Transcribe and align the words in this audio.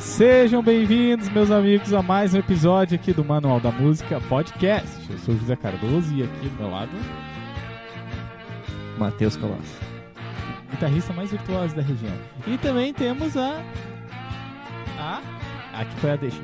Sejam 0.00 0.62
bem-vindos, 0.62 1.28
meus 1.28 1.50
amigos, 1.50 1.92
a 1.92 2.02
mais 2.02 2.32
um 2.32 2.38
episódio 2.38 2.94
aqui 2.94 3.12
do 3.12 3.22
Manual 3.22 3.60
da 3.60 3.70
Música 3.70 4.18
Podcast. 4.28 4.90
Eu 5.10 5.18
sou 5.18 5.34
o 5.34 5.38
José 5.38 5.54
Cardoso 5.56 6.14
e 6.14 6.22
aqui 6.22 6.48
do 6.48 6.56
meu 6.56 6.70
lado, 6.70 6.90
Matheus 8.98 9.36
Colossi. 9.36 9.76
o 10.68 10.70
guitarrista 10.70 11.12
mais 11.12 11.30
virtuoso 11.30 11.76
da 11.76 11.82
região. 11.82 12.14
E 12.46 12.56
também 12.56 12.94
temos 12.94 13.36
a. 13.36 13.62
A. 14.98 15.20
Aqui 15.74 15.94
foi 16.00 16.10
a 16.10 16.16
deixa. 16.16 16.40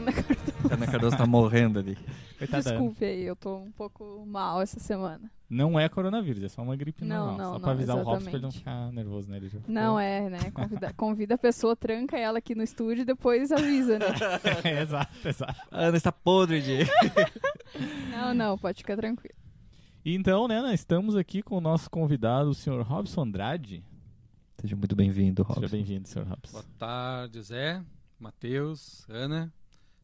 Ana 0.00 0.12
Cardoso. 0.12 0.50
Ana 0.72 0.86
Cardoso 0.86 1.16
tá 1.16 1.26
morrendo 1.26 1.78
ali. 1.78 1.96
Coitada. 2.38 2.62
Desculpe 2.62 3.04
aí, 3.04 3.22
eu 3.22 3.36
tô 3.36 3.58
um 3.58 3.70
pouco 3.72 4.24
mal 4.26 4.60
essa 4.62 4.80
semana. 4.80 5.30
Não 5.48 5.78
é 5.78 5.88
coronavírus, 5.88 6.44
é 6.44 6.48
só 6.48 6.62
uma 6.62 6.76
gripe 6.76 7.04
Não, 7.04 7.26
normal. 7.26 7.36
não, 7.38 7.44
só 7.46 7.52
não, 7.54 7.60
pra 7.60 7.72
avisar 7.72 7.96
o 7.96 8.02
Robson 8.02 8.30
pra 8.30 8.32
ele 8.34 8.42
não 8.42 8.48
exatamente. 8.50 8.58
ficar 8.58 8.92
nervoso, 8.92 9.28
né? 9.30 9.36
Ele 9.38 9.50
Não 9.66 9.98
é, 9.98 10.30
né? 10.30 10.38
Convida, 10.52 10.92
convida 10.94 11.34
a 11.34 11.38
pessoa, 11.38 11.74
tranca 11.74 12.16
ela 12.16 12.38
aqui 12.38 12.54
no 12.54 12.62
estúdio 12.62 13.02
e 13.02 13.04
depois 13.04 13.50
avisa, 13.50 13.98
né? 13.98 14.06
é, 14.64 14.82
exato, 14.82 15.28
exato. 15.28 15.60
A 15.72 15.86
Ana 15.86 15.96
está 15.96 16.12
podre 16.12 16.62
de. 16.62 16.78
Não, 18.12 18.34
não, 18.34 18.58
pode 18.58 18.78
ficar 18.78 18.96
tranquilo. 18.96 19.34
E 20.04 20.14
Então, 20.14 20.46
né, 20.46 20.60
nós 20.60 20.74
estamos 20.80 21.16
aqui 21.16 21.42
com 21.42 21.56
o 21.56 21.60
nosso 21.60 21.88
convidado, 21.90 22.50
o 22.50 22.54
senhor 22.54 22.82
Robson 22.82 23.22
Andrade. 23.22 23.84
Seja 24.60 24.76
muito 24.76 24.94
bem-vindo, 24.94 25.42
Seja 25.42 25.54
Robson. 25.54 25.70
bem-vindo, 25.76 26.06
senhor 26.08 26.26
Robson. 26.28 26.52
Boa 26.52 26.64
tarde, 26.78 27.42
Zé, 27.42 27.82
Matheus, 28.18 29.04
Ana. 29.08 29.52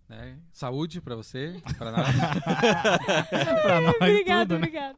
Né? 0.09 0.38
Saúde 0.52 1.01
pra 1.01 1.15
você, 1.16 1.60
pra 1.78 1.91
nós. 1.92 2.06
pra 3.62 3.80
nós 3.80 3.95
obrigada, 3.96 4.42
tudo, 4.45 4.52
né? 4.52 4.56
obrigada. 4.59 4.96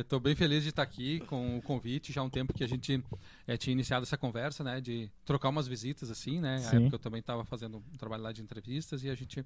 Estou 0.00 0.20
bem 0.20 0.34
feliz 0.36 0.62
de 0.62 0.68
estar 0.68 0.82
aqui 0.82 1.20
com 1.20 1.56
o 1.58 1.62
convite. 1.62 2.12
Já 2.12 2.20
há 2.20 2.24
um 2.24 2.30
tempo 2.30 2.52
que 2.52 2.62
a 2.62 2.68
gente 2.68 3.02
eh, 3.46 3.56
tinha 3.56 3.72
iniciado 3.72 4.02
essa 4.04 4.16
conversa, 4.16 4.62
né? 4.62 4.80
De 4.80 5.10
trocar 5.24 5.48
umas 5.48 5.66
visitas, 5.66 6.10
assim, 6.10 6.40
né? 6.40 6.58
Sim. 6.58 6.64
Na 6.76 6.80
época 6.82 6.94
eu 6.96 6.98
também 7.00 7.20
estava 7.20 7.44
fazendo 7.44 7.78
um 7.78 7.96
trabalho 7.96 8.22
lá 8.22 8.32
de 8.32 8.42
entrevistas 8.42 9.02
e 9.02 9.08
a 9.10 9.14
gente 9.14 9.44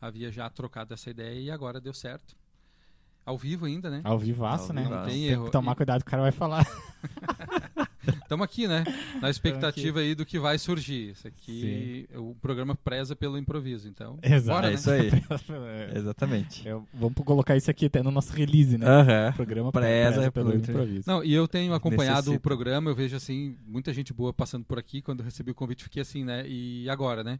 havia 0.00 0.30
já 0.30 0.48
trocado 0.50 0.92
essa 0.94 1.08
ideia 1.10 1.40
e 1.40 1.50
agora 1.50 1.80
deu 1.80 1.94
certo. 1.94 2.36
Ao 3.24 3.36
vivo 3.36 3.66
ainda, 3.66 3.90
né? 3.90 4.02
Ao 4.04 4.18
vivaço, 4.18 4.68
Ao 4.68 4.74
né? 4.74 4.82
vivaço. 4.82 5.00
Não 5.00 5.08
tem 5.10 5.20
Tem 5.22 5.28
erro. 5.30 5.44
que 5.46 5.50
tomar 5.50 5.72
E- 5.72 5.76
cuidado 5.76 6.02
que 6.04 6.08
o 6.08 6.10
cara 6.10 6.22
vai 6.22 6.32
falar. 6.32 6.64
Estamos 8.22 8.44
aqui, 8.44 8.66
né? 8.68 8.84
Na 9.20 9.30
expectativa 9.30 10.00
aí 10.00 10.14
do 10.14 10.24
que 10.26 10.38
vai 10.38 10.58
surgir. 10.58 11.10
Isso 11.10 11.26
aqui, 11.26 12.08
o 12.14 12.34
programa 12.34 12.74
preza 12.74 13.14
pelo 13.16 13.38
improviso, 13.38 13.88
então. 13.88 14.18
Exato. 14.22 14.56
Bora, 14.56 14.66
É 14.68 14.70
né? 14.70 14.74
isso 14.76 14.90
aí. 14.90 15.10
É, 15.66 15.98
Exatamente. 15.98 16.68
é, 16.68 16.78
vamos 16.94 17.14
colocar 17.24 17.56
isso 17.56 17.70
aqui 17.70 17.86
até 17.86 18.02
no 18.02 18.10
nosso 18.10 18.32
release, 18.32 18.76
né? 18.78 18.86
O 19.30 19.32
programa 19.34 19.72
Preza 19.72 20.14
preza 20.16 20.32
pelo 20.32 20.50
pelo 20.50 20.62
improviso. 20.62 21.04
Não, 21.06 21.22
e 21.24 21.32
eu 21.32 21.46
tenho 21.48 21.72
acompanhado 21.74 22.16
Necessita. 22.30 22.36
o 22.36 22.40
programa, 22.40 22.90
eu 22.90 22.94
vejo 22.94 23.16
assim, 23.16 23.56
muita 23.66 23.92
gente 23.92 24.12
boa 24.12 24.32
passando 24.32 24.64
por 24.64 24.78
aqui. 24.78 25.00
Quando 25.02 25.20
eu 25.20 25.24
recebi 25.24 25.50
o 25.50 25.54
convite, 25.54 25.84
fiquei 25.84 26.02
assim, 26.02 26.24
né? 26.24 26.44
E 26.46 26.88
agora, 26.88 27.22
né? 27.24 27.38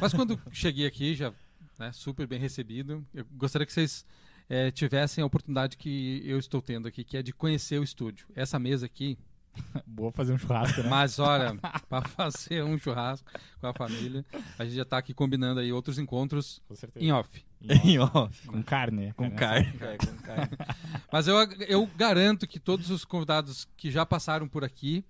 Mas 0.00 0.12
quando 0.12 0.38
cheguei 0.50 0.86
aqui, 0.86 1.14
já 1.14 1.32
né, 1.78 1.90
super 1.92 2.26
bem 2.26 2.38
recebido, 2.38 3.04
eu 3.14 3.24
gostaria 3.36 3.66
que 3.66 3.72
vocês 3.72 4.04
eh, 4.48 4.70
tivessem 4.70 5.22
a 5.22 5.26
oportunidade 5.26 5.76
que 5.76 6.22
eu 6.24 6.38
estou 6.38 6.60
tendo 6.62 6.86
aqui, 6.88 7.02
que 7.04 7.16
é 7.16 7.22
de 7.22 7.32
conhecer 7.32 7.78
o 7.80 7.84
estúdio. 7.84 8.26
Essa 8.34 8.58
mesa 8.58 8.86
aqui, 8.86 9.16
Boa 9.86 10.10
fazer 10.12 10.32
um 10.32 10.38
churrasco, 10.38 10.82
né? 10.82 10.88
mas 10.88 11.18
olha, 11.18 11.56
para 11.88 12.06
fazer 12.08 12.62
um 12.64 12.78
churrasco 12.78 13.30
com 13.60 13.66
a 13.66 13.72
família, 13.72 14.24
a 14.58 14.64
gente 14.64 14.74
já 14.76 14.82
está 14.82 14.98
aqui 14.98 15.14
combinando 15.14 15.60
aí 15.60 15.72
outros 15.72 15.98
encontros 15.98 16.60
Com 16.68 16.74
certeza. 16.74 17.04
em 17.04 17.12
off. 17.12 17.44
Em 17.62 17.98
off. 17.98 18.46
Com 18.46 18.62
carne. 18.62 19.12
Com 19.14 19.30
carne. 19.30 19.72
carne. 19.72 19.94
É, 19.94 19.96
com 20.06 20.16
carne. 20.18 20.50
Mas 21.12 21.26
eu, 21.28 21.36
eu 21.68 21.86
garanto 21.96 22.46
que 22.46 22.58
todos 22.60 22.90
os 22.90 23.04
convidados 23.04 23.66
que 23.76 23.90
já 23.90 24.04
passaram 24.04 24.46
por 24.48 24.64
aqui 24.64 25.04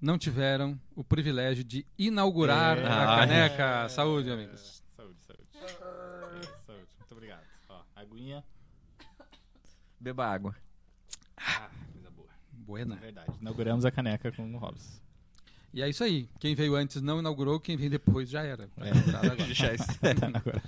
não 0.00 0.16
tiveram 0.18 0.78
o 0.94 1.02
privilégio 1.02 1.64
de 1.64 1.84
inaugurar 1.98 2.78
É. 2.78 2.86
a 2.86 3.06
caneca. 3.16 3.88
Saúde, 3.88 4.30
amigos. 4.30 4.82
Saúde, 4.96 5.16
saúde. 5.26 5.42
É, 5.54 5.68
saúde. 5.68 6.86
Muito 6.98 7.12
obrigado. 7.12 7.42
Ó, 7.68 7.80
aguinha. 7.94 8.44
Beba 9.98 10.26
água. 10.26 10.54
Ah. 11.36 11.68
Buena. 12.66 12.96
É 12.96 12.98
verdade. 12.98 13.32
Inauguramos 13.40 13.84
a 13.84 13.90
caneca 13.90 14.32
com 14.32 14.54
o 14.54 14.58
Robson. 14.58 15.00
E 15.74 15.82
é 15.82 15.88
isso 15.90 16.02
aí. 16.02 16.26
Quem 16.40 16.54
veio 16.54 16.74
antes 16.74 17.02
não 17.02 17.18
inaugurou, 17.18 17.60
quem 17.60 17.76
vem 17.76 17.90
depois 17.90 18.30
já 18.30 18.42
era. 18.42 18.66
Tá 18.68 18.86
É. 18.86 18.90
agora. 18.90 19.36
Já 19.54 19.74
está. 19.74 20.08
Agora. 20.32 20.62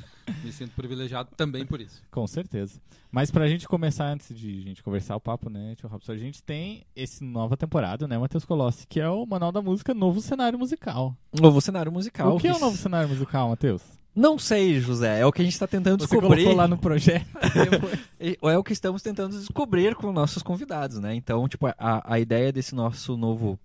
Me 0.44 0.52
sinto 0.52 0.72
privilegiado 0.74 1.30
também 1.34 1.64
por 1.64 1.80
isso. 1.80 2.02
Com 2.10 2.26
certeza. 2.26 2.78
Mas 3.10 3.30
pra 3.30 3.48
gente 3.48 3.66
começar, 3.66 4.04
antes 4.06 4.36
de 4.36 4.58
a 4.58 4.62
gente 4.62 4.82
conversar 4.82 5.16
o 5.16 5.20
papo, 5.20 5.48
né, 5.48 5.74
tio 5.76 5.88
Robson, 5.88 6.12
a 6.12 6.16
gente 6.18 6.42
tem 6.42 6.84
esse 6.94 7.24
nova 7.24 7.56
temporada, 7.56 8.06
né, 8.06 8.18
Matheus 8.18 8.44
Colossi, 8.44 8.86
que 8.86 9.00
é 9.00 9.08
o 9.08 9.24
Manual 9.24 9.50
da 9.50 9.62
Música 9.62 9.94
Novo 9.94 10.20
Cenário 10.20 10.58
Musical. 10.58 11.16
Novo 11.40 11.58
cenário 11.62 11.90
musical. 11.90 12.36
o 12.36 12.38
que 12.38 12.46
é 12.48 12.54
o 12.54 12.58
novo 12.58 12.76
cenário 12.76 13.08
musical, 13.08 13.48
Matheus? 13.48 13.82
Não 14.18 14.36
sei, 14.38 14.80
José. 14.80 15.20
É 15.20 15.26
o 15.26 15.30
que 15.30 15.40
a 15.40 15.44
gente 15.44 15.52
está 15.54 15.66
tentando 15.68 16.00
Você 16.02 16.08
descobrir. 16.16 16.42
colocou 16.42 16.56
lá 16.56 16.66
no 16.66 16.76
projeto. 16.76 17.24
E- 18.20 18.36
É 18.42 18.58
o 18.58 18.64
que 18.64 18.72
estamos 18.72 19.00
tentando 19.00 19.38
descobrir 19.38 19.94
com 19.94 20.10
nossos 20.10 20.42
convidados, 20.42 20.98
né? 20.98 21.14
Então, 21.14 21.46
tipo, 21.48 21.66
a, 21.68 22.02
a 22.04 22.18
ideia 22.18 22.50
desse 22.52 22.74
nosso 22.74 23.16
novo, 23.16 23.56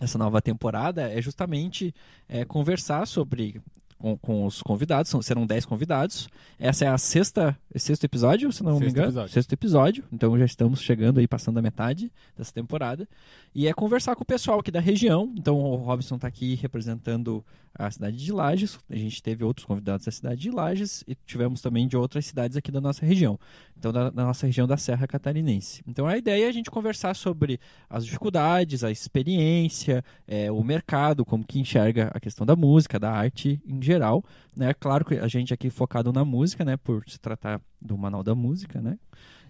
essa 0.00 0.16
nova 0.16 0.40
temporada 0.40 1.10
é 1.10 1.20
justamente 1.20 1.92
é, 2.28 2.44
conversar 2.44 3.04
sobre 3.06 3.60
com, 4.00 4.16
com 4.16 4.46
os 4.46 4.62
convidados. 4.62 5.10
São, 5.10 5.20
serão 5.22 5.46
10 5.46 5.66
convidados. 5.66 6.28
Essa 6.58 6.86
é 6.86 6.88
a 6.88 6.98
sexta, 6.98 7.56
sexto 7.76 8.04
episódio, 8.04 8.50
se 8.50 8.62
não 8.62 8.72
me 8.72 8.78
Sexto 8.80 8.90
engano. 8.92 9.06
episódio. 9.08 9.32
Sexto 9.32 9.52
episódio. 9.52 10.04
Então 10.10 10.36
já 10.38 10.44
estamos 10.44 10.80
chegando 10.80 11.20
aí, 11.20 11.28
passando 11.28 11.58
a 11.58 11.62
metade 11.62 12.10
dessa 12.36 12.52
temporada. 12.52 13.06
E 13.54 13.68
é 13.68 13.72
conversar 13.72 14.16
com 14.16 14.22
o 14.22 14.26
pessoal 14.26 14.58
aqui 14.60 14.70
da 14.70 14.80
região. 14.80 15.32
Então 15.36 15.56
o 15.58 15.76
Robson 15.76 16.16
está 16.16 16.26
aqui 16.26 16.54
representando 16.54 17.44
a 17.74 17.90
cidade 17.90 18.16
de 18.16 18.32
Lages. 18.32 18.78
A 18.88 18.96
gente 18.96 19.22
teve 19.22 19.44
outros 19.44 19.66
convidados 19.66 20.06
da 20.06 20.12
cidade 20.12 20.40
de 20.40 20.50
Lages 20.50 21.04
e 21.06 21.14
tivemos 21.14 21.60
também 21.60 21.86
de 21.86 21.96
outras 21.96 22.26
cidades 22.26 22.56
aqui 22.56 22.72
da 22.72 22.80
nossa 22.80 23.04
região. 23.04 23.38
Então, 23.80 23.92
da, 23.94 24.10
da 24.10 24.24
nossa 24.26 24.44
região 24.44 24.66
da 24.66 24.76
Serra 24.76 25.06
Catarinense. 25.06 25.82
Então, 25.88 26.06
a 26.06 26.18
ideia 26.18 26.44
é 26.44 26.48
a 26.48 26.52
gente 26.52 26.70
conversar 26.70 27.14
sobre 27.14 27.58
as 27.88 28.04
dificuldades, 28.04 28.84
a 28.84 28.90
experiência, 28.90 30.04
é, 30.28 30.52
o 30.52 30.62
mercado, 30.62 31.24
como 31.24 31.42
que 31.42 31.58
enxerga 31.58 32.10
a 32.12 32.20
questão 32.20 32.44
da 32.44 32.54
música, 32.54 32.98
da 32.98 33.10
arte 33.10 33.58
em 33.66 33.82
geral. 33.82 34.22
Né? 34.54 34.74
Claro 34.74 35.02
que 35.06 35.14
a 35.14 35.26
gente 35.26 35.54
aqui 35.54 35.70
focado 35.70 36.12
na 36.12 36.26
música, 36.26 36.62
né? 36.62 36.76
Por 36.76 37.02
se 37.08 37.18
tratar 37.18 37.58
do 37.80 37.96
Manual 37.96 38.22
da 38.22 38.34
Música, 38.34 38.82
né? 38.82 38.98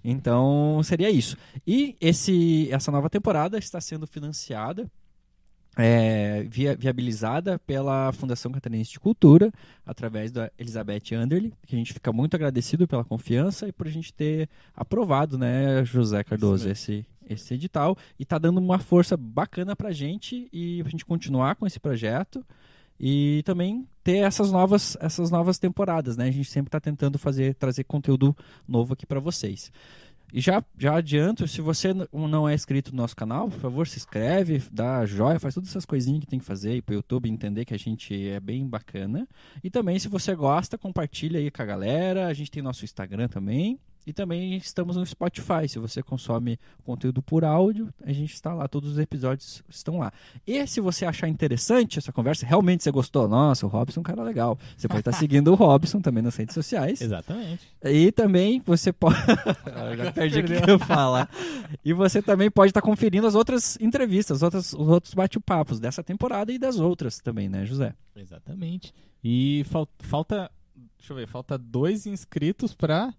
Então, 0.04 0.80
seria 0.84 1.10
isso. 1.10 1.36
E 1.66 1.96
esse, 2.00 2.68
essa 2.70 2.92
nova 2.92 3.10
temporada 3.10 3.58
está 3.58 3.80
sendo 3.80 4.06
financiada 4.06 4.88
é, 5.80 6.44
via- 6.48 6.76
viabilizada 6.76 7.58
pela 7.60 8.12
Fundação 8.12 8.52
Catarinense 8.52 8.92
de 8.92 9.00
Cultura, 9.00 9.50
através 9.84 10.30
da 10.30 10.50
Elizabeth 10.58 11.14
Anderle, 11.14 11.52
que 11.66 11.74
a 11.74 11.78
gente 11.78 11.92
fica 11.92 12.12
muito 12.12 12.34
agradecido 12.34 12.86
pela 12.86 13.04
confiança 13.04 13.66
e 13.66 13.72
por 13.72 13.86
a 13.86 13.90
gente 13.90 14.12
ter 14.12 14.48
aprovado, 14.74 15.38
né, 15.38 15.84
José 15.84 16.22
Cardoso, 16.22 16.68
esse, 16.68 17.06
esse 17.28 17.54
edital. 17.54 17.96
E 18.18 18.24
tá 18.24 18.38
dando 18.38 18.58
uma 18.58 18.78
força 18.78 19.16
bacana 19.16 19.74
pra 19.74 19.92
gente 19.92 20.48
e 20.52 20.80
pra 20.82 20.90
gente 20.90 21.04
continuar 21.04 21.56
com 21.56 21.66
esse 21.66 21.80
projeto 21.80 22.44
e 22.98 23.42
também 23.46 23.88
ter 24.04 24.18
essas 24.18 24.52
novas, 24.52 24.96
essas 25.00 25.30
novas 25.30 25.58
temporadas, 25.58 26.16
né? 26.18 26.28
A 26.28 26.30
gente 26.30 26.50
sempre 26.50 26.68
está 26.68 26.78
tentando 26.78 27.18
fazer, 27.18 27.54
trazer 27.54 27.84
conteúdo 27.84 28.36
novo 28.68 28.92
aqui 28.92 29.06
para 29.06 29.18
vocês. 29.18 29.72
E 30.32 30.40
já, 30.40 30.62
já 30.78 30.96
adianto, 30.96 31.46
se 31.48 31.60
você 31.60 31.94
não 32.12 32.48
é 32.48 32.54
inscrito 32.54 32.90
no 32.90 32.98
nosso 32.98 33.16
canal, 33.16 33.48
por 33.48 33.58
favor, 33.58 33.86
se 33.86 33.98
inscreve, 33.98 34.62
dá 34.70 35.04
joia, 35.04 35.40
faz 35.40 35.54
todas 35.54 35.70
essas 35.70 35.84
coisinhas 35.84 36.20
que 36.20 36.26
tem 36.26 36.38
que 36.38 36.44
fazer 36.44 36.70
aí 36.72 36.82
pro 36.82 36.94
YouTube 36.94 37.28
entender 37.28 37.64
que 37.64 37.74
a 37.74 37.78
gente 37.78 38.28
é 38.28 38.38
bem 38.40 38.66
bacana. 38.66 39.26
E 39.62 39.70
também, 39.70 39.98
se 39.98 40.08
você 40.08 40.34
gosta, 40.34 40.78
compartilha 40.78 41.38
aí 41.38 41.50
com 41.50 41.62
a 41.62 41.66
galera. 41.66 42.26
A 42.26 42.34
gente 42.34 42.50
tem 42.50 42.62
nosso 42.62 42.84
Instagram 42.84 43.28
também. 43.28 43.78
E 44.06 44.12
também 44.12 44.56
estamos 44.56 44.96
no 44.96 45.04
Spotify. 45.04 45.68
Se 45.68 45.78
você 45.78 46.02
consome 46.02 46.58
conteúdo 46.82 47.20
por 47.22 47.44
áudio, 47.44 47.92
a 48.02 48.12
gente 48.12 48.32
está 48.32 48.52
lá, 48.54 48.66
todos 48.66 48.92
os 48.92 48.98
episódios 48.98 49.62
estão 49.68 49.98
lá. 49.98 50.10
E 50.46 50.66
se 50.66 50.80
você 50.80 51.04
achar 51.04 51.28
interessante 51.28 51.98
essa 51.98 52.10
conversa, 52.10 52.46
realmente 52.46 52.82
você 52.82 52.90
gostou, 52.90 53.28
nossa, 53.28 53.66
o 53.66 53.68
Robson 53.68 54.00
é 54.00 54.02
um 54.02 54.04
cara 54.04 54.22
legal. 54.22 54.58
Você 54.76 54.88
pode 54.88 55.00
estar 55.00 55.12
seguindo 55.18 55.48
o 55.52 55.54
Robson 55.54 56.00
também 56.00 56.22
nas 56.22 56.34
redes 56.34 56.54
sociais. 56.54 57.00
Exatamente. 57.00 57.68
E 57.84 58.10
também 58.10 58.60
você 58.64 58.90
pode. 58.92 59.16
Eu 59.90 59.96
já 60.04 60.12
perdi 60.12 60.40
o 60.40 60.44
que 60.44 60.70
eu 60.70 60.78
falar. 60.78 61.28
E 61.84 61.92
você 61.92 62.22
também 62.22 62.50
pode 62.50 62.70
estar 62.70 62.82
conferindo 62.82 63.26
as 63.26 63.34
outras 63.34 63.78
entrevistas, 63.80 64.38
as 64.38 64.42
outras, 64.42 64.72
os 64.72 64.88
outros 64.88 65.12
bate-papos 65.14 65.78
dessa 65.78 66.02
temporada 66.02 66.50
e 66.50 66.58
das 66.58 66.78
outras 66.80 67.20
também, 67.20 67.48
né, 67.48 67.64
José? 67.66 67.94
Exatamente. 68.16 68.94
E 69.22 69.62
fal- 69.68 69.88
falta, 70.00 70.50
deixa 70.98 71.12
eu 71.12 71.16
ver, 71.16 71.28
falta 71.28 71.58
dois 71.58 72.06
inscritos 72.06 72.74
pra 72.74 73.12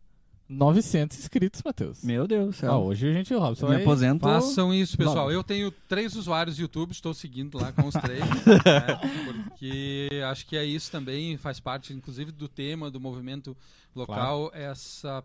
900 0.51 1.17
inscritos, 1.17 1.61
Matheus. 1.63 2.03
Meu 2.03 2.27
Deus 2.27 2.47
do 2.47 2.53
céu. 2.53 2.73
Ó, 2.73 2.83
hoje 2.85 3.09
a 3.09 3.13
gente, 3.13 3.33
Robson, 3.33 3.67
me 3.67 3.73
vai- 3.75 3.81
aposento. 3.81 4.21
Façam 4.21 4.73
isso, 4.73 4.97
pessoal. 4.97 5.25
Nove. 5.25 5.35
Eu 5.35 5.43
tenho 5.43 5.71
três 5.87 6.15
usuários 6.15 6.57
do 6.57 6.61
YouTube, 6.61 6.91
estou 6.91 7.13
seguindo 7.13 7.57
lá 7.57 7.71
com 7.71 7.87
os 7.87 7.93
três. 7.93 8.19
né, 8.45 9.43
porque 9.45 10.09
acho 10.29 10.45
que 10.45 10.57
é 10.57 10.65
isso 10.65 10.91
também, 10.91 11.37
faz 11.37 11.59
parte, 11.59 11.93
inclusive, 11.93 12.31
do 12.31 12.47
tema 12.47 12.91
do 12.91 12.99
movimento 12.99 13.55
local, 13.95 14.51
essa 14.53 15.23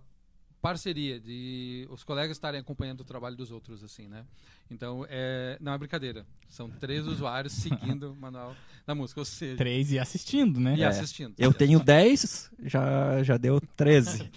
parceria, 0.68 1.20
de 1.20 1.86
os 1.90 2.02
colegas 2.02 2.36
estarem 2.36 2.60
acompanhando 2.60 3.00
o 3.00 3.04
trabalho 3.04 3.36
dos 3.36 3.50
outros, 3.50 3.84
assim, 3.84 4.08
né? 4.08 4.24
Então, 4.70 5.06
é, 5.08 5.56
não 5.60 5.72
é 5.72 5.78
brincadeira. 5.78 6.26
São 6.48 6.68
três 6.68 7.06
usuários 7.08 7.52
seguindo 7.52 8.12
o 8.12 8.16
manual 8.16 8.54
da 8.86 8.94
música, 8.94 9.20
ou 9.20 9.24
seja, 9.24 9.56
Três 9.56 9.92
e 9.92 9.98
assistindo, 9.98 10.58
né? 10.60 10.74
e 10.76 10.82
É. 10.82 10.86
assistindo. 10.86 11.34
Eu 11.38 11.52
tenho 11.54 11.78
10, 11.78 12.50
já, 12.64 13.22
já 13.22 13.36
deu 13.36 13.60
13. 13.76 14.28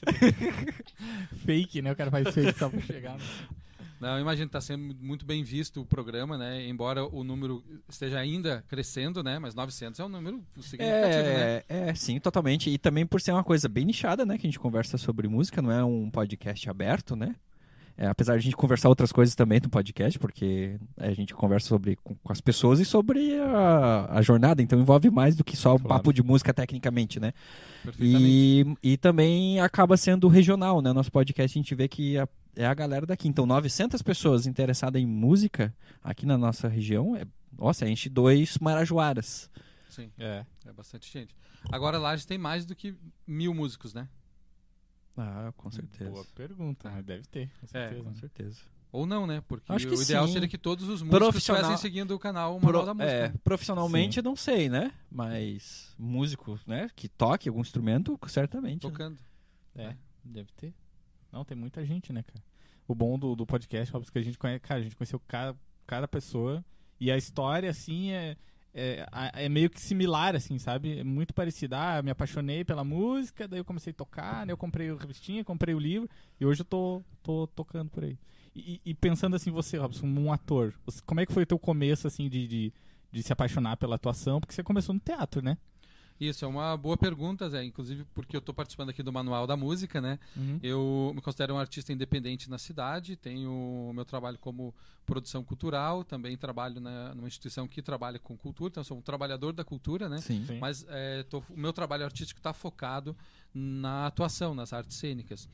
Fake, 1.45 1.81
né? 1.81 1.91
O 1.91 1.95
cara 1.95 2.11
faz 2.11 2.27
fake 2.33 2.57
só 2.57 2.69
pra 2.69 2.81
chegar. 2.81 3.17
no- 3.17 3.59
Não, 3.99 4.15
eu 4.15 4.21
imagino 4.21 4.47
que 4.47 4.57
está 4.57 4.61
sendo 4.61 4.95
muito 5.01 5.25
bem 5.25 5.43
visto 5.43 5.81
o 5.81 5.85
programa, 5.85 6.37
né? 6.37 6.65
Embora 6.67 7.05
o 7.05 7.23
número 7.23 7.63
esteja 7.87 8.17
ainda 8.17 8.63
crescendo, 8.67 9.21
né? 9.21 9.39
Mas 9.39 9.53
900 9.53 9.99
é 9.99 10.05
um 10.05 10.09
número 10.09 10.41
significativo, 10.61 11.23
né? 11.23 11.57
É, 11.57 11.65
é, 11.89 11.95
sim, 11.95 12.19
totalmente. 12.19 12.69
E 12.69 12.77
também 12.77 13.05
por 13.05 13.19
ser 13.19 13.33
uma 13.33 13.43
coisa 13.43 13.67
bem 13.67 13.85
nichada, 13.85 14.25
né? 14.25 14.37
Que 14.37 14.47
a 14.47 14.49
gente 14.49 14.59
conversa 14.59 14.97
sobre 14.97 15.27
música, 15.27 15.61
não 15.61 15.71
é 15.71 15.83
um 15.83 16.09
podcast 16.09 16.69
aberto, 16.69 17.15
né? 17.15 17.35
É, 18.01 18.07
apesar 18.07 18.33
de 18.35 18.37
a 18.39 18.41
gente 18.43 18.55
conversar 18.55 18.87
outras 18.87 19.11
coisas 19.11 19.35
também 19.35 19.59
no 19.61 19.69
podcast, 19.69 20.17
porque 20.17 20.79
a 20.95 21.11
gente 21.11 21.33
conversa 21.33 21.67
sobre 21.67 21.97
com, 21.97 22.15
com 22.15 22.31
as 22.31 22.39
pessoas 22.39 22.79
e 22.79 22.85
sobre 22.85 23.37
a, 23.41 24.07
a 24.17 24.21
jornada, 24.21 24.61
então 24.61 24.79
envolve 24.79 25.09
mais 25.09 25.35
do 25.35 25.43
que 25.43 25.57
só 25.57 25.75
o 25.75 25.79
Claro. 25.79 25.89
papo 25.89 26.13
de 26.13 26.23
música 26.23 26.53
tecnicamente, 26.53 27.19
né? 27.19 27.33
E, 27.99 28.65
e 28.81 28.95
também 28.95 29.59
acaba 29.59 29.97
sendo 29.97 30.29
regional, 30.29 30.81
né? 30.81 30.93
Nosso 30.93 31.11
podcast 31.11 31.57
a 31.57 31.61
gente 31.61 31.75
vê 31.75 31.89
que 31.89 32.17
a- 32.17 32.27
é 32.55 32.65
a 32.65 32.73
galera 32.73 33.05
daqui. 33.05 33.27
Então, 33.27 33.45
900 33.45 34.01
pessoas 34.01 34.47
interessadas 34.47 35.01
em 35.01 35.05
música 35.05 35.75
aqui 36.01 36.25
na 36.25 36.37
nossa 36.37 36.69
região, 36.69 37.17
é, 37.17 37.25
nossa, 37.57 37.85
enche 37.85 38.07
dois 38.07 38.57
Marajoaras. 38.59 39.49
Sim, 39.89 40.09
É. 40.17 40.45
é 40.65 40.71
bastante 40.71 41.11
gente. 41.11 41.35
Agora 41.69 41.97
Lages 41.97 42.25
tem 42.25 42.37
mais 42.37 42.65
do 42.65 42.73
que 42.75 42.95
mil 43.27 43.53
músicos, 43.53 43.93
né? 43.93 44.07
Ah, 45.21 45.53
com 45.57 45.69
certeza. 45.71 46.09
Boa 46.11 46.25
pergunta, 46.35 46.89
mas 46.89 47.03
deve 47.05 47.23
ter, 47.27 47.47
com 47.59 47.65
É, 47.65 47.67
certeza. 47.67 48.03
Com 48.03 48.15
certeza. 48.15 48.59
Ou 48.91 49.05
não, 49.05 49.27
né? 49.27 49.41
Porque 49.47 49.71
Acho 49.71 49.85
que 49.87 49.93
o 49.93 50.01
ideal 50.01 50.25
sim. 50.27 50.33
seria 50.33 50.47
que 50.47 50.57
todos 50.57 50.85
os 50.85 51.01
músicos 51.03 51.19
Profissional- 51.19 51.61
estivessem 51.61 51.81
seguindo 51.91 52.11
o 52.15 52.19
canal 52.19 52.53
Manual 52.59 52.71
Pro- 52.71 52.85
da 52.85 52.93
Música. 52.93 53.11
é, 53.11 53.29
profissionalmente, 53.43 54.21
não 54.21 54.35
sei, 54.35 54.67
né? 54.69 54.91
Mas 55.11 55.93
músico, 55.99 56.59
né? 56.65 56.89
Que 56.95 57.07
toque 57.07 57.47
algum 57.49 57.61
instrumento, 57.61 58.17
certamente. 58.27 58.85
né? 58.85 58.91
Tocando. 58.91 59.19
É, 59.75 59.95
deve 60.23 60.49
ter. 60.57 60.73
Não, 61.31 61.45
tem 61.45 61.55
muita 61.55 61.85
gente, 61.85 62.11
né, 62.11 62.23
cara? 62.23 62.43
O 62.87 62.95
bom 62.95 63.19
do, 63.19 63.35
do 63.35 63.45
podcast, 63.45 63.95
óbvio, 63.95 64.11
que 64.11 64.17
a 64.17 64.23
gente 64.23 64.37
conhece, 64.39 64.59
cara, 64.61 64.79
a 64.79 64.83
gente 64.83 64.95
conheceu 64.95 65.19
cada, 65.27 65.55
cada 65.85 66.07
pessoa 66.07 66.65
e 66.99 67.11
a 67.11 67.17
história, 67.17 67.69
assim, 67.69 68.11
é, 68.11 68.35
é, 68.73 69.05
é 69.33 69.49
meio 69.49 69.69
que 69.69 69.81
similar, 69.81 70.35
assim, 70.35 70.57
sabe? 70.59 70.99
É 70.99 71.03
muito 71.03 71.33
parecida. 71.33 71.77
Ah, 71.77 72.01
me 72.01 72.11
apaixonei 72.11 72.63
pela 72.63 72.83
música, 72.83 73.47
daí 73.47 73.59
eu 73.59 73.65
comecei 73.65 73.91
a 73.91 73.95
tocar, 73.95 74.45
né? 74.45 74.53
Eu 74.53 74.57
comprei 74.57 74.89
a 74.91 74.95
revistinha, 74.95 75.43
comprei 75.43 75.73
o 75.75 75.79
livro 75.79 76.09
e 76.39 76.45
hoje 76.45 76.61
eu 76.61 76.65
tô, 76.65 77.03
tô 77.23 77.47
tocando 77.47 77.89
por 77.89 78.03
aí. 78.03 78.17
E, 78.55 78.81
e 78.85 78.93
pensando 78.93 79.35
assim, 79.35 79.51
você, 79.51 79.77
Robson, 79.77 80.07
um 80.07 80.31
ator, 80.31 80.73
você- 80.85 81.01
como 81.05 81.19
é 81.19 81.25
que 81.25 81.33
foi 81.33 81.43
o 81.43 81.45
teu 81.45 81.59
começo, 81.59 82.07
assim, 82.07 82.27
de, 82.29 82.47
de, 82.47 82.73
de 83.11 83.23
se 83.23 83.31
apaixonar 83.33 83.77
pela 83.77 83.95
atuação? 83.95 84.39
Porque 84.39 84.53
você 84.53 84.63
começou 84.63 84.93
no 84.93 84.99
teatro, 84.99 85.41
né? 85.41 85.57
Isso, 86.19 86.43
é 86.43 86.47
uma 86.47 86.75
boa 86.75 86.97
pergunta, 86.97 87.49
Zé. 87.49 87.63
Inclusive 87.63 88.03
porque 88.13 88.35
eu 88.35 88.39
estou 88.39 88.53
participando 88.53 88.89
aqui 88.89 89.01
do 89.01 89.11
Manual 89.13 89.47
da 89.47 89.55
Música, 89.55 90.01
né? 90.01 90.19
Eu 90.61 91.11
me 91.15 91.21
considero 91.21 91.53
um 91.53 91.57
artista 91.57 91.93
independente 91.93 92.49
na 92.49 92.57
cidade, 92.57 93.15
tenho 93.15 93.49
o 93.51 93.93
meu 93.93 94.03
trabalho 94.03 94.37
como 94.37 94.73
produção 95.05 95.43
cultural, 95.43 96.03
também 96.03 96.35
trabalho 96.37 96.79
na, 96.81 97.15
numa 97.15 97.27
instituição 97.27 97.67
que 97.67 97.81
trabalha 97.81 98.19
com 98.19 98.37
cultura, 98.37 98.69
então 98.71 98.83
sou 98.83 98.97
um 98.97 99.01
trabalhador 99.01 99.53
da 99.53 99.63
cultura, 99.63 100.07
né? 100.09 100.17
Sim. 100.19 100.43
Sim. 100.45 100.59
Mas 100.59 100.85
é, 100.89 101.23
tô- 101.23 101.39
o 101.49 101.57
meu 101.57 101.71
trabalho 101.73 102.03
artístico 102.03 102.39
está 102.39 102.53
focado 102.53 103.15
na 103.53 104.05
atuação, 104.07 104.53
nas 104.53 104.73
artes 104.73 104.97
cênicas. 104.97 105.47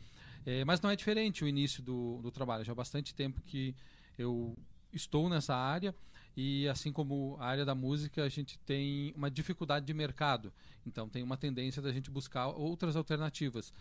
É, 0.45 0.65
mas 0.65 0.81
não 0.81 0.89
é 0.89 0.95
diferente 0.95 1.43
o 1.43 1.47
início 1.47 1.81
do, 1.83 2.19
do 2.21 2.31
trabalho. 2.31 2.63
Já 2.65 2.71
há 2.71 2.75
bastante 2.75 3.13
tempo 3.15 3.41
que 3.45 3.73
eu 4.17 4.57
estou 4.91 5.29
nessa 5.29 5.55
área 5.55 5.93
e 6.35 6.67
assim 6.67 6.91
como 6.91 7.37
a 7.39 7.45
área 7.45 7.63
da 7.63 7.73
música, 7.73 8.23
a 8.23 8.29
gente 8.29 8.59
tem 8.59 9.13
uma 9.15 9.31
dificuldade 9.31 9.85
de 9.85 9.93
mercado. 9.93 10.51
Então 10.85 11.07
tem 11.07 11.23
uma 11.23 11.37
tendência 11.37 11.81
da 11.81 11.91
gente 11.91 12.11
buscar 12.11 12.47
outras 12.47 12.95
alternativas. 12.95 13.73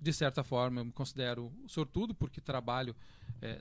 De 0.00 0.12
certa 0.12 0.42
forma, 0.42 0.80
eu 0.80 0.84
me 0.84 0.92
considero 0.92 1.52
sortudo 1.68 2.14
porque 2.14 2.40
trabalho 2.40 2.94
é, 3.40 3.60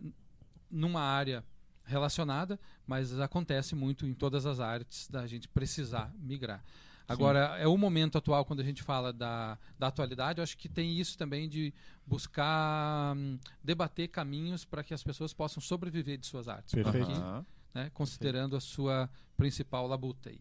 numa 0.71 1.01
área 1.01 1.43
relacionada, 1.85 2.59
mas 2.87 3.19
acontece 3.19 3.75
muito 3.75 4.07
em 4.07 4.13
todas 4.13 4.45
as 4.45 4.59
artes 4.59 5.07
da 5.07 5.27
gente 5.27 5.47
precisar 5.47 6.11
migrar. 6.17 6.63
Agora, 7.07 7.57
é 7.59 7.67
o 7.67 7.77
momento 7.77 8.17
atual, 8.17 8.45
quando 8.45 8.61
a 8.61 8.63
gente 8.63 8.81
fala 8.81 9.11
da, 9.11 9.57
da 9.77 9.87
atualidade, 9.87 10.39
eu 10.39 10.43
acho 10.43 10.57
que 10.57 10.69
tem 10.69 10.97
isso 10.97 11.17
também 11.17 11.49
de 11.49 11.73
buscar 12.07 13.13
hum, 13.15 13.37
debater 13.61 14.07
caminhos 14.07 14.63
para 14.63 14.83
que 14.83 14.93
as 14.93 15.03
pessoas 15.03 15.33
possam 15.33 15.61
sobreviver 15.61 16.17
de 16.17 16.25
suas 16.25 16.47
artes. 16.47 16.73
Perfeito. 16.73 17.11
Aham. 17.11 17.45
Né, 17.73 17.89
considerando 17.93 18.55
a 18.55 18.59
sua 18.61 19.09
principal 19.37 19.87
labuta 19.87 20.29
aí. 20.29 20.39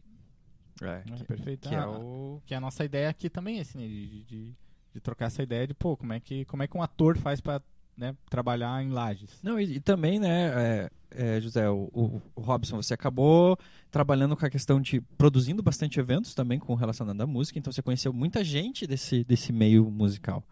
É, 0.81 0.87
É, 0.87 1.17
que- 1.17 1.25
perfeito. 1.25 1.69
que 1.69 1.75
é 1.75 1.79
Ah, 1.79 1.89
o- 1.91 2.43
que 2.47 2.55
é 2.55 2.57
a 2.57 2.61
nossa 2.61 2.85
ideia 2.85 3.09
aqui 3.09 3.29
também, 3.31 3.61
assim, 3.61 3.79
né, 3.79 3.87
de, 3.87 4.25
de- 4.25 4.57
de, 4.95 5.01
trocar 5.01 5.27
essa 5.27 5.43
ideia 5.43 5.67
de, 5.67 5.75
pô, 5.75 5.97
como 5.97 6.13
é 6.13 6.21
que, 6.21 6.45
como 6.47 6.63
é 6.63 6.67
que 6.67 6.77
um 6.77 6.83
ator 6.83 7.17
faz 7.17 7.41
pra 7.41 7.61
né, 7.97 8.17
trabalhar 8.31 8.83
em 8.83 8.89
lajes? 8.91 9.39
Não, 9.43 9.61
e, 9.61 9.77
e 9.77 9.81
também, 9.81 10.19
né, 10.19 10.51
é, 10.55 10.91
é, 11.37 11.41
José, 11.41 11.69
o, 11.69 11.91
o- 11.93 12.23
o 12.35 12.41
Robson, 12.41 12.77
você 12.83 12.95
acabou 12.95 13.57
trabalhando 13.91 14.35
com 14.37 14.45
a 14.47 14.51
questão 14.51 14.81
de 14.81 15.01
produzindo 15.01 15.63
bastante 15.63 16.01
eventos 16.01 16.35
também 16.35 16.59
com 16.59 16.75
relacionado 16.75 17.21
à 17.21 17.27
música, 17.27 17.59
então 17.59 17.71
você 17.73 17.83
conheceu 17.83 18.13
muita 18.13 18.43
gente 18.43 18.87
desse, 18.87 19.23
desse 19.25 19.53
meio 19.53 19.91
musical. 19.91 20.43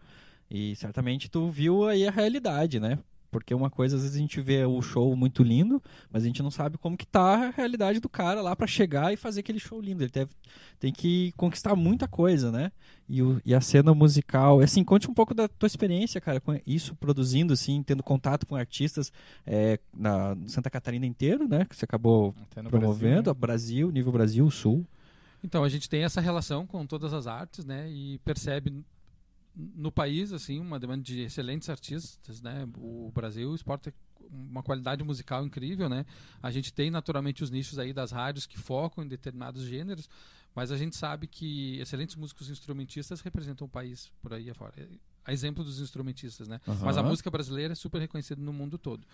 E 0.49 0.75
certamente 0.75 1.29
tu 1.29 1.49
viu 1.49 1.87
aí 1.87 2.07
a 2.07 2.11
realidade, 2.11 2.79
né? 2.79 2.99
Porque 3.31 3.53
uma 3.53 3.69
coisa, 3.69 3.95
às 3.95 4.01
vezes 4.01 4.17
a 4.17 4.19
gente 4.19 4.41
vê 4.41 4.65
o 4.65 4.81
show 4.81 5.15
muito 5.15 5.41
lindo, 5.41 5.81
mas 6.11 6.23
a 6.23 6.25
gente 6.27 6.43
não 6.43 6.51
sabe 6.51 6.77
como 6.77 6.97
que 6.97 7.05
tá 7.07 7.47
a 7.47 7.49
realidade 7.49 8.01
do 8.01 8.09
cara 8.09 8.41
lá 8.41 8.53
pra 8.55 8.67
chegar 8.67 9.13
e 9.13 9.15
fazer 9.17 9.39
aquele 9.39 9.57
show 9.59 9.79
lindo. 9.79 10.03
Ele 10.03 10.11
deve, 10.11 10.31
tem 10.79 10.91
que 10.91 11.31
conquistar 11.37 11.73
muita 11.75 12.09
coisa, 12.09 12.51
né? 12.51 12.71
E, 13.07 13.23
o- 13.23 13.41
e 13.45 13.55
a 13.55 13.61
cena 13.61 13.93
musical, 13.93 14.59
assim, 14.59 14.83
conte 14.83 15.09
um 15.09 15.13
pouco 15.13 15.33
da 15.33 15.47
tua 15.47 15.67
experiência, 15.67 16.19
cara, 16.19 16.41
com 16.41 16.59
isso, 16.67 16.93
produzindo, 16.95 17.53
assim, 17.53 17.81
tendo 17.81 18.03
contato 18.03 18.45
com 18.45 18.55
artistas 18.55 19.11
é, 19.47 19.79
na 19.93 20.35
Santa 20.47 20.69
Catarina 20.69 21.05
inteiro, 21.05 21.47
né? 21.47 21.63
Que 21.65 21.75
você 21.75 21.85
acabou 21.85 22.35
promovendo, 22.69 23.33
Brasil, 23.33 23.33
né? 23.33 23.39
Brasil, 23.39 23.91
nível 23.91 24.11
Brasil, 24.11 24.51
Sul. 24.51 24.85
Então, 25.43 25.63
a 25.63 25.69
gente 25.69 25.89
tem 25.89 26.03
essa 26.03 26.19
relação 26.21 26.67
com 26.67 26.85
todas 26.85 27.13
as 27.13 27.27
artes, 27.27 27.63
né? 27.65 27.89
E 27.89 28.19
percebe 28.25 28.83
no 29.55 29.91
país, 29.91 30.31
assim, 30.31 30.59
uma 30.59 30.79
demanda 30.79 31.03
de 31.03 31.21
excelentes 31.21 31.69
artistas, 31.69 32.41
né? 32.41 32.67
O 32.77 33.11
Brasil 33.13 33.53
exporta 33.53 33.93
uma 34.29 34.63
qualidade 34.63 35.03
musical 35.03 35.45
incrível, 35.45 35.89
né? 35.89 36.05
A 36.41 36.51
gente 36.51 36.73
tem 36.73 36.89
naturalmente 36.89 37.43
os 37.43 37.49
nichos 37.49 37.77
aí 37.77 37.91
das 37.91 38.11
rádios 38.11 38.45
que 38.45 38.57
focam 38.57 39.03
em 39.03 39.07
determinados 39.07 39.63
gêneros, 39.63 40.09
mas 40.55 40.71
a 40.71 40.77
gente 40.77 40.95
sabe 40.95 41.27
que 41.27 41.77
excelentes 41.79 42.15
músicos 42.15 42.49
instrumentistas 42.49 43.21
representam 43.21 43.67
o 43.67 43.69
país 43.69 44.11
por 44.21 44.33
aí 44.33 44.49
afora. 44.49 44.73
A 45.23 45.31
exemplo 45.31 45.63
dos 45.63 45.79
instrumentistas, 45.79 46.47
né? 46.47 46.59
Mas 46.83 46.97
a 46.97 47.03
música 47.03 47.29
brasileira 47.29 47.73
é 47.73 47.75
super 47.75 47.99
reconhecida 47.99 48.41
no 48.41 48.51
mundo 48.51 48.77
todo. 48.77 49.05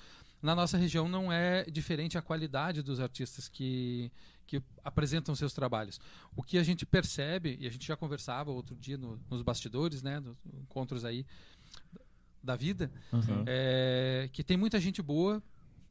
Na 0.41 0.55
nossa 0.55 0.77
região 0.77 1.07
não 1.09 1.31
é 1.31 1.65
diferente 1.65 2.17
a 2.17 2.21
qualidade 2.21 2.81
dos 2.81 2.99
artistas 3.01 3.49
que, 3.49 4.09
que 4.45 4.61
apresentam 4.85 5.35
seus 5.35 5.51
trabalhos. 5.53 5.99
O 6.35 6.41
que 6.41 6.57
a 6.57 6.63
gente 6.63 6.85
percebe, 6.85 7.57
e 7.59 7.67
a 7.67 7.69
gente 7.69 7.85
já 7.85 7.97
conversava 7.97 8.51
outro 8.51 8.73
dia 8.75 8.97
no- 8.97 9.19
nos 9.29 9.41
bastidores, 9.41 10.01
né, 10.01 10.19
nos 10.21 10.37
encontros 10.61 11.03
aí 11.03 11.25
da 12.41 12.55
vida, 12.55 12.89
Uhum. 13.11 13.43
é 13.45 14.29
que 14.31 14.43
tem 14.43 14.55
muita 14.55 14.79
gente 14.79 15.01
boa 15.01 15.43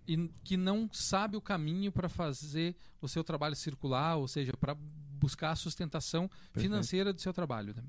e 0.09 0.31
que 0.45 0.57
não 0.57 0.89
sabe 0.93 1.37
o 1.37 1.41
caminho 1.43 1.93
para 1.93 2.09
fazer 2.09 2.75
o 3.03 3.09
seu 3.09 3.23
trabalho 3.23 3.55
circular, 3.57 4.17
ou 4.17 4.27
seja, 4.29 4.53
para 4.57 4.75
buscar 4.75 5.51
a 5.51 5.57
sustentação 5.57 6.31
financeira 6.55 7.13
do 7.13 7.21
seu 7.21 7.33
trabalho. 7.33 7.75
né? 7.77 7.83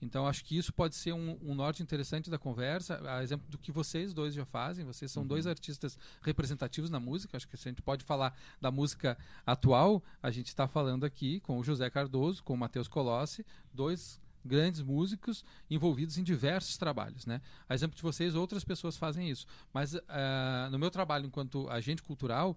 Então, 0.00 0.26
acho 0.26 0.44
que 0.44 0.56
isso 0.56 0.72
pode 0.72 0.94
ser 0.94 1.12
um, 1.12 1.38
um 1.42 1.54
norte 1.54 1.82
interessante 1.82 2.30
da 2.30 2.38
conversa, 2.38 3.00
a 3.08 3.22
exemplo 3.22 3.48
do 3.48 3.58
que 3.58 3.72
vocês 3.72 4.12
dois 4.12 4.34
já 4.34 4.44
fazem. 4.44 4.84
Vocês 4.84 5.10
são 5.10 5.26
dois 5.26 5.46
artistas 5.46 5.98
representativos 6.22 6.90
na 6.90 7.00
música. 7.00 7.36
Acho 7.36 7.48
que 7.48 7.56
se 7.56 7.68
a 7.68 7.70
gente 7.70 7.82
pode 7.82 8.04
falar 8.04 8.36
da 8.60 8.70
música 8.70 9.16
atual, 9.44 10.02
a 10.22 10.30
gente 10.30 10.48
está 10.48 10.68
falando 10.68 11.04
aqui 11.04 11.40
com 11.40 11.58
o 11.58 11.64
José 11.64 11.88
Cardoso, 11.90 12.42
com 12.42 12.54
o 12.54 12.58
Matheus 12.58 12.88
Colossi, 12.88 13.44
dois 13.72 14.20
grandes 14.44 14.80
músicos 14.80 15.44
envolvidos 15.68 16.16
em 16.18 16.22
diversos 16.22 16.76
trabalhos, 16.76 17.26
né? 17.26 17.40
A 17.68 17.74
exemplo 17.74 17.96
de 17.96 18.02
vocês, 18.02 18.34
outras 18.34 18.64
pessoas 18.64 18.96
fazem 18.96 19.28
isso. 19.28 19.46
Mas 19.74 19.96
ah, 20.08 20.68
no 20.70 20.78
meu 20.78 20.90
trabalho 20.90 21.26
enquanto 21.26 21.68
agente 21.68 22.02
cultural, 22.02 22.56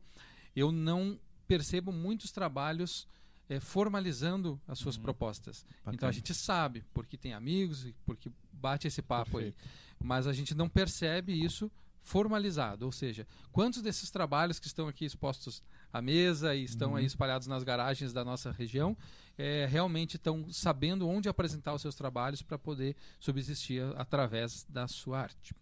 eu 0.55 0.71
não 0.71 1.19
percebo 1.47 1.91
muitos 1.91 2.31
trabalhos 2.31 3.07
eh, 3.49 3.59
formalizando 3.59 4.59
as 4.67 4.79
suas 4.79 4.97
propostas. 4.97 5.65
Então 5.81 5.89
a 5.89 5.91
Bacana. 5.93 6.13
gente 6.13 6.33
sabe, 6.33 6.85
porque 6.93 7.17
tem 7.17 7.33
amigos, 7.33 7.85
e 7.85 7.93
porque 8.05 8.31
bate 8.53 8.87
esse 8.87 9.01
papo 9.01 9.37
aí. 9.39 9.51
Perfeito. 9.51 9.69
Mas 10.01 10.27
a 10.27 10.33
gente 10.33 10.55
não 10.55 10.69
percebe 10.69 11.33
isso 11.33 11.69
formalizado, 12.01 12.85
ou 12.85 12.91
seja, 12.91 13.27
quantos 13.51 13.81
desses 13.81 14.09
trabalhos 14.09 14.57
que 14.59 14.65
estão 14.67 14.87
aqui 14.87 15.05
expostos 15.05 15.61
à 15.91 16.01
mesa 16.01 16.55
e 16.55 16.63
estão 16.63 16.91
Uhum. 16.91 16.95
aí 16.95 17.05
espalhados 17.05 17.45
nas 17.47 17.63
garagens 17.63 18.13
da 18.13 18.23
nossa 18.25 18.51
região 18.51 18.97
é, 19.37 19.65
realmente 19.69 20.15
estão 20.15 20.49
sabendo 20.51 21.07
onde 21.07 21.29
apresentar 21.29 21.73
os 21.73 21.81
seus 21.81 21.95
trabalhos 21.95 22.41
para 22.41 22.57
poder 22.57 22.95
subsistir 23.19 23.83
através 23.95 24.65
da 24.69 24.87
sua 24.87 25.19
arte. 25.21 25.53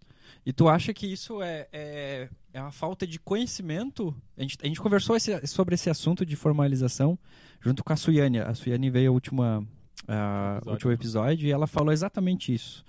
E 0.46 0.54
tu 0.54 0.68
acha 0.70 0.94
que 0.94 1.06
isso 1.06 1.42
é, 1.42 1.68
é, 1.72 2.30
é 2.54 2.62
uma 2.62 2.72
falta 2.72 3.06
de 3.06 3.20
conhecimento? 3.20 4.16
A 4.38 4.42
gente, 4.42 4.58
a 4.62 4.66
gente 4.66 4.80
conversou 4.82 5.16
esse- 5.16 5.46
sobre 5.48 5.76
esse 5.76 5.90
assunto 5.90 6.26
de 6.26 6.36
formalização 6.36 7.18
junto 7.62 7.84
com 7.84 7.92
a 7.94 7.96
Suiane. 7.96 8.40
A 8.40 8.54
Suiane 8.54 8.90
veio 8.90 9.10
ao 9.10 9.14
última, 9.14 9.66
ah, 10.08 10.56
Episódio, 10.58 10.72
último 10.74 10.90
né? 10.92 10.96
episódio 10.96 11.48
e 11.48 11.52
ela 11.52 11.68
falou 11.68 11.92
exatamente 11.92 12.54
isso. 12.54 12.84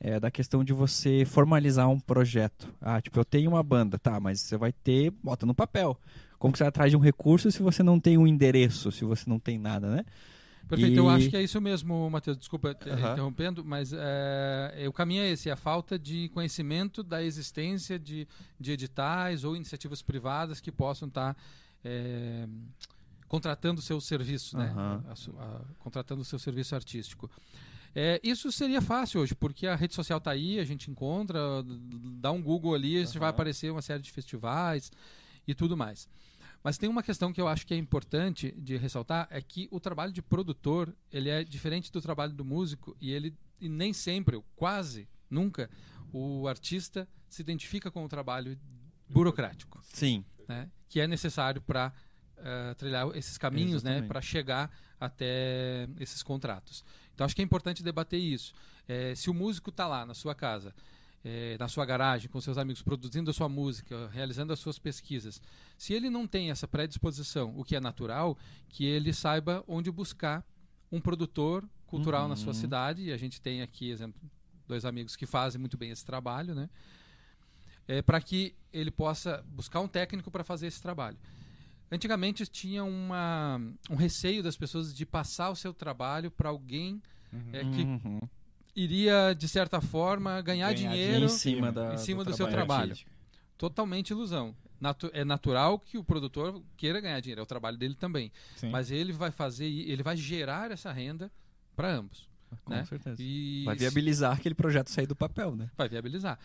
É, 0.00 0.18
da 0.18 0.30
questão 0.30 0.64
de 0.64 0.72
você 0.72 1.24
formalizar 1.24 1.88
um 1.88 2.00
projeto. 2.00 2.68
Ah, 2.80 3.00
tipo, 3.00 3.18
eu 3.18 3.24
tenho 3.24 3.50
uma 3.52 3.62
banda, 3.62 3.96
tá, 3.98 4.18
mas 4.18 4.40
você 4.40 4.56
vai 4.56 4.72
ter, 4.72 5.10
bota 5.22 5.46
no 5.46 5.54
papel. 5.54 5.98
Como 6.36 6.52
que 6.52 6.58
você 6.58 6.64
vai 6.64 6.68
atrás 6.68 6.90
de 6.90 6.96
um 6.96 7.00
recurso 7.00 7.50
se 7.50 7.62
você 7.62 7.82
não 7.82 7.98
tem 8.00 8.18
um 8.18 8.26
endereço, 8.26 8.90
se 8.92 9.04
você 9.04 9.30
não 9.30 9.38
tem 9.38 9.56
nada, 9.56 9.88
né? 9.88 10.04
Perfeito, 10.68 10.96
eu 10.98 11.06
E- 11.06 11.14
acho 11.14 11.30
que 11.30 11.36
é 11.36 11.42
isso 11.42 11.60
mesmo, 11.60 12.08
Matheus. 12.10 12.36
Desculpa 12.38 12.70
interrompendo, 12.70 13.64
mas 13.64 13.92
é, 13.92 14.86
o 14.88 14.92
caminho 14.92 15.22
é 15.22 15.30
esse: 15.30 15.50
a 15.50 15.56
falta 15.56 15.98
de 15.98 16.28
conhecimento 16.30 17.02
da 17.02 17.22
existência 17.22 17.98
de, 17.98 18.26
de 18.58 18.72
editais 18.72 19.44
ou 19.44 19.54
iniciativas 19.56 20.00
privadas 20.02 20.60
que 20.60 20.72
possam 20.72 21.08
estar 21.08 21.36
é, 21.84 22.46
contratando 23.28 23.80
o 23.80 23.82
seu 23.82 24.00
serviço, 24.00 24.56
né? 24.56 24.72
A 24.76 25.12
a- 25.42 25.60
contratando 25.78 26.22
o 26.22 26.24
seu 26.24 26.38
serviço 26.38 26.74
artístico. 26.74 27.30
É, 27.96 28.20
isso 28.24 28.50
seria 28.50 28.80
fácil 28.82 29.20
hoje, 29.20 29.34
porque 29.36 29.66
a 29.68 29.76
rede 29.76 29.94
social 29.94 30.18
está 30.18 30.32
aí, 30.32 30.58
a 30.58 30.64
gente 30.64 30.90
encontra, 30.90 31.38
dá 32.18 32.32
um 32.32 32.42
Google 32.42 32.74
ali, 32.74 33.00
Aham. 33.02 33.18
vai 33.20 33.28
aparecer 33.30 33.70
uma 33.70 33.82
série 33.82 34.02
de 34.02 34.10
festivais 34.10 34.90
e 35.46 35.54
tudo 35.54 35.76
mais. 35.76 36.08
Mas 36.64 36.78
tem 36.78 36.88
uma 36.88 37.02
questão 37.02 37.30
que 37.30 37.40
eu 37.40 37.46
acho 37.46 37.66
que 37.66 37.74
é 37.74 37.76
importante 37.76 38.50
de 38.52 38.78
ressaltar, 38.78 39.28
é 39.30 39.42
que 39.42 39.68
o 39.70 39.78
trabalho 39.78 40.10
de 40.10 40.22
produtor, 40.22 40.96
ele 41.12 41.28
é 41.28 41.44
diferente 41.44 41.92
do 41.92 42.00
trabalho 42.00 42.32
do 42.32 42.42
músico 42.42 42.96
e 42.98 43.12
ele 43.12 43.36
e 43.60 43.68
nem 43.68 43.92
sempre, 43.92 44.42
quase 44.56 45.06
nunca, 45.28 45.68
o 46.10 46.48
artista 46.48 47.06
se 47.28 47.42
identifica 47.42 47.90
com 47.90 48.02
o 48.02 48.08
trabalho 48.08 48.58
burocrático, 49.08 49.78
Sim. 49.82 50.24
né? 50.48 50.70
Que 50.88 51.00
é 51.00 51.06
necessário 51.06 51.60
para 51.60 51.92
trilhar 52.76 53.08
esses 53.14 53.38
caminhos, 53.38 53.82
né? 53.82 53.92
Exatamente. 53.92 54.08
Para 54.08 54.20
chegar 54.20 54.70
até 54.98 55.88
esses 56.00 56.22
contratos. 56.22 56.84
Então 57.14 57.24
acho 57.24 57.34
que 57.34 57.42
é 57.42 57.44
importante 57.44 57.82
debater 57.82 58.18
isso. 58.18 58.54
É, 58.88 59.14
se 59.14 59.30
o 59.30 59.34
músico 59.34 59.70
está 59.70 59.86
lá 59.86 60.04
na 60.04 60.14
sua 60.14 60.34
casa, 60.34 60.74
é, 61.24 61.56
na 61.58 61.68
sua 61.68 61.86
garagem, 61.86 62.28
com 62.28 62.38
seus 62.40 62.58
amigos, 62.58 62.82
produzindo 62.82 63.30
a 63.30 63.34
sua 63.34 63.48
música, 63.48 64.08
realizando 64.12 64.52
as 64.52 64.58
suas 64.58 64.78
pesquisas, 64.78 65.40
se 65.78 65.94
ele 65.94 66.10
não 66.10 66.26
tem 66.26 66.50
essa 66.50 66.68
predisposição, 66.68 67.58
o 67.58 67.64
que 67.64 67.74
é 67.74 67.80
natural, 67.80 68.36
que 68.68 68.84
ele 68.84 69.12
saiba 69.12 69.64
onde 69.66 69.90
buscar 69.90 70.44
um 70.92 71.00
produtor 71.00 71.66
cultural 71.86 72.28
na 72.28 72.36
sua 72.36 72.48
Uhum. 72.52 72.54
cidade. 72.60 73.02
E 73.04 73.12
a 73.12 73.16
gente 73.16 73.40
tem 73.40 73.62
aqui, 73.62 73.90
exemplo, 73.90 74.20
dois 74.68 74.84
amigos 74.84 75.16
que 75.16 75.26
fazem 75.26 75.58
muito 75.60 75.76
bem 75.78 75.90
esse 75.90 76.04
trabalho, 76.04 76.54
né? 76.54 76.68
É, 77.88 78.00
para 78.02 78.20
que 78.20 78.54
ele 78.72 78.90
possa 78.90 79.42
buscar 79.48 79.80
um 79.80 79.88
técnico 79.88 80.30
para 80.30 80.42
fazer 80.44 80.66
esse 80.66 80.80
trabalho. 80.80 81.18
Antigamente 81.90 82.46
tinha 82.46 82.82
uma, 82.82 83.60
um 83.90 83.94
receio 83.94 84.42
das 84.42 84.56
pessoas 84.56 84.94
de 84.94 85.04
passar 85.06 85.50
o 85.50 85.56
seu 85.56 85.72
trabalho 85.72 86.30
para 86.30 86.48
alguém 86.48 87.00
Uhum. 87.32 87.42
é, 87.52 87.64
que 87.64 87.82
Uhum. 87.82 88.20
Iria, 88.74 89.34
de 89.34 89.48
certa 89.48 89.80
forma, 89.80 90.40
ganhar, 90.42 90.72
Ganhar 90.72 90.74
dinheiro 90.74 91.24
em 91.26 91.28
cima, 91.28 91.70
da, 91.72 91.94
em 91.94 91.98
cima 91.98 92.24
do 92.24 92.34
seu 92.34 92.48
trabalho. 92.48 92.90
artístico. 92.90 93.10
totalmente 93.56 94.10
ilusão. 94.10 94.54
Natu- 94.80 95.10
é 95.14 95.24
natural 95.24 95.78
que 95.78 95.96
o 95.96 96.04
produtor 96.04 96.60
queira 96.76 97.00
ganhar 97.00 97.20
dinheiro, 97.20 97.40
é 97.40 97.44
o 97.44 97.46
trabalho 97.46 97.78
dele 97.78 97.94
também. 97.94 98.30
Sim. 98.56 98.70
Mas 98.70 98.90
ele 98.90 99.12
vai 99.12 99.30
fazer, 99.30 99.66
ele 99.66 100.02
vai 100.02 100.16
gerar 100.16 100.70
essa 100.70 100.92
renda 100.92 101.30
para 101.76 101.90
ambos. 101.90 102.28
Com 102.64 102.70
né? 102.72 102.84
certeza. 102.84 103.16
E 103.22 103.62
Vai 103.64 103.76
viabilizar 103.76 104.32
aquele 104.36 104.54
projeto 104.54 104.88
sair 104.90 105.06
do 105.06 105.16
papel, 105.16 105.56
né? 105.56 105.70
vai 105.76 105.88
viabilizar. 105.88 106.38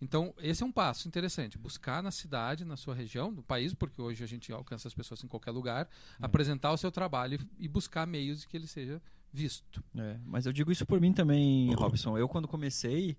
Então, 0.00 0.34
esse 0.38 0.62
é 0.62 0.66
um 0.66 0.70
passo 0.70 1.08
interessante. 1.08 1.56
Buscar 1.56 2.02
na 2.02 2.10
cidade, 2.10 2.64
na 2.64 2.76
sua 2.76 2.94
região, 2.94 3.30
no 3.30 3.42
país, 3.42 3.72
porque 3.72 4.00
hoje 4.02 4.22
a 4.22 4.26
gente 4.26 4.52
alcança 4.52 4.86
as 4.86 4.92
pessoas 4.94 5.24
em 5.24 5.26
qualquer 5.26 5.50
lugar, 5.52 5.88
apresentar 6.20 6.70
o 6.72 6.76
seu 6.76 6.92
trabalho 6.92 7.40
e, 7.58 7.64
e 7.64 7.68
buscar 7.68 8.06
meios 8.06 8.40
de 8.42 8.46
que 8.48 8.56
ele 8.56 8.66
seja 8.66 9.00
visto. 9.32 9.82
É, 9.96 10.16
mas 10.24 10.46
eu 10.46 10.52
digo 10.52 10.70
isso 10.72 10.86
por 10.86 11.00
mim 11.00 11.12
também, 11.12 11.72
Robson. 11.74 12.16
Eu 12.16 12.28
quando 12.28 12.48
comecei, 12.48 13.16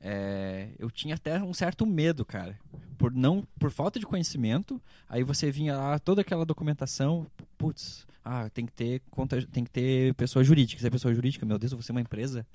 é, 0.00 0.70
eu 0.78 0.90
tinha 0.90 1.14
até 1.14 1.42
um 1.42 1.52
certo 1.54 1.86
medo, 1.86 2.24
cara, 2.24 2.58
por 2.98 3.12
não, 3.12 3.46
por 3.58 3.70
falta 3.70 3.98
de 3.98 4.06
conhecimento. 4.06 4.80
Aí 5.08 5.22
você 5.22 5.50
vinha 5.50 5.76
lá 5.76 5.98
toda 5.98 6.20
aquela 6.22 6.44
documentação, 6.44 7.26
putz, 7.58 8.06
ah, 8.24 8.48
tem 8.50 8.66
que 8.66 8.72
ter 8.72 9.02
conta, 9.10 9.40
tem 9.46 9.64
que 9.64 9.70
ter 9.70 10.14
pessoa 10.14 10.42
jurídica. 10.44 10.80
Se 10.80 10.86
é 10.86 10.90
pessoa 10.90 11.14
jurídica, 11.14 11.44
meu 11.46 11.58
Deus, 11.58 11.72
eu 11.72 11.78
vou 11.78 11.82
ser 11.82 11.92
uma 11.92 12.00
empresa. 12.00 12.46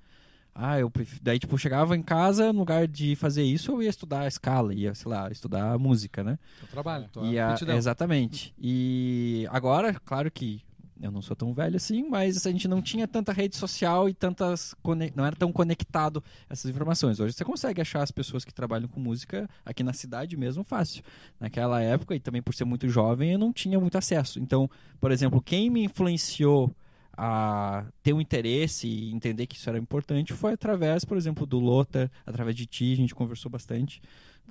Ah, 0.57 0.79
eu 0.79 0.89
daí 1.21 1.38
tipo 1.38 1.57
chegava 1.57 1.97
em 1.97 2.01
casa, 2.01 2.53
no 2.53 2.59
lugar 2.59 2.88
de 2.88 3.13
fazer 3.17 3.43
isso, 3.43 3.71
eu 3.74 3.83
ia 3.83 3.89
estudar 3.89 4.21
a 4.21 4.27
escala, 4.27 4.74
ia, 4.74 4.95
sei 4.95 5.12
lá, 5.12 5.29
estudar 5.29 5.77
música, 5.77 6.24
né? 6.24 6.39
Seu 6.59 6.67
trabalho, 6.69 7.09
tua 7.12 7.25
E 7.27 7.38
a- 7.38 7.55
exatamente. 7.77 8.53
E 8.57 9.45
agora, 9.51 9.93
claro 10.05 10.31
que 10.31 10.62
eu 11.01 11.11
não 11.11 11.21
sou 11.21 11.35
tão 11.35 11.53
velho 11.53 11.75
assim, 11.75 12.07
mas 12.09 12.45
a 12.45 12.51
gente 12.51 12.67
não 12.67 12.81
tinha 12.81 13.07
tanta 13.07 13.33
rede 13.33 13.55
social 13.55 14.07
e 14.07 14.13
tantas 14.13 14.73
não 15.15 15.25
era 15.25 15.35
tão 15.35 15.51
conectado 15.51 16.23
essas 16.49 16.69
informações. 16.71 17.19
Hoje 17.19 17.33
você 17.33 17.43
consegue 17.43 17.81
achar 17.81 18.01
as 18.01 18.11
pessoas 18.11 18.45
que 18.45 18.53
trabalham 18.53 18.87
com 18.87 18.99
música 18.99 19.49
aqui 19.65 19.83
na 19.83 19.93
cidade 19.93 20.37
mesmo 20.37 20.63
fácil. 20.63 21.03
Naquela 21.39 21.81
época 21.81 22.15
e 22.15 22.19
também 22.19 22.41
por 22.41 22.53
ser 22.53 22.65
muito 22.65 22.87
jovem, 22.87 23.33
eu 23.33 23.39
não 23.39 23.51
tinha 23.51 23.79
muito 23.79 23.97
acesso. 23.97 24.39
Então, 24.39 24.69
por 24.99 25.11
exemplo, 25.11 25.41
quem 25.41 25.69
me 25.69 25.83
influenciou 25.83 26.73
a 27.17 27.85
ter 28.03 28.13
um 28.13 28.19
interesse 28.19 28.87
e 28.87 29.13
entender 29.13 29.47
que 29.47 29.55
isso 29.55 29.69
era 29.69 29.77
importante 29.77 30.33
foi 30.33 30.53
através, 30.53 31.05
por 31.05 31.17
exemplo, 31.17 31.45
do 31.45 31.59
Lota, 31.59 32.11
através 32.25 32.55
de 32.55 32.65
ti, 32.65 32.91
a 32.93 32.97
gente 32.97 33.15
conversou 33.15 33.49
bastante. 33.49 34.01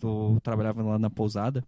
Tu 0.00 0.40
trabalhava 0.42 0.82
lá 0.82 0.98
na 0.98 1.10
pousada. 1.10 1.64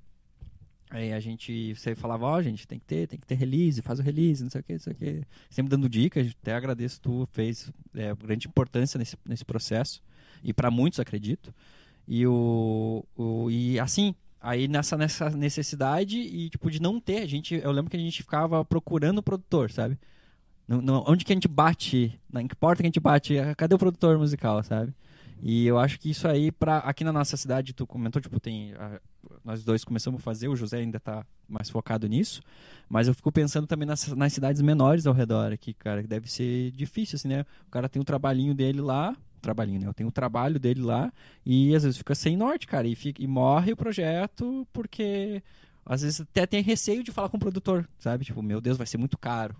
Aí 0.88 1.12
a 1.12 1.18
gente 1.20 1.74
você 1.74 1.94
falava, 1.96 2.26
ó, 2.26 2.40
gente, 2.40 2.66
tem 2.66 2.78
que 2.78 2.84
ter, 2.84 3.08
tem 3.08 3.18
que 3.18 3.26
ter 3.26 3.34
release, 3.34 3.82
faz 3.82 3.98
o 3.98 4.02
release, 4.02 4.42
não 4.42 4.50
sei 4.50 4.60
o 4.60 4.64
que, 4.64 4.72
não 4.74 4.78
sei 4.80 4.92
o 4.92 4.96
que. 4.96 5.22
Sempre 5.50 5.70
dando 5.70 5.88
dicas, 5.88 6.28
até 6.40 6.54
agradeço 6.54 7.00
tu, 7.00 7.28
fez 7.32 7.70
é, 7.94 8.14
grande 8.14 8.46
importância 8.46 8.96
nesse, 8.98 9.16
nesse 9.24 9.44
processo. 9.44 10.00
E 10.44 10.52
para 10.52 10.70
muitos, 10.70 11.00
acredito. 11.00 11.52
E 12.06 12.24
o, 12.26 13.04
o 13.16 13.50
e 13.50 13.80
assim, 13.80 14.14
aí 14.40 14.68
nessa, 14.68 14.96
nessa 14.96 15.28
necessidade 15.30 16.18
e 16.18 16.48
tipo 16.50 16.70
de 16.70 16.80
não 16.80 17.00
ter, 17.00 17.18
a 17.18 17.26
gente, 17.26 17.54
eu 17.56 17.72
lembro 17.72 17.90
que 17.90 17.96
a 17.96 18.00
gente 18.00 18.22
ficava 18.22 18.64
procurando 18.64 19.18
o 19.18 19.22
produtor, 19.22 19.72
sabe? 19.72 19.98
No, 20.68 20.80
no- 20.80 21.04
onde 21.08 21.24
que 21.24 21.32
a 21.32 21.36
gente 21.36 21.48
bate, 21.48 22.18
na 22.32 22.44
que 22.46 22.54
porta 22.54 22.82
que 22.82 22.86
a 22.86 22.90
gente 22.90 23.00
bate, 23.00 23.34
cadê 23.56 23.74
o 23.74 23.78
produtor 23.78 24.18
musical, 24.18 24.62
sabe? 24.62 24.94
E 25.42 25.66
eu 25.66 25.78
acho 25.78 25.98
que 26.00 26.10
isso 26.10 26.26
aí, 26.26 26.50
pra, 26.50 26.78
aqui 26.78 27.04
na 27.04 27.12
nossa 27.12 27.36
cidade, 27.36 27.72
tu 27.72 27.86
comentou, 27.86 28.20
tipo, 28.22 28.40
tem. 28.40 28.72
a- 28.74 29.00
nós 29.44 29.62
dois 29.64 29.84
começamos 29.84 30.20
a 30.20 30.22
fazer, 30.22 30.48
o 30.48 30.56
José 30.56 30.78
ainda 30.78 30.98
tá 31.00 31.24
mais 31.48 31.68
focado 31.68 32.06
nisso. 32.06 32.40
Mas 32.88 33.06
eu 33.08 33.14
fico 33.14 33.30
pensando 33.30 33.66
também 33.66 33.86
nas, 33.86 34.06
nas 34.08 34.32
cidades 34.32 34.62
menores 34.62 35.06
ao 35.06 35.12
redor 35.14 35.52
aqui, 35.52 35.74
cara, 35.74 36.00
que 36.02 36.08
deve 36.08 36.30
ser 36.30 36.70
difícil, 36.72 37.16
assim, 37.16 37.28
né? 37.28 37.44
O 37.66 37.70
cara 37.70 37.88
tem 37.88 38.00
o 38.00 38.04
trabalhinho 38.04 38.54
dele 38.54 38.80
lá, 38.80 39.16
trabalhinho, 39.42 39.80
né? 39.80 39.86
Eu 39.86 39.94
tenho 39.94 40.08
o 40.08 40.12
trabalho 40.12 40.58
dele 40.58 40.80
lá, 40.80 41.12
e 41.44 41.74
às 41.74 41.82
vezes 41.82 41.98
fica 41.98 42.14
sem 42.14 42.36
norte, 42.36 42.66
cara, 42.66 42.86
e, 42.88 42.94
fica, 42.94 43.22
e 43.22 43.26
morre 43.26 43.72
o 43.72 43.76
projeto 43.76 44.66
porque. 44.72 45.42
Às 45.84 46.02
vezes 46.02 46.20
até 46.20 46.46
tem 46.46 46.62
receio 46.62 47.04
de 47.04 47.12
falar 47.12 47.28
com 47.28 47.36
o 47.36 47.40
produtor, 47.40 47.88
sabe? 47.98 48.24
Tipo, 48.24 48.42
meu 48.42 48.60
Deus, 48.60 48.76
vai 48.76 48.86
ser 48.88 48.98
muito 48.98 49.16
caro. 49.16 49.54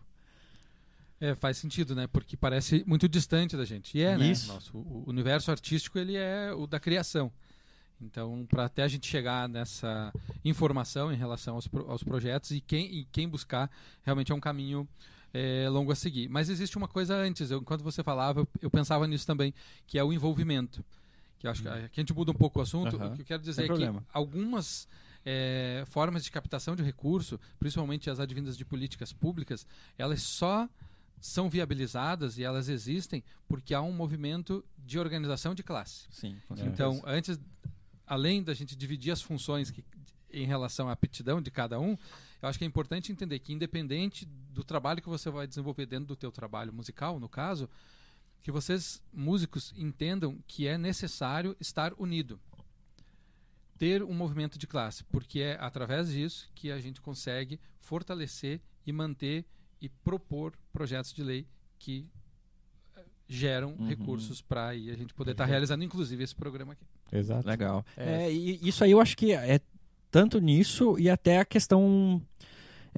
É, 1.20 1.34
faz 1.34 1.56
sentido, 1.56 1.94
né? 1.94 2.06
Porque 2.06 2.36
parece 2.36 2.84
muito 2.86 3.08
distante 3.08 3.56
da 3.56 3.64
gente. 3.64 3.96
E 3.96 4.02
é, 4.02 4.16
né? 4.18 4.30
Isso. 4.30 4.48
Nosso, 4.52 4.76
o 4.76 5.04
universo 5.06 5.50
artístico, 5.50 5.98
ele 5.98 6.14
é 6.16 6.52
o 6.52 6.66
da 6.66 6.78
criação. 6.78 7.32
Então, 8.00 8.44
para 8.46 8.66
até 8.66 8.82
a 8.82 8.88
gente 8.88 9.06
chegar 9.06 9.48
nessa 9.48 10.12
informação 10.44 11.10
em 11.10 11.16
relação 11.16 11.54
aos, 11.54 11.66
pro- 11.66 11.90
aos 11.90 12.02
projetos 12.02 12.50
e 12.50 12.60
quem, 12.60 12.84
e 12.94 13.04
quem 13.06 13.26
buscar, 13.26 13.70
realmente 14.02 14.30
é 14.30 14.34
um 14.34 14.40
caminho 14.40 14.86
é, 15.32 15.66
longo 15.70 15.90
a 15.90 15.94
seguir. 15.94 16.28
Mas 16.28 16.50
existe 16.50 16.76
uma 16.76 16.86
coisa 16.88 17.16
antes. 17.16 17.50
Eu, 17.50 17.60
enquanto 17.60 17.82
você 17.82 18.02
falava, 18.02 18.40
eu, 18.40 18.48
eu 18.60 18.70
pensava 18.70 19.06
nisso 19.06 19.26
também, 19.26 19.54
que 19.86 19.98
é 19.98 20.04
o 20.04 20.12
envolvimento. 20.12 20.84
Que 21.38 21.48
acho 21.48 21.62
que 21.62 21.68
aqui 21.68 22.00
a 22.00 22.02
gente 22.02 22.12
muda 22.14 22.30
um 22.30 22.34
pouco 22.34 22.58
o 22.58 22.62
assunto. 22.62 22.96
Aham. 22.96 23.12
O 23.12 23.16
que 23.16 23.22
eu 23.22 23.26
quero 23.26 23.40
dizer 23.40 23.54
Sem 23.54 23.64
é 23.64 23.68
que 23.68 23.90
algumas 24.12 24.86
é, 25.24 25.82
formas 25.86 26.22
de 26.22 26.30
captação 26.30 26.76
de 26.76 26.82
recurso, 26.82 27.40
principalmente 27.58 28.10
as 28.10 28.20
advindas 28.20 28.56
de 28.58 28.64
políticas 28.64 29.12
públicas, 29.12 29.66
elas 29.98 30.22
só 30.22 30.68
são 31.20 31.48
viabilizadas 31.48 32.38
e 32.38 32.44
elas 32.44 32.68
existem 32.68 33.22
porque 33.48 33.74
há 33.74 33.80
um 33.80 33.92
movimento 33.92 34.64
de 34.78 34.98
organização 34.98 35.54
de 35.54 35.62
classe. 35.62 36.06
Sim, 36.10 36.36
Então, 36.66 37.02
antes, 37.04 37.38
além 38.06 38.42
da 38.42 38.54
gente 38.54 38.76
dividir 38.76 39.10
as 39.10 39.22
funções 39.22 39.70
que, 39.70 39.84
em 40.30 40.46
relação 40.46 40.88
à 40.88 40.92
aptidão 40.92 41.40
de 41.40 41.50
cada 41.50 41.80
um, 41.80 41.96
eu 42.42 42.48
acho 42.48 42.58
que 42.58 42.64
é 42.64 42.68
importante 42.68 43.10
entender 43.10 43.38
que 43.38 43.52
independente 43.52 44.26
do 44.26 44.62
trabalho 44.62 45.02
que 45.02 45.08
você 45.08 45.30
vai 45.30 45.46
desenvolver 45.46 45.86
dentro 45.86 46.06
do 46.06 46.16
teu 46.16 46.30
trabalho 46.30 46.72
musical, 46.72 47.18
no 47.18 47.28
caso, 47.28 47.68
que 48.42 48.52
vocês 48.52 49.02
músicos 49.12 49.72
entendam 49.76 50.38
que 50.46 50.66
é 50.68 50.78
necessário 50.78 51.56
estar 51.58 51.92
unido. 51.98 52.38
ter 53.78 54.02
um 54.02 54.14
movimento 54.14 54.58
de 54.58 54.66
classe, 54.66 55.04
porque 55.04 55.40
é 55.40 55.58
através 55.60 56.08
disso 56.08 56.48
que 56.54 56.70
a 56.70 56.78
gente 56.80 56.98
consegue 56.98 57.60
fortalecer 57.78 58.58
e 58.86 58.92
manter 58.92 59.44
e 59.80 59.88
propor 59.88 60.52
projetos 60.72 61.12
de 61.12 61.22
lei 61.22 61.46
que 61.78 62.08
eh, 62.96 63.00
geram 63.28 63.74
Uhum. 63.78 63.86
recursos 63.86 64.40
para 64.40 64.68
a 64.68 64.74
gente 64.76 65.12
poder 65.14 65.32
estar 65.32 65.44
Perfeito. 65.44 65.48
realizando, 65.50 65.84
inclusive, 65.84 66.22
esse 66.24 66.34
programa 66.34 66.72
aqui. 66.72 66.84
Exato. 67.12 67.46
Legal. 67.46 67.84
É. 67.96 68.24
É, 68.24 68.32
e 68.32 68.66
isso 68.68 68.82
aí 68.82 68.90
eu 68.90 69.00
acho 69.00 69.16
que 69.16 69.32
é 69.32 69.60
tanto 70.10 70.40
nisso 70.40 70.98
e 70.98 71.08
até 71.10 71.38
a 71.38 71.44
questão. 71.44 72.20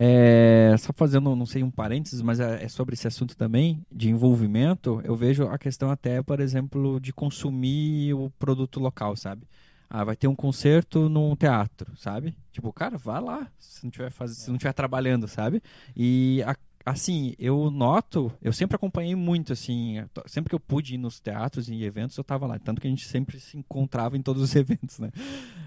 é, 0.01 0.77
só 0.79 0.93
fazendo, 0.93 1.35
não 1.35 1.45
sei, 1.47 1.63
um 1.65 1.71
parênteses, 1.73 2.23
mas 2.23 2.39
é, 2.39 2.63
é 2.65 2.69
sobre 2.69 2.95
esse 2.95 3.09
assunto 3.09 3.37
também, 3.37 3.85
de 3.91 4.09
envolvimento. 4.09 5.01
Eu 5.05 5.17
vejo 5.17 5.49
a 5.49 5.59
questão 5.59 5.91
até, 5.91 6.23
por 6.23 6.39
exemplo, 6.39 7.01
de 7.01 7.13
consumir 7.13 8.15
o 8.15 8.31
produto 8.39 8.79
local, 8.79 9.17
sabe? 9.17 9.43
Ah, 9.91 10.05
vai 10.05 10.15
ter 10.15 10.29
um 10.29 10.37
concerto 10.37 11.09
num 11.09 11.35
teatro, 11.35 11.91
sabe? 11.97 12.37
Tipo, 12.53 12.73
cara, 12.73 12.97
vá 12.99 13.19
lá, 13.19 13.51
se 13.59 13.83
não 13.85 13.91
tiver, 13.91 14.11
faz... 14.11 14.33
se 14.37 14.51
não 14.51 14.59
tiver 14.59 14.73
trabalhando, 14.73 15.27
sabe? 15.27 15.61
E 15.97 16.43
a- 16.47 16.55
assim, 16.91 17.35
eu 17.39 17.71
noto, 17.71 18.33
eu 18.43 18.53
sempre 18.53 18.77
acompanhei 18.77 19.15
muito, 19.15 19.53
assim, 19.53 19.97
sempre 20.27 20.51
que 20.51 20.55
eu 20.55 20.61
pude 20.61 20.95
ir 20.95 20.99
nos 20.99 21.21
teatros 21.21 21.69
e 21.69 21.85
eventos, 21.85 22.17
eu 22.17 22.25
tava 22.25 22.47
lá. 22.47 22.59
Tanto 22.59 22.81
que 22.81 22.87
a 22.87 22.91
gente 22.91 23.07
sempre 23.07 23.39
se 23.41 23.57
encontrava 23.57 24.17
em 24.17 24.23
todos 24.23 24.43
os 24.43 24.55
eventos, 24.57 24.99
né? 24.99 25.11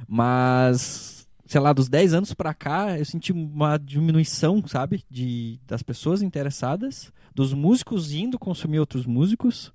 Mas, 0.08 1.28
sei 1.46 1.62
lá, 1.62 1.74
dos 1.74 1.90
10 1.90 2.13
anos 2.13 2.34
pra 2.34 2.54
cá, 2.54 2.98
eu 2.98 3.06
senti 3.06 3.32
uma 3.32 3.78
diminuição, 3.78 4.66
sabe? 4.68 5.04
De, 5.10 5.60
das 5.68 5.84
pessoas 5.84 6.22
interessadas, 6.22 7.12
dos 7.34 7.54
músicos 7.54 8.12
indo 8.12 8.40
consumir 8.40 8.80
outros 8.80 9.06
músicos. 9.06 9.74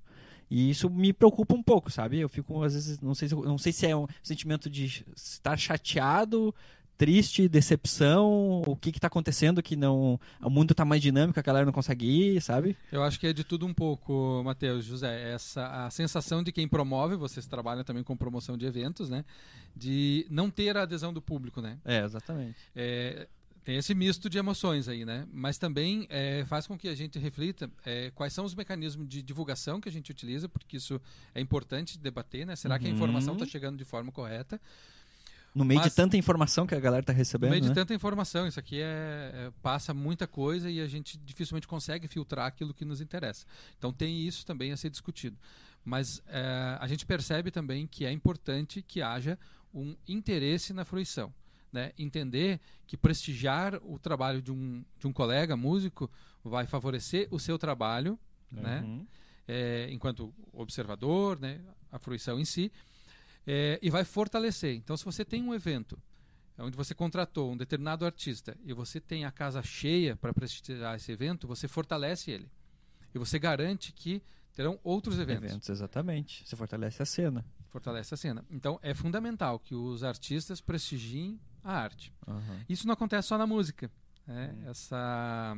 E 0.51 0.71
isso 0.71 0.89
me 0.89 1.13
preocupa 1.13 1.55
um 1.55 1.63
pouco, 1.63 1.91
sabe? 1.91 2.21
Eu 2.21 2.29
fico, 2.29 2.63
às 2.63 2.75
vezes, 2.75 3.01
não 3.01 3.15
sei 3.15 3.29
se, 3.29 3.35
não 3.35 3.59
sei 3.59 3.73
se 3.73 3.87
é 3.87 3.97
um 3.97 4.07
sentimento 4.23 4.71
de 4.71 5.05
estar 5.17 5.57
chateado, 5.57 6.55
triste, 6.97 7.49
decepção, 7.49 8.63
o 8.67 8.75
que 8.77 8.91
que 8.93 8.99
tá 9.01 9.07
acontecendo 9.07 9.63
que 9.63 9.77
não... 9.77 10.19
O 10.43 10.51
mundo 10.51 10.75
tá 10.75 10.85
mais 10.85 11.03
dinâmico, 11.03 11.39
a 11.39 11.43
galera 11.43 11.67
não 11.67 11.73
consegue 11.73 12.07
ir, 12.07 12.41
sabe? 12.43 12.77
Eu 12.91 13.03
acho 13.03 13.19
que 13.21 13.27
é 13.27 13.33
de 13.33 13.45
tudo 13.45 13.67
um 13.67 13.75
pouco, 13.75 14.43
Matheus, 14.45 14.85
José. 14.85 15.33
Essa 15.33 15.67
a 15.87 15.91
sensação 15.91 16.43
de 16.43 16.53
quem 16.53 16.67
promove, 16.67 17.17
vocês 17.17 17.47
trabalham 17.47 17.85
também 17.85 18.03
com 18.03 18.17
promoção 18.17 18.57
de 18.57 18.67
eventos, 18.67 19.11
né? 19.11 19.25
De 19.75 20.27
não 20.31 20.51
ter 20.51 20.77
a 20.77 20.83
adesão 20.83 21.13
do 21.13 21.21
público, 21.21 21.61
né? 21.61 21.79
É, 21.85 22.03
exatamente. 22.05 22.57
É, 22.75 23.29
tem 23.63 23.77
esse 23.77 23.95
misto 23.95 24.31
de 24.31 24.39
emoções 24.39 24.89
aí, 24.89 25.05
né? 25.05 25.27
Mas 25.33 25.59
também 25.59 26.07
é, 26.09 26.45
faz 26.47 26.67
com 26.67 26.79
que 26.79 26.89
a 26.89 26.95
gente 26.95 27.19
reflita 27.19 27.69
é, 27.85 28.11
quais 28.15 28.33
são 28.33 28.45
os 28.45 28.55
mecanismos 28.55 29.09
de 29.09 29.21
divulgação 29.23 29.81
que 29.81 29.89
a 29.89 29.93
gente 29.93 30.11
utiliza, 30.11 30.49
porque 30.49 30.77
isso 30.77 31.01
é 31.35 31.41
importante 31.41 31.99
debater, 31.99 32.47
né? 32.47 32.57
Será 32.57 32.79
que 32.79 32.87
a 32.87 32.89
Uhum. 32.89 32.95
informação 32.95 33.35
está 33.35 33.45
chegando 33.45 33.77
de 33.77 33.85
forma 33.85 34.11
correta? 34.13 34.61
No 35.57 35.65
meio 35.65 35.81
Mas- 35.81 35.91
de 35.91 35.97
tanta 35.97 36.17
informação 36.19 36.67
que 36.67 36.75
a 36.75 36.81
galera 36.81 37.03
tá 37.03 37.13
No 37.15 37.17
recebendo, 37.17 37.51
meio 37.51 37.63
de 37.63 37.69
né? 37.69 37.75
tanta 37.75 37.95
informação, 37.95 38.47
isso 38.47 38.61
aqui 38.61 38.79
é, 38.81 38.85
é- 39.33 39.53
passa 39.63 39.95
muita 39.95 40.27
coisa 40.27 40.71
e 40.71 40.81
a 40.83 40.87
gente 40.87 41.17
dificilmente 41.17 41.67
consegue 41.67 42.07
filtrar 42.07 42.47
aquilo 42.47 42.75
que 42.75 42.85
nos 42.85 43.01
interessa. 43.01 43.47
Então 43.79 43.91
tem 43.93 44.21
isso 44.27 44.45
também 44.45 44.71
a 44.71 44.77
ser 44.77 44.91
discutido. 44.91 45.39
Mas 45.83 46.21
é, 46.27 46.77
a 46.79 46.87
gente 46.87 47.07
percebe 47.07 47.51
também 47.51 47.87
que 47.87 48.05
é 48.05 48.13
importante 48.13 48.83
que 48.83 49.01
haja 49.01 49.39
um 49.73 49.97
interesse 50.07 50.75
na 50.75 50.85
fruição. 50.85 51.33
Né? 51.73 51.93
Entender 51.99 52.61
que 52.87 52.97
prestigiar 52.97 53.77
o 53.83 53.99
trabalho 53.99 54.43
de 54.43 54.53
um, 54.53 54.85
de 54.99 55.07
um 55.07 55.13
colega 55.13 55.57
músico 55.57 56.11
vai 56.45 56.67
favorecer 56.67 57.29
o 57.31 57.39
seu 57.39 57.59
trabalho, 57.59 58.19
né? 58.51 58.83
Uhum. 58.85 59.07
é, 59.49 59.89
enquanto 59.91 60.35
observador, 60.53 61.39
né, 61.41 61.61
a 61.91 61.99
fruição 61.99 62.39
em 62.39 62.45
si, 62.45 62.71
é, 63.47 63.79
e 63.81 63.91
vai 63.91 64.05
fortalecer. 64.05 64.75
Então, 64.75 64.97
se 64.97 65.05
você 65.05 65.25
tem 65.25 65.43
um 65.43 65.55
evento 65.55 65.99
onde 66.59 66.77
você 66.77 66.95
contratou 66.95 67.53
um 67.53 67.57
determinado 67.57 68.05
artista 68.05 68.57
e 68.65 68.73
você 68.73 68.99
tem 69.01 69.25
a 69.25 69.31
casa 69.31 69.63
cheia 69.63 70.17
para 70.17 70.33
prestigiar 70.33 70.97
esse 70.97 71.13
evento, 71.13 71.47
você 71.47 71.69
fortalece 71.69 72.31
ele. 72.31 72.51
E 73.15 73.19
você 73.19 73.39
garante 73.39 73.93
que 73.93 74.23
terão 74.55 74.81
outros 74.83 75.19
eventos. 75.19 75.45
Eventos, 75.45 75.69
exatamente. 75.69 76.43
Você 76.47 76.57
fortalece 76.57 77.03
a 77.03 77.07
cena. 77.07 77.45
Fortalece 77.69 78.15
a 78.15 78.17
cena. 78.17 78.45
Então, 78.51 78.79
é 78.83 78.95
fundamental 78.95 79.59
que 79.59 79.75
os 79.75 80.03
artistas 80.03 80.61
prestigiem 80.61 81.39
a 81.63 81.73
arte. 81.75 82.13
Uhum. 82.27 82.65
Isso 82.69 82.87
não 82.87 82.95
acontece 82.95 83.29
só 83.29 83.37
na 83.37 83.47
música. 83.47 83.91
né? 84.27 84.55
Essa 84.67 85.57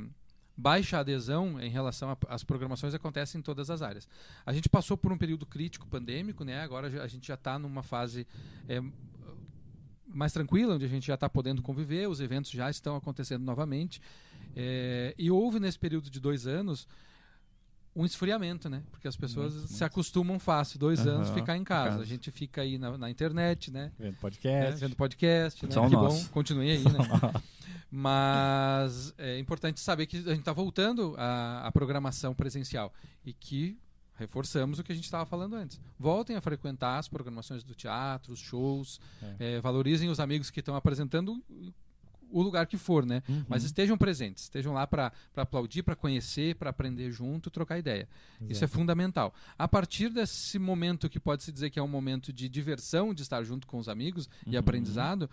baixa 0.59 0.99
adesão 0.99 1.61
em 1.61 1.71
relação 1.71 2.19
às 2.29 2.43
programações 2.43 2.93
acontece 2.93 3.39
em 3.39 3.41
todas 3.41 3.71
as 3.71 3.81
áreas. 3.81 4.09
A 4.45 4.53
gente 4.53 4.69
passou 4.69 4.97
por 4.97 5.13
um 5.13 5.17
período 5.17 5.47
crítico 5.47 5.87
pandêmico, 5.87 6.43
né? 6.43 6.61
agora 6.61 6.89
a 7.01 7.07
gente 7.07 7.29
já 7.29 7.35
está 7.35 7.61
numa 7.61 7.85
fase 7.85 8.27
é, 8.69 8.83
mais 10.05 10.33
tranquila, 10.33 10.75
onde 10.75 10.85
a 10.85 10.89
gente 10.89 11.07
já 11.07 11.15
está 11.15 11.29
podendo 11.29 11.63
conviver, 11.63 12.09
os 12.09 12.21
eventos 12.21 12.51
já 12.51 12.69
estão 12.69 12.97
acontecendo 12.97 13.45
novamente. 13.45 14.03
É, 14.57 15.15
e 15.17 15.31
houve 15.31 15.61
nesse 15.61 15.79
período 15.79 16.11
de 16.11 16.19
dois 16.19 16.45
anos 16.45 16.89
um 17.99 18.05
esfriamento, 18.07 18.69
né? 18.71 18.83
Porque 18.93 19.09
as 19.09 19.17
pessoas 19.17 19.53
Muito, 19.53 19.67
se 19.67 19.73
muito. 19.73 19.85
acostumam 19.85 20.39
fácil, 20.39 20.79
dois 20.79 21.01
Aham, 21.01 21.17
anos 21.17 21.31
ficar 21.31 21.57
em 21.57 21.65
casa. 21.65 21.91
casa. 21.91 22.03
A 22.03 22.07
gente 22.07 22.31
fica 22.31 22.63
aí 22.63 22.79
na, 22.79 22.97
na 22.97 23.11
internet, 23.11 23.71
né? 23.73 23.91
Vendo 23.99 24.15
É, 24.15 24.21
podcast. 24.21 24.81
vendo 24.81 24.95
podcast, 24.97 25.67
né? 25.67 25.73
Só 25.73 25.89
que 25.89 25.95
nós. 25.95 26.23
bom, 26.23 26.29
continue 26.31 26.71
aí, 26.71 26.85
né? 26.85 26.99
Mas 27.91 29.13
é 29.19 29.39
importante 29.39 29.81
saber 29.81 30.07
que 30.07 30.19
a 30.19 30.21
gente 30.31 30.39
está 30.41 30.53
voltando 30.53 31.15
à, 31.19 31.67
à 31.67 31.73
programação 31.73 32.35
presencial 32.35 32.93
e 33.25 33.33
que 33.33 33.77
reforçamos 34.15 34.79
o 34.79 34.85
que 34.85 34.93
a 34.93 34.95
gente 34.95 35.05
estava 35.05 35.25
falando 35.27 35.55
antes. 35.57 35.81
Voltem 35.99 36.37
a 36.37 36.41
frequentar 36.41 36.99
as 36.99 37.09
programações 37.09 37.63
do 37.65 37.75
teatro, 37.75 38.33
os 38.33 38.39
shows, 38.41 39.01
é, 39.39 39.61
valorizem 39.61 40.09
os 40.09 40.21
amigos 40.21 40.51
que 40.51 40.61
estão 40.61 40.75
apresentando 40.77 41.43
o 42.31 42.43
lugar 42.43 42.67
que 42.67 42.77
for, 42.77 43.05
né? 43.07 43.23
Uhum. 43.29 43.45
Mas 43.49 43.65
estejam 43.65 43.97
presentes, 43.97 44.45
estejam 44.45 44.73
lá 44.73 44.87
para 44.87 45.13
aplaudir, 45.37 45.83
para 45.83 45.97
conhecer, 45.97 46.55
para 46.57 46.71
aprender 46.71 47.11
junto, 47.11 47.51
trocar 47.51 47.79
ideia. 47.79 48.09
Isso 48.49 48.65
é 48.65 48.67
fundamental. 48.69 49.35
A 49.59 49.67
partir 49.67 50.11
desse 50.11 50.59
momento 50.59 51.09
que 51.09 51.19
pode 51.21 51.43
se 51.43 51.53
dizer 51.53 51.71
que 51.71 51.79
é 51.79 51.83
um 51.83 51.89
momento 51.89 52.33
de 52.33 52.49
diversão, 52.49 53.13
de 53.15 53.23
estar 53.23 53.43
junto 53.45 53.67
com 53.67 53.79
os 53.79 53.89
amigos 53.89 54.29
e 54.47 54.51
Uhum. 54.53 54.59
aprendizado, 54.59 55.31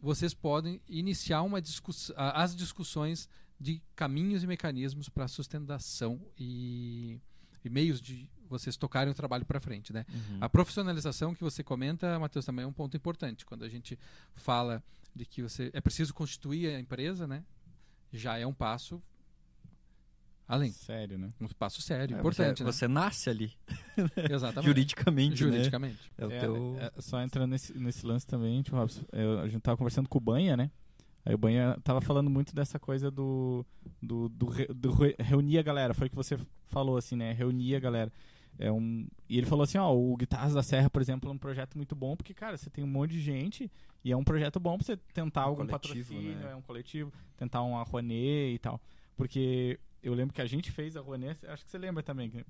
vocês 0.00 0.34
podem 0.34 0.80
iniciar 0.88 1.42
uma 1.42 1.60
discuss 1.62 2.12
as 2.16 2.54
discussões 2.54 3.28
de 3.58 3.80
caminhos 3.96 4.42
e 4.42 4.46
mecanismos 4.46 5.08
para 5.08 5.26
sustentação 5.28 6.20
e, 6.38 7.18
e 7.64 7.70
meios 7.70 8.00
de 8.00 8.28
vocês 8.48 8.76
tocarem 8.76 9.10
o 9.10 9.14
trabalho 9.14 9.44
para 9.46 9.58
frente, 9.60 9.92
né? 9.92 10.04
Uhum. 10.12 10.38
A 10.40 10.48
profissionalização 10.48 11.34
que 11.34 11.42
você 11.42 11.62
comenta, 11.64 12.18
Matheus, 12.18 12.44
também 12.44 12.64
é 12.64 12.68
um 12.68 12.72
ponto 12.72 12.94
importante. 12.96 13.46
Quando 13.46 13.64
a 13.64 13.68
gente 13.68 13.98
fala 14.34 14.82
de 15.14 15.24
que 15.24 15.42
você 15.42 15.70
é 15.72 15.80
preciso 15.80 16.12
constituir 16.14 16.74
a 16.74 16.80
empresa, 16.80 17.26
né? 17.26 17.44
Já 18.12 18.38
é 18.38 18.46
um 18.46 18.54
passo 18.54 19.02
além, 20.46 20.70
Sério, 20.72 21.16
né? 21.18 21.30
um 21.40 21.48
passo 21.48 21.80
sério, 21.80 22.14
É, 22.14 22.18
importante, 22.18 22.58
você, 22.58 22.64
né? 22.64 22.72
você 22.72 22.88
nasce 22.88 23.30
ali, 23.30 23.52
Exatamente. 24.30 24.66
juridicamente, 24.68 25.30
né? 25.30 25.36
Juridicamente. 25.36 26.12
É 26.18 26.26
o 26.26 26.30
É, 26.30 26.40
teu... 26.40 26.76
é, 26.78 26.92
só 27.00 27.22
entrando 27.22 27.50
nesse, 27.50 27.76
nesse 27.78 28.04
lance 28.04 28.26
também, 28.26 28.62
tipo, 28.62 28.76
Robson, 28.76 29.02
eu- 29.12 29.40
a 29.40 29.48
gente 29.48 29.62
tava 29.62 29.76
conversando 29.76 30.08
com 30.08 30.18
o 30.18 30.20
Banha, 30.20 30.56
né? 30.56 30.70
Aí 31.24 31.34
o 31.34 31.38
Banha 31.38 31.78
tava 31.82 32.02
falando 32.02 32.28
muito 32.28 32.54
dessa 32.54 32.78
coisa 32.78 33.10
do, 33.10 33.64
do, 34.02 34.28
do, 34.28 34.46
re- 34.46 34.66
do 34.66 34.92
re- 34.92 35.16
reunir 35.18 35.56
a 35.58 35.62
galera. 35.62 35.94
Foi 35.94 36.06
o 36.06 36.10
que 36.10 36.16
você 36.16 36.38
falou, 36.66 36.98
assim, 36.98 37.16
né? 37.16 37.32
Reunir 37.32 37.76
a 37.76 37.80
galera. 37.80 38.12
É 38.58 38.70
um... 38.70 39.06
E 39.28 39.36
ele 39.38 39.46
falou 39.46 39.64
assim, 39.64 39.78
ó, 39.78 39.92
o 39.92 40.16
Guitarras 40.16 40.54
da 40.54 40.62
Serra, 40.62 40.88
por 40.88 41.02
exemplo, 41.02 41.28
é 41.28 41.32
um 41.32 41.38
projeto 41.38 41.76
muito 41.76 41.94
bom, 41.94 42.16
porque, 42.16 42.32
cara, 42.32 42.56
você 42.56 42.70
tem 42.70 42.84
um 42.84 42.88
monte 42.88 43.12
de 43.12 43.20
gente 43.20 43.70
e 44.04 44.12
é 44.12 44.16
um 44.16 44.24
projeto 44.24 44.60
bom 44.60 44.76
pra 44.76 44.86
você 44.86 44.96
tentar 45.12 45.42
algum 45.42 45.66
coletivo, 45.66 46.14
patrocínio, 46.14 46.36
né? 46.36 46.52
é 46.52 46.56
um 46.56 46.62
coletivo, 46.62 47.12
tentar 47.36 47.62
uma 47.62 47.82
Rouanet 47.82 48.54
e 48.54 48.58
tal. 48.58 48.80
Porque 49.16 49.78
eu 50.02 50.14
lembro 50.14 50.34
que 50.34 50.42
a 50.42 50.46
gente 50.46 50.70
fez 50.70 50.96
a 50.96 51.00
Rouanet, 51.00 51.38
acho 51.46 51.64
que 51.64 51.70
você 51.70 51.78
lembra 51.78 52.02
também, 52.02 52.30
que 52.30 52.44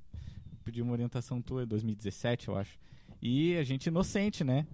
pedi 0.65 0.83
uma 0.83 0.93
orientação 0.93 1.41
tua 1.41 1.63
em 1.63 1.67
2017, 1.67 2.49
eu 2.49 2.57
acho. 2.57 2.79
E 3.23 3.57
a 3.57 3.63
gente 3.63 3.87
inocente, 3.87 4.43
né? 4.45 4.67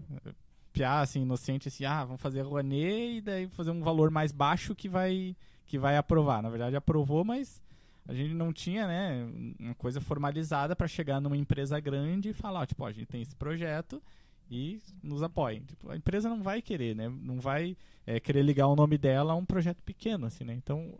Piar, 0.72 1.02
assim, 1.02 1.22
inocente, 1.22 1.68
assim, 1.68 1.84
ah, 1.84 2.04
vamos 2.04 2.20
fazer 2.20 2.40
a 2.40 2.44
Rouanet 2.44 3.18
e 3.18 3.20
daí 3.20 3.48
fazer 3.48 3.70
um 3.70 3.82
valor 3.82 4.10
mais 4.10 4.32
baixo 4.32 4.74
que 4.74 4.88
vai, 4.88 5.36
que 5.66 5.78
vai 5.78 5.96
aprovar. 5.96 6.42
Na 6.42 6.48
verdade, 6.48 6.76
aprovou, 6.76 7.24
mas 7.24 7.60
a 8.10 8.14
gente 8.14 8.34
não 8.34 8.52
tinha, 8.52 8.86
né, 8.86 9.54
uma 9.58 9.74
coisa 9.74 10.00
formalizada 10.00 10.74
para 10.74 10.88
chegar 10.88 11.20
numa 11.20 11.36
empresa 11.36 11.78
grande 11.78 12.30
e 12.30 12.32
falar, 12.32 12.66
tipo, 12.66 12.84
a 12.84 12.92
gente 12.92 13.06
tem 13.06 13.22
esse 13.22 13.36
projeto 13.36 14.02
e 14.50 14.80
nos 15.02 15.22
apoiem. 15.22 15.62
Tipo, 15.62 15.90
a 15.90 15.96
empresa 15.96 16.28
não 16.28 16.42
vai 16.42 16.60
querer, 16.60 16.96
né? 16.96 17.08
Não 17.08 17.38
vai 17.38 17.76
é, 18.04 18.18
querer 18.18 18.42
ligar 18.42 18.66
o 18.66 18.74
nome 18.74 18.98
dela 18.98 19.32
a 19.32 19.36
um 19.36 19.44
projeto 19.44 19.80
pequeno, 19.84 20.26
assim, 20.26 20.42
né? 20.42 20.54
Então, 20.54 20.92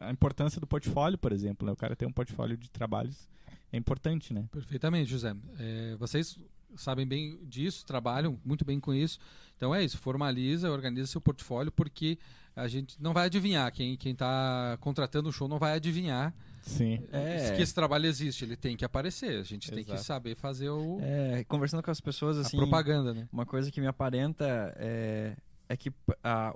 a- 0.00 0.10
importância 0.10 0.60
do 0.60 0.66
portfólio, 0.66 1.16
por 1.16 1.30
exemplo, 1.32 1.64
né? 1.64 1.72
O 1.72 1.76
cara 1.76 1.94
ter 1.94 2.06
um 2.06 2.12
portfólio 2.12 2.56
de 2.56 2.68
trabalhos 2.68 3.28
é 3.72 3.76
importante, 3.76 4.34
né? 4.34 4.44
Perfeitamente, 4.50 5.08
José. 5.08 5.34
É, 5.60 5.94
vocês 5.96 6.36
sabem 6.74 7.06
bem 7.06 7.38
disso, 7.44 7.86
trabalham 7.86 8.38
muito 8.44 8.64
bem 8.64 8.80
com 8.80 8.92
isso. 8.92 9.20
Então 9.56 9.72
é 9.72 9.84
isso, 9.84 9.96
formaliza, 9.98 10.70
organiza 10.70 11.06
seu 11.12 11.20
portfólio, 11.20 11.70
porque 11.70 12.18
a 12.54 12.66
gente 12.68 13.00
não 13.00 13.12
vai 13.12 13.26
adivinhar. 13.26 13.70
Quem 13.72 13.96
está 14.04 14.76
contratando 14.80 15.28
o 15.28 15.32
show 15.32 15.48
não 15.48 15.58
vai 15.58 15.72
adivinhar 15.74 16.34
Sim. 16.62 17.02
É, 17.10 17.54
que 17.56 17.62
esse 17.62 17.74
trabalho 17.74 18.06
existe, 18.06 18.44
ele 18.44 18.56
tem 18.56 18.76
que 18.76 18.84
aparecer. 18.84 19.38
A 19.40 19.42
gente 19.42 19.70
tem 19.70 19.82
que 19.84 19.90
Exato. 19.92 20.04
saber 20.06 20.36
fazer 20.36 20.68
o, 20.68 20.98
é, 21.00 21.44
conversando 21.44 21.82
com 21.82 21.90
as 21.90 22.00
pessoas, 22.00 22.38
a 22.38 22.42
assim, 22.42 22.56
propaganda, 22.56 23.14
né? 23.14 23.28
uma 23.32 23.46
coisa 23.46 23.70
que 23.70 23.80
me 23.80 23.86
aparenta 23.86 24.72
é, 24.76 25.36
é 25.68 25.76
que 25.76 25.92
ah, 26.22 26.54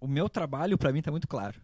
o 0.00 0.06
meu 0.08 0.28
trabalho 0.28 0.76
pra 0.76 0.92
mim 0.92 1.00
tá 1.02 1.10
muito 1.10 1.28
claro. 1.28 1.60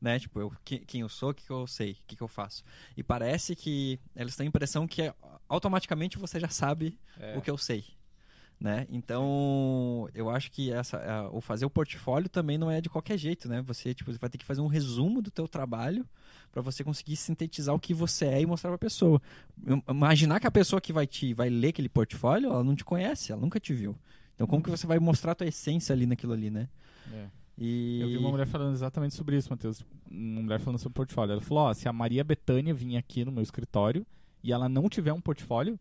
Né? 0.00 0.18
Tipo, 0.18 0.40
eu, 0.40 0.52
que- 0.64 0.80
quem 0.80 1.00
eu 1.00 1.08
sou, 1.08 1.30
o 1.30 1.34
que, 1.34 1.44
que 1.46 1.50
eu 1.50 1.66
sei, 1.66 1.92
o 1.92 1.96
que, 2.06 2.16
que 2.16 2.22
eu 2.22 2.28
faço. 2.28 2.62
E 2.96 3.02
parece 3.02 3.56
que 3.56 3.98
eles 4.14 4.36
têm 4.36 4.44
a 4.46 4.48
impressão 4.48 4.86
que 4.86 5.00
é, 5.02 5.14
automaticamente 5.48 6.18
você 6.18 6.38
já 6.40 6.48
sabe 6.48 6.98
É. 7.18 7.36
o 7.38 7.40
que 7.40 7.50
eu 7.50 7.56
sei. 7.56 7.84
Né? 8.64 8.86
Então, 8.90 10.08
eu 10.14 10.30
acho 10.30 10.50
que 10.50 10.72
essa, 10.72 10.96
a- 10.96 11.28
o 11.30 11.38
fazer 11.42 11.66
o 11.66 11.70
portfólio 11.70 12.30
também 12.30 12.56
não 12.56 12.70
é 12.70 12.80
de 12.80 12.88
qualquer 12.88 13.18
jeito, 13.18 13.46
né? 13.46 13.60
Você, 13.60 13.92
tipo, 13.92 14.10
vai 14.18 14.30
ter 14.30 14.38
que 14.38 14.44
fazer 14.44 14.62
um 14.62 14.66
resumo 14.68 15.20
do 15.20 15.30
teu 15.30 15.46
trabalho 15.46 16.06
para 16.50 16.62
você 16.62 16.82
conseguir 16.82 17.16
sintetizar 17.16 17.74
o 17.74 17.78
que 17.78 17.92
você 17.92 18.24
é 18.24 18.40
e 18.40 18.46
mostrar 18.46 18.70
para 18.70 18.76
a 18.76 18.78
pessoa. 18.78 19.20
Im- 19.66 19.82
Imaginar 19.86 20.40
que 20.40 20.46
a 20.46 20.50
pessoa 20.50 20.80
que 20.80 20.94
vai 20.94 21.06
te 21.06 21.34
vai 21.34 21.50
ler 21.50 21.68
aquele 21.68 21.90
portfólio, 21.90 22.48
ela 22.50 22.64
não 22.64 22.74
te 22.74 22.84
conhece, 22.86 23.32
ela 23.32 23.40
nunca 23.42 23.60
te 23.60 23.74
viu. 23.74 23.94
Então, 24.34 24.46
como 24.46 24.62
que 24.62 24.70
você 24.70 24.86
vai 24.86 24.98
mostrar 24.98 25.32
a 25.32 25.34
tua 25.34 25.46
essência 25.46 25.92
ali 25.92 26.06
naquilo 26.06 26.32
ali, 26.32 26.50
né? 26.50 26.66
É. 27.12 27.26
E 27.58 28.00
Eu 28.00 28.08
vi 28.08 28.16
uma 28.16 28.30
mulher 28.30 28.46
falando 28.46 28.72
exatamente 28.72 29.14
sobre 29.14 29.36
isso, 29.36 29.50
Matheus. 29.50 29.84
Uma 30.10 30.40
mulher 30.40 30.58
falando 30.58 30.78
sobre 30.78 30.94
portfólio. 30.94 31.32
Ela 31.32 31.40
falou: 31.42 31.64
ó, 31.64 31.74
se 31.74 31.86
a 31.86 31.92
Maria 31.92 32.24
Bethânia 32.24 32.72
vir 32.72 32.96
aqui 32.96 33.26
no 33.26 33.30
meu 33.30 33.42
escritório 33.42 34.06
e 34.42 34.52
ela 34.52 34.68
não 34.70 34.88
tiver 34.88 35.12
um 35.12 35.20
portfólio, 35.20 35.78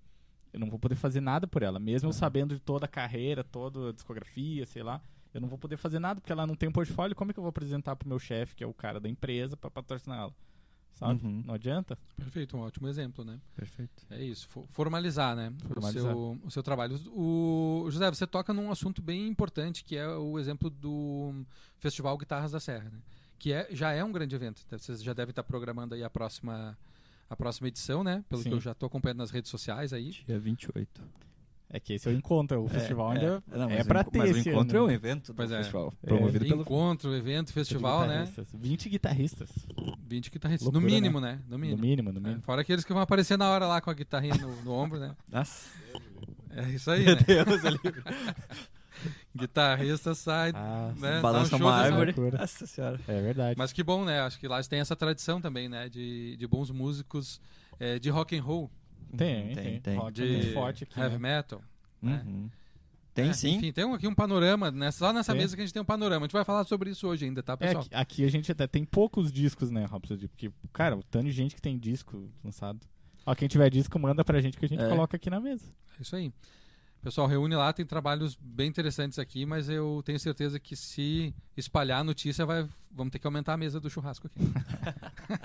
eu 0.54 0.60
não 0.60 0.70
vou 0.70 0.78
poder 0.80 0.96
fazer 0.96 1.20
nada 1.20 1.48
por 1.48 1.64
ela. 1.64 1.80
Mesmo 1.80 2.10
eu 2.10 2.14
sabendo 2.14 2.54
de 2.54 2.62
toda 2.62 2.86
a 2.86 2.88
carreira, 2.88 3.44
toda 3.44 3.90
a 3.90 3.92
discografia, 3.92 4.66
sei 4.66 4.84
lá. 4.84 5.02
Eu 5.34 5.42
não 5.42 5.48
vou 5.50 5.58
poder 5.58 5.78
fazer 5.78 5.98
nada 6.00 6.22
porque 6.22 6.32
ela 6.32 6.46
não 6.46 6.56
tem 6.56 6.70
um 6.70 6.72
portfólio. 6.72 7.16
Como 7.16 7.32
é 7.32 7.34
que 7.34 7.40
eu 7.40 7.44
vou 7.44 7.50
apresentar 7.50 7.96
pro 7.96 8.08
meu 8.08 8.20
chefe, 8.20 8.56
que 8.56 8.64
é 8.64 8.68
o 8.68 8.74
cara 8.74 9.00
da 9.00 9.10
empresa, 9.10 9.58
pra 9.58 9.70
patrocinar 9.72 10.20
ela? 10.20 10.34
Sabe? 10.94 11.26
Uhum. 11.26 11.42
Não 11.44 11.56
adianta. 11.56 11.98
Perfeito, 12.16 12.56
um 12.56 12.60
ótimo 12.60 12.88
exemplo, 12.88 13.26
né? 13.26 13.40
Perfeito. 13.56 14.06
É 14.12 14.24
isso, 14.24 14.48
fo- 14.48 14.68
formalizar, 14.70 15.36
né? 15.36 15.52
Formalizar. 15.68 16.16
O, 16.16 16.36
seu, 16.38 16.48
o 16.48 16.52
seu 16.52 16.62
trabalho. 16.62 16.96
O, 17.12 17.88
José, 17.90 18.08
você 18.12 18.28
toca 18.28 18.54
num 18.54 18.72
assunto 18.72 19.02
bem 19.02 19.28
importante, 19.28 19.84
que 19.84 19.98
é 19.98 20.08
o 20.08 20.38
exemplo 20.38 20.70
do 20.70 21.44
Festival 21.80 22.16
Guitarras 22.16 22.52
da 22.52 22.60
Serra, 22.60 22.92
né? 22.92 23.00
Que 23.40 23.52
é, 23.54 23.68
já 23.72 23.92
é 23.92 24.04
um 24.04 24.12
grande 24.12 24.36
evento. 24.36 24.62
Então, 24.68 24.78
Vocês 24.78 25.02
já 25.02 25.14
devem 25.14 25.32
estar 25.32 25.42
programando 25.44 25.96
aí 25.96 26.04
a 26.04 26.12
próxima, 26.12 26.78
a 27.30 27.36
próxima 27.36 27.68
edição, 27.68 28.04
né? 28.04 28.24
Pelo 28.30 28.42
Sim. 28.44 28.50
que 28.50 28.56
eu 28.56 28.62
já 28.62 28.72
estou 28.72 28.88
acompanhando 28.88 29.18
nas 29.20 29.32
redes 29.32 29.50
sociais 29.50 29.92
aí. 29.94 30.12
Dia 30.26 30.40
28. 30.40 31.02
É 31.76 31.80
que 31.80 31.94
esse 31.94 32.08
é 32.08 32.12
o 32.12 32.16
encontro. 32.16 32.64
O 32.64 32.68
festival 32.70 33.10
ainda 33.12 33.44
Não, 33.48 33.68
é 33.68 33.84
pra 33.84 34.02
o 34.02 34.04
ter 34.04 34.20
Mas 34.20 34.36
o 34.36 34.40
encontro 34.50 34.78
ano. 34.78 34.88
é 34.90 34.92
um 34.92 34.94
evento 34.94 35.32
do 35.32 35.36
Pois 35.36 35.50
é. 35.52 35.58
festival. 35.58 35.92
É, 36.04 36.08
Promovido 36.08 36.46
pelo... 36.46 36.62
Encontro, 36.62 37.16
evento, 37.16 37.52
festival, 37.52 38.02
né? 38.02 38.26
Guitarristas. 38.28 38.48
20 38.54 38.90
guitarristas. 38.90 39.50
20 40.08 40.30
guitarristas. 40.30 40.66
Loucura, 40.66 40.80
no 40.82 40.86
mínimo, 40.94 41.20
né? 41.20 41.40
No 41.48 41.52
No 41.54 41.58
mínimo. 41.58 41.82
mínimo, 41.82 42.12
no 42.12 42.20
É, 42.20 42.22
mínimo. 42.22 42.42
Fora 42.44 42.62
aqueles 42.62 42.86
que 42.86 42.94
vão 42.94 43.02
aparecer 43.02 43.40
na 43.40 43.50
hora 43.50 43.66
lá 43.66 43.82
com 43.82 43.90
a 43.90 43.94
guitarrinha 43.96 44.36
no, 44.36 44.56
no 44.62 44.72
ombro, 44.72 45.00
né? 45.00 45.16
Nossa, 45.32 45.68
É 46.52 46.70
isso 46.70 46.92
aí, 46.92 47.06
meu 47.06 47.16
né? 47.16 47.24
Deus. 47.26 47.48
Guitarrista 49.36 50.14
sai, 50.14 50.52
Ah, 50.54 50.94
né? 50.98 51.20
Balança 51.22 51.52
dá 51.52 51.58
um 51.58 51.68
uma 51.68 51.74
árvore. 51.76 52.14
Nossa 52.38 52.68
senhora. 52.68 53.00
É 53.08 53.22
verdade. 53.22 53.56
Mas 53.58 53.74
que 53.74 53.82
bom, 53.84 54.06
né? 54.06 54.20
Acho 54.22 54.40
que 54.40 54.48
lá 54.48 54.62
tem 54.64 54.80
essa 54.80 54.96
tradição 54.96 55.42
também, 55.42 55.68
né? 55.68 55.90
De, 55.90 56.38
de 56.38 56.48
bons 56.48 56.70
músicos 56.70 57.42
é, 57.80 57.98
de 57.98 58.10
rock 58.10 58.38
and 58.38 58.44
roll, 58.44 58.70
Tem, 59.18 59.48
Tem, 59.48 59.56
tem. 59.56 59.82
tem. 59.82 59.98
Rock 59.98 60.22
é 60.22 60.26
de 60.26 60.32
muito 60.34 60.54
forte 60.54 60.84
aqui. 60.84 61.00
heavy 61.00 61.14
né? 61.18 61.20
metal. 61.20 61.62
né? 62.02 62.24
Uhum. 62.26 62.50
Tem 63.14 63.30
É, 63.30 63.34
sim. 63.34 63.56
Enfim, 63.58 63.72
tem 63.72 63.86
um- 63.86 63.94
aqui 63.94 64.08
um 64.08 64.14
panorama, 64.16 64.72
né? 64.72 64.90
Só 64.92 65.14
nessa 65.14 65.34
Tem. 65.34 65.42
mesa 65.42 65.56
que 65.56 65.62
a 65.62 65.66
gente 65.66 65.74
tem 65.74 65.82
um 65.82 65.86
panorama. 65.86 66.26
A 66.26 66.28
gente 66.28 66.34
vai 66.34 66.44
falar 66.44 66.64
sobre 66.66 66.90
isso 66.90 67.08
hoje 67.08 67.26
ainda, 67.26 67.44
tá, 67.44 67.54
É, 67.54 67.58
pessoal? 67.58 67.84
aqui, 67.84 67.96
aqui 67.96 68.26
a 68.26 68.30
gente 68.30 68.52
até 68.52 68.66
tem 68.66 68.84
poucos 68.84 69.32
discos, 69.32 69.70
né, 69.70 69.86
Robson? 69.86 70.18
Porque, 70.18 70.52
cara, 70.72 70.96
o 70.98 71.04
tanto 71.04 71.26
de 71.26 71.32
gente 71.32 71.54
que 71.56 71.62
tem 71.62 71.78
disco 71.78 72.28
lançado. 72.44 72.80
Ó, 73.26 73.34
quem 73.36 73.48
tiver 73.48 73.70
disco, 73.70 73.98
manda 74.00 74.24
pra 74.26 74.42
gente 74.42 74.58
que 74.58 74.66
a 74.66 74.68
gente 74.70 74.82
É. 74.84 74.90
coloca 74.90 75.16
aqui 75.16 75.30
na 75.30 75.40
mesa. 75.40 75.66
É 75.98 76.02
isso 76.02 76.16
aí. 76.16 76.34
Pessoal, 77.04 77.28
reúne 77.28 77.54
lá, 77.54 77.74
tem 77.74 77.86
trabalhos 77.86 78.38
bem 78.42 78.70
interessantes 78.70 79.20
aqui, 79.20 79.46
mas 79.46 79.68
eu 79.68 80.02
tenho 80.06 80.18
certeza 80.18 80.58
que 80.58 80.74
se 80.74 81.36
espalhar 81.58 82.00
a 82.00 82.04
notícia, 82.04 82.46
vai, 82.46 82.66
vamos 82.90 83.12
ter 83.12 83.20
que 83.20 83.28
aumentar 83.28 83.54
a 83.54 83.58
mesa 83.58 83.78
do 83.78 83.90
churrasco 83.90 84.28
aqui. 84.28 84.40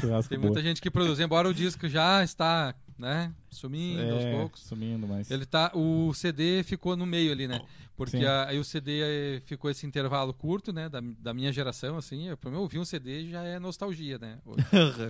Churrasco 0.00 0.28
Tem 0.30 0.38
boa. 0.38 0.50
muita 0.50 0.62
gente 0.62 0.80
que 0.80 0.90
produz, 0.90 1.20
embora 1.20 1.48
o 1.48 1.54
disco 1.54 1.88
já 1.88 2.22
está, 2.24 2.74
né, 2.96 3.32
sumindo 3.50 4.14
aos 4.14 4.24
É, 4.24 4.32
poucos. 4.32 4.62
Sumindo, 4.62 5.06
mas. 5.06 5.30
Ele 5.30 5.46
tá, 5.46 5.70
o 5.74 6.12
CD 6.14 6.62
ficou 6.62 6.96
no 6.96 7.06
meio 7.06 7.32
ali, 7.32 7.46
né? 7.46 7.60
Porque 7.96 8.18
a- 8.18 8.46
aí 8.48 8.58
o 8.58 8.64
CD 8.64 9.00
eh, 9.02 9.42
ficou 9.44 9.70
esse 9.70 9.86
intervalo 9.86 10.32
curto, 10.32 10.72
né? 10.72 10.88
Da, 10.88 11.00
da 11.00 11.34
minha 11.34 11.52
geração, 11.52 11.96
assim. 11.96 12.28
Eu, 12.28 12.36
pra 12.36 12.50
mim, 12.50 12.56
ouvir 12.56 12.78
um 12.78 12.84
CD 12.84 13.28
já 13.28 13.42
é 13.42 13.58
nostalgia, 13.58 14.18
né? 14.18 14.38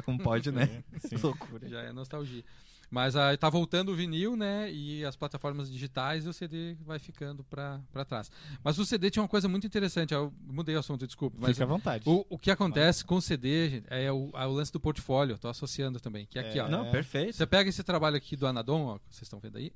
Como 0.04 0.18
pode, 0.22 0.50
né? 0.50 0.82
Sim. 0.98 1.16
Loucura. 1.22 1.68
já 1.68 1.80
é 1.82 1.92
nostalgia. 1.92 2.42
Mas 2.90 3.14
aí 3.16 3.36
tá 3.36 3.50
voltando 3.50 3.90
o 3.92 3.94
vinil, 3.94 4.34
né? 4.36 4.72
E 4.72 5.04
as 5.04 5.14
plataformas 5.14 5.70
digitais 5.70 6.24
e 6.24 6.28
o 6.28 6.32
CD 6.32 6.74
vai 6.86 6.98
ficando 6.98 7.44
pra, 7.44 7.80
pra 7.92 8.04
trás. 8.04 8.30
Mas 8.64 8.78
o 8.78 8.84
CD 8.86 9.10
tinha 9.10 9.22
uma 9.22 9.28
coisa 9.28 9.46
muito 9.48 9.66
interessante. 9.66 10.14
Eu 10.14 10.32
mudei 10.46 10.74
o 10.74 10.78
assunto, 10.78 11.06
desculpa. 11.06 11.36
Mas 11.38 11.50
Fica 11.50 11.64
à 11.64 11.66
vontade. 11.66 12.04
o, 12.06 12.24
o 12.30 12.38
que 12.38 12.50
acontece 12.50 13.04
com 13.04 13.16
o 13.16 13.22
CD 13.22 13.68
gente, 13.70 13.86
é 13.90 14.10
o, 14.10 14.30
é 14.34 14.46
o 14.46 14.52
lance 14.52 14.72
do 14.72 14.80
portfólio. 14.80 15.36
Tô 15.36 15.48
associando 15.48 16.00
também. 16.00 16.24
Que 16.26 16.38
é 16.38 16.42
aqui, 16.48 16.58
É. 16.58 16.64
ó. 16.64 16.68
Não, 16.68 16.90
perfeito. 16.90 17.36
Você 17.36 17.46
pega 17.46 17.68
esse 17.68 17.82
trabalho 17.82 18.16
aqui 18.16 18.36
do 18.36 18.46
Anadon, 18.46 18.86
ó, 18.86 18.98
que 18.98 19.04
vocês 19.10 19.22
estão 19.22 19.38
vendo 19.38 19.58
aí. 19.58 19.70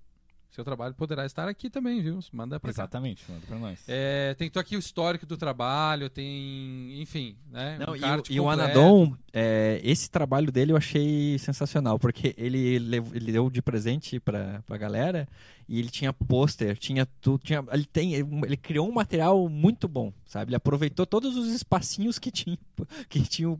Seu 0.53 0.63
trabalho 0.63 0.93
poderá 0.95 1.25
estar 1.25 1.49
aqui 1.49 1.71
também, 1.71 2.03
viu? 2.03 2.21
Manda 2.31 2.61
pra 2.61 2.69
cá. 2.69 2.83
Exatamente, 2.83 3.25
manda 3.27 3.41
pra 3.47 3.59
nós. 3.59 3.81
É, 3.89 4.35
tem 4.35 4.51
aqui 4.55 4.77
o 4.77 4.79
histórico 4.79 5.25
do 5.25 5.35
trabalho, 5.35 6.11
tem, 6.11 7.01
enfim, 7.01 7.35
né? 7.51 7.79
Não, 7.79 7.95
um 7.95 7.97
e, 7.97 8.05
o, 8.05 8.23
e 8.29 8.41
o. 8.41 8.51
Anadon, 8.51 9.17
é, 9.33 9.81
esse 9.83 10.11
trabalho 10.11 10.53
dele 10.53 10.73
eu 10.73 10.77
achei 10.77 11.39
sensacional, 11.39 11.99
porque 11.99 12.35
ele, 12.37 12.75
ele 12.77 13.33
deu 13.33 13.49
de 13.49 13.63
presente 13.63 14.21
pra, 14.21 14.63
pra 14.67 14.77
galera 14.77 15.27
e 15.67 15.79
ele 15.79 15.89
tinha 15.89 16.13
pôster, 16.13 16.77
tinha 16.77 17.07
tudo, 17.07 17.43
tinha, 17.43 17.65
ele, 17.73 17.87
tem, 17.87 18.13
ele 18.13 18.57
criou 18.59 18.87
um 18.87 18.93
material 18.93 19.49
muito 19.49 19.89
bom, 19.89 20.13
sabe? 20.27 20.51
Ele 20.51 20.57
aproveitou 20.57 21.07
todos 21.07 21.35
os 21.35 21.49
espacinhos 21.51 22.19
que, 22.19 22.31
tinha, 22.31 22.59
que, 23.09 23.23
tinham, 23.23 23.59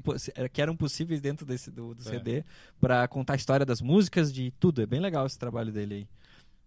que 0.53 0.61
eram 0.61 0.77
possíveis 0.77 1.23
dentro 1.23 1.47
desse, 1.47 1.71
do, 1.71 1.95
do 1.95 2.03
É. 2.03 2.05
CD 2.05 2.45
pra 2.79 3.09
contar 3.09 3.33
a 3.33 3.37
história 3.37 3.65
das 3.65 3.81
músicas, 3.81 4.31
de 4.31 4.51
tudo. 4.61 4.83
É 4.83 4.87
bem 4.87 5.01
legal 5.01 5.25
esse 5.25 5.39
trabalho 5.39 5.73
dele 5.73 5.95
aí. 5.95 6.07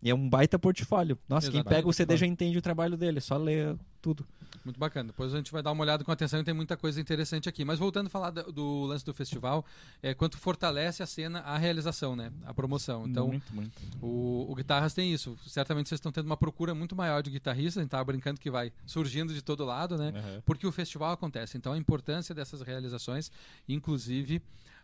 E 0.05 0.09
é 0.11 0.13
um 0.15 0.29
baita 0.29 0.59
portfólio. 0.59 1.17
Nossa, 1.27 1.49
quem 1.51 1.63
pega 1.63 1.87
o 1.87 1.91
CD 1.91 2.15
já 2.15 2.27
entende 2.27 2.55
o 2.57 2.61
trabalho 2.61 2.95
dele, 2.95 3.17
é 3.17 3.21
só 3.21 3.35
ler 3.37 3.75
tudo. 4.01 4.23
Muito 4.63 4.79
bacana. 4.79 5.07
Depois 5.07 5.33
a 5.33 5.37
gente 5.37 5.51
vai 5.51 5.61
dar 5.63 5.71
uma 5.71 5.81
olhada 5.83 6.03
com 6.03 6.11
atenção 6.11 6.39
e 6.39 6.43
tem 6.43 6.53
muita 6.53 6.77
coisa 6.77 7.01
interessante 7.01 7.49
aqui. 7.49 7.65
Mas 7.65 7.79
voltando 7.79 8.05
a 8.07 8.09
falar 8.09 8.29
da- 8.29 8.43
do, 8.43 8.83
lance 8.85 9.03
do 9.03 9.13
festival, 9.15 9.65
é 10.03 10.13
quanto 10.13 10.37
fortalece 10.37 11.01
a 11.01 11.07
cena, 11.07 11.39
a 11.39 11.57
realização, 11.57 12.15
né? 12.15 12.31
A 12.45 12.53
promoção. 12.53 13.07
Então, 13.07 13.27
muito, 13.29 13.53
muito. 13.53 13.71
o, 14.01 14.45
o 14.49 14.55
Guitarras 14.55 14.93
tem 14.93 15.11
isso. 15.11 15.35
Certamente 15.45 15.89
vocês 15.89 15.97
estão 15.97 16.11
tendo 16.11 16.25
uma 16.27 16.37
procura 16.37 16.73
muito 16.75 16.95
maior 16.95 17.23
de 17.23 17.31
guitarristas. 17.31 17.77
A 17.77 17.81
gente 17.81 17.89
tava 17.91 18.03
brincando 18.05 18.39
que 18.39 18.49
vai 18.51 18.71
surgindo 18.85 19.33
de 19.33 19.41
todo 19.41 19.65
lado, 19.65 19.97
né? 19.97 20.13
Aham. 20.15 20.41
porque 20.45 20.65
o 20.67 20.71
festival 20.71 21.11
acontece. 21.13 21.57
Então 21.57 21.73
a 21.73 21.77
importância 21.77 22.33
dessas 22.33 22.61
realizações, 22.61 23.31
inclusive 23.67 24.39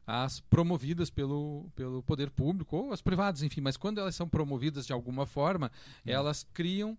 as 0.06 0.40
promovidas 0.40 1.10
pelo, 1.10 1.70
pelo 1.76 2.02
poder 2.04 2.30
público 2.30 2.76
ou 2.78 2.92
as 2.94 3.02
privadas, 3.02 3.44
enfim, 3.44 3.62
mas 3.62 3.78
quando 3.78 4.00
elas 4.00 4.16
são 4.16 4.28
promovidas 4.28 4.86
de 4.86 4.94
alguma 4.94 5.26
forma, 5.26 5.72
elas 6.06 6.46
criam 6.54 6.98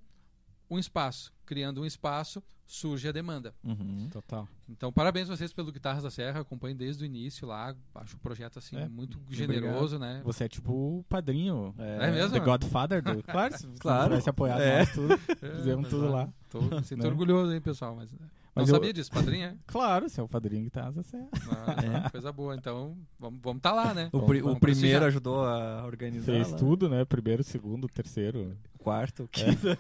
um 0.71 0.79
espaço. 0.79 1.33
Criando 1.45 1.83
um 1.83 1.85
espaço, 1.85 2.43
surge 2.67 3.07
a 3.07 3.13
demanda. 3.13 3.55
Uhum. 3.63 4.09
Total. 4.11 4.49
Então, 4.67 4.91
parabéns 4.91 5.29
vocês 5.29 5.53
pelo 5.53 5.71
Guitarras 5.71 6.05
da 6.05 6.11
Serra, 6.11 6.41
acompanho 6.41 6.75
desde 6.75 7.03
o 7.03 7.07
início 7.07 7.47
lá, 7.47 7.75
acho 7.97 8.17
o 8.17 8.19
projeto 8.21 8.59
assim 8.59 8.77
É, 8.77 8.89
muito 8.89 9.21
generoso, 9.29 9.99
né? 9.99 10.23
Você 10.25 10.45
é 10.45 10.49
tipo 10.49 10.73
o 10.73 11.05
padrinho. 11.09 11.75
É 11.77 12.11
mesmo? 12.11 12.31
The 12.33 12.41
Godfather 12.41 13.03
do. 13.03 13.23
Claro, 13.25 13.59
se 13.59 13.67
você 13.67 13.79
Claro. 13.81 14.01
não 14.03 14.09
tivesse 14.11 14.31
apoiado 14.31 14.61
É. 14.63 14.79
nós 14.79 14.93
tudo. 14.93 15.13
É, 15.43 15.57
Fizemos 15.57 15.89
tudo 15.91 16.09
lá. 16.11 16.33
Tô, 16.49 16.61
sinto 16.83 17.03
Né? 17.03 17.09
orgulhoso, 17.09 17.53
hein, 17.53 17.61
pessoal, 17.61 17.95
mas, 17.97 18.11
Mas 18.55 18.69
não 18.69 18.75
eu- 18.75 18.81
sabia 18.81 18.93
disso, 18.93 19.11
padrinho, 19.11 19.47
é? 19.47 19.57
Claro, 19.67 20.09
você 20.09 20.21
é 20.21 20.23
o 20.23 20.29
padrinho 20.29 20.65
que 20.65 20.71
tá 20.71 20.87
asa 20.87 21.03
certo. 21.03 21.31
Ah, 21.51 22.11
Coisa 22.11 22.31
boa, 22.31 22.55
então 22.55 22.97
vamos 23.19 23.39
estar 23.57 23.71
tá 23.71 23.73
lá, 23.73 23.95
né? 23.95 24.11
O, 24.13 24.21
pri- 24.23 24.43
o 24.43 24.45
Vamos 24.45 24.59
primeiro 24.61 25.05
ajudou 25.07 25.45
a 25.47 25.85
organizar. 25.87 26.27
Fez 26.33 26.51
lá. 26.51 26.59
tudo, 26.59 26.87
né? 26.89 27.03
Primeiro, 27.07 27.43
segundo, 27.43 27.89
terceiro. 27.89 28.55
Quarto, 28.79 29.27
quinto. 29.33 29.69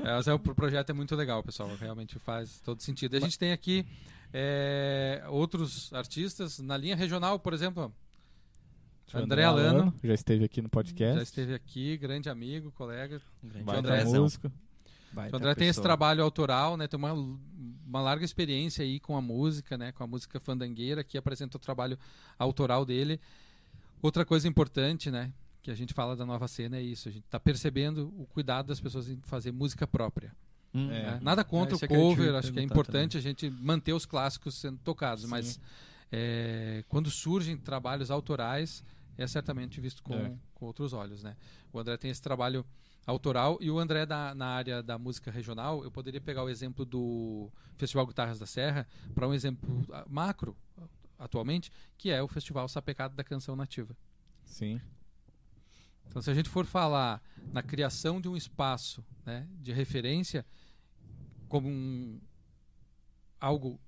É, 0.00 0.12
mas 0.14 0.26
é, 0.28 0.32
o 0.34 0.38
pro- 0.38 0.54
projeto 0.54 0.90
é 0.90 0.92
muito 0.92 1.14
legal, 1.16 1.42
pessoal. 1.42 1.70
Realmente 1.80 2.18
faz 2.18 2.60
todo 2.60 2.80
sentido. 2.82 3.14
E 3.14 3.16
a 3.16 3.20
gente 3.20 3.38
tem 3.38 3.52
aqui 3.52 3.86
é, 4.32 5.24
outros 5.28 5.92
artistas 5.92 6.58
na 6.58 6.76
linha 6.76 6.96
regional, 6.96 7.38
por 7.38 7.52
exemplo. 7.52 7.92
André 9.14 9.44
Alano. 9.44 9.92
Já 10.02 10.14
esteve 10.14 10.44
aqui 10.44 10.62
no 10.62 10.68
podcast. 10.70 11.16
Já 11.16 11.22
esteve 11.22 11.54
aqui, 11.54 11.96
grande 11.98 12.30
amigo, 12.30 12.72
colega. 12.72 13.20
Baita 13.42 13.80
Andrezão. 13.80 14.22
músico. 14.22 14.50
O 15.14 15.36
André 15.36 15.54
tem 15.54 15.68
esse 15.68 15.80
trabalho 15.82 16.22
autoral, 16.22 16.76
né? 16.76 16.86
Tem 16.88 16.98
uma, 16.98 17.12
uma 17.12 18.00
larga 18.00 18.24
experiência 18.24 18.82
aí 18.84 18.98
com 18.98 19.16
a 19.16 19.20
música, 19.20 19.76
né? 19.76 19.92
Com 19.92 20.02
a 20.04 20.06
música 20.06 20.40
fandangueira, 20.40 21.04
que 21.04 21.18
apresenta 21.18 21.56
o 21.56 21.60
trabalho 21.60 21.98
autoral 22.38 22.84
dele. 22.84 23.20
Outra 24.00 24.24
coisa 24.24 24.48
importante, 24.48 25.10
né? 25.10 25.32
Que 25.62 25.70
a 25.70 25.74
gente 25.74 25.92
fala 25.94 26.16
da 26.16 26.26
nova 26.26 26.48
cena 26.48 26.76
é 26.76 26.82
isso. 26.82 27.08
A 27.08 27.12
gente 27.12 27.24
está 27.24 27.38
percebendo 27.38 28.12
o 28.18 28.26
cuidado 28.26 28.66
das 28.66 28.80
pessoas 28.80 29.08
em 29.08 29.20
fazer 29.22 29.52
música 29.52 29.86
própria. 29.86 30.34
Hum. 30.74 30.90
É. 30.90 31.02
né? 31.02 31.18
Nada 31.22 31.44
contra 31.44 31.74
É, 31.74 31.76
isso 31.76 31.84
o 31.84 31.86
é 31.86 31.88
que 31.88 31.94
eu 31.94 31.98
ia 31.98 32.08
te 32.10 32.16
cover, 32.16 32.34
acho 32.34 32.52
que 32.52 32.58
é 32.58 32.62
importante 32.62 33.18
a 33.18 33.20
gente 33.20 33.50
manter 33.50 33.92
os 33.92 34.06
clássicos 34.06 34.54
sendo 34.54 34.78
tocados, 34.78 35.24
Sim. 35.24 35.30
mas 35.30 35.60
é, 36.10 36.82
quando 36.88 37.10
surgem 37.10 37.56
trabalhos 37.56 38.10
autorais, 38.10 38.82
é 39.18 39.26
certamente 39.26 39.80
visto 39.80 40.02
com, 40.02 40.14
É. 40.14 40.32
com 40.54 40.66
outros 40.66 40.92
olhos, 40.94 41.22
né? 41.22 41.36
O 41.72 41.78
André 41.78 41.96
tem 41.98 42.10
esse 42.10 42.22
trabalho 42.22 42.64
autoral 43.06 43.58
e 43.60 43.70
o 43.70 43.78
André 43.78 44.06
da, 44.06 44.34
na 44.34 44.46
área 44.46 44.82
da 44.82 44.98
música 44.98 45.30
regional, 45.30 45.82
eu 45.82 45.90
poderia 45.90 46.20
pegar 46.20 46.44
o 46.44 46.48
exemplo 46.48 46.84
do 46.84 47.50
Festival 47.76 48.06
Guitarras 48.06 48.38
da 48.38 48.46
Serra 48.46 48.86
para 49.14 49.26
um 49.26 49.34
exemplo 49.34 49.84
ah, 49.92 50.04
macro 50.08 50.56
atualmente, 51.18 51.70
que 51.96 52.10
é 52.10 52.22
o 52.22 52.28
Festival 52.28 52.68
Sapecado 52.68 53.14
da 53.14 53.24
Canção 53.24 53.56
Nativa. 53.56 53.96
Sim. 54.44 54.80
Então, 56.08 56.20
se 56.20 56.30
a 56.30 56.34
gente 56.34 56.48
for 56.48 56.66
falar 56.66 57.22
na 57.52 57.62
criação 57.62 58.20
de 58.20 58.28
um 58.28 58.36
espaço 58.36 59.04
né, 59.24 59.48
de 59.60 59.72
referência 59.72 60.44
como 61.48 61.68
um, 61.68 62.20
algo 63.40 63.80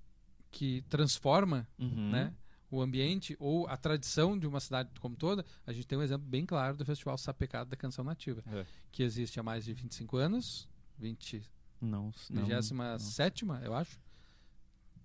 que 0.51 0.83
transforma 0.89 1.67
Uhum. 1.79 2.11
né, 2.11 2.33
o 2.75 2.83
ambiente 2.83 3.37
ou 3.39 3.67
a 3.69 3.77
tradição 3.77 4.39
de 4.39 4.47
uma 4.47 4.61
cidade 4.61 4.91
como 5.01 5.17
toda, 5.17 5.45
a 5.67 5.73
gente 5.73 5.87
tem 5.87 5.97
um 5.99 6.03
exemplo 6.03 6.27
bem 6.27 6.45
claro 6.45 6.77
do 6.77 6.85
Festival 6.85 7.17
Sapecado 7.17 7.71
da 7.71 7.77
Canção 7.77 8.05
Nativa, 8.05 8.43
É. 8.53 8.65
que 8.91 9.03
existe 9.03 9.39
há 9.39 9.43
mais 9.43 9.65
de 9.65 9.73
25 9.73 10.17
anos, 10.17 10.69
20, 10.99 11.43
Não, 11.81 12.13
não, 12.31 12.45
27 12.47 13.45
eu 13.63 13.75
acho. 13.75 13.99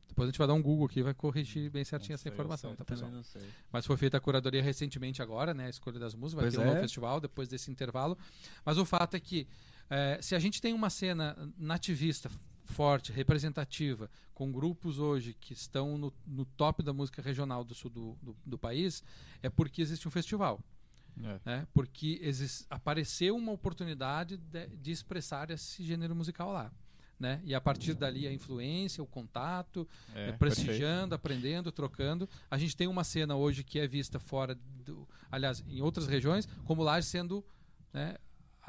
Depois 0.07 0.27
a 0.27 0.31
gente 0.31 0.39
vai 0.39 0.47
dar 0.47 0.53
um 0.55 0.61
Google 0.61 0.87
aqui 0.87 0.99
e 0.99 1.03
vai 1.03 1.13
corrigir 1.13 1.69
bem 1.69 1.83
certinho 1.85 2.09
Não 2.09 2.15
essa 2.15 2.27
informação, 2.29 2.75
tá, 2.75 2.83
pessoal? 2.83 3.11
não 3.11 3.23
sei. 3.23 3.43
Mas 3.71 3.85
foi 3.85 3.95
feita 3.95 4.17
a 4.17 4.19
curadoria 4.19 4.61
recentemente 4.61 5.21
agora, 5.21 5.53
né? 5.53 5.67
A 5.67 5.69
escolha 5.69 5.99
das 5.99 6.15
músicas, 6.15 6.41
vai 6.41 6.45
Pois 6.45 6.55
ter 6.55 6.61
um 6.61 6.65
novo 6.65 6.77
é. 6.77 6.81
festival 6.81 7.21
depois 7.21 7.47
desse 7.47 7.69
intervalo. 7.69 8.17
Mas 8.65 8.77
o 8.79 8.85
fato 8.85 9.15
é 9.15 9.19
que 9.19 9.47
eh, 9.89 10.17
se 10.21 10.33
a 10.35 10.39
gente 10.39 10.59
tem 10.61 10.73
uma 10.73 10.89
cena 10.89 11.37
nativista 11.57 12.29
forte, 12.69 13.11
representativa, 13.11 14.09
com 14.33 14.51
grupos 14.51 14.99
hoje 14.99 15.33
que 15.33 15.53
estão 15.53 15.97
no, 15.97 16.13
no 16.25 16.45
top 16.45 16.81
da 16.81 16.93
música 16.93 17.21
regional 17.21 17.63
do 17.63 17.73
sul 17.73 17.89
do, 17.89 18.17
do, 18.21 18.37
do 18.45 18.57
país, 18.57 19.03
é 19.43 19.49
porque 19.49 19.81
existe 19.81 20.07
um 20.07 20.11
festival. 20.11 20.59
É. 21.21 21.39
Né? 21.45 21.67
Porque 21.73 22.21
apareceu 22.69 23.35
uma 23.35 23.51
oportunidade 23.51 24.37
de, 24.37 24.67
de 24.67 24.91
expressar 24.91 25.49
esse 25.51 25.83
gênero 25.83 26.15
musical 26.15 26.53
lá. 26.53 26.71
Né? 27.19 27.41
E 27.43 27.53
a 27.53 27.59
partir 27.59 27.93
dali 27.95 28.25
a 28.25 28.31
influência, 28.31 29.03
o 29.03 29.07
contato, 29.07 29.85
É, 30.15 30.29
é, 30.29 30.31
prestigiando, 30.31 31.13
aprendendo, 31.13 31.69
trocando. 31.69 32.29
A 32.49 32.57
gente 32.57 32.77
tem 32.77 32.87
uma 32.87 33.03
cena 33.03 33.35
hoje 33.35 33.61
que 33.61 33.77
é 33.77 33.85
vista 33.85 34.19
fora, 34.19 34.55
do, 34.85 35.05
aliás, 35.29 35.61
em 35.67 35.81
outras 35.81 36.07
regiões, 36.07 36.47
como 36.63 36.81
lá 36.81 37.01
sendo 37.01 37.43
né, 37.91 38.15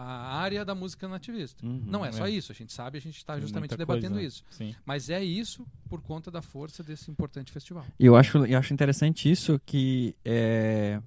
a 0.02 0.34
área 0.36 0.64
da 0.64 0.74
música 0.74 1.06
nativista. 1.08 1.64
Uhum. 1.64 1.82
Não 1.86 2.04
é 2.04 2.12
só 2.12 2.26
É. 2.26 2.30
isso, 2.30 2.50
a 2.52 2.54
gente 2.54 2.72
sabe, 2.72 2.98
a 2.98 3.00
gente 3.00 3.16
está 3.16 3.38
justamente 3.38 3.76
debatendo 3.76 4.14
coisa, 4.14 4.26
isso. 4.26 4.44
Sim. 4.50 4.74
Mas 4.84 5.10
é 5.10 5.22
isso 5.22 5.66
por 5.88 6.00
conta 6.00 6.30
da 6.30 6.40
força 6.42 6.82
desse 6.82 7.10
importante 7.10 7.52
festival. 7.52 7.84
E 7.98 8.06
eu 8.06 8.16
acho, 8.16 8.44
eu 8.46 8.58
acho 8.58 8.72
interessante 8.72 9.30
isso, 9.30 9.60
que 9.66 10.14
é, 10.24 11.00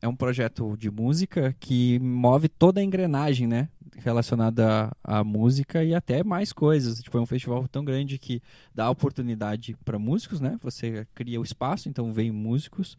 é 0.00 0.08
um 0.08 0.16
projeto 0.16 0.76
de 0.76 0.90
música 0.90 1.54
que 1.60 1.98
move 2.00 2.48
toda 2.48 2.80
a 2.80 2.82
engrenagem, 2.82 3.46
né? 3.46 3.68
Relacionada 3.98 4.90
à, 5.04 5.18
à 5.18 5.24
música 5.24 5.84
e 5.84 5.94
até 5.94 6.24
mais 6.24 6.52
coisas. 6.52 7.00
Tipo, 7.00 7.18
é 7.18 7.20
um 7.20 7.26
festival 7.26 7.68
tão 7.68 7.84
grande 7.84 8.18
que 8.18 8.42
dá 8.74 8.88
oportunidade 8.90 9.76
para 9.84 9.98
músicos, 9.98 10.40
né? 10.40 10.56
Você 10.62 11.06
cria 11.14 11.38
o 11.40 11.44
espaço, 11.44 11.88
então 11.88 12.12
vem 12.12 12.30
músicos. 12.32 12.96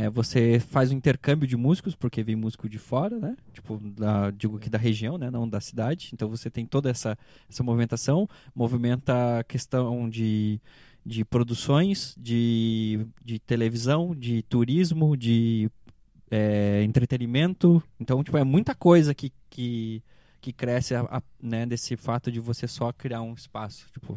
É, 0.00 0.08
você 0.08 0.60
faz 0.60 0.92
um 0.92 0.94
intercâmbio 0.94 1.44
de 1.44 1.56
músicos, 1.56 1.96
porque 1.96 2.22
vem 2.22 2.36
músico 2.36 2.68
de 2.68 2.78
fora, 2.78 3.18
né? 3.18 3.36
Tipo, 3.52 3.78
da, 3.78 4.30
digo 4.30 4.56
aqui 4.56 4.70
da 4.70 4.78
região, 4.78 5.18
né? 5.18 5.28
Não 5.28 5.48
da 5.48 5.60
cidade. 5.60 6.10
Então 6.12 6.28
você 6.28 6.48
tem 6.48 6.64
toda 6.64 6.88
essa, 6.88 7.18
essa 7.50 7.64
movimentação. 7.64 8.28
Movimenta 8.54 9.40
a 9.40 9.42
questão 9.42 10.08
de, 10.08 10.60
de 11.04 11.24
produções, 11.24 12.14
de, 12.16 13.04
de 13.24 13.40
televisão, 13.40 14.14
de 14.14 14.40
turismo, 14.44 15.16
de 15.16 15.68
é, 16.30 16.80
entretenimento. 16.84 17.82
Então, 17.98 18.22
tipo, 18.22 18.38
é 18.38 18.44
muita 18.44 18.76
coisa 18.76 19.12
que, 19.12 19.32
que, 19.50 20.00
que 20.40 20.52
cresce 20.52 20.94
a- 20.94 21.08
a- 21.10 21.22
né, 21.42 21.66
desse 21.66 21.96
fato 21.96 22.30
de 22.30 22.38
você 22.38 22.68
só 22.68 22.92
criar 22.92 23.22
um 23.22 23.34
espaço, 23.34 23.88
tipo, 23.92 24.16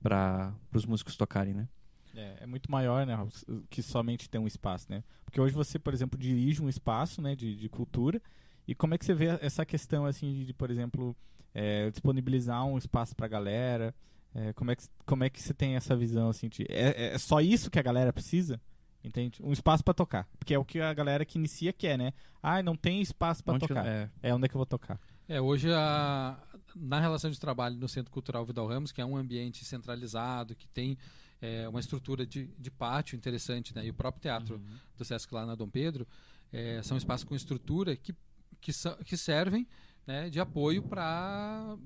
para 0.00 0.52
os 0.72 0.86
músicos 0.86 1.16
tocarem, 1.16 1.54
né? 1.54 1.66
É, 2.14 2.38
é 2.40 2.46
muito 2.46 2.70
maior, 2.70 3.06
né, 3.06 3.14
Robson, 3.14 3.62
que 3.70 3.82
somente 3.82 4.28
ter 4.28 4.38
um 4.38 4.46
espaço, 4.46 4.86
né? 4.90 5.02
Porque 5.24 5.40
hoje 5.40 5.54
você, 5.54 5.78
por 5.78 5.92
exemplo, 5.94 6.18
dirige 6.18 6.62
um 6.62 6.68
espaço, 6.68 7.20
né, 7.22 7.34
de, 7.34 7.54
de 7.56 7.68
cultura. 7.68 8.20
E 8.68 8.74
como 8.74 8.94
é 8.94 8.98
que 8.98 9.04
você 9.04 9.14
vê 9.14 9.26
essa 9.40 9.64
questão, 9.64 10.04
assim, 10.06 10.32
de, 10.32 10.46
de, 10.46 10.54
por 10.54 10.70
exemplo, 10.70 11.16
é, 11.54 11.90
disponibilizar 11.90 12.64
um 12.64 12.78
espaço 12.78 13.14
pra 13.16 13.26
galera? 13.26 13.94
É, 14.34 14.52
como, 14.54 14.70
é 14.70 14.76
que, 14.76 14.84
como 15.04 15.24
é 15.24 15.30
que 15.30 15.42
você 15.42 15.52
tem 15.52 15.74
essa 15.76 15.94
visão, 15.96 16.28
assim, 16.28 16.48
de, 16.48 16.62
é, 16.68 17.14
é 17.14 17.18
só 17.18 17.40
isso 17.40 17.70
que 17.70 17.78
a 17.78 17.82
galera 17.82 18.12
precisa? 18.12 18.60
Entende? 19.04 19.42
Um 19.42 19.52
espaço 19.52 19.82
pra 19.82 19.92
tocar. 19.92 20.28
Porque 20.38 20.54
é 20.54 20.58
o 20.58 20.64
que 20.64 20.80
a 20.80 20.94
galera 20.94 21.24
que 21.24 21.36
inicia 21.38 21.72
quer, 21.72 21.98
né? 21.98 22.12
Ah, 22.42 22.62
não 22.62 22.76
tem 22.76 23.00
espaço 23.02 23.42
que- 23.42 23.58
tocar. 23.58 23.84
é, 23.86 24.08
É 24.22 24.34
onde 24.34 24.44
é 24.44 24.48
que 24.48 24.54
eu 24.54 24.58
vou 24.60 24.66
tocar. 24.66 25.00
É, 25.28 25.40
hoje 25.40 25.68
a, 25.72 26.38
na 26.76 27.00
relação 27.00 27.30
de 27.30 27.38
trabalho 27.40 27.76
no 27.76 27.88
Centro 27.88 28.12
Cultural 28.12 28.44
Vidal 28.46 28.66
Ramos, 28.68 28.92
que 28.92 29.00
é 29.00 29.04
um 29.04 29.16
ambiente 29.16 29.64
centralizado, 29.64 30.54
que 30.54 30.68
tem 30.68 30.96
é, 31.42 31.68
uma 31.68 31.80
estrutura 31.80 32.24
de, 32.24 32.46
de 32.58 32.70
pátio 32.70 33.16
interessante, 33.16 33.74
né? 33.74 33.84
E 33.84 33.90
o 33.90 33.94
próprio 33.94 34.22
teatro 34.22 34.54
Uhum. 34.56 34.76
do 34.96 35.04
Sesc 35.04 35.34
lá 35.34 35.44
na 35.44 35.54
Dom 35.54 35.68
Pedro 35.68 36.06
é, 36.52 36.80
são 36.82 36.96
espaços 36.96 37.24
com 37.24 37.34
estrutura 37.34 37.94
que, 37.96 38.14
que, 38.60 38.72
que 39.04 39.16
servem 39.16 39.66
né, 40.06 40.30
de 40.30 40.38
apoio 40.40 40.82
para 40.82 41.76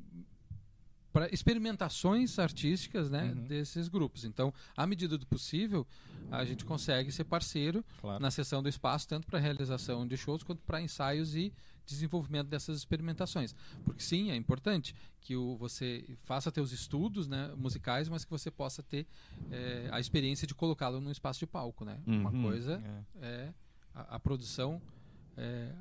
para 1.12 1.32
experimentações 1.32 2.38
artísticas 2.38 3.08
né, 3.08 3.32
Uhum. 3.34 3.44
desses 3.46 3.88
grupos. 3.88 4.24
Então, 4.24 4.52
à 4.76 4.86
medida 4.86 5.16
do 5.16 5.26
possível, 5.26 5.86
a 6.30 6.44
gente 6.44 6.62
consegue 6.62 7.10
ser 7.10 7.24
parceiro 7.24 7.82
Claro. 8.02 8.22
na 8.22 8.30
sessão 8.30 8.62
do 8.62 8.68
espaço, 8.68 9.08
tanto 9.08 9.26
para 9.26 9.38
realização 9.38 10.06
de 10.06 10.14
shows 10.16 10.42
quanto 10.42 10.60
para 10.62 10.78
ensaios 10.82 11.34
e 11.34 11.54
desenvolvimento 11.86 12.48
dessas 12.48 12.76
experimentações. 12.78 13.54
Porque 13.84 14.02
sim, 14.02 14.30
é 14.30 14.36
importante 14.36 14.94
que 15.20 15.34
o, 15.36 15.56
você 15.56 16.04
faça 16.24 16.50
teus 16.52 16.72
estudos 16.72 17.26
né, 17.26 17.52
musicais, 17.56 18.08
mas 18.08 18.24
que 18.24 18.30
você 18.30 18.50
possa 18.50 18.82
ter 18.82 19.06
eh, 19.50 19.88
a 19.92 19.98
experiência 20.00 20.46
de 20.46 20.54
colocá-lo 20.54 21.00
num 21.00 21.10
espaço 21.10 21.38
de 21.40 21.46
palco. 21.46 21.84
Né? 21.84 22.00
Uma 22.06 22.30
Uhum. 22.30 22.42
coisa 22.42 22.82
É. 23.20 23.26
é 23.26 23.54
a, 23.94 24.16
a 24.16 24.20
produção 24.20 24.80
é, 25.36 25.72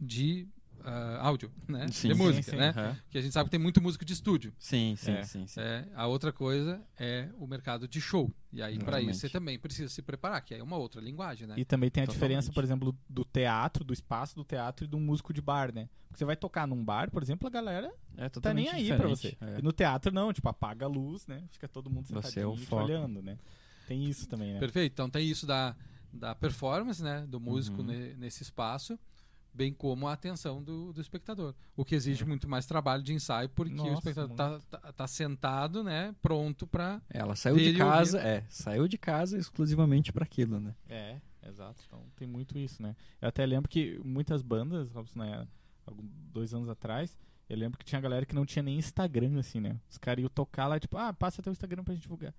de 0.00 0.48
ah, 0.84 1.18
áudio, 1.26 1.50
né? 1.68 1.86
Sim, 1.88 2.08
de 2.08 2.14
sim, 2.14 2.22
música, 2.22 2.50
sim. 2.52 2.56
né? 2.56 2.70
Aham. 2.76 2.96
Que 3.10 3.18
a 3.18 3.20
gente 3.22 3.32
sabe 3.32 3.46
que 3.46 3.50
tem 3.52 3.60
muito 3.60 3.80
músico 3.80 4.04
de 4.04 4.12
estúdio. 4.12 4.52
Sim, 4.58 4.94
sim, 4.96 5.12
É. 5.12 5.22
sim, 5.24 5.46
sim. 5.46 5.60
É, 5.60 5.86
a 5.94 6.06
outra 6.06 6.32
coisa 6.32 6.80
é 6.98 7.28
o 7.38 7.46
mercado 7.46 7.86
de 7.86 8.00
show. 8.00 8.32
E 8.52 8.60
aí, 8.62 8.78
para 8.78 9.00
isso, 9.00 9.20
você 9.20 9.28
também 9.28 9.58
precisa 9.58 9.88
se 9.88 10.02
preparar, 10.02 10.40
que 10.42 10.52
aí 10.54 10.60
é 10.60 10.62
uma 10.62 10.76
outra 10.76 11.00
linguagem, 11.00 11.46
né? 11.46 11.54
E 11.56 11.64
também 11.64 11.90
tem 11.90 12.02
a 12.02 12.06
Totalmente. 12.06 12.20
diferença, 12.20 12.52
por 12.52 12.62
exemplo, 12.64 12.96
do 13.08 13.24
teatro, 13.24 13.84
do 13.84 13.92
espaço 13.92 14.34
do 14.36 14.44
teatro 14.44 14.84
e 14.84 14.88
do 14.88 14.98
músico 14.98 15.32
de 15.32 15.40
bar, 15.40 15.72
né? 15.74 15.88
Porque 16.08 16.18
você 16.18 16.24
vai 16.24 16.36
tocar 16.36 16.66
num 16.66 16.84
bar, 16.84 17.10
por 17.10 17.22
exemplo, 17.22 17.46
a 17.46 17.50
galera 17.50 17.90
É 18.16 18.28
tá 18.28 18.52
nem 18.52 18.68
aí 18.68 18.88
pra 18.94 19.08
você. 19.08 19.36
é. 19.40 19.58
E 19.58 19.62
no 19.62 19.72
teatro 19.72 20.12
não, 20.12 20.32
tipo, 20.32 20.48
apaga 20.48 20.84
a 20.84 20.88
luz, 20.88 21.26
né? 21.26 21.44
Fica 21.50 21.66
todo 21.66 21.88
mundo 21.88 22.06
Você 22.08 22.14
é 22.18 22.22
sentadinho 22.22 22.50
o 22.52 22.56
te 22.56 22.66
foco. 22.66 22.82
olhando, 22.84 23.22
né? 23.22 23.38
Tem 23.86 24.04
isso 24.04 24.28
também, 24.28 24.52
né? 24.52 24.58
Perfeito. 24.60 24.92
Então 24.92 25.08
tem 25.08 25.26
isso 25.26 25.46
da, 25.46 25.74
da 26.12 26.34
performance, 26.34 27.02
né? 27.02 27.24
Do 27.26 27.40
músico 27.40 27.80
Uhum. 27.80 27.88
ne- 27.88 28.14
nesse 28.16 28.42
espaço, 28.42 28.98
bem 29.54 29.72
como 29.72 30.06
a 30.06 30.12
atenção 30.12 30.62
do, 30.62 30.92
do 30.92 31.00
espectador. 31.00 31.54
O 31.76 31.84
que 31.84 31.94
exige 31.94 32.24
muito 32.24 32.48
mais 32.48 32.66
trabalho 32.66 33.02
de 33.02 33.12
ensaio, 33.12 33.48
porque 33.48 33.72
o 33.72 33.76
Nossa, 33.76 34.10
espectador 34.10 34.36
tá, 34.36 34.60
tá, 34.70 34.92
tá 34.92 35.06
sentado, 35.06 35.84
né? 35.84 36.14
Pronto 36.22 36.66
para 36.66 37.00
Ela 37.10 37.36
saiu 37.36 37.56
Ver 37.56 37.72
de 37.72 37.78
casa, 37.78 38.20
é, 38.20 38.44
saiu 38.48 38.88
de 38.88 38.98
casa 38.98 39.38
exclusivamente 39.38 40.12
para 40.12 40.24
aquilo, 40.24 40.58
né? 40.58 40.74
É, 40.88 41.20
exato. 41.46 41.82
Então 41.86 42.04
tem 42.16 42.26
muito 42.26 42.58
isso, 42.58 42.82
né? 42.82 42.96
Eu 43.20 43.28
até 43.28 43.44
lembro 43.44 43.68
que 43.68 44.00
muitas 44.04 44.42
bandas, 44.42 44.90
Robson, 44.92 45.20
né, 45.20 45.46
dois 46.32 46.54
anos 46.54 46.68
atrás, 46.68 47.18
eu 47.48 47.56
lembro 47.56 47.78
que 47.78 47.84
tinha 47.84 48.00
galera 48.00 48.24
que 48.24 48.34
não 48.34 48.46
tinha 48.46 48.62
nem 48.62 48.78
Instagram, 48.78 49.38
assim, 49.38 49.60
né? 49.60 49.78
Os 49.90 49.98
caras 49.98 50.22
iam 50.22 50.30
tocar 50.30 50.66
lá, 50.66 50.80
tipo, 50.80 50.96
ah, 50.96 51.12
passa 51.12 51.42
teu 51.42 51.52
Instagram 51.52 51.84
pra 51.84 51.94
gente 51.94 52.02
divulgar. 52.02 52.34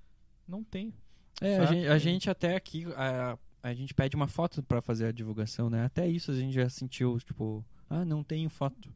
Não 0.47 0.63
tem. 0.63 0.93
É, 1.41 1.57
a 1.59 1.65
gente, 1.65 1.87
a 1.87 1.97
gente 1.97 2.29
até 2.29 2.55
aqui, 2.55 2.85
a, 2.95 3.37
a 3.63 3.73
gente 3.73 3.93
pede 3.93 4.13
uma 4.15 4.27
foto 4.27 4.61
pra 4.61 4.81
fazer 4.81 5.05
a 5.05 5.11
divulgação, 5.11 5.69
né? 5.69 5.85
Até 5.85 6.05
isso 6.05 6.31
a 6.31 6.35
gente 6.35 6.53
já 6.53 6.67
sentiu, 6.67 7.17
tipo, 7.19 7.65
ah, 7.89 8.03
não 8.03 8.21
tenho 8.21 8.49
foto, 8.49 8.93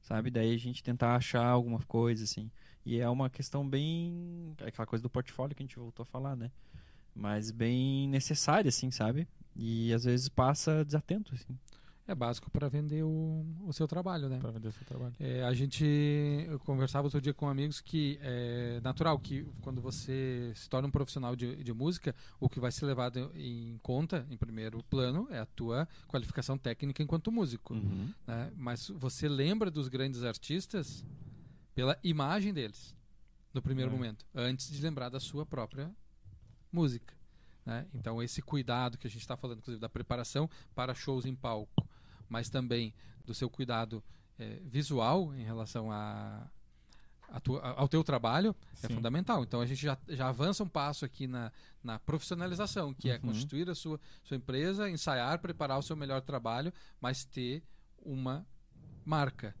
sabe? 0.00 0.30
Daí 0.30 0.54
a 0.54 0.58
gente 0.58 0.80
tentar 0.80 1.16
achar 1.16 1.44
alguma 1.44 1.80
coisa, 1.80 2.22
assim. 2.22 2.48
E 2.84 3.00
é 3.00 3.08
uma 3.08 3.28
questão 3.28 3.68
bem, 3.68 4.54
aquela 4.64 4.86
coisa 4.86 5.02
do 5.02 5.10
portfólio 5.10 5.56
que 5.56 5.62
a 5.64 5.66
gente 5.66 5.76
voltou 5.76 6.04
a 6.04 6.06
falar, 6.06 6.36
né? 6.36 6.52
Mas 7.12 7.50
bem 7.50 8.08
necessária, 8.08 8.68
assim, 8.68 8.92
sabe? 8.92 9.26
E 9.56 9.92
às 9.92 10.04
vezes 10.04 10.28
passa 10.28 10.84
desatento, 10.84 11.34
assim. 11.34 11.58
É 12.08 12.14
básico 12.14 12.50
para 12.50 12.68
vender 12.68 13.02
o, 13.02 13.44
o 13.64 13.72
seu 13.72 13.88
trabalho, 13.88 14.28
né? 14.28 14.38
Pra 14.38 14.50
vender 14.50 14.68
o 14.68 14.72
seu 14.72 14.84
trabalho. 14.86 15.14
É, 15.18 15.42
a 15.44 15.52
gente 15.52 15.84
eu 16.48 16.58
conversava 16.60 17.06
outro 17.06 17.20
dia 17.20 17.34
com 17.34 17.48
amigos 17.48 17.80
que 17.80 18.18
é 18.22 18.80
natural 18.82 19.18
que 19.18 19.44
quando 19.60 19.80
você 19.80 20.52
se 20.54 20.68
torna 20.68 20.86
um 20.88 20.90
profissional 20.90 21.34
de, 21.34 21.56
de 21.62 21.72
música, 21.72 22.14
o 22.38 22.48
que 22.48 22.60
vai 22.60 22.70
ser 22.70 22.86
levado 22.86 23.30
em 23.34 23.78
conta, 23.82 24.26
em 24.30 24.36
primeiro 24.36 24.82
plano, 24.84 25.26
é 25.30 25.38
a 25.38 25.46
tua 25.46 25.88
qualificação 26.06 26.56
técnica 26.56 27.02
enquanto 27.02 27.32
músico. 27.32 27.74
Uhum. 27.74 28.12
né? 28.26 28.52
Mas 28.56 28.88
você 28.88 29.28
lembra 29.28 29.70
dos 29.70 29.88
grandes 29.88 30.22
artistas 30.22 31.04
pela 31.74 31.98
imagem 32.04 32.54
deles, 32.54 32.94
no 33.52 33.60
primeiro 33.60 33.90
É. 33.90 33.94
momento, 33.94 34.24
antes 34.34 34.70
de 34.70 34.80
lembrar 34.80 35.08
da 35.08 35.20
sua 35.20 35.44
própria 35.44 35.90
música. 36.72 37.14
Né? 37.64 37.86
Então, 37.94 38.22
esse 38.22 38.40
cuidado 38.40 38.96
que 38.96 39.06
a 39.06 39.10
gente 39.10 39.20
está 39.22 39.36
falando, 39.36 39.58
inclusive, 39.58 39.80
da 39.80 39.88
preparação 39.88 40.48
para 40.74 40.94
shows 40.94 41.26
em 41.26 41.34
palco, 41.34 41.85
mas 42.28 42.48
também 42.48 42.92
do 43.24 43.34
seu 43.34 43.48
cuidado 43.50 44.02
eh, 44.38 44.60
visual 44.64 45.34
em 45.34 45.42
relação 45.44 45.90
a, 45.90 46.48
a 47.28 47.36
a- 47.38 47.80
ao 47.80 47.88
teu 47.88 48.04
trabalho 48.04 48.54
é 48.82 48.86
Sim. 48.88 48.94
fundamental. 48.94 49.42
Então, 49.42 49.60
a 49.60 49.66
gente 49.66 49.82
já, 49.82 49.98
já 50.08 50.28
avança 50.28 50.62
um 50.62 50.68
passo 50.68 51.04
aqui 51.04 51.26
na, 51.26 51.50
na 51.82 51.98
profissionalização, 51.98 52.94
que 52.94 53.10
é 53.10 53.14
Uhum. 53.14 53.20
constituir 53.22 53.68
a 53.68 53.74
sua, 53.74 53.98
sua 54.22 54.36
empresa, 54.36 54.88
ensaiar, 54.88 55.38
preparar 55.40 55.78
o 55.78 55.82
seu 55.82 55.96
melhor 55.96 56.20
trabalho, 56.20 56.72
mas 57.00 57.24
ter 57.24 57.62
uma 58.04 58.46
marca. 59.04 59.54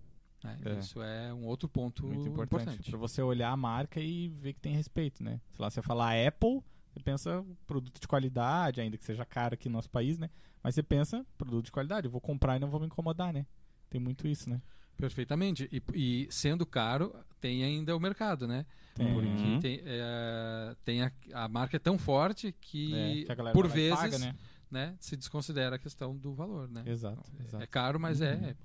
né? 0.44 0.58
É. 0.64 0.78
Isso 0.78 1.02
é 1.02 1.32
um 1.34 1.44
outro 1.44 1.68
ponto 1.68 2.06
Muito 2.06 2.28
importante. 2.28 2.62
importante. 2.62 2.90
Pra 2.90 2.98
você 2.98 3.20
olhar 3.22 3.50
a 3.50 3.56
marca 3.56 4.00
e 4.00 4.28
ver 4.28 4.52
que 4.52 4.60
tem 4.60 4.74
respeito, 4.74 5.22
né? 5.24 5.40
Sei 5.54 5.62
lá, 5.62 5.68
você 5.70 5.82
falar 5.82 6.12
Apple, 6.26 6.62
você 6.92 7.00
pensa 7.00 7.44
produto 7.66 8.00
de 8.00 8.06
qualidade, 8.06 8.80
ainda 8.80 8.96
que 8.96 9.04
seja 9.04 9.24
caro 9.24 9.54
aqui 9.54 9.68
no 9.68 9.72
nosso 9.74 9.90
país, 9.90 10.18
né? 10.18 10.30
Mas 10.66 10.74
você 10.74 10.82
pensa 10.82 11.24
produto 11.38 11.66
de 11.66 11.70
qualidade, 11.70 12.08
eu 12.08 12.10
vou 12.10 12.20
comprar 12.20 12.56
e 12.56 12.58
não 12.58 12.68
vou 12.68 12.80
me 12.80 12.86
incomodar, 12.86 13.32
né? 13.32 13.46
Tem 13.88 14.00
muito 14.00 14.26
isso, 14.26 14.50
né? 14.50 14.60
Perfeitamente. 14.96 15.68
E, 15.70 15.80
e 15.94 16.26
sendo 16.28 16.66
caro, 16.66 17.14
tem 17.40 17.62
ainda 17.62 17.96
o 17.96 18.00
mercado, 18.00 18.48
né? 18.48 18.66
Tem, 18.92 19.14
Porque 19.14 19.28
Uhum. 19.28 19.60
tem, 19.60 19.80
é, 19.84 20.74
tem 20.84 21.02
a, 21.04 21.12
a 21.34 21.46
marca 21.46 21.76
é 21.76 21.78
tão 21.78 21.96
forte 21.96 22.52
que, 22.60 22.92
é, 22.92 23.24
que 23.26 23.30
a 23.30 23.34
galera 23.36 23.54
por 23.54 23.68
vezes, 23.68 23.96
paga, 23.96 24.18
né? 24.18 24.34
né, 24.68 24.96
se 24.98 25.16
desconsidera 25.16 25.76
a 25.76 25.78
questão 25.78 26.16
do 26.16 26.34
valor, 26.34 26.68
né? 26.68 26.82
Exato, 26.84 27.22
Então, 27.32 27.40
é- 27.44 27.44
exato. 27.46 27.62
É 27.62 27.66
caro, 27.68 28.00
mas 28.00 28.20
é. 28.20 28.56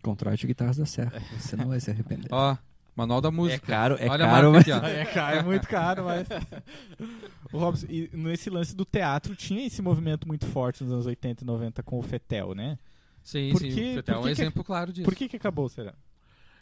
Contrate 0.00 0.46
Guitarras 0.46 0.76
da 0.76 0.86
Serra. 0.86 1.20
Você 1.40 1.56
não 1.56 1.66
vai 1.66 1.80
se 1.80 1.90
arrepender. 1.90 2.28
Ó, 2.30 2.56
manual 2.98 3.20
da 3.20 3.28
É 3.28 3.32
música. 3.32 3.66
caro, 3.66 3.96
é 3.98 4.08
Olha 4.08 4.26
caro, 4.26 4.52
mas... 4.52 4.60
aqui. 4.68 4.86
É 4.86 5.04
caro, 5.06 5.36
é 5.38 5.42
muito 5.42 5.68
caro, 5.68 6.04
mas. 6.04 6.26
o 7.52 7.58
Robson, 7.58 7.86
e 7.88 8.10
nesse 8.12 8.50
lance 8.50 8.74
do 8.74 8.84
teatro 8.84 9.34
tinha 9.36 9.64
esse 9.66 9.80
movimento 9.80 10.26
muito 10.26 10.46
forte 10.46 10.82
nos 10.82 10.92
anos 10.92 11.06
80 11.06 11.44
e 11.44 11.46
90 11.46 11.82
com 11.82 11.98
o 11.98 12.02
Fetel, 12.02 12.54
né? 12.54 12.78
Sim, 13.22 13.50
Por 13.52 13.60
sim. 13.60 13.70
que- 13.74 13.90
o 13.92 13.94
Fetel 13.94 14.14
é 14.14 14.18
um 14.18 14.22
que 14.22 14.26
que- 14.26 14.32
exemplo 14.42 14.64
claro 14.64 14.92
disso. 14.92 15.04
Por 15.04 15.14
que 15.14 15.28
que 15.28 15.36
acabou, 15.36 15.68
será? 15.68 15.94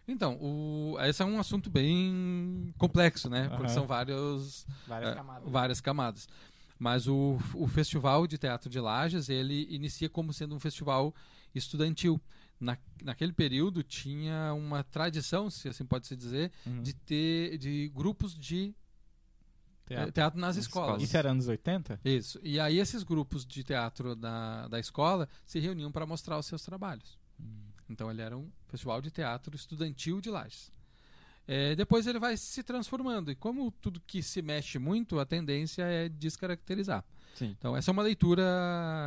Então, 0.08 0.34
o, 0.40 0.96
esse 1.00 1.20
é 1.20 1.24
um 1.24 1.38
assunto 1.40 1.68
bem 1.68 2.72
complexo, 2.78 3.28
né? 3.28 3.48
Porque 3.48 3.64
Aham. 3.64 3.74
são 3.74 3.86
vários, 3.86 4.64
Várias 4.86 5.10
é, 5.10 5.14
camadas. 5.16 5.50
várias 5.50 5.80
camadas. 5.80 6.28
Mas 6.78 7.08
o, 7.08 7.38
o 7.54 7.66
Festival 7.66 8.26
de 8.26 8.36
Teatro 8.38 8.68
de 8.70 8.78
Lages, 8.78 9.28
ele 9.28 9.66
inicia 9.70 10.08
como 10.08 10.32
sendo 10.32 10.54
um 10.54 10.60
festival 10.60 11.12
estudantil. 11.54 12.20
Na, 12.58 12.78
naquele 13.02 13.32
período 13.32 13.82
tinha 13.82 14.52
uma 14.54 14.82
tradição, 14.82 15.50
se 15.50 15.68
assim 15.68 15.84
pode 15.84 16.06
se 16.06 16.16
dizer, 16.16 16.50
Uhum. 16.66 16.82
de 16.82 16.94
ter 16.94 17.58
de 17.58 17.88
grupos 17.94 18.34
de 18.34 18.74
eh, 19.88 19.94
teatro. 19.94 20.12
teatro, 20.12 20.40
nas 20.40 20.56
Nas 20.56 20.64
escolas. 20.64 20.86
escolas. 20.88 21.02
Isso 21.02 21.16
era 21.16 21.30
anos 21.30 21.48
80? 21.48 22.00
Isso. 22.04 22.40
E 22.42 22.58
aí 22.58 22.78
esses 22.78 23.02
grupos 23.02 23.44
de 23.44 23.62
teatro 23.62 24.16
da, 24.16 24.68
da 24.68 24.80
escola 24.80 25.28
se 25.44 25.58
reuniam 25.60 25.92
para 25.92 26.06
mostrar 26.06 26.38
os 26.38 26.46
seus 26.46 26.62
trabalhos. 26.62 27.18
Então 27.88 28.10
ele 28.10 28.20
era 28.22 28.36
um 28.36 28.50
festival 28.68 29.00
de 29.00 29.10
teatro 29.10 29.54
estudantil 29.54 30.20
de 30.20 30.30
Lages. 30.30 30.72
É, 31.48 31.76
depois 31.76 32.06
ele 32.06 32.18
vai 32.18 32.36
se 32.36 32.62
transformando. 32.62 33.30
E 33.30 33.34
como 33.36 33.70
tudo 33.70 34.00
que 34.00 34.22
se 34.22 34.42
mexe 34.42 34.78
muito, 34.78 35.18
a 35.20 35.24
tendência 35.26 35.82
é 35.84 36.08
descaracterizar. 36.08 37.04
Sim. 37.34 37.54
Então 37.58 37.76
essa 37.76 37.90
é 37.90 37.92
uma 37.92 38.02
leitura 38.02 38.44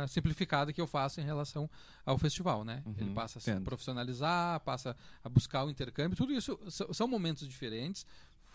simplificada 0.08 0.72
que 0.72 0.80
eu 0.80 0.86
faço 0.86 1.20
em 1.20 1.24
relação 1.24 1.68
ao 2.06 2.16
festival. 2.16 2.64
Né? 2.64 2.82
Uhum, 2.86 2.94
ele 2.98 3.10
passa 3.12 3.38
a 3.38 3.42
se 3.42 3.50
entendo. 3.50 3.64
profissionalizar, 3.64 4.60
passa 4.60 4.96
a 5.22 5.28
buscar 5.28 5.64
o 5.64 5.70
intercâmbio. 5.70 6.16
Tudo 6.16 6.32
isso 6.32 6.58
são- 6.92 7.08
momentos 7.08 7.46
diferentes. 7.46 8.06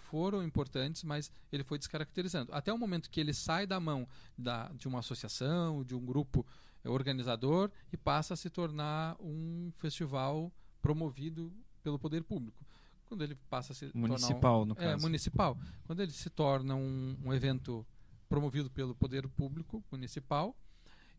Foram 0.10 0.41
importantes, 0.43 1.04
mas 1.04 1.30
ele 1.52 1.63
foi 1.63 1.78
descaracterizando. 1.78 2.54
Até 2.54 2.71
o 2.71 2.78
momento 2.78 3.10
que 3.10 3.19
ele 3.19 3.34
sai 3.34 3.67
da 3.67 3.80
mão 3.80 4.08
da, 4.38 4.69
de 4.69 4.88
uma 4.88 5.00
associação, 5.00 5.84
de 5.84 5.93
um 5.93 6.06
grupo 6.06 6.45
eh, 6.84 6.89
organizador 6.89 7.69
e 7.91 7.98
passa 7.98 8.34
a 8.34 8.38
se 8.38 8.50
tornar 8.50 9.15
um 9.19 9.71
festival 9.78 10.52
promovido 10.82 11.52
pelo 11.84 12.00
poder 12.00 12.24
público. 12.24 12.64
Quando 13.06 13.24
ele 13.24 13.36
passa 13.50 13.72
a 13.72 13.76
se 13.76 13.88
tornar 13.89 14.06
um- 14.06 14.08
Municipal, 14.10 14.65
no 14.65 14.74
é, 14.74 14.76
caso. 14.76 15.02
municipal. 15.02 15.58
Quando 15.86 16.02
ele 16.02 16.12
se 16.12 16.30
torna 16.30 16.76
um, 16.76 17.15
um 17.24 17.34
evento 17.34 17.86
promovido 18.28 18.70
pelo 18.70 18.96
poder 18.96 19.28
público 19.30 19.84
municipal, 19.91 20.56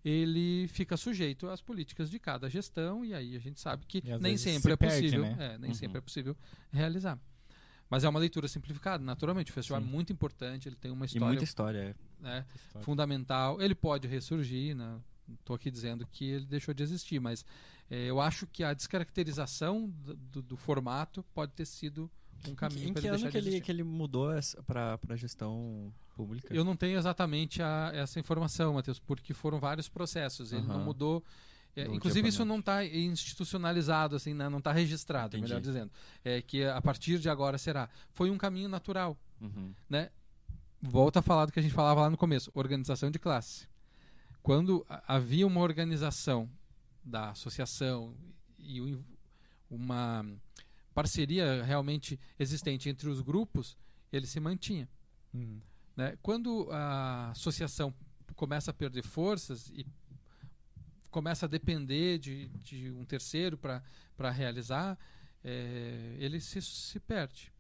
ele 0.05 0.69
fica 0.69 0.97
sujeito 0.97 1.49
às 1.49 1.61
políticas 1.61 2.11
de 2.11 2.19
cada 2.19 2.49
gestão 2.49 3.05
e 3.05 3.13
aí 3.15 3.35
a 3.37 3.39
gente 3.41 3.61
sabe 3.61 3.85
que 3.87 3.99
E 4.05 4.19
nem 4.19 4.37
sempre 4.37 4.63
se 4.63 4.73
é 4.73 4.77
perde, 4.77 5.03
possível, 5.03 5.21
né? 5.23 5.37
é, 5.55 5.59
nem 5.59 5.71
Uhum. 5.71 5.75
sempre 5.75 5.99
é 5.99 6.01
possível 6.01 6.37
realizar. 6.73 7.19
Mas 7.89 8.03
é 8.03 8.09
uma 8.09 8.19
leitura 8.19 8.49
simplificada, 8.49 9.03
naturalmente. 9.05 9.53
O 9.53 9.55
festival 9.55 9.81
Sim. 9.81 9.87
é 9.87 9.91
muito 9.91 10.13
importante, 10.13 10.69
ele 10.69 10.75
tem 10.77 10.91
uma 10.91 11.05
E 11.05 11.07
história 11.07 11.27
muita 11.29 11.45
história. 11.45 11.79
é. 11.79 12.23
né, 12.23 12.47
fundamental. 12.81 13.61
Ele 13.61 13.75
pode 13.77 14.09
ressurgir, 14.09 14.75
né? 14.75 14.99
Estou 15.39 15.55
aqui 15.57 15.71
dizendo 15.71 16.07
que 16.07 16.25
ele 16.25 16.47
deixou 16.47 16.73
de 16.75 16.83
existir, 16.83 17.21
mas 17.21 17.45
eu 17.91 18.21
acho 18.21 18.47
que 18.47 18.65
a 18.65 18.73
descaracterização 18.75 19.89
do, 19.89 20.15
do- 20.17 20.43
do 20.43 20.57
formato 20.57 21.23
pode 21.35 21.53
ter 21.53 21.65
sido 21.67 22.11
um 22.49 22.55
caminho 22.55 22.93
para 22.93 23.01
que 23.03 23.07
ele 23.09 23.15
ano 23.15 23.17
deixar 23.25 23.31
que 23.31 23.39
ele, 23.39 23.61
que 23.61 23.73
ele 23.73 23.83
mudou 23.83 24.29
para 24.67 24.99
a 25.09 25.17
gestão 25.17 25.93
pública? 26.17 26.53
Eu 26.55 26.65
não 26.65 26.77
tenho 26.77 26.99
exatamente 26.99 27.63
a- 27.63 27.91
essa 27.95 28.19
informação, 28.21 28.75
Matheus, 28.75 28.99
porque 28.99 29.33
foram 29.35 29.59
vários 29.59 29.89
processos. 29.89 30.53
Ele 30.53 30.67
não 30.67 30.77
Aham. 30.77 30.85
mudou. 30.85 31.25
é, 31.77 31.85
inclusive, 31.95 32.27
isso 32.29 32.43
não 32.45 32.59
está 32.59 32.83
institucionalizado, 32.85 34.17
assim, 34.17 34.33
né, 34.33 34.49
não 34.49 34.59
está 34.59 34.73
registrado, 34.73 35.37
Entendi. 35.37 35.43
melhor 35.53 35.61
dizendo. 35.61 35.91
É 36.25 36.41
que 36.41 36.65
a 36.65 36.81
partir 36.81 37.19
de 37.19 37.29
agora 37.29 37.59
será. 37.59 37.89
Foi 38.13 38.31
um 38.31 38.39
caminho 38.39 38.69
natural. 38.69 39.17
Uhum. 39.41 39.75
né? 39.91 40.09
Volta 40.81 41.19
a 41.19 41.23
falar 41.23 41.45
do 41.47 41.53
que 41.53 41.59
a 41.59 41.63
gente 41.63 41.75
falava 41.75 42.01
lá 42.01 42.09
no 42.11 42.17
começo, 42.17 42.51
organização 42.55 43.11
de 43.11 43.19
classe. 43.19 43.67
Quando 44.43 44.87
havia 45.07 45.47
uma 45.47 45.61
organização 45.61 46.49
da 47.07 47.31
associação 47.31 48.15
e 48.59 48.81
o- 48.81 49.05
uma 49.71 50.25
parceria 50.95 51.63
realmente 51.63 52.19
existente 52.39 52.89
entre 52.89 53.09
os 53.09 53.21
grupos, 53.21 53.77
ele 54.13 54.27
se 54.27 54.41
mantinha. 54.41 54.89
Uhum. 55.33 55.61
né? 55.97 56.17
Quando 56.23 56.69
a 56.71 57.31
associação 57.31 57.95
começa 58.35 58.71
a 58.71 58.75
perder 58.75 59.03
forças 59.03 59.69
e 59.71 59.87
começa 61.11 61.47
a 61.47 61.49
depender 61.49 62.19
de, 62.19 62.49
de 62.63 62.91
um 62.91 63.05
terceiro 63.05 63.57
para 63.59 64.31
realizar, 64.31 64.99
eh, 65.45 66.17
ele 66.19 66.41
se, 66.41 66.61
se 66.61 67.01
perde. 67.01 67.53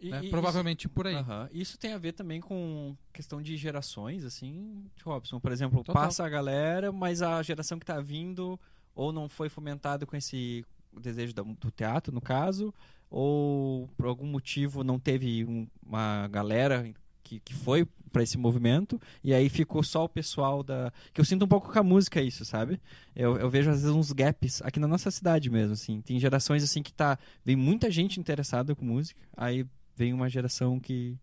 E- 0.00 0.10
né? 0.10 0.20
e 0.24 0.28
Provavelmente 0.30 0.88
por 0.88 1.06
aí. 1.06 1.14
Isso, 1.14 1.22
Aham. 1.22 1.48
Isso 1.52 1.78
tem 1.78 1.92
a 1.92 1.98
ver 1.98 2.12
também 2.12 2.40
com 2.40 2.96
questão 3.12 3.40
de 3.40 3.56
gerações, 3.56 4.24
assim, 4.24 4.84
Robson. 5.04 5.40
Por 5.40 5.52
exemplo, 5.52 5.82
Total. 5.82 6.02
passa 6.02 6.24
a 6.24 6.28
galera, 6.28 6.92
mas 6.92 7.22
a 7.22 7.42
geração 7.42 7.78
que 7.78 7.84
está 7.84 8.00
vindo 8.00 8.58
ou 8.94 9.12
não 9.12 9.28
foi 9.28 9.48
fomentada 9.48 10.04
com 10.06 10.16
esse 10.16 10.64
desejo 11.00 11.34
da- 11.34 11.42
do 11.42 11.70
teatro, 11.70 12.12
no 12.14 12.20
caso, 12.20 12.72
ou 13.10 13.88
por 13.96 14.06
algum 14.06 14.26
motivo 14.26 14.82
não 14.82 14.98
teve 14.98 15.44
um- 15.44 15.66
uma 15.84 16.26
galera 16.28 16.92
que, 17.22 17.40
que 17.40 17.54
foi 17.54 17.86
para 18.12 18.22
esse 18.22 18.38
movimento 18.38 19.00
e 19.22 19.34
aí 19.34 19.48
ficou 19.48 19.82
só 19.82 20.04
o 20.04 20.08
pessoal 20.08 20.62
da 20.62 20.92
que 21.12 21.20
eu 21.20 21.24
sinto 21.24 21.44
um 21.44 21.48
pouco 21.48 21.70
com 21.72 21.78
a 21.78 21.82
música 21.82 22.22
isso 22.22 22.44
sabe 22.44 22.80
eu, 23.14 23.36
eu 23.36 23.50
vejo 23.50 23.68
às 23.68 23.82
vezes 23.82 23.94
uns 23.94 24.10
gaps 24.12 24.62
aqui 24.62 24.78
na 24.80 24.86
nossa 24.88 25.10
cidade 25.10 25.50
mesmo 25.50 25.72
assim 25.74 26.00
tem 26.00 26.18
gerações 26.20 26.62
assim 26.62 26.82
que 26.82 26.92
tá 26.92 27.18
vem 27.44 27.56
muita 27.56 27.90
gente 27.90 28.18
interessada 28.20 28.74
com 28.74 28.84
música 28.84 29.20
aí 29.36 29.66
vem 29.96 30.12
uma 30.12 30.28
geração 30.28 30.78
que 30.78 31.18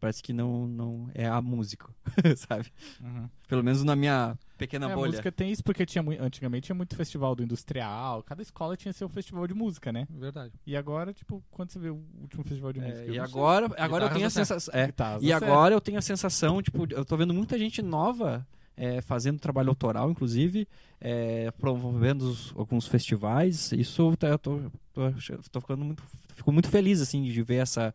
parece 0.00 0.22
que 0.22 0.32
não 0.32 0.66
não 0.66 1.10
é 1.14 1.26
a 1.26 1.40
músico 1.40 1.94
sabe 2.36 2.70
Uhum. 3.00 3.28
pelo 3.48 3.62
menos 3.64 3.82
na 3.84 3.96
minha 3.96 4.36
pequena 4.58 4.86
É, 4.88 4.92
a 4.92 4.94
bolha 4.94 5.10
música 5.12 5.32
tem 5.32 5.50
isso 5.50 5.64
porque 5.64 5.86
tinha 5.86 6.04
antigamente 6.20 6.66
tinha 6.66 6.76
muito 6.76 6.94
festival 6.94 7.34
do 7.34 7.42
industrial, 7.42 8.22
cada 8.22 8.42
escola 8.42 8.76
tinha 8.76 8.92
seu 8.92 9.08
festival 9.08 9.46
de 9.46 9.54
música, 9.54 9.90
né? 9.92 10.06
Verdade. 10.10 10.52
E 10.66 10.76
agora, 10.76 11.12
tipo, 11.14 11.42
quando 11.50 11.70
você 11.70 11.78
vê 11.78 11.88
o 11.90 12.02
último 12.20 12.44
festival 12.44 12.72
de 12.72 12.80
É, 12.80 12.88
música? 12.88 13.04
e 13.04 13.08
Eu 13.08 13.14
não 13.22 13.26
sei. 13.26 13.34
agora 13.40 13.66
agora 13.78 14.04
eu 14.04 14.10
tenho 14.10 14.26
a 14.26 14.30
sensação 14.30 14.74
é, 14.74 14.86
Guitarras 14.86 15.22
E 15.22 15.26
Serra. 15.26 15.36
agora 15.46 15.74
eu 15.74 15.80
tenho 15.80 15.98
a 15.98 16.02
sensação, 16.02 16.60
tipo, 16.62 16.86
eu 16.92 17.04
tô 17.04 17.16
vendo 17.16 17.32
muita 17.34 17.58
gente 17.58 17.80
nova 17.80 18.46
é, 18.76 19.00
fazendo 19.00 19.38
trabalho 19.38 19.68
autoral, 19.70 20.10
inclusive, 20.10 20.66
é, 21.00 21.50
promovendo 21.52 22.28
os- 22.28 22.52
alguns 22.56 22.86
festivais. 22.86 23.70
Isso 23.72 24.16
tá- 24.16 24.28
eu 24.28 24.38
tô, 24.38 24.60
tô, 24.92 25.02
tô 25.50 25.60
ficando 25.60 25.84
muito, 25.84 26.02
fico 26.34 26.52
muito 26.52 26.68
feliz 26.68 27.00
assim 27.00 27.22
de 27.22 27.42
ver 27.42 27.56
essa 27.56 27.94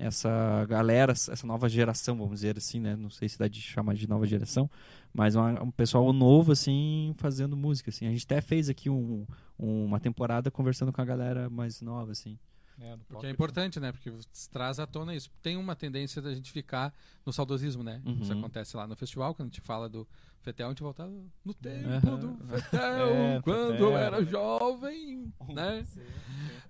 essa 0.00 0.64
galera, 0.66 1.10
essa 1.12 1.44
nova 1.44 1.68
geração, 1.68 2.16
vamos 2.16 2.34
dizer 2.34 2.56
assim, 2.56 2.78
né? 2.78 2.94
Não 2.94 3.10
sei 3.10 3.28
se 3.28 3.36
dá 3.36 3.48
de 3.48 3.60
chamar 3.60 3.94
de 3.96 4.08
nova 4.08 4.24
geração, 4.26 4.70
mas 5.12 5.34
uma- 5.34 5.60
um 5.60 5.72
pessoal 5.72 6.12
novo 6.12 6.52
assim 6.52 7.12
fazendo 7.18 7.56
música 7.56 7.90
assim. 7.90 8.06
A 8.06 8.10
gente 8.10 8.24
até 8.24 8.40
fez 8.40 8.68
aqui 8.68 8.88
um, 8.88 9.26
uma 9.58 9.98
temporada 9.98 10.52
conversando 10.52 10.92
com 10.92 11.00
a 11.00 11.04
galera 11.04 11.50
mais 11.50 11.80
nova 11.80 12.12
assim. 12.12 12.38
É, 12.80 12.94
do 12.94 12.94
O 12.94 12.98
que 12.98 13.04
pocket, 13.14 13.24
é 13.28 13.32
importante, 13.32 13.80
né? 13.80 13.90
Porque 13.90 14.08
traz 14.52 14.78
à 14.78 14.86
tona 14.86 15.12
isso. 15.16 15.28
Tem 15.42 15.56
uma 15.56 15.74
tendência 15.74 16.22
da 16.22 16.32
gente 16.32 16.52
ficar 16.52 16.94
no 17.26 17.32
saudosismo, 17.32 17.82
né? 17.82 18.00
Uhum. 18.06 18.20
Isso 18.22 18.32
acontece 18.32 18.76
lá 18.76 18.86
no 18.86 18.94
festival, 18.94 19.34
quando 19.34 19.48
a 19.48 19.50
gente 19.50 19.60
fala 19.60 19.88
do 19.88 20.06
Fetel, 20.48 20.66
a 20.66 20.70
gente 20.70 20.82
volta 20.82 21.06
no 21.44 21.52
tempo 21.54 21.88
Aham. 22.08 22.18
do 22.18 22.44
Fetel, 22.46 22.80
É, 22.80 23.40
quando 23.42 23.72
Fetel. 23.72 23.86
eu 23.90 23.96
era 23.98 24.24
jovem, 24.24 25.32
né? 25.50 25.86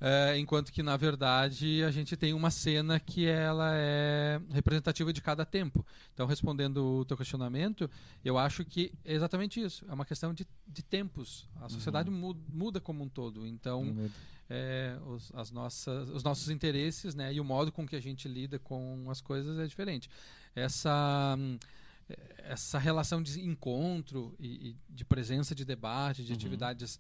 É, 0.01 0.37
enquanto 0.39 0.72
que, 0.72 0.83
na 0.83 0.97
verdade, 0.97 1.83
a 1.85 1.91
gente 1.91 2.16
tem 2.16 2.33
uma 2.35 2.51
cena 2.51 2.99
que 2.99 3.26
ela 3.26 3.70
é 3.74 4.41
representativa 4.51 5.12
de 5.12 5.20
cada 5.20 5.45
tempo. 5.45 5.85
Então, 6.12 6.26
respondendo 6.26 6.79
o 7.01 7.05
teu 7.05 7.16
questionamento, 7.16 7.89
eu 8.24 8.37
acho 8.37 8.64
que 8.64 8.93
é 9.05 9.14
exatamente 9.14 9.61
isso. 9.61 9.85
É 9.89 9.93
uma 9.95 10.05
questão 10.05 10.35
de, 10.35 10.47
de 10.66 10.83
tempos. 10.83 11.49
A 11.61 11.68
sociedade 11.68 12.11
mu- 12.11 12.37
muda 12.53 12.81
como 12.81 13.05
um 13.05 13.09
todo. 13.09 13.47
Então, 13.47 13.97
é, 14.51 14.97
os, 15.07 15.31
as 15.35 15.51
nossas, 15.53 16.09
os 16.11 16.22
nossos 16.24 16.49
interesses 16.51 17.14
né, 17.14 17.33
e 17.33 17.41
o 17.41 17.45
modo 17.45 17.70
com 17.70 17.87
que 17.87 17.95
a 17.97 18.01
gente 18.01 18.26
lida 18.29 18.59
com 18.59 19.07
as 19.11 19.20
coisas 19.20 19.59
é 19.59 19.66
diferente. 19.66 20.09
Essa, 20.55 21.37
hum, 21.39 21.59
essa 22.39 22.79
relação 22.79 23.23
de 23.23 23.41
encontro 23.47 24.35
e, 24.39 24.71
e 24.71 24.77
de 24.89 25.05
presença 25.05 25.55
de 25.55 25.65
debate, 25.65 26.23
de 26.25 26.33
Uhum. 26.33 26.37
atividades, 26.37 26.99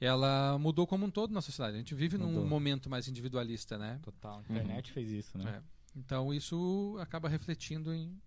ela 0.00 0.58
mudou 0.58 0.86
como 0.86 1.06
um 1.06 1.10
todo 1.10 1.32
na 1.32 1.40
sociedade. 1.40 1.74
A 1.76 1.78
gente 1.78 1.94
vive 1.94 2.18
Mudou. 2.18 2.32
num 2.42 2.46
momento 2.48 2.88
mais 2.90 3.08
individualista, 3.08 3.78
né? 3.78 3.98
Total. 4.02 4.38
A 4.48 4.52
internet 4.52 4.92
fez 4.92 5.10
isso, 5.10 5.36
né? 5.38 5.62
É. 5.62 5.98
Então 5.98 6.32
isso 6.34 6.96
acaba 7.00 7.28
refletindo 7.28 7.92
em, 7.94 8.18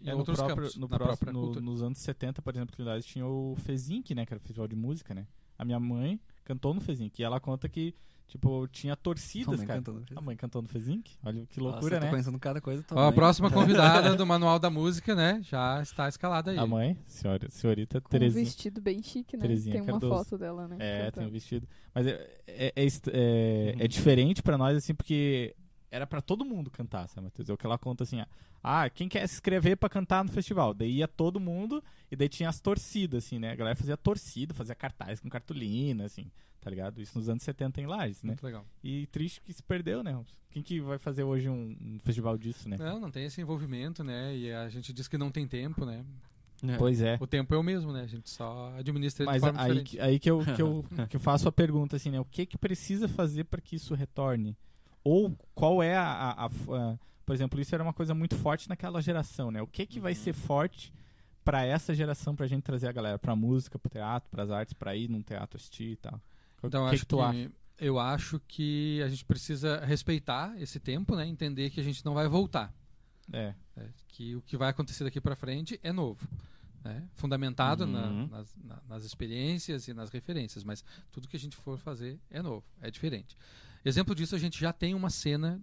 em 0.00 0.08
É, 0.08 0.12
no 0.12 0.18
outros 0.18 0.36
próprio- 0.36 0.56
campos, 0.56 0.76
no 0.76 0.88
na 0.88 0.96
próprio- 0.96 1.32
própria 1.32 1.32
no- 1.32 1.72
nos 1.72 1.82
anos 1.82 1.98
70, 1.98 2.42
por 2.42 2.54
exemplo, 2.54 2.76
que 2.76 3.02
tinha 3.02 3.26
o 3.26 3.56
Fezink, 3.64 4.14
né? 4.14 4.26
Que 4.26 4.34
era 4.34 4.38
o 4.38 4.42
festival 4.42 4.68
de 4.68 4.76
música, 4.76 5.14
né? 5.14 5.26
A 5.58 5.64
minha 5.64 5.80
mãe 5.80 6.20
cantou 6.44 6.74
no 6.74 6.80
Fezink. 6.80 7.20
E 7.20 7.24
ela 7.24 7.40
conta 7.40 7.68
que, 7.68 7.94
tipo, 8.28 8.66
tinha 8.68 8.96
torcidas, 8.96 9.58
mãe 9.58 9.66
cara. 9.66 9.82
Fezink? 9.82 10.12
A 10.16 10.20
mãe 10.20 10.36
cantou 10.36 10.62
no 10.62 10.68
Fezink? 10.68 11.12
Olha 11.24 11.46
que 11.46 11.60
Nossa, 11.60 11.70
loucura, 11.72 11.96
eu 11.96 12.00
tô 12.00 12.04
né? 12.06 12.10
conhecendo 12.10 12.38
cada 12.38 12.60
coisa 12.60 12.84
Ó, 12.92 13.08
a 13.08 13.12
próxima 13.12 13.50
convidada 13.52 14.14
do 14.16 14.26
Manual 14.26 14.58
da 14.58 14.70
Música, 14.70 15.14
né? 15.14 15.40
Já 15.42 15.80
está 15.82 16.08
escalada 16.08 16.50
aí. 16.50 16.58
A 16.58 16.66
mãe, 16.66 16.98
senhora, 17.06 17.48
senhorita 17.50 18.00
Com 18.00 18.08
um 18.08 18.10
Terezinha. 18.10 18.44
vestido 18.44 18.80
bem 18.80 19.02
chique, 19.02 19.36
né? 19.36 19.42
Terezinha 19.42 19.74
Tem 19.74 19.82
uma 19.82 19.92
Cardoso. 20.00 20.14
foto 20.24 20.38
dela, 20.38 20.66
né? 20.68 20.76
É, 20.78 20.96
tem 20.98 21.04
cantando. 21.10 21.28
o 21.28 21.32
vestido. 21.32 21.68
Mas 21.94 22.06
é, 22.06 22.30
é, 22.46 22.72
é 22.74 22.84
est- 22.84 23.08
é- 23.08 23.74
Uhum. 23.76 23.82
é 23.84 23.88
diferente 23.88 24.42
pra 24.42 24.58
nós, 24.58 24.76
assim, 24.76 24.94
porque 24.94 25.54
era 25.94 26.06
pra 26.06 26.20
todo 26.20 26.44
mundo 26.44 26.70
cantar, 26.70 27.08
sabe, 27.08 27.26
Matheus? 27.26 27.48
É 27.48 27.52
o 27.52 27.56
que 27.56 27.64
ela 27.64 27.78
conta 27.78 28.02
assim, 28.02 28.20
ah, 28.62 28.90
quem 28.90 29.08
quer 29.08 29.26
se 29.28 29.34
inscrever 29.34 29.76
pra 29.76 29.88
cantar 29.88 30.24
no 30.24 30.30
festival? 30.30 30.74
Daí 30.74 30.96
ia 30.96 31.06
todo 31.08 31.38
mundo 31.38 31.82
e 32.10 32.16
daí 32.16 32.28
tinha 32.28 32.48
as 32.48 32.60
torcidas, 32.60 33.24
assim, 33.24 33.38
né? 33.38 33.52
A 33.52 33.54
galera 33.54 33.76
fazia 33.76 33.96
torcida, 33.96 34.52
fazia 34.52 34.74
cartaz 34.74 35.20
com 35.20 35.28
cartolina, 35.28 36.04
assim, 36.04 36.30
tá 36.60 36.68
ligado? 36.68 37.00
Isso 37.00 37.16
nos 37.16 37.28
anos 37.28 37.42
70 37.44 37.80
em 37.80 37.86
Lages, 37.86 38.22
né? 38.22 38.30
Muito 38.30 38.44
legal. 38.44 38.66
E 38.82 39.06
triste 39.06 39.40
que 39.40 39.52
se 39.52 39.62
perdeu, 39.62 40.02
né? 40.02 40.20
Quem 40.50 40.62
que 40.62 40.80
vai 40.80 40.98
fazer 40.98 41.22
hoje 41.22 41.48
um, 41.48 41.76
um 41.80 41.98
festival 42.00 42.36
disso, 42.36 42.68
né? 42.68 42.76
Não, 42.78 42.98
não 42.98 43.10
tem 43.10 43.24
esse 43.26 43.40
envolvimento, 43.40 44.02
né? 44.02 44.36
E 44.36 44.52
a 44.52 44.68
gente 44.68 44.92
diz 44.92 45.06
que 45.06 45.16
não 45.16 45.30
tem 45.30 45.46
tempo, 45.46 45.84
né? 45.84 46.04
É. 46.66 46.76
Pois 46.76 47.00
é. 47.02 47.18
O 47.20 47.26
tempo 47.26 47.54
é 47.54 47.58
o 47.58 47.62
mesmo, 47.62 47.92
né? 47.92 48.02
A 48.02 48.06
gente 48.06 48.30
só 48.30 48.72
administra 48.78 49.26
Mas 49.26 49.34
de 49.34 49.40
forma 49.40 49.60
aí, 49.60 49.66
diferente. 49.68 49.90
que- 49.90 50.00
aí 50.00 50.18
que, 50.18 50.30
eu, 50.30 50.38
que, 50.56 50.62
eu, 50.62 50.84
que 51.10 51.16
eu 51.16 51.20
faço 51.20 51.48
a 51.48 51.52
pergunta, 51.52 51.96
assim, 51.96 52.10
né? 52.10 52.18
O 52.20 52.24
que 52.24 52.46
que 52.46 52.56
precisa 52.56 53.06
fazer 53.06 53.44
para 53.44 53.60
que 53.60 53.76
isso 53.76 53.94
retorne? 53.94 54.56
Ou 55.04 55.36
qual 55.54 55.82
é 55.82 55.94
a, 55.96 56.02
a- 56.02 56.44
a- 56.46 56.46
a- 56.46 56.98
Por 57.26 57.34
exemplo, 57.34 57.60
isso 57.60 57.74
era 57.74 57.82
uma 57.84 57.92
coisa 57.92 58.14
muito 58.14 58.36
forte 58.36 58.68
naquela 58.68 59.00
geração, 59.00 59.50
né? 59.50 59.60
O 59.62 59.66
que 59.66 59.86
que 59.86 60.00
vai 60.00 60.12
Uhum. 60.12 60.18
ser 60.18 60.32
forte 60.32 60.92
para 61.44 61.64
essa 61.64 61.94
geração 61.94 62.34
pra 62.34 62.46
gente 62.46 62.62
trazer 62.62 62.88
a 62.88 62.92
galera 62.92 63.18
pra 63.18 63.34
música, 63.36 63.78
pro 63.78 63.90
teatro, 63.90 64.30
pras 64.30 64.50
artes, 64.50 64.72
pra 64.74 64.94
ir 64.96 65.08
num 65.08 65.22
teatro 65.22 65.56
assistir 65.56 65.92
e 65.92 65.96
tal? 65.96 66.20
Então, 66.62 66.86
que, 66.88 66.94
acho 66.94 67.02
que 67.02 67.08
tu 67.08 67.16
que, 67.16 67.22
acha? 67.22 67.50
eu 67.78 67.98
acho 67.98 68.40
que 68.48 69.00
a 69.02 69.08
gente 69.08 69.24
precisa 69.24 69.84
respeitar 69.84 70.54
esse 70.60 70.80
tempo, 70.80 71.14
né? 71.16 71.26
Entender 71.26 71.68
que 71.70 71.80
a 71.80 71.84
gente 71.84 72.04
não 72.04 72.14
vai 72.14 72.26
voltar. 72.28 72.74
É. 73.32 73.54
né? 73.74 73.88
Que 74.08 74.36
o 74.36 74.42
que 74.42 74.54
vai 74.56 74.68
acontecer 74.68 75.02
daqui 75.04 75.18
para 75.20 75.34
frente 75.34 75.80
é 75.82 75.92
novo. 75.92 76.28
Né? 76.84 77.08
Fundamentado 77.14 77.86
na- 77.86 78.06
Uhum. 78.08 78.26
nas, 78.28 78.54
na- 78.62 78.82
nas 78.86 79.04
experiências 79.04 79.88
e 79.88 79.94
nas 79.94 80.10
referências, 80.10 80.62
mas 80.62 80.84
tudo 81.10 81.26
que 81.26 81.36
a 81.36 81.40
gente 81.40 81.56
for 81.56 81.78
fazer 81.78 82.20
é 82.30 82.42
novo, 82.42 82.62
é 82.82 82.90
diferente. 82.90 83.34
Exemplo 83.84 84.14
disso, 84.14 84.34
a 84.34 84.38
gente 84.38 84.58
já 84.58 84.72
tem 84.72 84.94
uma 84.94 85.10
cena 85.10 85.60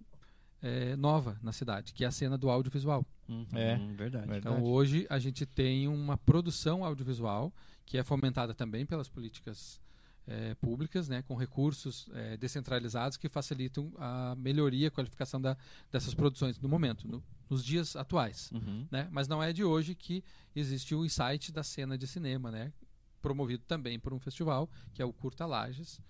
eh, 0.62 0.94
nova 0.96 1.38
na 1.42 1.52
cidade, 1.52 1.92
que 1.92 2.04
é 2.04 2.06
a 2.06 2.10
cena 2.10 2.38
do 2.38 2.48
audiovisual. 2.50 3.04
Uhum, 3.28 3.46
É. 3.52 3.76
verdade. 3.96 4.26
Verdade. 4.28 4.38
Então 4.38 4.62
hoje 4.62 5.06
a 5.10 5.18
gente 5.18 5.44
tem 5.46 5.88
uma 5.88 6.16
produção 6.16 6.84
audiovisual 6.84 7.52
que 7.84 7.98
é 7.98 8.02
fomentada 8.04 8.54
também 8.54 8.86
pelas 8.86 9.08
políticas 9.08 9.80
eh, 10.26 10.54
públicas, 10.60 11.08
né, 11.08 11.20
com 11.22 11.34
recursos 11.34 12.08
eh, 12.14 12.36
descentralizados 12.36 13.16
que 13.16 13.28
facilitam 13.28 13.92
a 13.98 14.36
melhoria, 14.36 14.86
a 14.86 14.90
qualificação 14.90 15.40
da, 15.40 15.56
dessas 15.90 16.14
produções 16.14 16.60
no 16.60 16.68
momento, 16.68 17.08
no- 17.08 17.24
nos 17.50 17.64
dias 17.64 17.96
atuais. 17.96 18.48
Uhum. 18.52 18.86
Né? 18.88 19.08
Mas 19.10 19.26
não 19.26 19.42
é 19.42 19.52
de 19.52 19.64
hoje 19.64 19.96
que 19.96 20.22
existe 20.54 20.94
o 20.94 21.04
insight 21.04 21.50
da 21.50 21.64
cena 21.64 21.98
de 21.98 22.06
cinema, 22.06 22.52
né, 22.52 22.72
promovido 23.20 23.64
também 23.66 23.98
por 23.98 24.12
um 24.14 24.20
festival 24.20 24.70
que 24.94 25.02
é 25.02 25.04
o 25.04 25.12
Curta 25.12 25.44
Lages, 25.44 26.00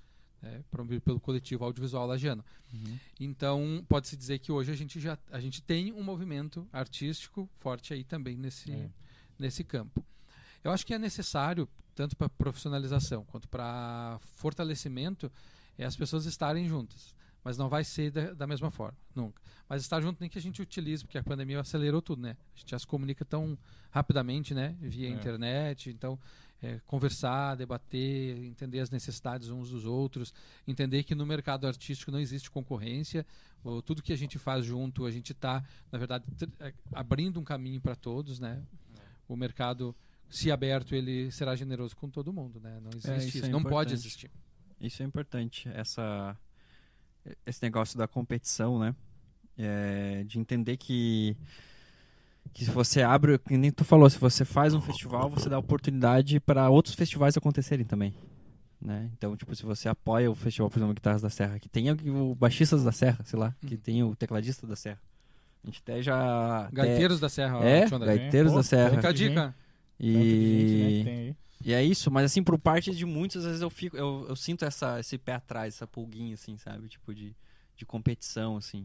né, 0.43 0.65
promovido 0.71 1.01
pelo 1.01 1.21
coletivo 1.21 1.65
audiovisual 1.65 2.07
lagiano. 2.07 2.45
Uhum. 2.75 2.99
Então, 3.21 3.85
pode-se 3.89 4.17
dizer 4.17 4.41
que 4.41 4.51
hoje 4.51 4.73
a 4.73 4.75
gente 4.75 4.99
já 5.01 5.17
a 5.31 5.41
gente 5.41 5.63
tem 5.63 5.93
um 5.93 6.03
movimento 6.03 6.69
artístico 6.73 7.49
forte 7.59 7.95
aí 7.95 8.03
também 8.05 8.37
nesse, 8.37 8.73
É. 8.73 8.91
nesse 9.39 9.63
campo. 9.63 10.05
Eu 10.65 10.71
acho 10.73 10.85
que 10.87 10.93
é 10.95 10.99
necessário, 10.99 11.69
tanto 11.95 12.17
para 12.17 12.29
profissionalização 12.29 13.25
quanto 13.25 13.49
para 13.49 14.19
fortalecimento, 14.37 15.31
é 15.79 15.85
as 15.85 15.97
pessoas 15.97 16.27
estarem 16.27 16.69
juntas. 16.69 17.15
Mas 17.45 17.59
não 17.59 17.69
vai 17.69 17.83
ser 17.83 18.13
da, 18.13 18.33
da 18.35 18.47
mesma 18.47 18.71
forma, 18.71 18.97
nunca. 19.17 19.43
Mas 19.69 19.83
estar 19.83 20.01
junto 20.01 20.21
nem 20.21 20.31
que 20.31 20.39
a 20.39 20.41
gente 20.43 20.63
utilize, 20.63 21.05
porque 21.05 21.19
a 21.19 21.25
pandemia 21.25 21.59
acelerou 21.61 22.01
tudo, 22.01 22.23
né? 22.23 22.37
A 22.55 22.59
gente 22.59 22.71
já 22.71 22.79
se 22.79 22.87
comunica 22.87 23.25
tão 23.25 23.59
rapidamente, 23.91 24.55
né? 24.55 24.77
Via 24.81 25.09
É. 25.09 25.11
internet, 25.11 25.91
então 25.91 26.17
é, 26.63 26.81
conversar, 26.87 27.57
debater, 27.57 28.45
entender 28.45 28.79
as 28.79 28.89
necessidades 28.89 29.51
uns 29.51 29.71
dos 29.71 29.85
outros, 29.85 30.33
entender 30.67 31.03
que 31.03 31.15
no 31.15 31.27
mercado 31.27 31.67
artístico 31.67 32.13
não 32.13 32.21
existe 32.21 32.51
concorrência, 32.51 33.27
ou 33.65 33.83
tudo 33.83 34.03
que 34.03 34.13
a 34.13 34.17
gente 34.17 34.39
faz 34.39 34.65
junto, 34.65 35.05
a 35.05 35.11
gente 35.11 35.33
está, 35.33 35.65
na 35.91 35.99
verdade, 35.99 36.25
é, 36.61 36.73
abrindo 36.93 37.41
um 37.41 37.45
caminho 37.45 37.81
para 37.81 37.97
todos, 37.97 38.39
né? 38.39 38.63
O 39.29 39.37
mercado, 39.37 39.95
se 40.29 40.51
aberto, 40.51 40.95
ele 40.95 41.31
será 41.33 41.57
generoso 41.57 41.97
com 41.97 42.09
todo 42.09 42.33
mundo, 42.33 42.61
né? 42.61 42.81
Não 42.81 42.91
existe 42.91 43.29
isso 43.29 43.39
isso, 43.39 43.47
é 43.47 43.49
não 43.49 43.63
pode 43.63 43.93
existir. 43.93 44.31
Isso 44.81 45.03
é 45.03 45.07
importante, 45.07 45.69
essa, 45.75 46.37
esse 47.45 47.63
negócio 47.63 47.99
da 47.99 48.07
competição, 48.07 48.79
né? 48.79 48.95
É, 49.59 50.25
de 50.25 50.39
entender 50.39 50.77
que, 50.77 51.37
que 52.53 52.65
se 52.65 52.71
você 52.71 53.03
abre, 53.03 53.39
que 53.39 53.57
nem 53.57 53.71
tu 53.71 53.85
falou, 53.85 54.09
se 54.11 54.19
você 54.19 54.45
faz 54.45 54.75
um 54.75 54.81
festival, 54.81 55.31
você 55.31 55.49
dá 55.49 55.59
oportunidade 55.59 56.39
para 56.41 56.69
outros 56.69 56.95
festivais 56.95 57.37
acontecerem 57.37 57.85
também. 57.85 58.15
Né? 58.81 59.09
Então, 59.17 59.37
tipo, 59.37 59.55
se 59.55 59.65
você 59.65 59.89
apoia 59.89 60.31
o 60.31 60.35
festival, 60.35 60.69
por 60.69 60.79
exemplo, 60.79 60.95
Guitarras 60.95 61.23
da 61.23 61.31
Serra, 61.31 61.59
que 61.59 61.69
tem 61.69 61.91
o 61.91 62.35
Baixistas 62.35 62.83
da 62.83 62.91
Serra, 62.93 63.25
sei 63.25 63.39
lá, 63.39 63.55
que 63.67 63.75
Uhum. 63.75 63.81
tem 63.81 64.03
o 64.03 64.17
tecladista 64.17 64.67
da 64.67 64.75
Serra. 64.77 65.01
A 65.63 65.67
gente 65.69 65.81
até 65.85 66.03
já. 66.03 66.65
até- 66.67 66.75
Gaiteiros 66.77 67.21
da 67.21 67.29
Serra, 67.29 67.59
É, 67.65 67.79
Alexandre. 67.83 68.07
Gaiteiros 68.09 68.51
Pô, 68.51 68.57
da 68.59 68.63
Serra. 68.65 68.91
Fica 68.97 69.09
a 69.09 69.13
dica. 69.13 69.55
Gente, 70.01 70.15
né, 70.15 70.15
E, 70.15 70.17
aí. 71.29 71.37
e 71.65 71.73
é 71.73 71.85
isso, 71.85 72.11
mas 72.11 72.25
assim, 72.25 72.43
por 72.43 72.59
parte 72.59 72.91
de 72.91 73.07
muitos, 73.07 73.37
às 73.39 73.45
vezes 73.45 73.63
eu 73.63 73.71
fico, 73.71 73.97
eu, 73.97 74.27
eu 74.29 74.35
sinto 74.35 74.65
essa, 74.65 74.99
esse 74.99 75.17
pé 75.17 75.35
atrás, 75.35 75.75
essa 75.75 75.87
pulguinha, 75.87 76.35
assim, 76.35 76.59
sabe? 76.59 76.89
Tipo, 76.89 77.15
de, 77.15 77.37
de 77.77 77.87
competição, 77.87 78.57
assim. 78.57 78.85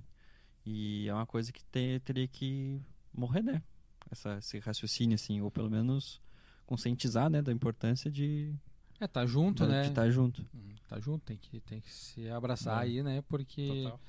E 0.63 1.07
é 1.09 1.13
uma 1.15 1.25
coisa 1.25 1.51
que 1.51 1.63
te- 1.71 1.99
teria 2.05 2.27
que 2.27 2.79
morrer, 3.19 3.41
né? 3.43 3.61
Essa, 4.09 4.37
esse 4.37 4.59
raciocínio, 4.59 5.15
assim, 5.15 5.41
ou 5.41 5.51
pelo 5.51 5.69
menos 5.69 6.21
conscientizar, 6.65 7.29
né, 7.29 7.41
da 7.41 7.51
importância 7.51 8.09
de 8.11 8.53
É, 8.99 9.07
tá 9.07 9.25
junto, 9.25 9.63
de 9.65 9.69
né? 9.71 9.87
estar 9.87 10.09
junto. 10.09 10.45
Hum, 10.53 10.75
Tá 10.87 10.99
junto, 10.99 11.23
tem 11.25 11.37
que, 11.37 11.59
tem 11.61 11.81
que 11.81 11.91
se 11.91 12.29
abraçar 12.29 12.77
É. 12.79 12.83
aí, 12.83 13.03
né? 13.03 13.21
Porque 13.27 13.83
Total. 13.83 13.99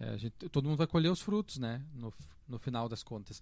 é, 0.00 0.08
a 0.10 0.16
gente- 0.16 0.48
todo 0.48 0.64
mundo 0.66 0.78
vai 0.78 0.86
colher 0.86 1.10
os 1.10 1.20
frutos, 1.20 1.58
né? 1.58 1.84
No, 1.94 2.12
no 2.48 2.58
final 2.58 2.88
das 2.88 3.02
contas. 3.02 3.40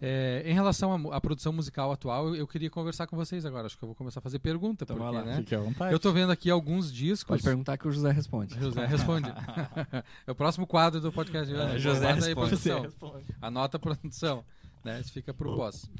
É, 0.00 0.42
em 0.46 0.54
relação 0.54 1.12
à 1.12 1.20
produção 1.20 1.52
musical 1.52 1.90
atual, 1.92 2.28
eu, 2.28 2.36
eu 2.36 2.46
queria 2.46 2.70
conversar 2.70 3.06
com 3.06 3.16
vocês 3.16 3.44
agora. 3.44 3.66
Acho 3.66 3.76
que 3.76 3.84
eu 3.84 3.88
vou 3.88 3.94
começar 3.96 4.20
a 4.20 4.22
fazer 4.22 4.38
pergunta, 4.38 4.84
Então 4.84 4.96
porque, 4.96 5.16
lá. 5.16 5.24
né? 5.24 5.36
Fique 5.38 5.54
à 5.54 5.60
vontade. 5.60 5.92
Eu 5.92 5.98
tô 5.98 6.12
vendo 6.12 6.30
aqui 6.30 6.50
alguns 6.50 6.92
discos. 6.92 7.28
Pode 7.28 7.42
perguntar 7.42 7.76
que 7.76 7.88
o 7.88 7.92
José 7.92 8.10
responde. 8.10 8.58
José 8.58 8.86
responde. 8.86 9.28
é 10.26 10.30
o 10.30 10.34
próximo 10.34 10.66
quadro 10.66 11.00
do 11.00 11.12
podcast. 11.12 11.52
É, 11.54 11.78
José 11.78 12.08
aí, 12.08 12.14
responde. 12.14 12.34
produção. 12.34 12.92
Anota 13.40 13.76
a 13.76 13.80
produção. 13.80 14.44
Né? 14.84 15.00
Isso 15.00 15.12
fica 15.12 15.32
pro 15.32 15.56
pós. 15.56 15.90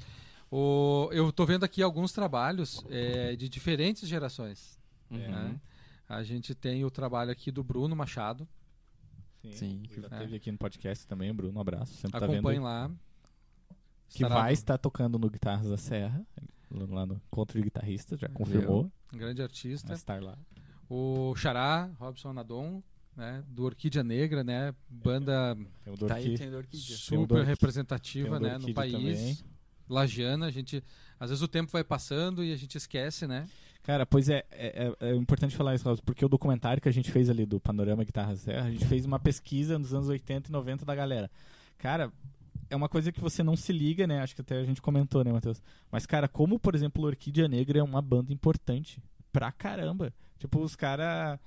O, 0.51 1.09
eu 1.12 1.32
tô 1.32 1.45
vendo 1.45 1.64
aqui 1.64 1.82
alguns 1.82 2.12
trabalhos 2.12 2.84
é, 2.90 3.34
de 3.34 3.49
diferentes 3.49 4.09
gerações. 4.09 4.78
Uhum. 5.11 5.18
né? 5.18 5.61
A 6.09 6.22
gente 6.22 6.55
tem 6.55 6.84
o 6.84 6.90
trabalho 6.90 7.30
aqui 7.30 7.51
do 7.51 7.64
Bruno 7.64 7.97
Machado. 7.97 8.47
Sim. 9.53 9.82
Já 9.90 10.07
É. 10.16 10.18
teve 10.20 10.36
aqui 10.36 10.51
no 10.53 10.59
podcast 10.59 11.07
também, 11.07 11.32
Bruno. 11.34 11.57
Um 11.59 11.61
abraço. 11.61 11.95
Sempre 11.95 12.18
tá 12.20 12.26
vendo. 12.26 12.34
Acompanhe 12.36 12.61
lá. 12.61 12.90
Que 14.09 14.22
Estará 14.22 14.34
vai 14.42 14.53
estar 14.53 14.78
tocando 14.78 15.18
no 15.18 15.28
Guitarras 15.28 15.68
da 15.68 15.76
Serra, 15.76 16.24
lá 16.70 17.05
no 17.07 17.14
Encontro 17.14 17.59
de 17.59 17.64
Guitarristas, 17.64 18.18
já 18.20 18.28
confirmou. 18.28 18.90
um 19.12 19.18
grande 19.18 19.42
artista. 19.42 19.88
Vai 19.88 19.97
estar 19.97 20.22
lá. 20.22 20.36
O 20.88 21.34
Xará, 21.36 21.90
Robson 21.99 22.28
Anadon, 22.30 22.82
né, 23.16 23.42
do 23.49 23.64
Orquídea 23.64 24.05
Negra, 24.05 24.45
né, 24.45 24.74
banda 24.88 25.57
Tá 26.07 26.14
aí, 26.16 26.36
super 26.72 27.45
representativa, 27.45 28.38
né, 28.38 28.59
no 28.59 28.72
país. 28.74 28.92
também. 28.92 29.38
Lagiana, 29.88 30.47
a 30.47 30.51
gente 30.51 30.82
às 31.20 31.30
vezes 31.30 31.42
o 31.42 31.49
tempo 31.49 31.70
vai 31.70 31.84
passando 31.84 32.42
e 32.45 32.53
a 32.53 32.57
gente 32.57 32.76
esquece, 32.76 33.26
né? 33.26 33.47
Cara, 33.85 34.05
pois 34.07 34.28
é, 34.28 34.45
é, 34.51 34.93
é- 35.01 35.11
é 35.11 35.14
importante 35.14 35.55
falar 35.55 35.74
isso, 35.74 35.85
porque 36.05 36.24
o 36.24 36.28
documentário 36.28 36.80
que 36.82 36.89
a 36.89 36.93
gente 36.93 37.11
fez 37.12 37.28
ali 37.30 37.45
do 37.47 37.61
Panorama 37.61 38.03
Guitarra 38.03 38.35
Serra, 38.35 38.66
a 38.66 38.70
gente 38.70 38.87
fez 38.87 39.05
uma 39.05 39.18
pesquisa 39.20 39.78
nos 39.78 39.93
anos 39.95 40.09
80 40.09 40.49
e 40.49 40.53
90 40.53 40.85
da 40.87 40.95
galera. 40.95 41.30
Cara, 41.78 42.11
é 42.70 42.74
uma 42.74 42.89
coisa 42.89 43.12
que 43.12 43.20
você 43.20 43.43
não 43.43 43.55
se 43.57 43.72
liga, 43.72 44.07
né? 44.07 44.20
Acho 44.22 44.35
que 44.35 44.41
até 44.41 44.57
a 44.59 44.64
gente 44.64 44.80
comentou, 44.80 45.22
né, 45.22 45.30
Matheus? 45.30 45.62
Mas, 45.93 46.07
cara, 46.07 46.26
como, 46.26 46.59
por 46.59 46.74
exemplo, 46.74 47.03
o 47.05 47.07
Orquídea 47.07 47.47
Negra 47.47 47.78
é 47.78 47.82
uma 47.82 48.01
banda 48.01 48.32
importante 48.32 49.03
pra 49.30 49.53
caramba. 49.53 50.12
Tipo, 50.39 50.61
os 50.61 50.74
caras 50.74 51.39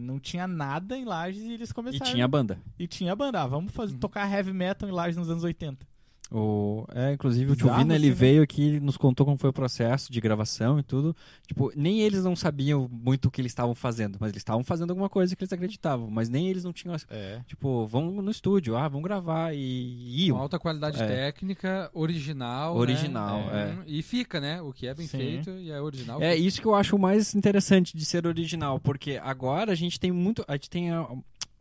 não 0.00 0.18
tinha 0.18 0.46
nada 0.48 0.98
em 0.98 1.04
Lages 1.04 1.44
e 1.44 1.52
eles 1.52 1.70
E 1.70 1.74
começaram. 1.74 2.12
tinha 2.12 2.26
banda. 2.28 2.58
E 2.78 2.86
tinha 2.88 3.14
banda. 3.16 3.40
Ah, 3.40 3.46
vamos 3.46 3.72
fazer, 3.72 3.94
Uhum. 3.94 4.00
tocar 4.00 4.30
heavy 4.30 4.52
metal 4.52 4.86
em 4.88 4.92
Lages 4.92 5.16
nos 5.16 5.30
anos 5.30 5.44
80. 5.44 5.86
O, 6.32 6.86
é, 6.94 7.12
inclusive 7.12 7.52
o 7.52 7.56
tio 7.56 7.66
Vina, 7.74 7.94
ele 7.94 8.06
assim, 8.06 8.08
né? 8.10 8.14
veio 8.14 8.42
aqui 8.42 8.74
e 8.74 8.80
nos 8.80 8.96
contou 8.96 9.26
como 9.26 9.36
foi 9.36 9.50
o 9.50 9.52
processo 9.52 10.12
de 10.12 10.20
gravação 10.20 10.78
e 10.78 10.82
tudo. 10.82 11.14
Tipo, 11.46 11.72
nem 11.74 12.00
eles 12.02 12.22
não 12.22 12.36
sabiam 12.36 12.88
muito 12.88 13.26
o 13.26 13.30
que 13.32 13.40
eles 13.40 13.50
estavam 13.50 13.74
fazendo, 13.74 14.16
mas 14.20 14.30
eles 14.30 14.40
estavam 14.40 14.62
fazendo 14.62 14.90
alguma 14.90 15.08
coisa 15.08 15.34
que 15.34 15.42
eles 15.42 15.52
acreditavam, 15.52 16.08
mas 16.08 16.28
nem 16.28 16.48
eles 16.48 16.62
não 16.62 16.72
tinham, 16.72 16.94
É. 17.10 17.40
tipo, 17.48 17.84
vamos 17.88 18.24
no 18.24 18.30
estúdio, 18.30 18.76
ah, 18.76 18.86
vamos 18.86 19.02
gravar 19.04 19.52
e 19.54 20.26
iam. 20.26 20.36
Com 20.36 20.42
alta 20.42 20.58
qualidade 20.58 21.02
É. 21.02 21.06
técnica, 21.06 21.90
original, 21.92 22.74
né? 22.74 22.80
Original, 22.80 23.40
é. 23.50 23.72
Hum, 23.72 23.82
E 23.86 24.00
fica, 24.02 24.40
né? 24.40 24.62
O 24.62 24.72
que 24.72 24.86
é 24.86 24.94
bem 24.94 25.08
Sim. 25.08 25.18
feito 25.18 25.50
e 25.50 25.70
é 25.72 25.80
original. 25.80 26.22
É 26.22 26.36
isso 26.36 26.60
que 26.60 26.66
eu 26.66 26.74
acho 26.76 26.94
o 26.94 26.98
mais 26.98 27.34
interessante 27.34 27.96
de 27.96 28.04
ser 28.04 28.24
original, 28.26 28.78
porque 28.78 29.18
agora 29.22 29.72
a 29.72 29.74
gente 29.74 29.98
tem 29.98 30.12
muito, 30.12 30.44
a 30.46 30.52
gente 30.52 30.70
tem 30.70 30.90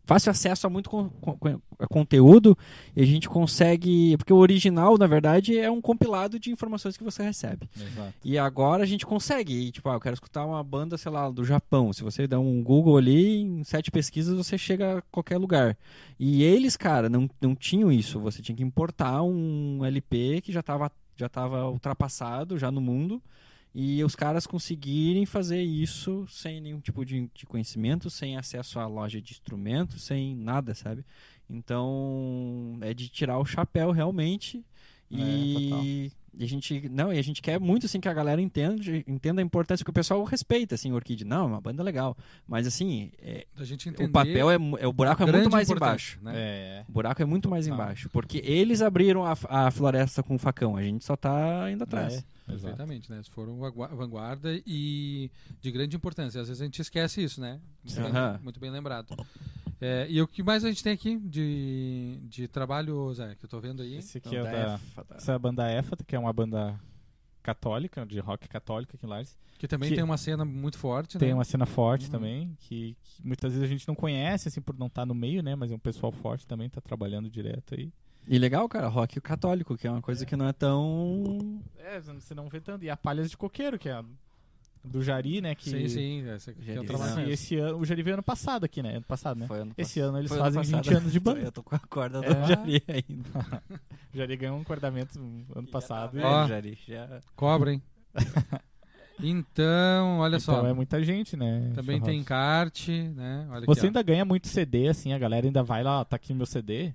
fácil 0.10 0.32
acesso 0.32 0.66
a 0.66 0.70
muito 0.72 0.90
con- 0.90 1.10
con- 1.22 1.38
con- 1.38 1.62
conteúdo 1.88 2.58
e 2.96 3.02
a 3.04 3.06
gente 3.06 3.30
consegue, 3.30 4.18
porque 4.18 4.34
o 4.34 4.38
original, 4.38 4.98
na 4.98 5.06
verdade, 5.06 5.56
é 5.58 5.70
um 5.70 5.80
compilado 5.80 6.40
de 6.40 6.52
informações 6.52 6.98
que 6.98 7.04
você 7.04 7.22
recebe. 7.22 7.70
Exato. 7.80 8.14
E 8.26 8.38
agora 8.38 8.82
a 8.84 8.86
gente 8.88 9.06
consegue, 9.06 9.54
e, 9.54 9.72
tipo, 9.72 9.88
ah, 9.88 9.94
eu 9.94 10.00
quero 10.00 10.16
escutar 10.16 10.46
uma 10.46 10.64
banda, 10.64 10.98
sei 10.98 11.12
lá, 11.12 11.30
do 11.30 11.46
Japão. 11.46 11.94
Se 11.94 12.02
você 12.04 12.28
der 12.28 12.38
um 12.40 12.64
Google 12.64 12.98
ali, 12.98 13.42
em 13.42 13.64
sete 13.64 13.92
pesquisas 13.92 14.36
você 14.36 14.58
chega 14.58 14.98
a 14.98 15.02
qualquer 15.12 15.38
lugar. 15.38 15.78
E 16.20 16.42
eles, 16.44 16.76
cara, 16.76 17.08
não, 17.08 17.30
não 17.40 17.54
tinham 17.56 17.92
isso. 17.92 18.20
Você 18.20 18.42
tinha 18.42 18.56
que 18.56 18.64
importar 18.64 19.22
um 19.22 19.86
LP 19.86 20.42
que 20.42 20.52
já 20.52 20.62
estava 20.62 20.92
já 21.16 21.28
tava 21.30 21.70
ultrapassado 21.70 22.58
já 22.58 22.72
no 22.72 22.80
mundo. 22.82 23.22
E 23.74 24.04
os 24.04 24.16
caras 24.16 24.48
conseguirem 24.48 25.26
fazer 25.26 25.62
isso 25.62 26.26
sem 26.28 26.60
nenhum 26.60 26.80
tipo 26.80 27.06
de, 27.06 27.30
de 27.34 27.46
conhecimento, 27.46 28.10
sem 28.10 28.36
acesso 28.36 28.80
à 28.80 28.88
loja 28.88 29.22
de 29.22 29.32
instrumentos, 29.32 30.02
sem 30.04 30.36
nada, 30.36 30.74
sabe? 30.74 31.06
Então, 31.50 32.78
é 32.82 32.94
de 32.94 33.10
tirar 33.10 33.38
o 33.38 33.46
chapéu 33.46 33.92
realmente. 33.92 34.64
E, 35.12 36.12
e 36.38 36.44
a 36.44 36.48
gente 36.48 36.88
não, 36.90 37.12
e 37.12 37.18
a 37.18 37.22
gente 37.22 37.42
quer 37.42 37.60
muito 37.60 37.88
assim 37.88 38.00
que 38.00 38.08
a 38.08 38.14
galera 38.14 38.40
entenda, 38.40 38.82
entenda 39.08 39.42
a 39.42 39.44
importância 39.44 39.84
que 39.84 39.90
o 39.90 39.94
pessoal 39.94 40.24
respeita 40.24 40.76
assim, 40.76 40.92
Orquídea. 40.92 41.28
Não, 41.28 41.46
é 41.46 41.48
uma 41.48 41.62
banda 41.62 41.82
legal, 41.82 42.16
mas 42.48 42.68
assim, 42.68 43.12
é, 43.20 43.48
o 44.00 44.10
papel 44.10 44.52
é, 44.52 44.56
é 44.80 44.88
o 44.88 44.94
buraco 44.94 45.24
é 45.24 45.32
muito 45.32 45.50
mais 45.50 45.70
embaixo. 45.70 46.20
Né? 46.22 46.34
É. 46.36 46.86
O 46.88 46.92
buraco 46.92 47.22
é 47.22 47.26
muito 47.26 47.50
mais 47.50 47.66
embaixo, 47.66 48.10
porque 48.12 48.42
eles 48.46 48.82
abriram 48.82 49.26
a, 49.26 49.36
a 49.50 49.72
floresta 49.72 50.22
com 50.22 50.36
o 50.36 50.40
facão, 50.40 50.78
a 50.78 50.84
gente 50.84 51.04
só 51.04 51.16
tá 51.16 51.70
indo 51.72 51.84
atrás. 51.84 52.24
Exato. 52.50 52.62
Perfeitamente, 52.76 53.10
né? 53.10 53.18
Eles 53.18 53.28
foram 53.28 53.58
vangua- 53.58 53.88
vanguarda 53.90 54.50
e 54.66 55.30
de 55.62 55.72
grande 55.72 55.96
importância. 55.96 56.42
Às 56.42 56.48
vezes 56.48 56.62
a 56.62 56.66
gente 56.66 56.82
esquece 56.82 57.24
isso, 57.24 57.40
né? 57.40 57.60
Muito, 57.84 58.02
bem, 58.02 58.12
Aham. 58.12 58.40
muito 58.44 58.60
bem 58.60 58.72
lembrado. 58.72 59.16
É, 59.82 60.06
e 60.10 60.22
o 60.22 60.28
que 60.28 60.44
mais 60.44 60.66
a 60.66 60.68
gente 60.70 60.84
tem 60.84 60.92
aqui 60.94 61.18
de, 61.18 62.18
de 62.24 62.48
trabalho, 62.48 63.14
Zé, 63.14 63.36
que 63.36 63.46
eu 63.46 63.50
tô 63.50 63.60
vendo 63.62 63.82
aí? 63.82 63.96
Esse 63.96 64.18
aqui 64.18 64.28
Então, 64.30 64.46
é 64.48 64.52
da 64.66 64.80
tá. 65.04 65.16
essa 65.16 65.32
é 65.32 65.36
a 65.36 65.40
banda 65.40 65.70
Éfata, 65.70 66.04
que 66.04 66.16
é 66.16 66.20
uma 66.20 66.34
banda 66.34 66.78
católica, 67.42 68.06
de 68.06 68.20
rock 68.20 68.48
católica 68.50 68.96
aqui 68.98 69.06
em 69.06 69.10
Lages. 69.10 69.38
Que 69.58 69.68
também 69.68 69.90
que- 69.90 69.96
tem 69.96 70.04
uma 70.04 70.18
cena 70.18 70.44
muito 70.46 70.78
forte, 70.78 71.18
Tem 71.18 71.30
né? 71.30 71.34
uma 71.36 71.44
cena 71.46 71.66
forte 71.66 72.06
Uhum. 72.06 72.12
também, 72.12 72.58
que, 72.60 72.96
que 73.04 73.26
muitas 73.26 73.54
vezes 73.54 73.66
a 73.66 73.72
gente 73.72 73.88
não 73.88 73.96
conhece, 73.96 74.48
assim, 74.48 74.62
por 74.62 74.78
não 74.78 74.88
estar 74.88 75.06
no 75.06 75.16
meio, 75.16 75.42
né? 75.42 75.56
Mas 75.56 75.72
é 75.72 75.76
um 75.76 75.80
pessoal 75.80 76.12
forte 76.12 76.46
também, 76.46 76.70
tá 76.70 76.82
trabalhando 76.82 77.30
direto 77.30 77.76
aí. 77.76 77.92
E 78.32 78.38
legal, 78.38 78.70
cara, 78.70 78.88
rock 78.88 79.20
católico, 79.20 79.76
que 79.76 79.88
é 79.88 79.92
uma 79.92 80.02
coisa 80.04 80.24
que 80.26 80.36
não 80.36 80.48
é 80.48 80.54
tão 80.54 81.60
É, 81.78 82.00
você 82.00 82.36
não 82.36 82.48
vê 82.48 82.62
tanto. 82.62 82.86
E 82.86 82.90
a 82.90 82.96
Palhas 82.96 83.30
de 83.32 83.36
Coqueiro, 83.36 83.80
que 83.80 83.90
é 83.90 83.94
a 83.94 84.06
do 84.84 85.02
Jari, 85.04 85.42
né? 85.42 85.56
Que, 85.56 85.70
Sim, 85.72 85.88
sim. 85.90 86.30
Essa, 86.30 86.54
que 86.54 86.62
é 86.72 86.76
Jari, 86.76 86.88
o 86.88 86.94
Esse, 86.94 87.16
mesmo. 87.16 87.32
esse 87.32 87.56
ano, 87.58 87.78
o 87.80 87.86
Jari 87.86 88.04
veio 88.04 88.14
ano 88.16 88.24
passado 88.24 88.64
aqui, 88.66 88.82
né? 88.84 88.92
Ano 88.98 89.02
passado, 89.06 89.38
né? 89.40 89.48
Foi 89.48 89.60
ano 89.60 89.74
Esse 89.78 90.00
ano 90.00 90.18
eles 90.20 90.32
ano 90.32 90.40
fazem 90.42 90.62
passado. 90.62 90.84
20 90.86 90.94
anos 90.96 91.12
de 91.12 91.20
banda. 91.22 91.40
Eu 91.42 91.52
tô 91.52 91.64
com 91.64 91.76
a 91.76 91.80
corda 91.80 92.22
do 92.22 92.28
É. 92.32 92.48
Jari 92.48 92.84
ainda. 92.88 93.62
O 94.14 94.18
Jari 94.18 94.38
ganhou 94.38 94.58
um 94.58 94.62
acordamento 94.62 95.20
ano 95.56 95.68
passado. 95.68 96.20
e- 96.20 96.24
Ó. 96.24 96.46
É, 96.46 96.48
Jari, 96.48 96.78
já... 96.88 97.20
Cobra, 97.36 97.74
hein? 97.74 97.82
então, 99.22 100.20
olha 100.20 100.38
então 100.38 100.56
só. 100.62 100.66
é 100.68 100.74
muita 100.74 101.04
gente, 101.04 101.36
né? 101.36 101.72
Também 101.76 102.00
tem 102.00 102.20
Churrasco. 102.20 102.22
encarte, 102.22 102.92
né? 103.16 103.48
Olha 103.52 103.66
Você 103.66 103.82
aqui, 103.82 103.88
ainda 103.88 104.02
ganha 104.02 104.24
muito 104.26 104.48
CD, 104.48 104.88
assim, 104.88 105.14
a 105.14 105.20
galera 105.20 105.46
ainda 105.46 105.62
vai 105.62 105.84
lá, 105.84 106.00
ó, 106.02 106.04
tá 106.06 106.16
aqui 106.16 106.34
meu 106.34 106.46
CD. 106.46 106.94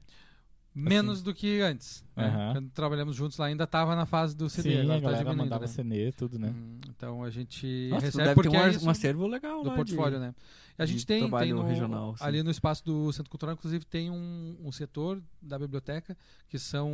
Menos 0.75 1.23
do 1.23 1.33
que 1.33 1.61
antes. 1.61 2.03
né? 2.17 2.27
Aham. 2.27 2.53
Quando 2.55 2.71
trabalhamos 2.71 3.15
juntos 3.15 3.39
lá, 3.39 3.47
ainda 3.47 3.65
tava 3.67 3.95
na 3.95 4.07
fase 4.07 4.37
do 4.37 4.51
CD. 4.51 4.71
Sim, 4.71 4.81
agora 4.91 4.97
a 4.97 5.01
tá 5.01 5.11
galera 5.25 5.35
mandava 5.37 5.61
né? 5.63 5.67
CD, 5.69 6.11
tudo, 6.13 6.39
né? 6.39 6.49
Hum, 6.49 6.81
Então 6.89 7.23
a 7.23 7.31
gente 7.31 7.89
Nossa, 7.91 8.07
recebe 8.07 8.25
deve 8.25 8.35
porque 8.35 8.51
ter 8.51 8.57
um, 8.57 8.61
é 8.61 8.79
um 8.87 8.91
acervo 8.91 9.27
legal 9.29 9.63
do 9.63 9.69
lá 9.69 9.77
portfólio, 9.77 10.19
de... 10.19 10.25
né? 10.27 10.35
A 10.77 10.85
de 10.85 10.91
gente 10.93 11.07
tem, 11.07 11.21
tem 11.21 11.29
trabalho 11.29 11.55
no- 11.57 11.63
regional, 11.63 12.17
sim. 12.17 12.25
ali 12.25 12.43
no 12.43 12.51
espaço 12.51 12.85
do 12.85 13.13
Centro 13.13 13.31
Cultural, 13.31 13.55
inclusive, 13.55 13.85
tem 13.85 14.11
um, 14.11 14.57
um 14.65 14.73
setor 14.73 15.23
da 15.41 15.57
biblioteca 15.57 16.17
que 16.49 16.59
são 16.59 16.91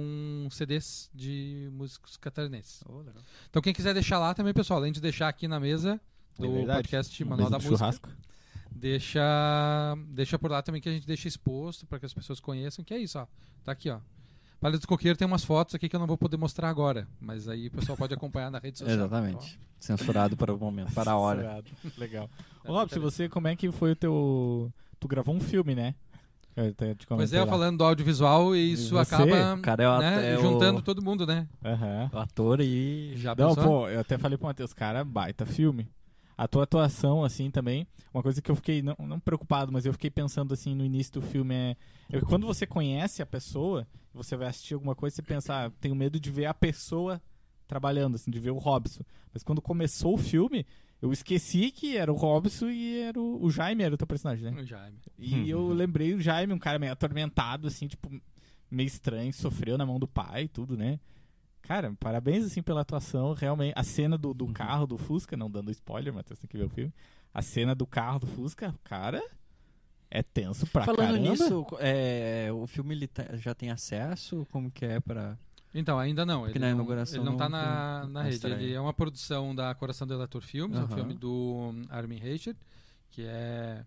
CDs 0.51 1.09
de 1.15 1.71
músicos 1.73 2.19
catarinenses. 2.19 2.85
Oh, 2.87 2.99
legal. 2.99 3.23
Então 3.49 3.63
quem 3.63 3.73
quiser 3.73 3.95
deixar 3.95 4.19
lá 4.19 4.35
também, 4.35 4.53
pessoal, 4.53 4.79
além 4.81 4.93
de 4.93 5.01
deixar 5.01 5.29
aqui 5.29 5.49
na 5.49 5.59
mesa 5.59 5.99
do 6.39 6.45
É 6.59 6.67
podcast 6.75 7.25
Manual 7.25 7.49
da 7.49 7.57
Música, 7.57 7.77
churrasco. 7.77 8.11
Deixa 8.71 9.21
deixa 10.09 10.39
por 10.39 10.51
lá 10.51 10.63
também 10.63 10.81
que 10.81 10.89
a 10.89 10.93
gente 10.93 11.07
deixa 11.07 11.29
exposto 11.29 11.87
para 11.87 11.99
que 11.99 12.07
as 12.07 12.15
pessoas 12.15 12.41
conheçam, 12.41 12.85
que 12.85 12.95
é 12.95 12.99
isso, 12.99 13.19
ó. 13.19 13.27
Tá 13.65 13.73
aqui, 13.73 13.91
ó. 13.91 13.99
Palha 14.61 14.79
do 14.79 14.87
Coqueiro 14.87 15.17
tem 15.17 15.27
umas 15.27 15.43
fotos 15.43 15.75
aqui 15.75 15.89
que 15.89 15.97
eu 15.97 16.01
não 16.01 16.07
vou 16.07 16.19
poder 16.19 16.37
mostrar 16.37 16.69
agora, 16.69 17.09
mas 17.19 17.49
aí 17.49 17.69
o 17.69 17.71
pessoal 17.71 17.97
pode 17.97 18.13
acompanhar 18.13 18.51
na 18.51 18.59
rede 18.59 18.79
social. 18.79 18.95
Exatamente. 18.95 19.59
Censurado 19.79 20.37
para 20.37 20.53
o 20.55 20.59
momento, 20.59 20.93
para 20.93 21.13
a 21.13 21.17
hora. 21.17 21.41
Censurado. 21.41 21.71
Legal. 21.97 22.31
É 22.63 22.71
Ô, 22.71 22.75
Robson, 22.75 23.01
muito 23.01 23.11
você, 23.11 23.29
como 23.29 23.49
é 23.49 23.57
que 23.57 23.73
foi 23.73 23.93
o 23.93 23.97
teu... 23.97 24.71
Tu 24.99 25.09
gravou 25.09 25.35
um 25.35 25.41
filme, 25.41 25.75
né? 25.75 25.95
Pois 26.55 26.75
comentei 27.07 27.39
é, 27.39 27.43
lá. 27.43 27.49
falando 27.49 27.79
do 27.79 27.85
audiovisual, 27.85 28.55
e 28.55 28.73
isso 28.73 28.91
você, 28.91 29.15
acaba 29.15 29.55
O 29.55 29.63
cara 29.63 29.83
é 29.83 29.89
o, 29.89 29.99
né, 29.99 30.33
é 30.33 30.39
o- 30.39 30.43
juntando 30.43 30.83
todo 30.83 31.03
mundo, 31.03 31.27
né? 31.27 31.49
Aham. 31.65 32.11
o 32.13 32.19
ator 32.19 32.61
e... 32.61 33.15
Já 33.17 33.35
Não, 33.35 33.55
pensou? 33.55 33.65
pô, 33.65 33.89
eu 33.89 34.01
até 34.01 34.19
falei 34.19 34.37
pro 34.37 34.47
Matheus, 34.49 34.75
cara, 34.75 35.03
baita 35.03 35.47
filme. 35.47 35.89
A 36.41 36.49
tua 36.49 36.63
atuação, 36.63 37.23
assim, 37.23 37.51
também, 37.51 37.87
uma 38.15 38.23
coisa 38.23 38.41
que 38.41 38.51
eu 38.51 38.57
fiquei, 38.57 38.81
não, 38.81 38.97
não 38.99 39.21
preocupado, 39.21 39.71
mas 39.71 39.85
eu 39.85 39.93
fiquei 39.93 40.09
pensando, 40.09 40.55
assim, 40.55 40.75
no 40.75 40.83
início 40.83 41.13
do 41.13 41.21
filme 41.21 41.55
é... 41.55 41.77
é 42.11 42.21
quando 42.23 42.47
você 42.47 42.67
conhece 42.67 43.21
a 43.21 43.27
pessoa, 43.27 43.87
você 44.11 44.39
vai 44.39 44.49
assistir 44.49 44.73
alguma 44.73 44.95
coisa, 44.95 45.15
você 45.15 45.21
pensa, 45.21 45.67
ah, 45.67 45.71
tenho 45.83 45.95
medo 45.95 46.19
de 46.19 46.31
ver 46.31 46.47
a 46.47 46.55
pessoa 46.55 47.21
trabalhando, 47.69 48.15
assim, 48.15 48.31
de 48.31 48.41
ver 48.41 48.53
o 48.53 48.57
Robson. 48.57 49.05
Mas 49.35 49.43
quando 49.43 49.61
começou 49.61 50.15
o 50.15 50.17
filme, 50.17 50.65
eu 51.03 51.13
esqueci 51.13 51.71
que 51.71 51.99
era 51.99 52.11
o 52.11 52.17
Robson 52.17 52.71
e 52.71 53.01
era 53.01 53.21
o, 53.21 53.45
o 53.45 53.51
Jaime, 53.51 53.83
era 53.83 53.95
o 53.95 53.99
teu 53.99 54.07
personagem, 54.07 54.51
né? 54.51 54.63
O 54.63 54.65
Jaime. 54.65 54.97
E 55.19 55.51
eu 55.51 55.69
lembrei 55.75 56.15
o 56.15 56.23
Jaime, 56.23 56.55
um 56.55 56.59
cara 56.59 56.79
meio 56.79 56.93
atormentado, 56.93 57.69
assim, 57.69 57.87
tipo, 57.87 58.11
meio 58.71 58.87
estranho, 58.87 59.31
sofreu 59.35 59.77
na 59.77 59.85
mão 59.85 59.99
do 59.99 60.09
pai 60.09 60.45
e 60.45 60.49
tudo, 60.49 60.75
né? 60.75 60.99
Cara, 61.71 61.95
parabéns, 62.01 62.45
assim, 62.47 62.61
pela 62.61 62.81
atuação, 62.81 63.33
realmente. 63.33 63.75
A 63.77 63.85
cena 63.85 64.19
do, 64.19 64.35
do 64.35 64.49
carro 64.49 64.89
do 64.89 64.99
Fusca, 64.99 65.37
não 65.37 65.49
dando 65.49 65.71
spoiler, 65.71 66.13
mas 66.13 66.25
tem 66.25 66.37
que 66.49 66.59
ver 66.59 66.65
o 66.65 66.69
filme. 66.69 66.93
A 67.33 67.41
cena 67.43 67.77
do 67.77 67.87
carro 67.87 68.19
do 68.19 68.27
Fusca, 68.27 68.75
cara, 68.83 69.23
é 70.11 70.21
tenso 70.21 70.67
pra 70.67 70.85
Falando 70.85 71.07
caramba. 71.07 71.31
nisso, 71.31 71.65
é, 71.79 72.49
o 72.53 72.67
filme 72.67 72.93
ele 72.93 73.07
tá- 73.07 73.37
já 73.37 73.55
tem 73.55 73.71
acesso? 73.71 74.45
Como 74.51 74.69
que 74.69 74.85
é 74.85 74.99
para... 74.99 75.39
Então, 75.73 75.97
ainda 75.97 76.27
não. 76.27 76.41
Porque 76.41 76.59
Ele, 76.59 76.65
na 76.65 76.71
não, 76.71 76.79
inauguração 76.79 77.21
ele 77.23 77.31
não 77.31 77.37
tá 77.37 77.49
não 77.49 77.57
na, 77.57 78.07
na 78.09 78.23
rede. 78.25 78.35
estranho. 78.35 78.61
Ele 78.61 78.75
é 78.75 78.81
uma 78.81 78.93
produção 78.93 79.55
da 79.55 79.73
Coração 79.73 80.09
do 80.09 80.15
Eleitor 80.15 80.43
Filmes, 80.43 80.77
é 80.77 80.83
um 80.83 80.89
filme 80.89 81.15
do 81.15 81.71
hum, 81.73 81.83
Armin 81.89 82.19
Reicher, 82.19 82.57
que 83.13 83.23
é 83.23 83.87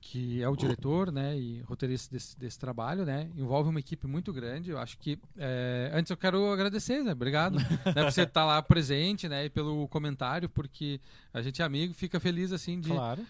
que- 0.00 0.42
é 0.42 0.48
o 0.48 0.54
diretor, 0.56 1.10
né, 1.10 1.36
e 1.38 1.60
roteirista 1.62 2.12
desse, 2.14 2.38
desse 2.38 2.58
trabalho, 2.58 3.04
né, 3.04 3.28
envolve 3.36 3.68
uma 3.70 3.80
equipe 3.80 4.06
muito 4.06 4.32
grande. 4.32 4.70
Eu 4.70 4.78
acho 4.78 4.96
que 4.98 5.18
é, 5.36 5.90
antes 5.94 6.10
eu 6.10 6.16
quero 6.16 6.50
agradecer, 6.52 7.02
né, 7.02 7.12
obrigado, 7.12 7.58
né, 7.58 8.02
por 8.04 8.12
você 8.12 8.22
estar 8.22 8.44
lá 8.44 8.62
presente, 8.62 9.28
né, 9.28 9.46
e 9.46 9.50
pelo 9.50 9.86
comentário, 9.88 10.48
porque 10.48 11.00
a 11.32 11.42
gente 11.42 11.60
é 11.60 11.64
amigo, 11.64 11.92
fica 11.94 12.20
feliz 12.20 12.52
assim 12.52 12.80
de 12.80 12.90
Claro. 12.90 13.24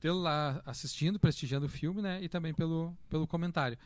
tê-lo 0.00 0.20
lá 0.20 0.60
assistindo, 0.66 1.18
prestigiando 1.18 1.66
o 1.66 1.68
filme, 1.68 2.02
né? 2.02 2.22
E 2.22 2.28
também 2.28 2.52
pelo, 2.54 2.94
pelo 3.08 3.26
comentário. 3.26 3.76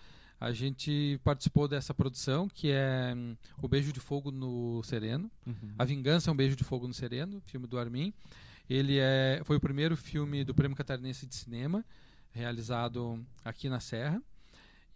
A 0.41 0.53
gente 0.53 1.21
participou 1.23 1.69
dessa 1.69 1.93
produção, 1.95 2.49
que 2.49 2.71
é 2.71 3.13
hum, 3.17 3.37
O 3.63 3.69
Beijo 3.69 3.93
de 3.93 4.01
Fogo 4.01 4.31
no 4.31 4.83
Sereno. 4.83 5.31
A 5.79 5.85
Vingança 5.85 6.31
é 6.31 6.33
um 6.33 6.37
Beijo 6.37 6.57
de 6.57 6.65
Fogo 6.65 6.89
no 6.89 6.95
Sereno, 6.95 7.41
filme 7.47 7.67
do 7.67 7.79
Armin. 7.79 8.13
Ele 8.71 8.99
é, 8.99 9.43
foi 9.45 9.57
o 9.57 9.61
primeiro 9.61 9.97
filme 9.97 10.45
do 10.45 10.55
Prêmio 10.55 10.77
Catarinense 10.77 11.27
de 11.27 11.35
Cinema. 11.35 11.85
realizado 12.33 13.21
aqui 13.45 13.69
na 13.69 13.81
Serra 13.81 14.23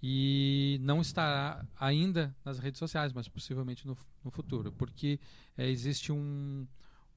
e 0.01 0.79
não 0.83 1.01
estará 1.01 1.66
ainda 1.81 2.33
nas 2.45 2.59
redes 2.61 2.79
sociais, 2.79 3.12
mas 3.12 3.27
possivelmente 3.27 3.87
no, 3.87 3.97
no 4.22 4.31
futuro, 4.31 4.70
porque 4.70 5.18
é, 5.57 5.68
existe 5.68 6.12
um, 6.12 6.66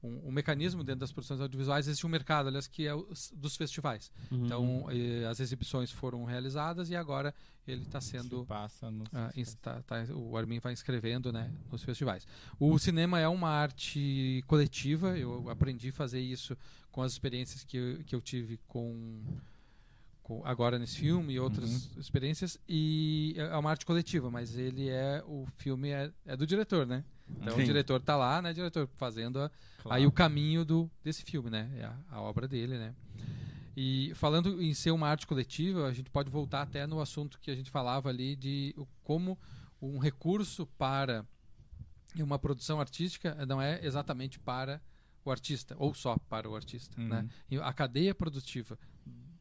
um, 0.02 0.28
um 0.28 0.32
mecanismo 0.32 0.84
dentro 0.84 1.00
das 1.00 1.12
produções 1.12 1.40
audiovisuais, 1.40 1.86
existe 1.88 2.06
um 2.06 2.08
mercado, 2.10 2.46
aliás, 2.48 2.66
que 2.66 2.86
é 2.86 2.94
o, 2.94 3.08
dos 3.34 3.56
festivais. 3.56 4.10
Uhum. 4.30 4.46
Então, 4.46 4.86
eh, 4.90 5.26
as 5.26 5.40
exibições 5.40 5.90
foram 5.90 6.24
realizadas 6.24 6.88
e 6.90 6.96
agora 6.96 7.34
ele 7.66 7.82
está 7.82 8.00
sendo 8.00 8.40
Se 8.42 8.46
passa 8.46 8.90
no... 8.90 9.04
ah, 9.12 9.30
ins- 9.36 9.54
tá- 9.56 9.82
tá- 9.82 10.04
o 10.14 10.36
Armin 10.36 10.58
vai 10.60 10.72
inscrevendo 10.72 11.32
né, 11.32 11.50
nos 11.70 11.82
festivais. 11.82 12.26
O 12.58 12.78
cinema 12.78 13.18
é 13.18 13.28
uma 13.28 13.50
arte 13.50 14.42
coletiva, 14.46 15.18
eu 15.18 15.50
aprendi 15.50 15.88
a 15.90 15.92
fazer 15.92 16.20
isso 16.20 16.56
com 16.90 17.02
as 17.02 17.12
experiências 17.12 17.64
que 17.64 17.76
eu, 17.76 18.04
que 18.04 18.14
eu 18.14 18.20
tive 18.20 18.58
com- 18.68 19.20
agora 20.44 20.78
nesse 20.78 20.98
filme 20.98 21.34
e 21.34 21.40
outras 21.40 21.90
experiências, 21.96 22.58
e 22.68 23.34
é 23.36 23.56
uma 23.56 23.70
arte 23.70 23.86
coletiva, 23.86 24.30
mas 24.30 24.56
ele 24.56 24.88
é, 24.88 25.22
o 25.26 25.46
filme 25.56 25.88
é, 25.90 26.10
é 26.26 26.36
do 26.36 26.46
diretor, 26.46 26.86
né? 26.86 27.04
Então 27.40 27.56
Sim. 27.56 27.62
o 27.62 27.64
diretor 27.64 28.00
tá 28.00 28.16
lá, 28.16 28.40
né, 28.42 28.52
diretor, 28.52 28.88
fazendo 28.96 29.40
a, 29.40 29.50
Claro. 29.82 29.96
aí 30.00 30.06
o 30.06 30.12
caminho 30.12 30.64
do, 30.64 30.90
desse 31.04 31.22
filme, 31.22 31.48
né? 31.50 31.70
É 31.76 31.84
a, 31.84 31.96
a 32.10 32.20
obra 32.20 32.48
dele, 32.48 32.76
né? 32.78 32.94
E 33.76 34.12
falando 34.16 34.60
em 34.60 34.74
ser 34.74 34.90
uma 34.90 35.08
arte 35.08 35.26
coletiva, 35.26 35.86
a 35.86 35.92
gente 35.92 36.10
pode 36.10 36.28
voltar 36.30 36.62
até 36.62 36.84
no 36.86 37.00
assunto 37.00 37.38
que 37.38 37.50
a 37.50 37.54
gente 37.54 37.70
falava 37.70 38.08
ali 38.08 38.34
de 38.34 38.74
como 39.04 39.38
um 39.80 39.98
recurso 39.98 40.66
para 40.78 41.24
uma 42.18 42.38
produção 42.38 42.80
artística 42.80 43.34
não 43.46 43.62
é 43.62 43.78
exatamente 43.84 44.38
para 44.40 44.80
o 45.24 45.30
artista, 45.30 45.76
ou 45.78 45.94
só 45.94 46.16
para 46.28 46.48
o 46.48 46.56
artista, 46.56 46.98
Uhum. 47.00 47.08
né? 47.08 47.28
E 47.50 47.56
a 47.58 47.72
cadeia 47.72 48.14
produtiva 48.14 48.76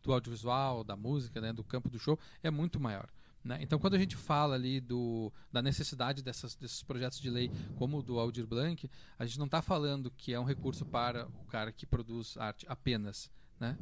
do 0.07 0.13
audiovisual, 0.13 0.83
da 0.85 0.95
música, 0.95 1.41
né, 1.41 1.51
do 1.51 1.63
campo 1.63 1.89
do 1.89 1.99
show 1.99 2.17
é 2.41 2.49
muito 2.49 2.79
maior. 2.79 3.09
Né? 3.43 3.59
Então, 3.61 3.77
quando 3.77 3.93
a 3.93 3.99
gente 3.99 4.15
fala 4.15 4.55
ali 4.55 4.79
do, 4.81 5.31
da 5.51 5.61
necessidade 5.61 6.23
dessas, 6.23 6.55
desses 6.55 6.81
projetos 6.81 7.19
de 7.19 7.29
lei, 7.29 7.51
como 7.75 7.99
o 7.99 8.03
do 8.03 8.19
Aldir 8.19 8.47
Blanc, 8.47 8.89
a 9.19 9.25
gente 9.25 9.37
não 9.37 9.45
está 9.45 9.61
falando 9.61 10.09
que 10.11 10.33
é 10.33 10.39
um 10.39 10.43
recurso 10.43 10.85
para 10.85 11.27
o 11.27 11.45
cara 11.45 11.71
que 11.71 11.85
produz 11.85 12.37
arte 12.37 12.65
apenas. 12.67 13.29
Né? 13.59 13.77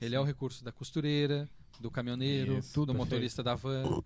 Ele 0.00 0.14
é 0.14 0.20
o 0.20 0.24
recurso 0.24 0.64
da 0.64 0.72
costureira, 0.72 1.48
do 1.80 1.90
caminhoneiro, 1.90 2.58
Isso, 2.58 2.86
do 2.86 2.94
motorista 2.94 3.42
da 3.42 3.54
van, 3.54 4.00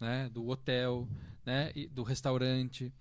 né? 0.00 0.28
do 0.30 0.48
hotel, 0.48 1.06
né? 1.44 1.70
e 1.74 1.86
do 1.86 2.02
restaurante. 2.02 2.92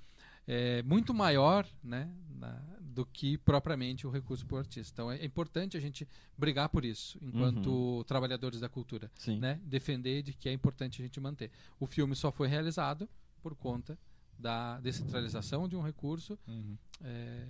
É 0.45 0.81
muito 0.83 1.13
maior 1.13 1.65
né? 1.83 2.09
Na- 2.29 2.61
do 2.99 3.05
que 3.05 3.37
propriamente 3.37 4.05
o 4.05 4.09
recurso 4.09 4.45
para 4.45 4.55
o 4.55 4.57
artista. 4.57 4.91
Então, 4.93 5.09
é 5.09 5.23
importante 5.23 5.77
a 5.77 5.79
gente 5.79 6.05
brigar 6.37 6.67
por 6.67 6.83
isso, 6.83 7.17
enquanto 7.21 8.03
trabalhadores 8.03 8.59
da 8.59 8.67
cultura 8.67 9.09
Sim. 9.15 9.39
né, 9.39 9.57
defender 9.63 10.21
de 10.21 10.33
que 10.33 10.49
é 10.49 10.51
importante 10.51 11.01
a 11.01 11.05
gente 11.05 11.17
manter. 11.17 11.49
O 11.79 11.87
filme 11.87 12.13
só 12.13 12.29
foi 12.29 12.49
realizado 12.49 13.07
por 13.41 13.55
conta 13.55 13.97
da 14.37 14.81
descentralização 14.81 15.65
de 15.69 15.77
um 15.77 15.81
recurso 15.81 16.37
Uhum. 16.45 16.77
é, 17.01 17.47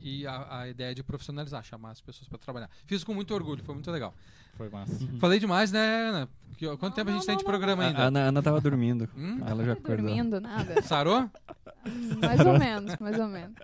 e 0.00 0.26
a, 0.26 0.60
a 0.60 0.68
ideia 0.68 0.94
de 0.94 1.02
profissionalizar, 1.02 1.62
chamar 1.64 1.90
as 1.90 2.00
pessoas 2.00 2.28
para 2.28 2.38
trabalhar. 2.38 2.68
Fiz 2.86 3.04
com 3.04 3.12
muito 3.14 3.34
orgulho, 3.34 3.62
foi 3.64 3.74
muito 3.74 3.90
legal. 3.90 4.14
Foi 4.56 4.68
massa. 4.68 4.92
Falei 5.18 5.38
demais, 5.38 5.72
né, 5.72 6.08
Ana? 6.08 6.28
Que- 6.58 6.66
Quanto 6.76 6.82
Não, 6.82 6.90
tempo 6.90 7.08
a 7.10 7.12
gente 7.14 7.20
não, 7.22 7.26
tem 7.26 7.36
de 7.38 7.44
não, 7.44 7.50
programa 7.50 7.82
A 7.82 7.86
ainda? 7.86 8.02
Ana, 8.02 8.20
Ana 8.24 8.42
tava 8.42 8.60
dormindo. 8.60 9.08
Hum? 9.16 9.40
Ela 9.46 9.64
já 9.64 9.72
acordou. 9.72 9.96
dormindo, 10.04 10.40
nada. 10.40 10.82
Sarou? 10.82 11.30
Mais 12.20 12.40
ou 12.44 12.58
menos, 12.58 12.94
mais 12.98 13.18
ou 13.18 13.26
menos. 13.28 13.54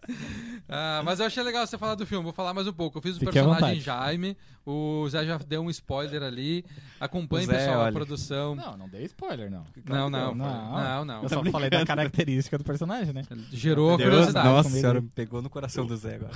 Ah, 0.68 1.02
mas 1.04 1.20
eu 1.20 1.26
achei 1.26 1.42
legal 1.42 1.66
você 1.66 1.76
falar 1.76 1.96
do 1.96 2.06
filme. 2.06 2.24
Vou 2.24 2.32
falar 2.32 2.54
mais 2.54 2.66
um 2.66 2.72
pouco. 2.72 2.96
Eu 2.96 3.02
fiz 3.02 3.16
o 3.16 3.20
Fique 3.20 3.30
personagem. 3.32 3.80
Jaime. 3.80 4.36
O 4.64 5.06
Zé 5.10 5.24
já 5.26 5.36
deu 5.36 5.60
um 5.62 5.68
spoiler 5.70 6.22
ali. 6.22 6.64
Acompanhe, 6.98 7.44
O 7.44 7.46
Zé, 7.46 7.58
pessoal, 7.58 7.80
a 7.80 7.82
olha. 7.84 7.92
produção. 7.92 8.54
Não, 8.54 8.76
não 8.76 8.88
dei 8.88 9.04
spoiler, 9.04 9.50
não. 9.50 9.64
Não, 9.84 10.08
não, 10.08 10.34
Não. 10.34 10.72
não, 10.72 11.04
não. 11.04 11.22
Eu 11.24 11.28
só 11.28 11.44
falei 11.44 11.68
da 11.68 11.84
característica 11.84 12.56
do 12.56 12.64
personagem, 12.64 13.12
né? 13.12 13.22
Gerou 13.52 13.94
a 13.94 13.96
Deus, 13.98 14.08
curiosidade. 14.10 14.48
nossa 14.48 14.70
senhora, 14.70 15.04
pegou 15.14 15.42
no 15.42 15.50
coração 15.50 15.84
do 15.86 15.94
Zé 15.96 16.05
agora. 16.14 16.32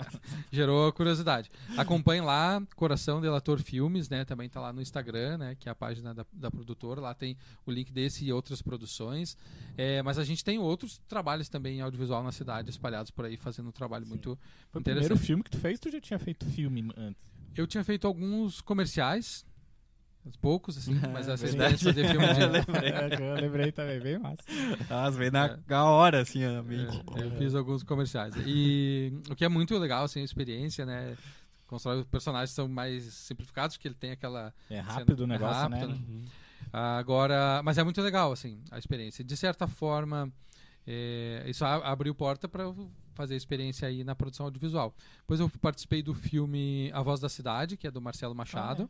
Gerou 0.50 0.92
curiosidade. 0.92 1.50
Acompanhe 1.76 2.20
lá, 2.20 2.62
Coração 2.76 3.20
Delator 3.20 3.60
Filmes, 3.62 4.08
né? 4.08 4.24
Também 4.24 4.48
tá 4.48 4.60
lá 4.60 4.72
no 4.72 4.80
Instagram, 4.80 5.38
né? 5.38 5.56
Que 5.58 5.68
é 5.68 5.72
a 5.72 5.74
página 5.74 6.14
da, 6.14 6.24
da 6.32 6.50
produtora. 6.50 7.00
Lá 7.00 7.14
tem 7.14 7.36
o 7.66 7.70
link 7.70 7.92
desse 7.92 8.24
e 8.24 8.32
outras 8.32 8.62
produções. 8.62 9.36
É, 9.76 10.02
mas 10.02 10.18
a 10.18 10.24
gente 10.24 10.44
tem 10.44 10.58
outros 10.58 10.98
trabalhos 11.08 11.48
também 11.48 11.78
em 11.78 11.80
audiovisual 11.80 12.22
na 12.22 12.32
cidade, 12.32 12.70
espalhados 12.70 13.10
por 13.10 13.24
aí, 13.24 13.36
fazendo 13.36 13.68
um 13.68 13.72
trabalho 13.72 14.06
muito 14.06 14.38
Foi 14.70 14.78
o 14.78 14.80
interessante. 14.80 15.06
primeiro 15.08 15.26
filme 15.26 15.42
que 15.42 15.50
tu 15.50 15.58
fez, 15.58 15.78
tu 15.80 15.90
já 15.90 16.00
tinha 16.00 16.18
feito 16.18 16.46
filme 16.46 16.90
antes? 16.96 17.22
Eu 17.56 17.66
tinha 17.66 17.82
feito 17.82 18.06
alguns 18.06 18.60
comerciais, 18.60 19.44
poucos, 20.36 20.76
assim, 20.78 20.94
mas 21.12 21.28
essa 21.28 21.46
verdade. 21.46 21.74
experiência 21.76 21.92
de 21.92 22.02
fazer 22.02 22.08
filme 22.12 22.34
de... 22.34 22.46
lembrei. 22.46 22.90
É, 23.18 23.30
eu 23.30 23.34
lembrei 23.34 23.72
também, 23.72 24.00
bem 24.00 24.18
massa. 24.18 24.42
Ah, 24.90 25.08
veio 25.10 25.32
na, 25.32 25.46
É. 25.46 25.58
na 25.68 25.84
hora, 25.86 26.20
assim, 26.22 26.44
a 26.44 26.62
mente. 26.62 27.02
É, 27.16 27.24
eu 27.24 27.30
fiz 27.32 27.54
alguns 27.54 27.82
comerciais. 27.82 28.34
E 28.46 29.12
o 29.30 29.34
que 29.36 29.44
é 29.44 29.48
muito 29.48 29.76
legal, 29.78 30.04
assim, 30.04 30.20
a 30.20 30.24
experiência, 30.24 30.84
né? 30.86 31.16
Constrói 31.66 31.98
os 32.00 32.06
personagens 32.06 32.50
são 32.50 32.66
mais 32.68 33.04
simplificados, 33.12 33.76
porque 33.76 33.88
ele 33.88 33.94
tem 33.94 34.10
aquela 34.10 34.54
É 34.70 34.80
rápido 34.80 35.20
o 35.20 35.24
É 35.24 35.26
negócio, 35.26 35.62
rápido, 35.62 35.88
né? 35.88 35.94
Uhum. 36.08 36.24
Agora, 36.72 37.60
mas 37.64 37.78
é 37.78 37.84
muito 37.84 38.00
legal, 38.02 38.32
assim, 38.32 38.60
a 38.70 38.78
experiência. 38.78 39.24
De 39.24 39.36
certa 39.36 39.66
forma, 39.66 40.30
é, 40.86 41.44
isso 41.46 41.64
abriu 41.64 42.14
porta 42.14 42.48
para 42.48 42.62
eu 42.64 42.90
fazer 43.14 43.36
experiência 43.36 43.88
aí 43.88 44.04
na 44.04 44.14
produção 44.14 44.46
audiovisual. 44.46 44.94
Depois 45.20 45.40
eu 45.40 45.50
participei 45.60 46.02
do 46.02 46.14
filme 46.14 46.90
A 46.94 47.02
Voz 47.02 47.20
da 47.20 47.28
Cidade, 47.28 47.76
que 47.76 47.86
é 47.86 47.90
do 47.90 48.00
Marcelo 48.00 48.34
Machado. 48.34 48.88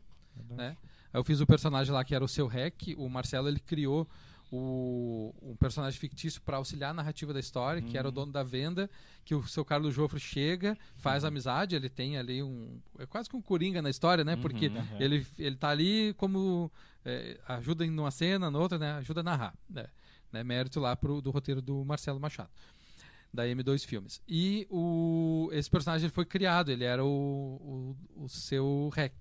né? 0.51 0.77
Eu 1.13 1.23
fiz 1.23 1.39
o 1.41 1.45
personagem 1.47 1.93
lá 1.93 2.03
que 2.03 2.13
era 2.13 2.23
o 2.23 2.27
seu 2.27 2.47
Rec. 2.47 2.93
O 2.97 3.09
Marcelo 3.09 3.47
ele 3.47 3.59
criou 3.59 4.07
o, 4.51 5.33
um 5.41 5.55
personagem 5.55 5.99
fictício 5.99 6.41
para 6.41 6.57
auxiliar 6.57 6.91
a 6.91 6.93
narrativa 6.93 7.31
da 7.33 7.39
história, 7.39 7.81
que 7.81 7.97
era 7.97 8.07
o 8.07 8.11
dono 8.11 8.31
da 8.31 8.43
venda, 8.43 8.89
que 9.23 9.35
o 9.35 9.45
seu 9.47 9.63
Carlos 9.63 9.93
Jofre 9.93 10.19
chega, 10.19 10.77
faz 10.97 11.23
amizade, 11.23 11.75
ele 11.75 11.89
tem 11.89 12.17
ali 12.17 12.41
um 12.41 12.79
é 12.97 13.05
quase 13.05 13.29
que 13.29 13.35
um 13.35 13.41
coringa 13.41 13.81
na 13.81 13.89
história, 13.89 14.23
né? 14.23 14.35
Porque 14.35 14.67
Uhum. 14.67 14.83
ele 14.99 15.25
ele 15.37 15.55
tá 15.55 15.69
ali 15.69 16.13
como 16.15 16.71
é, 17.05 17.39
ajuda 17.47 17.85
em 17.85 17.91
uma 17.91 18.11
cena, 18.11 18.49
na 18.49 18.59
outra, 18.59 18.77
né? 18.77 18.93
Ajuda 18.93 19.19
a 19.21 19.23
narrar, 19.23 19.53
né? 19.69 19.85
né? 20.31 20.43
Mérito 20.43 20.79
lá 20.79 20.95
pro, 20.95 21.21
do 21.21 21.31
roteiro 21.31 21.61
do 21.61 21.85
Marcelo 21.85 22.19
Machado. 22.19 22.49
Da 23.31 23.45
M2 23.45 23.85
Filmes. 23.85 24.19
E 24.27 24.65
o, 24.71 25.49
esse 25.51 25.69
personagem 25.69 26.09
foi 26.09 26.25
criado, 26.25 26.71
ele 26.71 26.83
era 26.83 27.05
o, 27.05 27.95
o, 28.17 28.23
o 28.23 28.29
seu 28.29 28.89
Rec. 28.91 29.13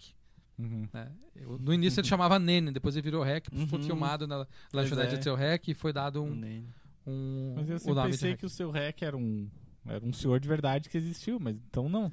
Uhum. 0.58 0.88
né? 0.92 1.10
Eu- 1.36 1.58
no 1.58 1.72
início 1.72 2.00
ele 2.00 2.08
chamava 2.08 2.38
Nene, 2.38 2.72
depois 2.72 2.96
ele 2.96 3.02
virou 3.04 3.22
Rec, 3.22 3.46
foi 3.68 3.78
Uhum. 3.78 3.84
filmado 3.86 4.26
na 4.26 4.46
lanchonete 4.72 5.14
é. 5.14 5.18
do 5.18 5.22
seu 5.22 5.34
Rec 5.36 5.68
e 5.68 5.74
foi 5.74 5.92
dado 5.92 6.22
um, 6.22 6.34
Nem- 6.34 6.66
um 7.06 7.54
Mas 7.56 7.70
eu 7.70 7.78
sempre 7.78 8.02
pensei 8.10 8.36
que 8.36 8.44
o 8.46 8.50
seu 8.50 8.70
rec 8.70 9.00
era 9.02 9.16
um, 9.16 9.48
era 9.86 10.04
um 10.04 10.12
senhor 10.12 10.38
de 10.40 10.46
verdade 10.48 10.88
que 10.88 10.98
existiu, 10.98 11.38
mas 11.40 11.56
então 11.70 11.88
não. 11.88 12.12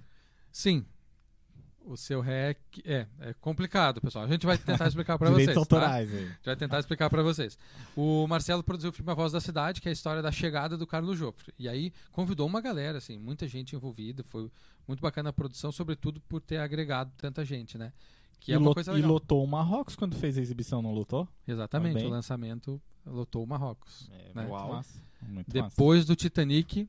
Sim. 0.51 0.85
O 1.87 1.95
seu 1.95 2.19
Rec 2.19 2.57
é, 2.83 3.05
é 3.19 3.33
complicado, 3.35 4.01
pessoal. 4.01 4.25
A 4.25 4.27
gente 4.27 4.43
vai 4.43 4.57
tentar 4.57 4.87
explicar 4.87 5.19
para 5.19 5.29
vocês. 5.29 5.53
tá? 5.53 5.59
autorais 5.59 6.11
aí. 6.11 6.23
A 6.23 6.27
gente 6.29 6.45
vai 6.45 6.55
tentar 6.55 6.79
explicar 6.79 7.11
para 7.11 7.21
vocês. 7.21 7.59
O 7.95 8.25
Marcelo 8.25 8.63
produziu 8.63 8.89
o 8.89 8.93
filme 8.93 9.11
A 9.11 9.13
Voz 9.13 9.31
da 9.31 9.39
Cidade, 9.39 9.79
que 9.81 9.87
é 9.87 9.91
a 9.91 9.93
história 9.93 10.19
da 10.19 10.31
chegada 10.31 10.75
do 10.77 10.87
Carlos 10.87 11.15
Jofre. 11.15 11.53
E 11.59 11.69
aí 11.69 11.93
convidou 12.11 12.47
uma 12.47 12.59
galera, 12.59 12.97
assim, 12.97 13.19
muita 13.19 13.47
gente 13.47 13.75
envolvida. 13.75 14.23
Foi 14.23 14.49
muito 14.87 14.99
bacana 14.99 15.29
a 15.29 15.33
produção, 15.33 15.71
sobretudo 15.71 16.19
por 16.21 16.41
ter 16.41 16.57
agregado 16.57 17.11
tanta 17.17 17.45
gente, 17.45 17.77
né? 17.77 17.93
Que 18.39 18.51
é 18.51 18.55
e, 18.55 18.57
uma 18.57 18.67
lo- 18.69 18.73
coisa 18.73 18.91
e 18.91 18.95
legal. 18.95 19.11
lotou 19.11 19.43
o 19.43 19.47
Marrocos 19.47 19.95
quando 19.95 20.15
fez 20.15 20.37
a 20.37 20.41
exibição, 20.41 20.81
não 20.81 20.91
lotou? 20.93 21.27
Exatamente, 21.47 21.93
Também. 21.93 22.07
o 22.07 22.11
lançamento 22.11 22.81
lotou 23.05 23.43
o 23.43 23.47
Marrocos. 23.47 24.09
É, 24.11 24.17
Né? 24.35 24.41
muito 24.41 24.49
Uau. 24.51 24.69
massa. 24.73 24.99
Muito 25.21 25.51
Depois 25.51 26.05
do 26.05 26.15
Titanic, 26.15 26.87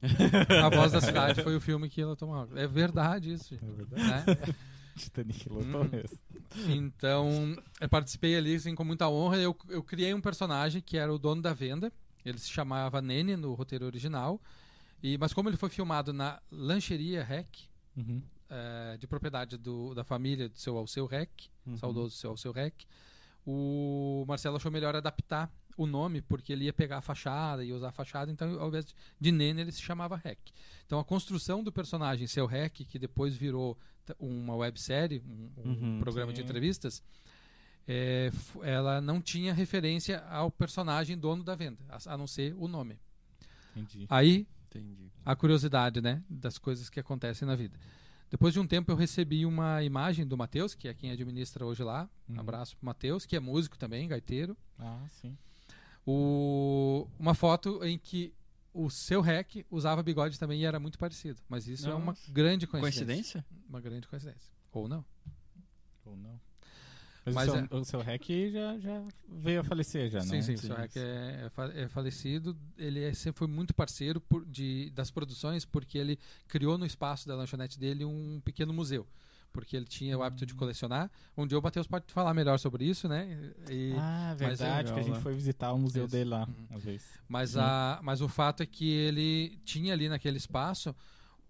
A 0.64 0.68
Voz 0.68 0.92
da 0.92 1.00
Cidade 1.00 1.42
foi 1.42 1.56
o 1.56 1.60
filme 1.60 1.88
que 1.88 2.04
lotou 2.04 2.28
o 2.28 2.32
Marrocos. 2.32 2.56
É 2.56 2.66
verdade 2.66 3.32
isso, 3.32 3.54
massa. 3.54 3.66
É 3.66 3.72
verdade. 3.74 4.26
né? 4.48 4.54
Titanic 4.96 5.48
lotou 5.48 5.82
Hum. 5.84 5.88
mesmo. 5.92 6.18
Então, 6.68 7.56
eu 7.80 7.88
participei 7.88 8.36
ali 8.36 8.54
assim, 8.54 8.74
com 8.74 8.84
muita 8.84 9.08
honra. 9.08 9.36
Eu, 9.36 9.56
eu 9.68 9.82
criei 9.82 10.12
um 10.14 10.20
personagem 10.20 10.80
que 10.82 10.96
era 10.96 11.12
o 11.12 11.18
dono 11.18 11.40
da 11.42 11.52
venda. 11.52 11.92
Ele 12.24 12.38
se 12.38 12.48
chamava 12.48 13.00
Nene 13.00 13.36
no 13.36 13.54
roteiro 13.54 13.86
original. 13.86 14.40
E, 15.02 15.16
mas 15.18 15.32
como 15.32 15.48
ele 15.48 15.56
foi 15.56 15.68
filmado 15.68 16.12
na 16.12 16.40
lancheria 16.50 17.22
Rec, 17.22 17.46
Uhum. 17.96 18.22
Eh, 18.50 18.96
de 18.98 19.06
propriedade 19.06 19.56
do, 19.56 19.94
da 19.94 20.04
família 20.04 20.48
do 20.48 20.58
seu 20.58 20.76
Alceu 20.76 21.06
Rec, 21.06 21.30
Uhum. 21.66 21.76
saudoso 21.76 22.16
seu 22.16 22.30
Alceu 22.30 22.52
Rec, 22.52 22.74
o 23.46 24.24
Marcelo 24.26 24.56
achou 24.56 24.70
melhor 24.70 24.94
adaptar 24.96 25.50
o 25.76 25.86
nome, 25.86 26.20
porque 26.20 26.52
ele 26.52 26.64
ia 26.64 26.72
pegar 26.72 26.98
a 26.98 27.00
fachada 27.00 27.64
e 27.64 27.72
usar 27.72 27.88
a 27.90 27.92
fachada, 27.92 28.30
então 28.32 28.60
ao 28.60 28.68
invés 28.68 28.84
de- 28.86 28.94
de 29.20 29.30
Nene 29.30 29.60
ele 29.60 29.70
se 29.72 29.80
chamava 29.80 30.16
Rec. 30.16 30.38
Então 30.84 30.98
a 30.98 31.04
construção 31.04 31.62
do 31.62 31.70
personagem 31.70 32.26
Seu 32.26 32.46
Rec, 32.46 32.74
que 32.84 32.98
depois 32.98 33.36
virou 33.36 33.78
uma 34.18 34.56
websérie, 34.56 35.22
um, 35.26 35.50
um 35.56 35.70
Uhum, 35.70 36.00
programa 36.00 36.32
de 36.32 36.38
sim. 36.38 36.44
entrevistas, 36.44 37.02
é, 37.86 38.30
ela 38.62 39.00
não 39.00 39.20
tinha 39.20 39.52
referência 39.54 40.18
ao 40.26 40.50
personagem 40.50 41.16
dono 41.16 41.42
da 41.44 41.54
venda, 41.54 41.78
a, 41.88 42.14
a 42.14 42.18
não 42.18 42.26
ser 42.26 42.54
o 42.54 42.66
nome. 42.66 42.98
Entendi. 43.76 44.06
Aí 44.10 44.46
Entendi. 44.66 45.10
a 45.24 45.36
curiosidade, 45.36 46.00
né, 46.00 46.22
das 46.28 46.58
coisas 46.58 46.90
que 46.90 46.98
acontecem 47.00 47.46
na 47.46 47.54
vida. 47.54 47.78
Depois 48.30 48.52
de 48.52 48.60
um 48.60 48.66
tempo 48.66 48.90
eu 48.92 48.96
recebi 48.96 49.46
uma 49.46 49.82
imagem 49.82 50.26
do 50.26 50.36
Matheus, 50.36 50.74
que 50.74 50.86
é 50.88 50.94
quem 50.94 51.10
administra 51.10 51.64
hoje 51.64 51.82
lá. 51.82 52.08
Um 52.28 52.34
Uhum. 52.34 52.40
abraço 52.40 52.76
pro 52.76 52.86
Matheus, 52.86 53.24
que 53.24 53.34
é 53.36 53.40
músico 53.40 53.78
também, 53.78 54.06
gaiteiro. 54.06 54.56
Ah, 54.78 55.06
sim. 55.08 55.36
O, 56.06 57.06
uma 57.18 57.34
foto 57.34 57.84
em 57.84 57.98
que 57.98 58.32
o 58.72 58.88
seu 58.90 59.20
rec 59.20 59.64
usava 59.70 60.02
bigode 60.02 60.38
também 60.38 60.60
e 60.60 60.64
era 60.64 60.78
muito 60.78 60.98
parecido. 60.98 61.40
Mas 61.48 61.66
isso 61.66 61.88
é 61.88 61.94
uma 61.94 62.14
grande 62.28 62.66
coincidência. 62.66 63.04
Coincidência? 63.06 63.46
Uma 63.68 63.80
grande 63.80 64.06
coincidência. 64.06 64.52
Ou 64.72 64.86
não. 64.88 65.04
Ou 66.04 66.16
não. 66.16 66.40
Mas, 67.34 67.34
Mas 67.34 67.48
o, 67.48 67.52
seu, 67.52 67.60
é- 67.60 67.80
o 67.80 67.84
seu 67.84 68.00
hack 68.02 68.24
já, 68.52 68.78
já 68.78 69.02
veio 69.28 69.60
a 69.60 69.64
falecer, 69.64 70.10
já, 70.10 70.20
sim, 70.20 70.36
não? 70.36 70.42
sim, 70.42 70.54
o 70.54 70.58
seu 70.58 70.74
rec 70.76 70.96
é, 70.96 71.50
é 71.76 71.82
é 71.82 71.88
falecido. 71.88 72.56
Ele 72.76 73.02
é- 73.04 73.12
sempre 73.14 73.38
foi 73.38 73.48
muito 73.48 73.74
parceiro 73.74 74.20
por- 74.20 74.44
de, 74.46 74.90
das 74.90 75.10
produções 75.10 75.64
porque 75.64 75.98
ele 75.98 76.18
criou 76.46 76.76
no 76.78 76.84
espaço 76.86 77.26
da 77.28 77.34
lanchonete 77.34 77.78
dele 77.78 78.04
um 78.04 78.40
pequeno 78.44 78.72
museu. 78.72 79.06
Porque 79.50 79.74
ele 79.74 79.86
tinha 79.86 80.16
o 80.16 80.22
hábito 80.22 80.44
de 80.44 80.54
colecionar. 80.54 81.10
Um 81.36 81.46
dia 81.46 81.58
o 81.58 81.62
Matheus 81.62 81.86
pode 81.86 82.04
falar 82.12 82.34
melhor 82.34 82.58
sobre 82.58 82.84
isso, 82.84 83.08
né? 83.08 83.50
E- 83.70 83.94
Ah, 83.98 84.32
é 84.32 84.34
verdade, 84.34 84.92
que 84.92 84.98
a 85.00 85.02
gente 85.02 85.14
lá. 85.14 85.20
foi 85.20 85.34
visitar 85.34 85.72
o 85.72 85.78
museu 85.78 86.04
Isso. 86.04 86.12
dele 86.12 86.28
lá, 86.30 86.46
Uhum. 86.46 86.66
uma 86.70 86.78
vez. 86.78 87.02
Mas, 87.26 87.50
Sim. 87.50 87.60
a, 87.60 87.98
mas 88.02 88.20
o 88.20 88.28
fato 88.28 88.62
é 88.62 88.66
que 88.66 88.88
ele 88.90 89.58
tinha 89.64 89.94
ali 89.94 90.06
naquele 90.08 90.36
espaço 90.36 90.94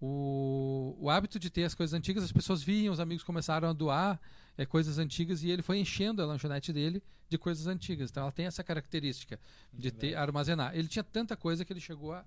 o, 0.01 0.95
o 0.99 1.09
hábito 1.09 1.37
de 1.37 1.49
ter 1.49 1.65
as 1.65 1.75
coisas 1.75 1.93
antigas, 1.93 2.23
as 2.23 2.31
pessoas 2.31 2.63
viam, 2.63 2.93
os 2.93 2.99
amigos 3.01 3.23
começaram 3.23 3.69
a 3.69 3.73
doar 3.73 4.19
é, 4.59 4.65
coisas 4.65 4.99
antigas 4.99 5.41
e 5.41 5.49
ele 5.49 5.61
foi 5.61 5.79
enchendo 5.79 6.21
a 6.21 6.25
lanchonete 6.25 6.73
dele 6.73 7.01
de 7.29 7.37
coisas 7.37 7.65
antigas. 7.65 8.09
Então 8.09 8.23
ela 8.23 8.31
tem 8.31 8.45
essa 8.45 8.61
característica 8.61 9.39
de 9.73 9.89
ter 9.89 10.15
armazenar. 10.15 10.75
Ele 10.75 10.89
tinha 10.89 11.03
tanta 11.03 11.37
coisa 11.37 11.63
que 11.63 11.71
ele 11.71 11.79
chegou 11.79 12.11
a 12.11 12.25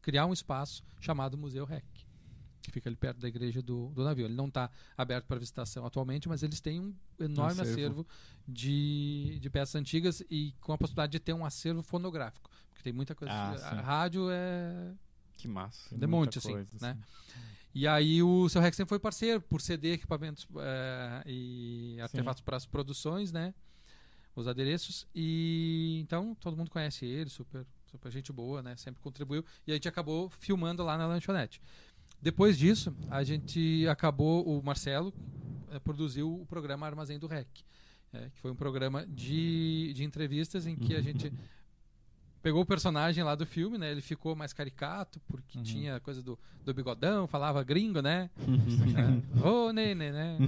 criar 0.00 0.26
um 0.26 0.32
espaço 0.32 0.84
chamado 1.00 1.36
Museu 1.36 1.64
Rec, 1.64 1.84
que 2.62 2.70
fica 2.70 2.88
ali 2.88 2.94
perto 2.94 3.18
da 3.18 3.26
igreja 3.26 3.60
do, 3.60 3.88
do 3.88 4.04
navio. 4.04 4.26
Ele 4.26 4.34
não 4.34 4.46
está 4.46 4.70
aberto 4.96 5.26
para 5.26 5.40
visitação 5.40 5.84
atualmente, 5.84 6.28
mas 6.28 6.44
eles 6.44 6.60
têm 6.60 6.80
um 6.80 6.94
enorme 7.18 7.60
Acervo. 7.60 7.72
acervo 7.72 8.06
de, 8.46 9.40
de 9.40 9.50
peças 9.50 9.74
antigas 9.74 10.22
e 10.30 10.54
com 10.60 10.72
a 10.72 10.78
possibilidade 10.78 11.10
de 11.10 11.18
ter 11.18 11.32
um 11.32 11.44
acervo 11.44 11.82
fonográfico. 11.82 12.48
Porque 12.68 12.84
tem 12.84 12.92
muita 12.92 13.12
coisa. 13.12 13.34
Ah, 13.34 13.80
rádio 13.80 14.28
é. 14.30 14.94
Que 15.36 15.48
massa. 15.48 15.88
Tem 15.88 15.98
de 15.98 16.06
monte, 16.06 16.38
assim, 16.38 16.52
coisa, 16.52 16.76
né? 16.80 16.96
E 17.74 17.88
aí 17.88 18.22
o 18.22 18.48
seu 18.48 18.60
Rex 18.60 18.76
sempre 18.76 18.90
foi 18.90 18.98
parceiro 18.98 19.40
por 19.40 19.60
ceder 19.60 19.94
equipamentos 19.94 20.46
eh, 20.56 21.22
e 21.26 21.98
artefatos 22.00 22.42
para 22.42 22.56
as 22.56 22.66
produções, 22.66 23.32
né? 23.32 23.54
Os 24.36 24.46
adereços. 24.46 25.06
E 25.14 25.98
então 26.02 26.34
todo 26.34 26.56
mundo 26.56 26.70
conhece 26.70 27.06
ele, 27.06 27.30
super, 27.30 27.64
super 27.90 28.12
gente 28.12 28.30
boa, 28.30 28.62
né? 28.62 28.76
Sempre 28.76 29.00
contribuiu. 29.00 29.44
E 29.66 29.72
a 29.72 29.74
gente 29.74 29.88
acabou 29.88 30.28
filmando 30.28 30.84
lá 30.84 30.98
na 30.98 31.06
lanchonete. 31.06 31.62
Depois 32.20 32.58
disso, 32.58 32.94
a 33.10 33.24
gente 33.24 33.86
acabou, 33.88 34.46
o 34.46 34.62
Marcelo 34.62 35.12
eh, 35.70 35.78
produziu 35.80 36.40
o 36.40 36.46
programa 36.46 36.86
Armazém 36.86 37.18
do 37.18 37.26
Rec, 37.26 37.48
eh, 38.12 38.30
que 38.34 38.38
foi 38.38 38.50
um 38.50 38.54
programa 38.54 39.06
de, 39.06 39.92
de 39.94 40.04
entrevistas 40.04 40.66
em 40.66 40.76
que 40.76 40.94
a 40.94 41.00
gente 41.00 41.32
pegou 42.42 42.62
o 42.62 42.66
personagem 42.66 43.22
lá 43.24 43.34
do 43.34 43.46
filme, 43.46 43.78
né? 43.78 43.90
Ele 43.92 44.00
ficou 44.02 44.34
mais 44.34 44.52
caricato, 44.52 45.20
porque 45.28 45.58
Uhum. 45.58 45.64
tinha 45.64 46.00
coisa 46.00 46.22
do, 46.22 46.38
do 46.64 46.74
bigodão, 46.74 47.26
falava 47.26 47.62
gringo, 47.62 48.00
né? 48.02 48.28
Uhum. 48.46 48.58
É, 49.42 49.46
Ô, 49.48 49.72
Nene, 49.72 50.10
né? 50.10 50.38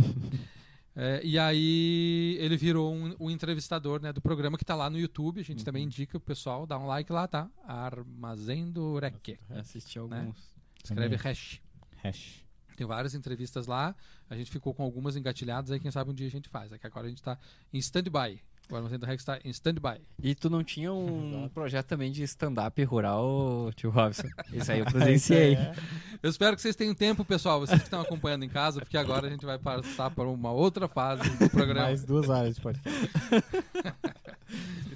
É, 0.96 1.20
e 1.24 1.36
aí 1.38 2.36
ele 2.40 2.56
virou 2.56 2.94
um, 2.94 3.16
um 3.18 3.30
entrevistador 3.30 4.00
né, 4.00 4.12
do 4.12 4.20
programa 4.20 4.56
que 4.56 4.64
tá 4.64 4.76
lá 4.76 4.88
no 4.88 4.98
YouTube. 4.98 5.40
A 5.40 5.44
gente 5.44 5.58
Uhum. 5.58 5.64
também 5.64 5.84
indica 5.84 6.16
o 6.16 6.20
pessoal, 6.20 6.66
dá 6.66 6.78
um 6.78 6.86
like 6.86 7.10
lá, 7.12 7.26
tá? 7.26 7.50
Armazém 7.66 8.70
do 8.70 8.98
Rec. 8.98 9.38
Assisti 9.50 9.98
Né? 9.98 10.18
alguns. 10.20 10.36
Escreve 10.84 11.16
Também. 11.16 11.32
hash. 11.32 11.60
Hash. 12.02 12.44
Tem 12.76 12.86
várias 12.86 13.14
entrevistas 13.14 13.66
lá. 13.66 13.94
A 14.28 14.36
gente 14.36 14.50
ficou 14.50 14.72
com 14.74 14.82
algumas 14.82 15.16
engatilhadas 15.16 15.70
aí, 15.70 15.80
quem 15.80 15.90
sabe 15.90 16.10
um 16.10 16.14
dia 16.14 16.26
a 16.26 16.30
gente 16.30 16.48
faz. 16.48 16.70
É 16.72 16.78
que 16.78 16.86
agora 16.86 17.06
a 17.06 17.08
gente 17.08 17.22
tá 17.22 17.38
em 17.72 17.78
stand-by. 17.78 18.40
O 18.70 18.76
Armazém 18.76 18.98
do 18.98 19.04
Rec 19.04 19.18
está 19.20 19.38
em 19.44 19.50
stand-by. 19.50 20.00
E 20.22 20.34
tu 20.34 20.48
não 20.48 20.64
tinha 20.64 20.92
um 20.92 21.48
projeto 21.52 21.86
também 21.86 22.10
de 22.10 22.22
stand-up 22.22 22.82
rural, 22.84 23.70
tio 23.76 23.90
Robson? 23.90 24.26
Isso 24.52 24.72
aí 24.72 24.78
eu 24.78 24.86
presenciei. 24.86 25.54
É, 25.54 25.74
Eu 26.22 26.30
espero 26.30 26.56
que 26.56 26.62
vocês 26.62 26.74
tenham 26.74 26.94
tempo, 26.94 27.24
pessoal, 27.26 27.60
vocês 27.60 27.78
que 27.80 27.86
estão 27.86 28.00
acompanhando 28.00 28.42
em 28.44 28.48
casa, 28.48 28.80
porque 28.80 28.96
agora 28.96 29.26
a 29.26 29.30
gente 29.30 29.44
vai 29.44 29.58
passar 29.58 30.10
por 30.10 30.26
uma 30.26 30.50
outra 30.50 30.88
fase 30.88 31.28
do 31.36 31.48
programa. 31.50 31.82
mais 31.82 32.04
duas 32.04 32.28
horas 32.30 32.54
de 32.56 32.60
podcast. 32.62 33.10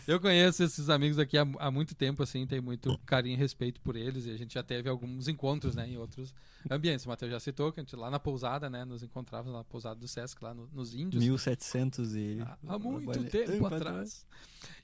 Eu 0.07 0.19
conheço 0.21 0.63
esses 0.63 0.89
amigos 0.89 1.19
aqui 1.19 1.37
há, 1.37 1.47
há 1.59 1.71
muito 1.71 1.95
tempo, 1.95 2.23
assim, 2.23 2.47
tenho 2.47 2.63
muito 2.63 2.97
carinho 3.05 3.35
e 3.35 3.37
respeito 3.37 3.81
por 3.81 3.95
eles, 3.97 4.27
e 4.27 4.31
a 4.31 4.37
gente 4.37 4.55
já 4.55 4.63
teve 4.63 4.89
alguns 4.89 5.29
encontros, 5.29 5.75
né, 5.75 5.87
em 5.89 5.97
outros 5.99 6.35
ambientes. 6.71 7.05
O 7.05 7.09
Matheus 7.09 7.31
já 7.31 7.41
citou 7.41 7.71
que 7.73 7.81
a 7.81 7.83
gente 7.83 7.95
lá 7.95 8.11
na 8.11 8.19
pousada, 8.19 8.71
né, 8.71 8.85
nos 8.85 9.03
encontrávamos 9.03 9.53
na 9.57 9.65
pousada 9.65 10.01
do 10.01 10.09
Sesc, 10.09 10.43
lá 10.43 10.55
no- 10.55 10.69
nos 10.73 10.95
Índios. 10.95 11.23
1700 11.23 12.15
e... 12.15 12.39
Há- 12.41 12.57
Há 12.69 12.79
muito 12.79 13.25
tempo 13.25 13.67
atrás. 13.67 13.83
atrás. 13.83 14.27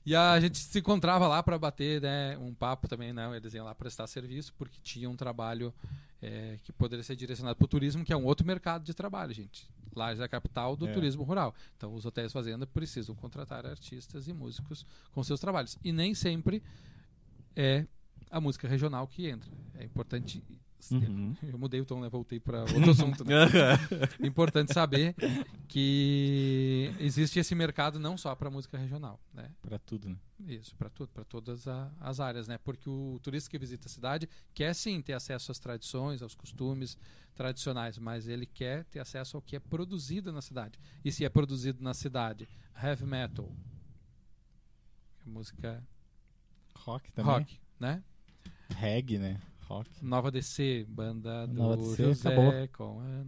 E 0.05 0.15
a 0.15 0.39
gente 0.39 0.57
se 0.59 0.79
encontrava 0.79 1.27
lá 1.27 1.41
para 1.41 1.57
bater 1.57 2.01
né, 2.01 2.37
um 2.37 2.53
papo 2.53 2.87
também, 2.87 3.11
né? 3.11 3.35
Eles 3.35 3.53
iam 3.55 3.65
lá 3.65 3.73
prestar 3.73 4.05
serviço, 4.07 4.53
porque 4.57 4.77
tinha 4.83 5.09
um 5.09 5.15
trabalho 5.15 5.73
é, 6.21 6.59
que 6.63 6.71
poderia 6.71 7.03
ser 7.03 7.15
direcionado 7.15 7.55
para 7.57 7.65
o 7.65 7.67
turismo, 7.67 8.05
que 8.05 8.13
é 8.13 8.17
um 8.17 8.25
outro 8.25 8.45
mercado 8.45 8.83
de 8.83 8.93
trabalho, 8.93 9.33
gente. 9.33 9.67
Lá 9.95 10.11
é 10.11 10.21
a 10.23 10.27
capital 10.27 10.75
do 10.75 10.87
É. 10.87 10.91
turismo 10.93 11.23
rural. 11.23 11.55
Então, 11.77 11.93
os 11.93 12.05
hotéis 12.05 12.33
fazenda 12.33 12.67
precisam 12.67 13.15
contratar 13.15 13.65
artistas 13.65 14.27
e 14.27 14.33
músicos 14.33 14.85
com 15.11 15.23
seus 15.23 15.39
trabalhos. 15.39 15.77
E 15.83 15.91
nem 15.91 16.13
sempre 16.13 16.61
é 17.55 17.87
a 18.29 18.41
música 18.41 18.67
regional 18.67 19.07
que 19.07 19.27
entra. 19.27 19.49
É 19.75 19.83
importante. 19.85 20.43
Uhum. 20.91 21.35
Eu 21.41 21.57
mudei 21.57 21.81
o 21.81 21.85
tom, 21.85 21.99
né? 22.01 22.09
Voltei 22.09 22.39
para 22.39 22.61
outro 22.61 22.91
assunto. 22.91 23.23
Né? 23.25 23.35
Importante 24.23 24.73
saber 24.73 25.15
que 25.67 26.93
existe 26.99 27.39
esse 27.39 27.55
mercado 27.55 27.99
não 27.99 28.17
só 28.17 28.35
para 28.35 28.49
música 28.49 28.77
regional, 28.77 29.19
né? 29.33 29.51
Pra 29.61 29.79
tudo, 29.79 30.09
né? 30.09 30.17
Isso, 30.47 30.75
para 30.75 30.89
tudo, 30.89 31.09
para 31.09 31.23
todas 31.23 31.67
a- 31.67 31.91
as 31.99 32.19
áreas, 32.19 32.47
né? 32.47 32.57
Porque 32.57 32.89
o 32.89 33.19
turista 33.23 33.49
que 33.49 33.57
visita 33.57 33.87
a 33.87 33.89
cidade 33.91 34.29
quer 34.53 34.73
sim 34.75 35.01
ter 35.01 35.13
acesso 35.13 35.51
às 35.51 35.59
tradições, 35.59 36.21
aos 36.21 36.35
costumes 36.35 36.97
tradicionais, 37.33 37.97
mas 37.97 38.27
ele 38.27 38.45
quer 38.45 38.83
ter 38.85 38.99
acesso 38.99 39.37
ao 39.37 39.41
que 39.41 39.55
é 39.55 39.59
produzido 39.59 40.31
na 40.31 40.41
cidade. 40.41 40.77
E 41.03 41.11
se 41.11 41.25
é 41.25 41.29
produzido 41.29 41.83
na 41.83 41.93
cidade, 41.93 42.47
heavy 42.81 43.05
metal, 43.05 43.51
é 45.25 45.29
música 45.29 45.83
Rock 46.75 47.11
também. 47.11 47.31
rock, 47.33 47.59
né? 47.79 48.03
Reggae, 48.69 49.17
né? 49.17 49.41
Rock. 49.67 49.89
Nova 50.01 50.31
DC, 50.31 50.85
banda 50.89 51.47
do 51.47 51.53
Nova 51.53 51.77
DC, 51.77 52.03
José 52.03 52.29
acabou. 52.29 52.53
com 52.73 52.99
Ana. 52.99 53.25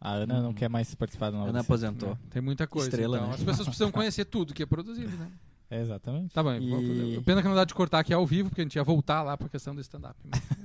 A 0.00 0.12
Ana 0.12 0.40
não 0.40 0.54
quer 0.54 0.68
mais 0.68 0.94
participar 0.94 1.30
da 1.30 1.36
nova 1.38 1.50
Ana 1.50 1.58
DC. 1.60 1.66
aposentou. 1.72 2.18
Tem 2.30 2.40
muita 2.40 2.66
coisa. 2.66 2.88
Estrela, 2.88 3.16
então, 3.18 3.28
né? 3.28 3.34
As 3.34 3.42
pessoas 3.42 3.68
precisam 3.68 3.90
conhecer 3.90 4.24
tudo 4.24 4.54
que 4.54 4.62
é 4.62 4.66
produzido, 4.66 5.14
né? 5.16 5.30
É, 5.70 5.80
exatamente. 5.82 6.32
Tá 6.32 6.42
bom. 6.42 6.54
E- 6.54 7.20
Pena 7.22 7.42
que 7.42 7.48
não 7.48 7.54
dá 7.54 7.64
de 7.64 7.74
cortar 7.74 7.98
aqui 7.98 8.12
ao 8.14 8.26
vivo, 8.26 8.48
porque 8.48 8.62
a 8.62 8.64
gente 8.64 8.76
ia 8.76 8.82
voltar 8.84 9.22
lá 9.22 9.36
pra 9.36 9.48
questão 9.48 9.74
do 9.74 9.80
stand-up. 9.82 10.16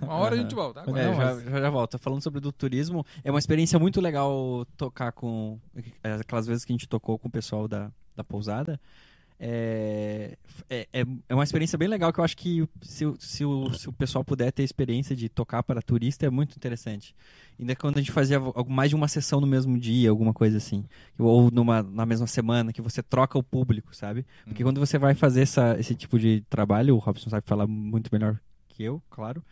Uma 0.01 0.13
hora 0.13 0.35
a 0.35 0.37
gente 0.37 0.55
volta. 0.55 0.81
Agora 0.81 0.99
É, 1.01 1.07
Não, 1.11 1.15
já, 1.17 1.35
mas- 1.35 1.43
já, 1.43 1.61
já 1.61 1.69
volto. 1.69 1.97
Falando 1.99 2.21
sobre 2.21 2.39
do 2.39 2.51
turismo, 2.51 3.05
é 3.23 3.29
uma 3.29 3.39
experiência 3.39 3.77
muito 3.77 3.99
legal 3.99 4.65
tocar 4.77 5.11
com 5.11 5.59
é, 6.03 6.13
aquelas 6.13 6.47
vezes 6.47 6.63
que 6.63 6.71
a 6.71 6.75
gente 6.75 6.87
tocou 6.87 7.19
com 7.19 7.27
o 7.27 7.31
pessoal 7.31 7.67
da, 7.67 7.91
da 8.15 8.23
pousada. 8.23 8.79
É, 9.39 10.37
é, 10.69 10.87
é- 10.93 11.05
é 11.29 11.33
uma 11.35 11.43
experiência 11.43 11.77
bem 11.77 11.87
legal 11.87 12.11
que 12.13 12.19
eu 12.19 12.23
acho 12.23 12.37
que 12.37 12.67
se, 12.81 13.05
o- 13.05 13.15
se, 13.19 13.43
o, 13.45 13.73
se 13.73 13.89
o 13.89 13.93
pessoal 13.93 14.23
puder 14.23 14.51
ter 14.51 14.63
experiência 14.63 15.15
de 15.15 15.27
tocar 15.29 15.61
para 15.63 15.81
turista 15.81 16.25
é 16.25 16.29
muito 16.29 16.55
interessante. 16.55 17.15
Ainda 17.59 17.75
quando 17.75 17.97
a 17.97 18.01
gente 18.01 18.11
fazia 18.11 18.39
mais 18.67 18.89
de 18.89 18.95
uma 18.95 19.07
sessão 19.07 19.39
no 19.41 19.47
mesmo 19.47 19.77
dia, 19.77 20.09
alguma 20.09 20.33
coisa 20.33 20.57
assim. 20.57 20.85
Ou 21.17 21.49
numa, 21.51 21.83
na 21.83 22.05
mesma 22.05 22.27
semana, 22.27 22.73
que 22.73 22.81
você 22.81 23.01
troca 23.03 23.37
o 23.37 23.43
público, 23.43 23.95
sabe? 23.95 24.25
Porque 24.45 24.63
Hum. 24.63 24.67
quando 24.67 24.79
você 24.79 24.97
vai 24.97 25.13
fazer 25.13 25.41
essa, 25.41 25.75
esse 25.79 25.95
tipo 25.95 26.17
de 26.19 26.41
trabalho, 26.49 26.95
o 26.95 26.99
Robson 26.99 27.29
sabe 27.29 27.45
falar 27.47 27.67
muito 27.67 28.09
melhor 28.11 28.39
que 28.69 28.83
eu, 28.83 29.01
claro. 29.09 29.43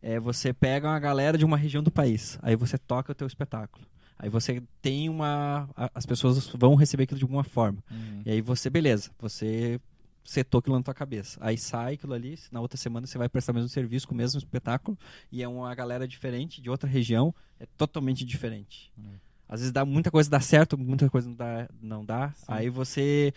É, 0.00 0.18
você 0.18 0.52
pega 0.52 0.88
uma 0.88 0.98
galera 0.98 1.38
de 1.38 1.44
uma 1.44 1.56
região 1.56 1.82
do 1.82 1.90
país, 1.90 2.36
aí 2.42 2.56
você 2.56 2.76
toca 2.76 3.12
o 3.12 3.14
teu 3.14 3.26
espetáculo. 3.26 3.84
Aí 4.22 4.28
você 4.28 4.62
tem 4.80 5.08
uma. 5.08 5.68
As 5.92 6.06
pessoas 6.06 6.46
vão 6.54 6.76
receber 6.76 7.02
aquilo 7.02 7.18
de 7.18 7.24
alguma 7.24 7.42
forma. 7.42 7.82
Uhum. 7.90 8.22
E 8.24 8.30
aí 8.30 8.40
você, 8.40 8.70
beleza, 8.70 9.10
você 9.18 9.80
setou 10.24 10.60
aquilo 10.60 10.76
na 10.76 10.82
tua 10.82 10.94
cabeça. 10.94 11.40
Aí 11.42 11.58
sai 11.58 11.94
aquilo 11.94 12.14
ali, 12.14 12.38
na 12.52 12.60
outra 12.60 12.76
semana 12.76 13.04
você 13.04 13.18
vai 13.18 13.28
prestar 13.28 13.50
o 13.50 13.56
mesmo 13.56 13.68
serviço 13.68 14.06
com 14.06 14.14
o 14.14 14.16
mesmo 14.16 14.38
espetáculo, 14.38 14.96
e 15.32 15.42
é 15.42 15.48
uma 15.48 15.74
galera 15.74 16.06
diferente, 16.06 16.62
de 16.62 16.70
outra 16.70 16.88
região, 16.88 17.34
é 17.58 17.66
totalmente 17.76 18.24
diferente. 18.24 18.92
Hum. 18.96 19.16
Às 19.52 19.60
vezes 19.60 19.72
dá 19.72 19.84
muita 19.84 20.10
coisa 20.10 20.30
dá 20.30 20.40
certo, 20.40 20.78
muita 20.78 21.10
coisa 21.10 21.28
não 21.28 21.36
dá. 21.36 21.68
Não 21.82 22.04
dá. 22.04 22.30
Sim. 22.36 22.44
Aí 22.48 22.70
você. 22.70 23.34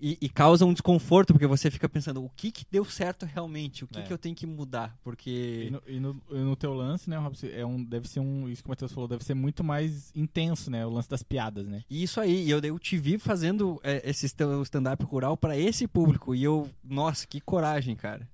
E, 0.00 0.16
e 0.20 0.28
causa 0.28 0.64
um 0.64 0.72
desconforto, 0.72 1.32
porque 1.34 1.46
você 1.48 1.72
fica 1.72 1.88
pensando, 1.88 2.24
o 2.24 2.30
que, 2.36 2.52
que 2.52 2.64
deu 2.70 2.84
certo 2.84 3.26
realmente? 3.26 3.82
O 3.82 3.88
que, 3.88 3.98
É. 3.98 4.02
que 4.02 4.12
eu 4.12 4.16
tenho 4.16 4.32
que 4.34 4.46
mudar? 4.46 4.94
E 4.96 5.02
Porque. 5.02 5.68
no, 5.72 5.82
e 5.88 5.98
no- 5.98 6.22
e 6.30 6.34
no 6.38 6.54
teu 6.54 6.72
lance, 6.72 7.10
né, 7.10 7.16
Robson, 7.18 7.48
é 7.48 7.66
um, 7.66 7.82
deve 7.82 8.08
ser 8.08 8.20
um, 8.20 8.48
isso 8.48 8.62
que 8.62 8.68
o 8.68 8.70
Matheus 8.70 8.92
falou, 8.92 9.08
deve 9.08 9.24
ser 9.24 9.34
muito 9.34 9.64
mais 9.64 10.12
intenso, 10.14 10.70
né, 10.70 10.86
o 10.86 10.90
lance 10.90 11.10
das 11.10 11.24
piadas, 11.24 11.66
né? 11.66 11.82
E 11.90 12.00
isso 12.04 12.20
aí, 12.20 12.44
e 12.46 12.50
eu, 12.50 12.60
eu 12.60 12.78
te 12.78 12.96
vi 12.96 13.18
fazendo 13.18 13.80
é, 13.82 14.08
esse 14.08 14.26
sta- 14.26 14.44
stand-up 14.62 15.04
rural 15.04 15.36
pra 15.36 15.56
esse 15.58 15.88
público. 15.88 16.32
E 16.32 16.44
eu, 16.44 16.70
nossa, 16.84 17.26
que 17.26 17.40
coragem, 17.40 17.96
cara. 17.96 18.26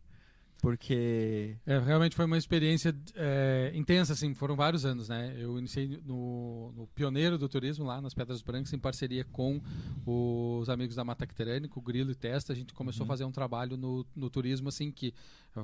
Porque. 0.65 1.57
É, 1.67 1.79
realmente 1.79 2.17
foi 2.17 2.25
uma 2.25 2.39
experiência 2.39 2.97
é, 3.15 3.71
intensa, 3.75 4.15
assim, 4.15 4.33
foram 4.33 4.57
vários 4.57 4.87
anos, 4.87 5.11
né? 5.11 5.37
Eu 5.39 5.59
iniciei 5.59 6.01
no, 6.07 6.73
no 6.75 6.87
pioneiro 6.87 7.37
do 7.37 7.47
turismo 7.51 7.85
lá 7.85 8.01
nas 8.01 8.15
Pedras 8.15 8.41
Brancas, 8.41 8.73
em 8.73 8.79
parceria 8.79 9.25
com 9.25 9.61
os 10.07 10.71
amigos 10.71 10.97
da 10.97 11.05
Mata 11.05 11.27
Quiterânica, 11.27 11.79
o 11.79 11.83
Grilo 11.83 12.11
e 12.11 12.15
Testa. 12.15 12.55
A 12.55 12.57
gente 12.57 12.73
começou 12.73 13.05
Uhum. 13.05 13.13
a 13.13 13.13
fazer 13.13 13.25
um 13.25 13.33
trabalho 13.33 13.77
no, 13.77 14.07
no 14.17 14.31
turismo, 14.31 14.71
assim, 14.71 14.91
que 14.91 15.13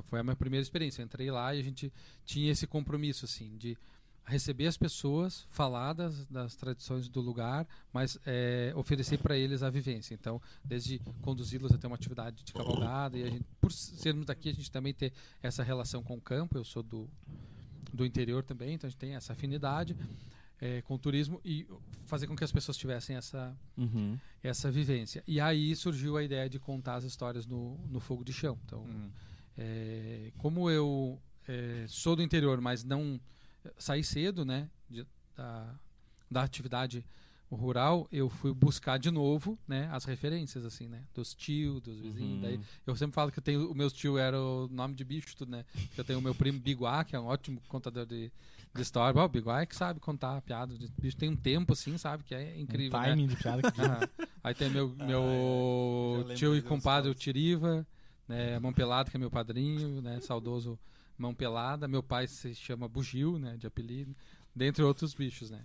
foi 0.03 0.19
a 0.19 0.23
minha 0.23 0.35
primeira 0.35 0.61
experiência. 0.61 1.01
Eu 1.01 1.05
entrei 1.05 1.31
lá 1.31 1.55
e 1.55 1.59
a 1.59 1.63
gente 1.63 1.91
tinha 2.23 2.51
esse 2.51 2.67
compromisso, 2.67 3.25
assim, 3.25 3.57
de 3.57 3.75
receber 4.25 4.67
as 4.67 4.77
pessoas, 4.77 5.45
falar 5.49 5.93
das, 5.93 6.25
das 6.27 6.55
tradições 6.55 7.09
do 7.09 7.19
lugar, 7.21 7.67
mas 7.91 8.17
é, 8.25 8.71
oferecer 8.75 9.17
para 9.17 9.35
eles 9.37 9.61
a 9.63 9.69
vivência. 9.69 10.13
Então, 10.13 10.41
desde 10.63 10.99
conduzi-los 11.21 11.71
até 11.73 11.87
uma 11.87 11.95
atividade 11.95 12.43
de 12.43 12.53
cavalgada 12.53 13.17
e 13.17 13.23
a 13.23 13.29
gente, 13.29 13.43
por 13.59 13.71
sermos 13.71 14.25
daqui, 14.25 14.49
a 14.49 14.53
gente 14.53 14.71
também 14.71 14.93
ter 14.93 15.11
essa 15.41 15.63
relação 15.63 16.01
com 16.03 16.15
o 16.15 16.21
campo. 16.21 16.57
Eu 16.57 16.63
sou 16.63 16.81
do, 16.83 17.09
do 17.91 18.05
interior 18.05 18.43
também, 18.43 18.75
então 18.75 18.87
a 18.87 18.91
gente 18.91 18.99
tem 18.99 19.15
essa 19.15 19.33
afinidade 19.33 19.97
é, 20.61 20.81
com 20.83 20.93
o 20.93 20.99
turismo 20.99 21.41
e 21.43 21.67
fazer 22.05 22.27
com 22.27 22.35
que 22.35 22.43
as 22.43 22.51
pessoas 22.51 22.77
tivessem 22.77 23.15
essa 23.15 23.53
Uhum. 23.75 24.17
essa 24.43 24.69
vivência. 24.71 25.23
E 25.27 25.41
aí 25.41 25.75
surgiu 25.75 26.15
a 26.15 26.23
ideia 26.23 26.47
de 26.47 26.59
contar 26.59 26.95
as 26.95 27.03
histórias 27.03 27.45
no, 27.47 27.77
no 27.89 27.99
fogo 27.99 28.23
de 28.23 28.31
chão. 28.31 28.57
Então, 28.65 28.83
Hum. 28.83 29.09
é, 29.57 30.31
como 30.37 30.69
eu 30.69 31.19
é, 31.47 31.85
sou 31.87 32.15
do 32.15 32.21
interior, 32.21 32.61
mas 32.61 32.83
não 32.83 33.19
saí 33.77 34.03
cedo, 34.03 34.43
né, 34.45 34.69
de- 34.89 35.05
da, 35.35 35.75
da 36.29 36.43
atividade 36.43 37.03
rural, 37.51 38.07
eu 38.13 38.29
fui 38.29 38.53
buscar 38.53 38.97
de 38.97 39.11
novo, 39.11 39.59
né, 39.67 39.89
as 39.91 40.05
referências 40.05 40.63
assim, 40.63 40.87
né, 40.87 41.03
dos 41.13 41.33
tios, 41.33 41.81
dos 41.81 41.99
vizinhos. 41.99 42.35
Uhum. 42.35 42.41
Daí 42.41 42.59
eu 42.87 42.95
sempre 42.95 43.13
falo 43.13 43.29
que 43.31 43.39
eu 43.39 43.43
tenho 43.43 43.69
o 43.69 43.75
meus 43.75 43.91
tio 43.91 44.17
era 44.17 44.39
o 44.39 44.69
nome 44.71 44.95
de 44.95 45.03
bicho 45.03 45.35
tudo, 45.35 45.51
né? 45.51 45.65
Eu 45.97 46.03
tenho 46.05 46.19
o 46.19 46.21
meu 46.21 46.33
primo 46.33 46.57
Biguá, 46.59 47.03
que 47.03 47.13
é 47.13 47.19
um 47.19 47.25
ótimo 47.25 47.61
contador 47.67 48.05
de, 48.05 48.31
de 48.73 48.81
história. 48.81 49.21
O 49.21 49.27
Biguá 49.27 49.61
é 49.61 49.65
que 49.65 49.75
sabe 49.75 49.99
contar 49.99 50.41
piada 50.43 50.77
de 50.77 50.87
bicho, 50.97 51.17
tem 51.17 51.29
um 51.29 51.35
tempo 51.35 51.73
assim, 51.73 51.97
sabe, 51.97 52.23
que 52.23 52.33
é 52.33 52.57
incrível, 52.57 52.97
um 52.97 53.01
né? 53.01 53.09
timing 53.09 53.27
de 53.27 53.35
piada 53.35 53.61
que 53.61 53.67
Aham. 53.81 54.07
Aí 54.41 54.53
tem 54.55 54.69
meu, 54.69 54.95
Ah, 54.97 55.05
meu 55.05 55.21
eu 55.21 56.17
lembrei 56.19 56.35
tio 56.37 56.55
e 56.55 56.61
compadre, 56.61 57.11
o. 57.11 57.13
Tiriva, 57.13 57.85
né, 58.29 58.57
Mão 58.59 58.71
Pelada, 58.71 59.11
que 59.11 59.17
é 59.17 59.19
meu 59.19 59.29
padrinho, 59.29 60.01
né, 60.01 60.21
saudoso 60.21 60.79
Mão 61.21 61.33
Pelada. 61.33 61.87
Meu 61.87 62.01
pai 62.03 62.27
se 62.27 62.53
chama 62.55 62.87
Bugio, 62.87 63.37
né, 63.37 63.55
de 63.57 63.67
apelido, 63.67 64.15
dentre 64.55 64.83
outros 64.83 65.13
bichos, 65.13 65.51
né. 65.51 65.61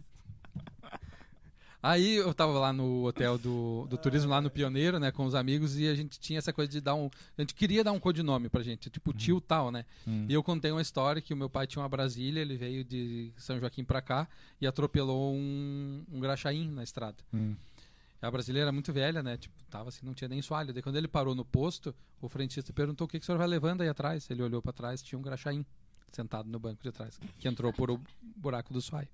Aí 1.83 2.17
eu 2.17 2.35
tava 2.35 2.59
lá 2.59 2.73
no 2.73 3.05
hotel 3.05 3.39
do, 3.39 3.87
do 3.89 3.97
turismo, 3.97 4.31
lá 4.31 4.41
no 4.41 4.51
Pioneiro, 4.51 4.99
né, 4.99 5.13
com 5.13 5.25
os 5.25 5.37
amigos, 5.37 5.79
e 5.79 5.87
a 5.87 5.95
gente 5.95 6.19
tinha 6.19 6.39
essa 6.39 6.53
coisa 6.53 6.71
de 6.71 6.81
dar 6.81 6.97
um... 6.97 7.09
A 7.39 7.43
gente 7.43 7.55
queria 7.55 7.85
dar 7.85 7.93
um 7.93 8.01
codinome 8.01 8.49
pra 8.49 8.61
gente, 8.61 8.91
tipo 8.91 9.13
tio 9.13 9.41
tal, 9.41 9.71
né. 9.71 9.85
Hum. 10.07 10.27
E 10.29 10.35
eu 10.35 10.43
contei 10.43 10.73
uma 10.73 10.83
história 10.83 11.23
que 11.23 11.33
o 11.33 11.37
meu 11.37 11.49
pai 11.49 11.67
tinha 11.67 11.81
uma 11.81 11.89
Brasília, 11.89 12.41
ele 12.41 12.57
veio 12.57 12.83
de 12.83 13.31
São 13.37 13.61
Joaquim 13.61 13.85
pra 13.85 14.03
cá 14.03 14.27
e 14.61 14.67
atropelou 14.67 15.33
um, 15.33 16.03
um 16.11 16.19
graxaim 16.19 16.69
na 16.71 16.83
estrada. 16.83 17.19
Hum. 17.33 17.55
A 18.23 18.31
brasileira 18.31 18.65
era 18.67 18.73
muito 18.73 18.93
velha, 18.93 19.23
né? 19.23 19.37
Tipo, 19.37 19.55
tava 19.71 19.91
assim, 19.91 20.05
não 20.07 20.15
tinha 20.15 20.29
nem 20.29 20.41
soalho. 20.43 20.73
Daí 20.73 20.83
quando 20.83 20.97
ele 20.97 21.07
parou 21.09 21.35
no 21.35 21.45
posto, 21.45 21.95
o 22.21 22.29
frentista 22.29 22.73
perguntou 22.73 23.05
o 23.07 23.09
que, 23.09 23.19
que 23.19 23.23
o 23.23 23.27
senhor 23.27 23.39
vai 23.39 23.47
levando 23.47 23.83
aí 23.83 23.89
atrás. 23.89 24.29
Ele 24.31 24.43
olhou 24.43 24.63
pra 24.63 24.73
trás, 24.73 25.03
tinha 25.03 25.19
um 25.19 25.23
graxaim 25.23 25.65
sentado 26.11 26.49
no 26.49 26.59
banco 26.59 26.83
de 26.83 26.91
trás, 26.91 27.21
que 27.39 27.47
entrou 27.47 27.73
por 27.73 27.91
o 27.91 28.01
buraco 28.37 28.73
do 28.73 28.81
soalho. 28.81 29.09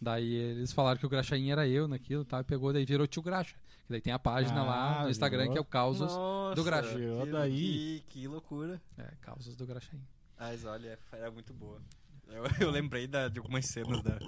Daí 0.00 0.32
eles 0.34 0.72
falaram 0.72 0.98
que 1.00 1.06
o 1.06 1.08
graxaim 1.08 1.50
era 1.50 1.66
eu 1.66 1.88
naquilo, 1.88 2.24
tá? 2.24 2.40
E 2.40 2.44
pegou, 2.44 2.72
daí 2.72 2.84
virou 2.84 3.06
tio 3.06 3.22
Graxa. 3.22 3.56
Que 3.86 3.92
daí 3.92 4.00
tem 4.00 4.12
a 4.12 4.18
página 4.18 4.62
lá 4.62 5.00
Ah, 5.00 5.04
no 5.04 5.10
Instagram 5.10 5.42
virou. 5.44 5.52
que 5.54 5.58
é 5.58 5.60
o 5.60 5.64
Causos. 5.64 6.12
do 6.54 6.62
Graxa. 6.62 6.94
Que, 6.94 7.30
daí. 7.32 8.02
Que, 8.08 8.20
que 8.20 8.28
loucura. 8.28 8.80
É, 8.98 9.10
Causos 9.22 9.56
do 9.56 9.66
Graxaim. 9.66 10.00
Mas 10.38 10.64
olha, 10.66 10.98
era 11.12 11.30
muito 11.30 11.54
boa. 11.54 11.80
Eu, 12.28 12.44
eu 12.60 12.70
lembrei 12.70 13.06
da- 13.06 13.28
de 13.28 13.38
algumas 13.38 13.64
cenas 13.66 14.02
da, 14.02 14.18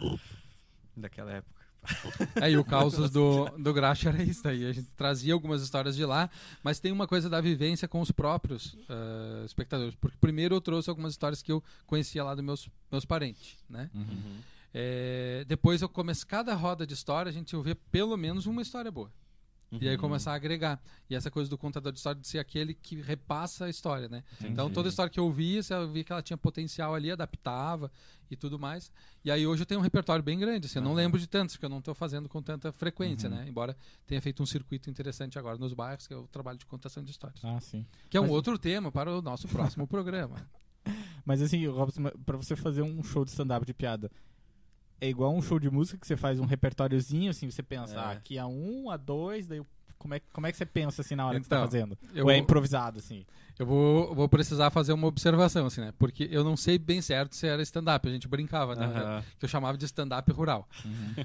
daquela 0.97 1.33
época. 1.33 1.58
É, 2.41 2.51
e 2.51 2.57
o 2.57 2.65
Causos 2.65 3.11
do, 3.11 3.47
do 3.59 3.73
Graxa 3.73 4.09
era 4.11 4.23
isso 4.23 4.43
daí. 4.43 4.65
A 4.67 4.73
gente 4.73 4.89
trazia 4.97 5.33
algumas 5.33 5.63
histórias 5.63 5.97
de 5.97 6.05
lá, 6.05 6.31
mas 6.63 6.79
tem 6.79 6.93
uma 6.93 7.07
coisa 7.07 7.29
da 7.29 7.41
vivência 7.41 7.89
com 7.89 8.01
os 8.01 8.11
próprios 8.11 8.77
eh, 8.89 9.45
espectadores. 9.45 9.95
Porque 9.95 10.17
primeiro 10.21 10.55
eu 10.55 10.61
trouxe 10.61 10.89
algumas 10.91 11.13
histórias 11.13 11.43
que 11.43 11.51
eu 11.51 11.63
conhecia 11.87 12.23
lá 12.23 12.35
dos 12.35 12.45
meus, 12.45 12.69
meus 12.91 13.05
parentes, 13.05 13.57
né? 13.69 13.91
Uhum. 13.95 14.39
É, 14.73 15.45
depois 15.49 15.83
eu 15.83 15.89
comecei, 15.89 16.27
cada 16.27 16.55
roda 16.55 16.87
de 16.87 16.95
história 16.95 17.31
a 17.31 17.33
gente 17.33 17.57
ouvia 17.57 17.77
pelo 17.91 18.17
menos 18.17 18.47
uma 18.47 18.63
história 18.63 18.91
boa. 18.91 19.11
E 19.71 19.87
aí 19.87 19.95
Uhum. 19.97 20.01
começar 20.01 20.33
a 20.33 20.35
agregar. 20.35 20.81
E 21.11 21.15
essa 21.15 21.31
coisa 21.31 21.51
do 21.51 21.59
contador 21.59 21.93
de 21.93 21.99
história 21.99 22.19
de 22.21 22.27
ser 22.27 22.39
aquele 22.39 22.73
que 22.73 23.01
repassa 23.03 23.67
a 23.67 23.69
história, 23.71 24.09
né? 24.09 24.25
Então 24.41 24.51
Entendi. 24.65 24.73
toda 24.75 24.89
história 24.89 25.11
que 25.11 25.21
eu 25.21 25.31
se 25.63 25.75
eu 25.75 25.87
via 25.91 26.03
que 26.05 26.11
ela 26.13 26.23
tinha 26.23 26.37
potencial 26.39 26.95
ali, 26.95 27.11
adaptava 27.11 27.93
e 28.31 28.37
tudo 28.37 28.59
mais. 28.59 28.91
E 29.25 29.31
aí 29.31 29.47
hoje 29.47 29.63
eu 29.63 29.67
tenho 29.67 29.81
um 29.81 29.83
repertório 29.83 30.23
bem 30.23 30.39
grande, 30.39 30.67
assim, 30.67 30.79
eu 30.79 30.83
não 30.83 30.95
lembro 30.95 31.19
de 31.21 31.27
tantos, 31.27 31.55
porque 31.55 31.67
eu 31.67 31.71
não 31.71 31.81
estou 31.81 31.95
fazendo 31.95 32.29
com 32.31 32.41
tanta 32.43 32.73
frequência, 32.73 33.29
Uhum. 33.29 33.37
né? 33.37 33.47
Embora 33.49 33.77
tenha 34.07 34.23
feito 34.23 34.43
um 34.43 34.47
circuito 34.47 34.89
interessante 34.89 35.39
agora 35.39 35.59
nos 35.59 35.75
bairros, 35.75 36.07
que 36.07 36.15
é 36.15 36.17
o 36.17 36.27
trabalho 36.29 36.57
de 36.59 36.65
contação 36.65 37.03
de 37.05 37.11
histórias. 37.11 37.45
Ah, 37.45 37.61
sim. 37.61 37.85
Que 38.09 38.17
é 38.17 38.21
um 38.21 38.25
Mas- 38.25 38.33
outro 38.33 38.59
tema 38.59 38.91
para 38.91 39.15
o 39.15 39.21
nosso 39.21 39.47
próximo 39.49 39.87
programa. 39.87 40.37
Mas 41.27 41.43
assim, 41.43 41.67
Robson, 41.67 42.05
pra 42.25 42.37
você 42.39 42.57
fazer 42.57 42.81
um 42.83 43.03
show 43.03 43.23
de 43.25 43.31
stand-up 43.33 43.67
de 43.67 43.75
piada, 43.75 44.11
é 45.01 45.09
igual 45.09 45.35
um 45.35 45.41
show 45.43 45.59
de 45.59 45.71
música 45.71 45.99
que 45.99 46.07
você 46.07 46.17
faz 46.17 46.39
um 46.41 46.45
repertóriozinho, 46.45 47.31
assim, 47.31 47.51
você 47.51 47.63
pensa, 47.63 47.95
É. 47.95 47.99
ah, 47.99 48.11
aqui 48.11 48.39
a 48.39 48.47
um, 48.47 48.91
a 48.91 48.97
dois, 48.97 49.47
daí 49.47 49.63
como 49.99 50.15
é, 50.15 50.21
como 50.33 50.47
é 50.47 50.53
que 50.53 50.57
você 50.59 50.65
pensa 50.67 51.03
assim 51.03 51.15
na 51.17 51.27
hora 51.27 51.39
que 51.41 51.45
você 51.47 51.51
tá 51.51 51.57
Então, 51.57 51.67
fazendo? 51.67 51.99
Eu 52.15 52.27
Ou 52.27 52.31
é 52.31 52.37
improvisado, 52.37 52.99
assim? 52.99 53.27
Eu 53.59 53.67
vou, 53.67 54.15
vou 54.15 54.29
precisar 54.29 54.71
fazer 54.71 54.93
uma 54.93 55.09
observação, 55.09 55.67
assim, 55.67 55.81
né? 55.81 55.93
Porque 55.99 56.29
eu 56.31 56.45
não 56.45 56.57
sei 56.57 56.79
bem 56.79 57.03
certo 57.03 57.35
se 57.35 57.45
era 57.47 57.61
stand-up, 57.63 58.09
a 58.09 58.13
gente 58.13 58.29
brincava, 58.29 58.77
né? 58.77 59.25
Que 59.39 59.45
eu 59.45 59.49
chamava 59.49 59.77
de 59.77 59.85
stand-up 59.85 60.31
rural. 60.31 60.69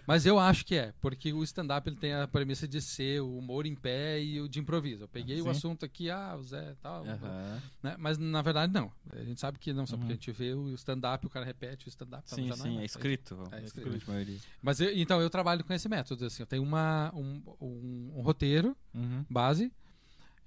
Mas 0.08 0.26
eu 0.26 0.40
acho 0.40 0.66
que 0.66 0.74
é, 0.76 0.94
porque 1.00 1.32
o 1.32 1.44
stand-up 1.44 1.88
ele 1.88 1.96
tem 1.96 2.14
a 2.14 2.28
premissa 2.28 2.68
de 2.68 2.82
ser 2.82 3.22
o 3.22 3.38
humor 3.38 3.68
em 3.68 3.76
pé 3.76 4.20
e 4.20 4.42
o 4.42 4.50
de 4.50 4.60
improviso. 4.60 5.04
Eu 5.04 5.08
peguei 5.08 5.40
o 5.42 5.44
Sim. 5.44 5.50
assunto 5.52 5.86
aqui, 5.86 6.10
ah, 6.10 6.36
o 6.36 6.44
Zé 6.44 6.76
tal, 6.82 7.04
né? 7.04 7.96
Mas 8.00 8.18
na 8.18 8.42
verdade 8.42 8.74
não. 8.74 8.92
A 9.12 9.24
gente 9.24 9.40
sabe 9.40 9.60
que 9.60 9.72
não, 9.72 9.86
só 9.86 9.94
Uhum. 9.94 10.00
porque 10.00 10.14
a 10.14 10.16
gente 10.16 10.32
vê 10.32 10.54
o 10.56 10.74
stand-up, 10.74 11.26
o 11.28 11.30
cara 11.30 11.46
repete 11.46 11.88
o 11.88 11.90
stand-up. 11.90 12.24
então 12.26 12.36
Sim, 12.38 12.48
não 12.50 12.56
sim, 12.58 12.72
é 12.72 12.76
mais. 12.78 12.92
escrito. 12.92 13.38
É 13.52 13.58
a 13.58 13.62
escrito. 13.62 13.90
grande 13.90 14.08
maioria. 14.10 14.38
Mas 14.62 14.80
eu- 14.82 14.92
então 14.98 15.22
eu 15.22 15.30
trabalho 15.30 15.64
com 15.64 15.72
esse 15.74 15.88
método, 15.88 16.26
assim, 16.26 16.42
eu 16.42 16.48
tenho 16.48 16.64
uma, 16.64 17.12
um, 17.14 17.42
um- 17.62 18.14
um 18.18 18.22
roteiro 18.22 18.76
Uhum. 18.94 19.24
base, 19.30 19.72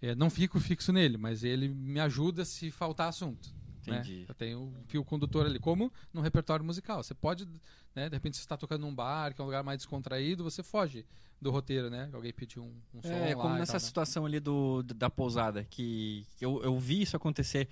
é, 0.01 0.15
não 0.15 0.29
fico 0.31 0.59
fixo 0.61 0.93
nele, 0.93 1.17
mas 1.17 1.43
ele 1.45 1.69
me 1.69 2.01
ajuda 2.01 2.45
se 2.45 2.71
faltar 2.71 3.09
assunto. 3.09 3.49
né? 3.87 3.99
Entendi. 4.01 4.25
Eu 4.29 4.35
tenho 4.35 4.61
o 4.61 4.73
fio 4.89 5.05
condutor 5.05 5.47
ali, 5.47 5.59
como 5.59 5.93
no 6.13 6.21
repertório 6.21 6.65
musical. 6.65 7.03
Você 7.03 7.15
pode, 7.15 7.47
né, 7.95 8.09
de 8.09 8.17
repente, 8.17 8.37
você 8.37 8.43
está 8.43 8.57
tocando 8.57 8.83
num 8.83 8.95
bar, 8.95 9.33
que 9.35 9.41
é 9.41 9.45
um 9.45 9.47
lugar 9.47 9.63
mais 9.63 9.79
descontraído, 9.79 10.43
você 10.45 10.63
foge 10.63 11.05
do 11.41 11.51
roteiro, 11.51 11.89
né? 11.91 12.09
Alguém 12.13 12.33
pediu 12.33 12.63
um, 12.65 12.73
um 12.95 13.03
som 13.03 13.09
É, 13.09 13.35
como 13.35 13.55
nessa 13.55 13.73
tal, 13.73 13.81
né? 13.81 13.87
situação 13.87 14.27
ali 14.27 14.41
do, 14.41 14.83
da 14.83 15.09
pousada, 15.11 15.65
que 15.71 16.27
eu, 16.41 16.63
eu 16.65 16.79
vi 16.79 17.03
isso 17.03 17.17
acontecer. 17.17 17.69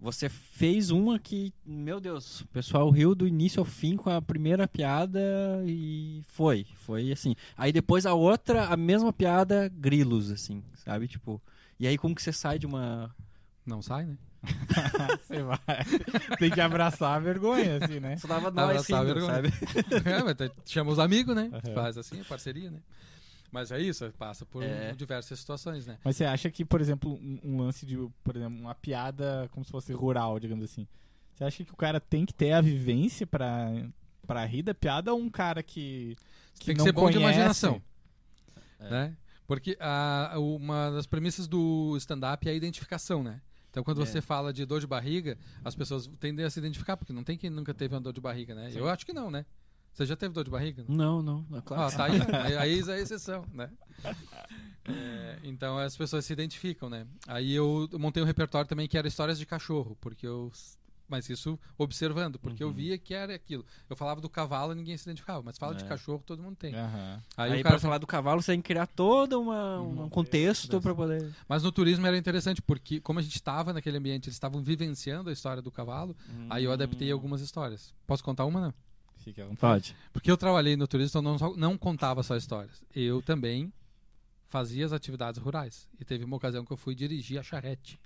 Você 0.00 0.28
fez 0.28 0.90
uma 0.90 1.18
que, 1.18 1.52
meu 1.64 2.00
Deus, 2.00 2.40
o 2.40 2.46
pessoal 2.48 2.90
riu 2.90 3.14
do 3.14 3.26
início 3.26 3.60
ao 3.60 3.64
fim 3.64 3.96
com 3.96 4.10
a 4.10 4.20
primeira 4.20 4.66
piada 4.66 5.20
e 5.66 6.22
foi, 6.26 6.66
foi 6.74 7.12
assim. 7.12 7.34
Aí 7.56 7.72
depois 7.72 8.04
a 8.04 8.12
outra, 8.12 8.66
a 8.66 8.76
mesma 8.76 9.12
piada, 9.12 9.68
grilos, 9.68 10.30
assim, 10.30 10.62
sabe? 10.74 11.06
Tipo, 11.08 11.40
e 11.78 11.86
aí 11.86 11.96
como 11.98 12.14
que 12.14 12.22
você 12.22 12.32
sai 12.32 12.58
de 12.58 12.66
uma... 12.66 13.14
Não 13.66 13.80
sai, 13.82 14.04
né? 14.06 14.18
você 15.26 15.42
vai. 15.42 15.58
Tem 16.38 16.50
que 16.50 16.60
abraçar 16.60 17.16
a 17.16 17.18
vergonha, 17.18 17.78
assim, 17.82 17.98
né? 17.98 18.16
Só 18.18 18.28
dava 18.28 18.50
nós 18.50 18.76
nós 18.76 18.86
rindo, 18.86 19.14
rindo, 19.14 19.26
sabe? 19.26 19.48
é, 20.04 20.22
mas 20.22 20.50
chama 20.66 20.90
os 20.90 20.98
amigos, 20.98 21.34
né? 21.34 21.50
Aham. 21.52 21.74
Faz 21.74 21.96
assim, 21.96 22.20
a 22.20 22.24
parceria, 22.24 22.70
né? 22.70 22.78
Mas 23.50 23.70
é 23.70 23.80
isso, 23.80 24.12
passa 24.18 24.44
por 24.44 24.62
É. 24.62 24.92
diversas 24.94 25.38
situações, 25.38 25.86
né? 25.86 25.96
Mas 26.04 26.16
você 26.16 26.24
acha 26.24 26.50
que, 26.50 26.64
por 26.64 26.80
exemplo, 26.80 27.14
um, 27.14 27.38
um 27.42 27.58
lance 27.62 27.86
de, 27.86 27.96
por 28.22 28.36
exemplo, 28.36 28.58
uma 28.58 28.74
piada 28.74 29.48
como 29.52 29.64
se 29.64 29.70
fosse 29.70 29.92
rural, 29.92 30.38
digamos 30.40 30.64
assim. 30.64 30.86
Você 31.34 31.44
acha 31.44 31.64
que 31.64 31.72
o 31.72 31.76
cara 31.76 32.00
tem 32.00 32.26
que 32.26 32.34
ter 32.34 32.52
a 32.52 32.60
vivência 32.60 33.26
pra, 33.26 33.70
pra 34.26 34.44
rir 34.44 34.62
da 34.62 34.74
piada 34.74 35.12
ou 35.12 35.20
um 35.20 35.30
cara 35.30 35.62
que, 35.62 36.16
que 36.58 36.66
Tem 36.66 36.74
que 36.74 36.78
não 36.78 36.84
ser 36.84 36.92
bom 36.92 37.08
de 37.08 37.16
conhece? 37.16 37.32
imaginação. 37.32 37.82
É. 38.80 38.90
né? 38.90 39.16
Porque 39.46 39.76
a, 39.80 40.34
uma 40.38 40.90
das 40.90 41.06
premissas 41.06 41.46
do 41.46 41.94
stand-up 41.98 42.48
é 42.48 42.52
a 42.52 42.54
identificação, 42.54 43.22
né? 43.22 43.40
Então, 43.70 43.82
quando 43.82 44.00
É. 44.02 44.06
você 44.06 44.20
fala 44.20 44.52
de 44.52 44.64
dor 44.64 44.80
de 44.80 44.86
barriga, 44.86 45.36
as 45.64 45.74
pessoas 45.74 46.08
tendem 46.20 46.44
a 46.44 46.50
se 46.50 46.58
identificar, 46.60 46.96
porque 46.96 47.12
não 47.12 47.24
tem 47.24 47.36
quem 47.36 47.50
nunca 47.50 47.74
teve 47.74 47.94
uma 47.94 48.00
dor 48.00 48.12
de 48.12 48.20
barriga, 48.20 48.54
né? 48.54 48.70
Sim. 48.70 48.78
Eu 48.78 48.88
acho 48.88 49.04
que 49.04 49.12
não, 49.12 49.30
né? 49.30 49.44
Você 49.92 50.06
já 50.06 50.16
teve 50.16 50.32
dor 50.34 50.44
de 50.44 50.50
barriga? 50.50 50.84
Não, 50.88 51.22
não, 51.22 51.44
é 51.56 51.60
claro. 51.60 51.82
Ah, 51.84 51.90
tá 51.90 52.04
aí, 52.06 52.20
aí, 52.44 52.56
aí 52.58 52.80
é 52.80 52.92
a 52.92 53.00
exceção, 53.00 53.44
né? 53.52 53.70
É, 54.86 55.38
então 55.44 55.78
as 55.78 55.96
pessoas 55.96 56.24
se 56.24 56.32
identificam, 56.32 56.90
né? 56.90 57.06
Aí 57.26 57.52
eu 57.52 57.88
montei 57.98 58.22
um 58.22 58.26
repertório 58.26 58.68
também 58.68 58.86
que 58.88 58.98
era 58.98 59.08
histórias 59.08 59.38
de 59.38 59.46
cachorro, 59.46 59.96
porque 60.00 60.26
eu 60.26 60.50
mas 61.08 61.28
isso 61.28 61.58
observando, 61.76 62.38
porque 62.38 62.62
eu 62.62 62.68
Uhum. 62.68 62.72
via 62.74 62.98
que 62.98 63.12
era 63.14 63.34
aquilo. 63.34 63.64
Eu 63.88 63.94
falava 63.96 64.20
do 64.20 64.28
cavalo, 64.28 64.74
ninguém 64.74 64.96
se 64.96 65.04
identificava, 65.04 65.42
mas 65.42 65.58
fala 65.58 65.74
de 65.74 65.84
É. 65.84 65.86
cachorro, 65.86 66.22
todo 66.24 66.42
mundo 66.42 66.56
tem. 66.56 66.74
Aham. 66.74 67.22
Aí, 67.36 67.52
Aí, 67.52 67.62
pra 67.62 67.78
falar 67.78 67.98
do 67.98 68.06
cavalo, 68.06 68.40
você 68.42 68.52
tem 68.52 68.60
que 68.62 68.66
criar 68.68 68.86
todo 68.86 69.40
uma, 69.40 69.80
Uhum. 69.80 70.04
um 70.04 70.08
contexto 70.08 70.80
pra 70.80 70.94
poder... 70.94 71.32
Mas 71.48 71.62
no 71.62 71.70
turismo 71.70 72.06
era 72.06 72.16
interessante, 72.16 72.62
porque 72.62 73.00
como 73.00 73.18
a 73.18 73.22
gente 73.22 73.34
estava 73.36 73.72
naquele 73.72 73.98
ambiente, 73.98 74.24
eles 74.26 74.36
estavam 74.36 74.62
vivenciando 74.62 75.28
a 75.30 75.32
história 75.32 75.60
do 75.62 75.70
cavalo, 75.70 76.16
aí 76.48 76.64
eu 76.64 76.72
adaptei 76.72 77.10
Hum. 77.10 77.14
algumas 77.14 77.40
histórias. 77.40 77.92
Posso 78.06 78.24
contar 78.24 78.44
uma, 78.46 78.60
não? 78.60 78.74
Fique 79.18 79.40
à 79.40 79.46
vontade. 79.46 79.92
Pode. 79.92 79.96
Porque 80.12 80.30
eu 80.30 80.36
trabalhei 80.36 80.76
no 80.76 80.86
turismo, 80.86 81.20
então 81.20 81.22
não, 81.22 81.38
só- 81.38 81.56
não 81.56 81.78
contava 81.78 82.22
só 82.22 82.36
histórias. 82.36 82.82
Eu 82.94 83.22
também 83.22 83.72
fazia 84.48 84.84
as 84.84 84.92
atividades 84.92 85.40
rurais. 85.40 85.88
E 85.98 86.04
teve 86.04 86.24
uma 86.24 86.36
ocasião 86.36 86.64
que 86.64 86.72
eu 86.72 86.76
fui 86.76 86.94
dirigir 86.94 87.38
a 87.38 87.42
charrete. 87.42 87.98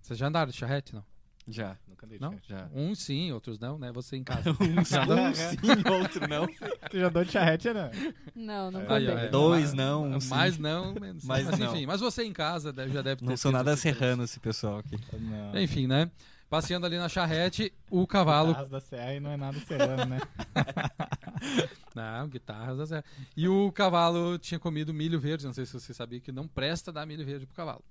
Vocês 0.00 0.18
já 0.18 0.28
andaram 0.28 0.50
de 0.50 0.56
charrete, 0.56 0.94
não? 0.94 1.04
Já. 1.50 1.76
Nunca 1.88 2.06
dei 2.06 2.18
Não? 2.18 2.30
charrete. 2.30 2.48
Já. 2.48 2.68
Uns 2.72 2.98
sim, 3.00 3.32
outros 3.32 3.58
não, 3.58 3.78
né? 3.78 3.90
Você 3.92 4.16
em 4.16 4.24
casa. 4.24 4.50
Um 4.60 4.84
Já 4.84 5.02
andou? 5.04 5.34
sim, 5.34 5.56
outro 6.02 6.28
não. 6.28 6.46
Tu 6.90 6.98
já 6.98 7.08
andou 7.08 7.24
de 7.24 7.32
charrete, 7.32 7.72
né? 7.72 7.90
Não, 8.34 8.70
não 8.70 8.80
Aí, 8.88 9.08
ó, 9.08 9.18
é. 9.18 9.28
Dois 9.28 9.72
não, 9.72 10.06
um 10.12 10.20
sim. 10.20 10.28
Mais 10.30 10.58
não, 10.58 10.94
menos. 10.94 11.24
Mais 11.24 11.44
mas 11.46 11.58
não. 11.58 11.74
enfim, 11.74 11.86
mas 11.86 12.00
você 12.00 12.24
em 12.24 12.32
casa 12.32 12.72
deve- 12.72 12.92
já 12.92 13.02
deve 13.02 13.16
ter 13.20 13.24
Não 13.26 13.36
sou 13.36 13.52
nada 13.52 13.72
esse 13.72 13.82
serrano 13.82 14.24
esse 14.24 14.38
pessoal 14.40 14.78
aqui. 14.78 14.98
Não. 15.12 15.58
Enfim, 15.60 15.86
né? 15.86 16.10
Passeando 16.48 16.84
ali 16.84 16.98
na 16.98 17.08
charrete, 17.08 17.72
o 17.88 18.04
cavalo 18.08 18.48
Guitarras 18.48 18.70
da 18.70 18.80
Serra 18.80 19.14
e 19.14 19.20
não 19.20 19.30
é 19.30 19.36
nada 19.36 19.56
serrano, 19.60 20.04
né? 20.06 20.18
Não, 21.94 22.28
guitarras 22.28 22.78
da 22.78 22.86
Serra. 22.86 23.04
E 23.36 23.48
o 23.48 23.70
cavalo 23.72 24.38
tinha 24.38 24.58
comido 24.58 24.92
milho 24.92 25.18
verde. 25.20 25.46
Não 25.46 25.52
sei 25.52 25.66
se 25.66 25.72
você 25.72 25.92
sabia 25.94 26.20
que 26.20 26.30
não 26.32 26.46
presta 26.46 26.92
dar 26.92 27.06
milho 27.06 27.24
verde 27.24 27.46
pro 27.46 27.54
cavalo. 27.56 27.82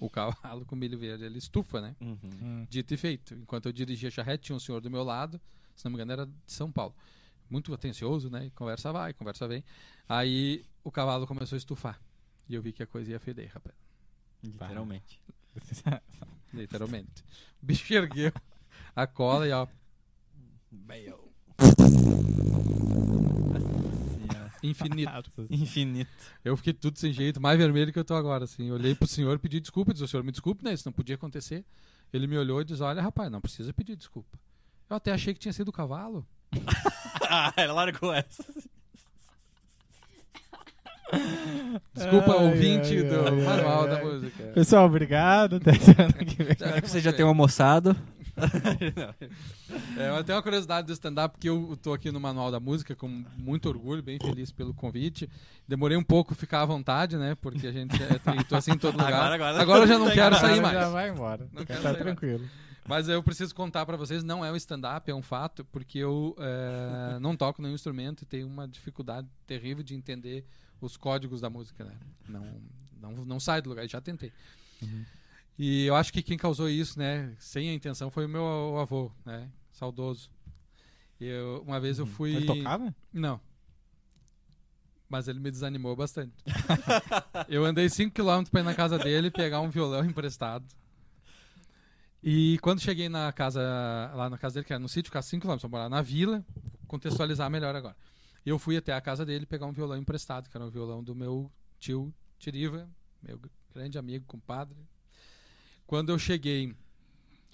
O 0.00 0.08
cavalo 0.08 0.64
com 0.64 0.76
milho 0.76 0.98
verde, 0.98 1.24
ele 1.24 1.38
estufa, 1.38 1.80
né? 1.80 1.96
Uhum. 2.00 2.18
Hum. 2.40 2.66
Dito 2.68 2.94
e 2.94 2.96
feito. 2.96 3.34
Enquanto 3.34 3.66
eu 3.66 3.72
dirigia 3.72 4.08
a 4.08 4.12
charrete, 4.12 4.44
tinha 4.44 4.56
um 4.56 4.60
senhor 4.60 4.80
do 4.80 4.90
meu 4.90 5.02
lado, 5.02 5.40
se 5.74 5.84
não 5.84 5.90
me 5.90 5.96
engano 5.96 6.12
era 6.12 6.26
de 6.26 6.32
São 6.46 6.70
Paulo. 6.70 6.94
Muito 7.50 7.72
atencioso, 7.72 8.30
né? 8.30 8.50
Conversa 8.54 8.92
vai, 8.92 9.12
conversa 9.12 9.48
vem. 9.48 9.64
Aí 10.08 10.64
o 10.84 10.90
cavalo 10.90 11.26
começou 11.26 11.56
a 11.56 11.58
estufar. 11.58 12.00
E 12.48 12.54
eu 12.54 12.62
vi 12.62 12.72
que 12.72 12.82
a 12.82 12.86
coisa 12.86 13.10
ia 13.10 13.18
feder, 13.18 13.50
rapaz. 13.52 13.74
Literalmente. 14.42 15.20
Literalmente. 16.52 17.24
O 17.62 17.66
bicho 17.66 17.92
ergueu 17.92 18.32
a 18.94 19.06
cola 19.06 19.46
e 19.46 19.52
ó, 19.52 19.66
infinito. 24.68 25.32
Infinito. 25.50 26.10
Eu 26.44 26.56
fiquei 26.56 26.72
tudo 26.72 26.98
sem 26.98 27.12
jeito, 27.12 27.40
mais 27.40 27.58
vermelho 27.58 27.92
que 27.92 27.98
eu 27.98 28.04
tô 28.04 28.14
agora, 28.14 28.44
assim. 28.44 28.68
Eu 28.68 28.74
olhei 28.74 28.94
pro 28.94 29.06
senhor, 29.08 29.38
pedi 29.38 29.60
desculpa, 29.60 29.92
disse, 29.92 30.04
o 30.04 30.08
senhor 30.08 30.22
me 30.22 30.30
desculpe, 30.30 30.64
né? 30.64 30.72
Isso 30.72 30.86
não 30.86 30.92
podia 30.92 31.14
acontecer. 31.14 31.64
Ele 32.12 32.26
me 32.26 32.38
olhou 32.38 32.60
e 32.60 32.64
disse, 32.64 32.82
olha, 32.82 33.02
rapaz, 33.02 33.30
não 33.30 33.40
precisa 33.40 33.72
pedir 33.72 33.96
desculpa. 33.96 34.38
Eu 34.88 34.96
até 34.96 35.12
achei 35.12 35.34
que 35.34 35.40
tinha 35.40 35.52
sido 35.52 35.68
o 35.68 35.72
cavalo. 35.72 36.26
ah, 37.28 37.52
ela 37.56 37.74
largou 37.74 38.12
essa. 38.12 38.44
Desculpa, 41.94 42.32
Ai, 42.32 42.44
ouvinte 42.44 42.96
ai, 42.96 43.02
do 43.02 43.20
ai, 43.20 43.30
Manual 43.30 43.82
ai, 43.84 43.88
da 43.88 43.96
ai. 43.96 44.04
Música. 44.04 44.44
Pessoal, 44.54 44.86
obrigado. 44.86 45.56
Até 45.56 45.72
semana 45.74 46.12
que 46.12 46.42
vem. 46.42 46.52
Espero 46.52 46.82
que 46.82 46.90
você 46.90 47.00
já 47.00 47.12
tenha 47.12 47.26
almoçado. 47.26 47.96
É, 49.98 50.10
mas 50.12 50.24
tem 50.24 50.34
uma 50.34 50.42
curiosidade 50.42 50.86
do 50.86 50.92
stand-up, 50.92 51.32
porque 51.34 51.48
eu 51.48 51.76
tô 51.82 51.92
aqui 51.92 52.10
no 52.10 52.20
Manual 52.20 52.50
da 52.50 52.60
Música 52.60 52.94
com 52.94 53.08
muito 53.36 53.68
orgulho, 53.68 54.02
bem 54.02 54.18
feliz 54.18 54.50
pelo 54.50 54.72
convite. 54.72 55.28
Demorei 55.66 55.96
um 55.96 56.02
pouco 56.02 56.34
ficar 56.34 56.62
à 56.62 56.64
vontade, 56.64 57.16
né? 57.16 57.34
Porque 57.34 57.66
a 57.66 57.72
gente 57.72 57.94
é, 58.02 58.18
tô 58.48 58.56
assim 58.56 58.72
em 58.72 58.78
todo 58.78 58.94
lugar. 58.94 59.12
Agora- 59.32 59.60
agora- 59.60 59.82
eu 59.82 59.86
já 59.88 59.98
não 59.98 60.06
quero 60.10 60.36
Agora 60.36 60.40
sair 60.40 60.56
Já 60.56 60.62
mais. 60.62 60.92
vai 60.92 61.08
embora. 61.10 61.48
Não 61.52 61.60
Fica 61.60 61.66
quero 61.66 61.78
tá 61.82 61.82
sair 61.92 62.04
mais. 62.04 62.04
tranquilo. 62.18 62.48
Mas 62.86 63.08
eu 63.08 63.22
preciso 63.22 63.54
contar 63.54 63.84
pra 63.84 63.96
vocês, 63.98 64.22
não 64.24 64.42
é 64.44 64.50
um 64.50 64.56
stand-up, 64.56 65.10
é 65.10 65.14
um 65.14 65.20
fato, 65.22 65.64
porque 65.66 65.98
eu 65.98 66.34
é, 66.38 67.18
não 67.18 67.36
toco 67.36 67.60
nenhum 67.60 67.74
instrumento 67.74 68.22
e 68.22 68.26
tenho 68.26 68.46
uma 68.46 68.66
dificuldade 68.66 69.28
terrível 69.46 69.82
de 69.84 69.94
entender 69.94 70.44
os 70.80 70.96
códigos 70.96 71.40
da 71.42 71.50
música, 71.50 71.84
né? 71.84 71.92
Não, 72.28 72.46
não, 73.00 73.12
não 73.26 73.40
sai 73.40 73.60
do 73.60 73.68
lugar, 73.68 73.86
já 73.88 74.00
tentei. 74.00 74.32
E 75.58 75.86
eu 75.86 75.96
acho 75.96 76.12
que 76.12 76.22
quem 76.22 76.38
causou 76.38 76.68
isso, 76.68 76.98
né, 76.98 77.34
sem 77.38 77.68
a 77.68 77.74
intenção, 77.74 78.10
foi 78.10 78.26
o 78.26 78.28
meu 78.28 78.78
avô, 78.78 79.10
né, 79.24 79.50
saudoso. 79.72 80.30
Eu, 81.20 81.64
uma 81.66 81.80
vez 81.80 81.98
eu 81.98 82.06
fui... 82.06 82.36
Ele 82.36 82.46
tocava? 82.46 82.94
Não. 83.12 83.40
Mas 85.08 85.26
ele 85.26 85.40
me 85.40 85.50
desanimou 85.50 85.96
bastante. 85.96 86.32
eu 87.48 87.64
andei 87.64 87.86
5km 87.86 88.48
pra 88.48 88.60
ir 88.60 88.64
na 88.64 88.74
casa 88.74 88.98
dele 88.98 89.30
pegar 89.30 89.60
um 89.60 89.68
violão 89.68 90.04
emprestado. 90.04 90.64
E 92.22 92.58
quando 92.62 92.80
cheguei 92.80 93.08
na 93.08 93.32
casa, 93.32 93.60
lá 94.14 94.28
na 94.30 94.38
casa 94.38 94.54
dele, 94.54 94.66
que 94.66 94.72
era 94.72 94.80
no 94.80 94.88
sítio, 94.88 95.08
ficar 95.08 95.20
5km, 95.20 95.62
eu 95.62 95.70
morar 95.70 95.88
na 95.88 96.02
vila, 96.02 96.44
contextualizar 96.86 97.50
melhor 97.50 97.74
agora. 97.74 97.96
Eu 98.44 98.58
fui 98.58 98.76
até 98.76 98.92
a 98.92 99.00
casa 99.00 99.24
dele 99.24 99.46
pegar 99.46 99.66
um 99.66 99.72
violão 99.72 99.96
emprestado, 99.96 100.48
que 100.48 100.56
era 100.56 100.64
um 100.64 100.70
violão 100.70 101.02
do 101.02 101.14
meu 101.14 101.50
tio 101.80 102.14
Tiriva, 102.38 102.88
meu 103.22 103.40
grande 103.72 103.98
amigo, 103.98 104.24
compadre. 104.26 104.76
Quando 105.88 106.10
eu 106.12 106.18
cheguei 106.18 106.76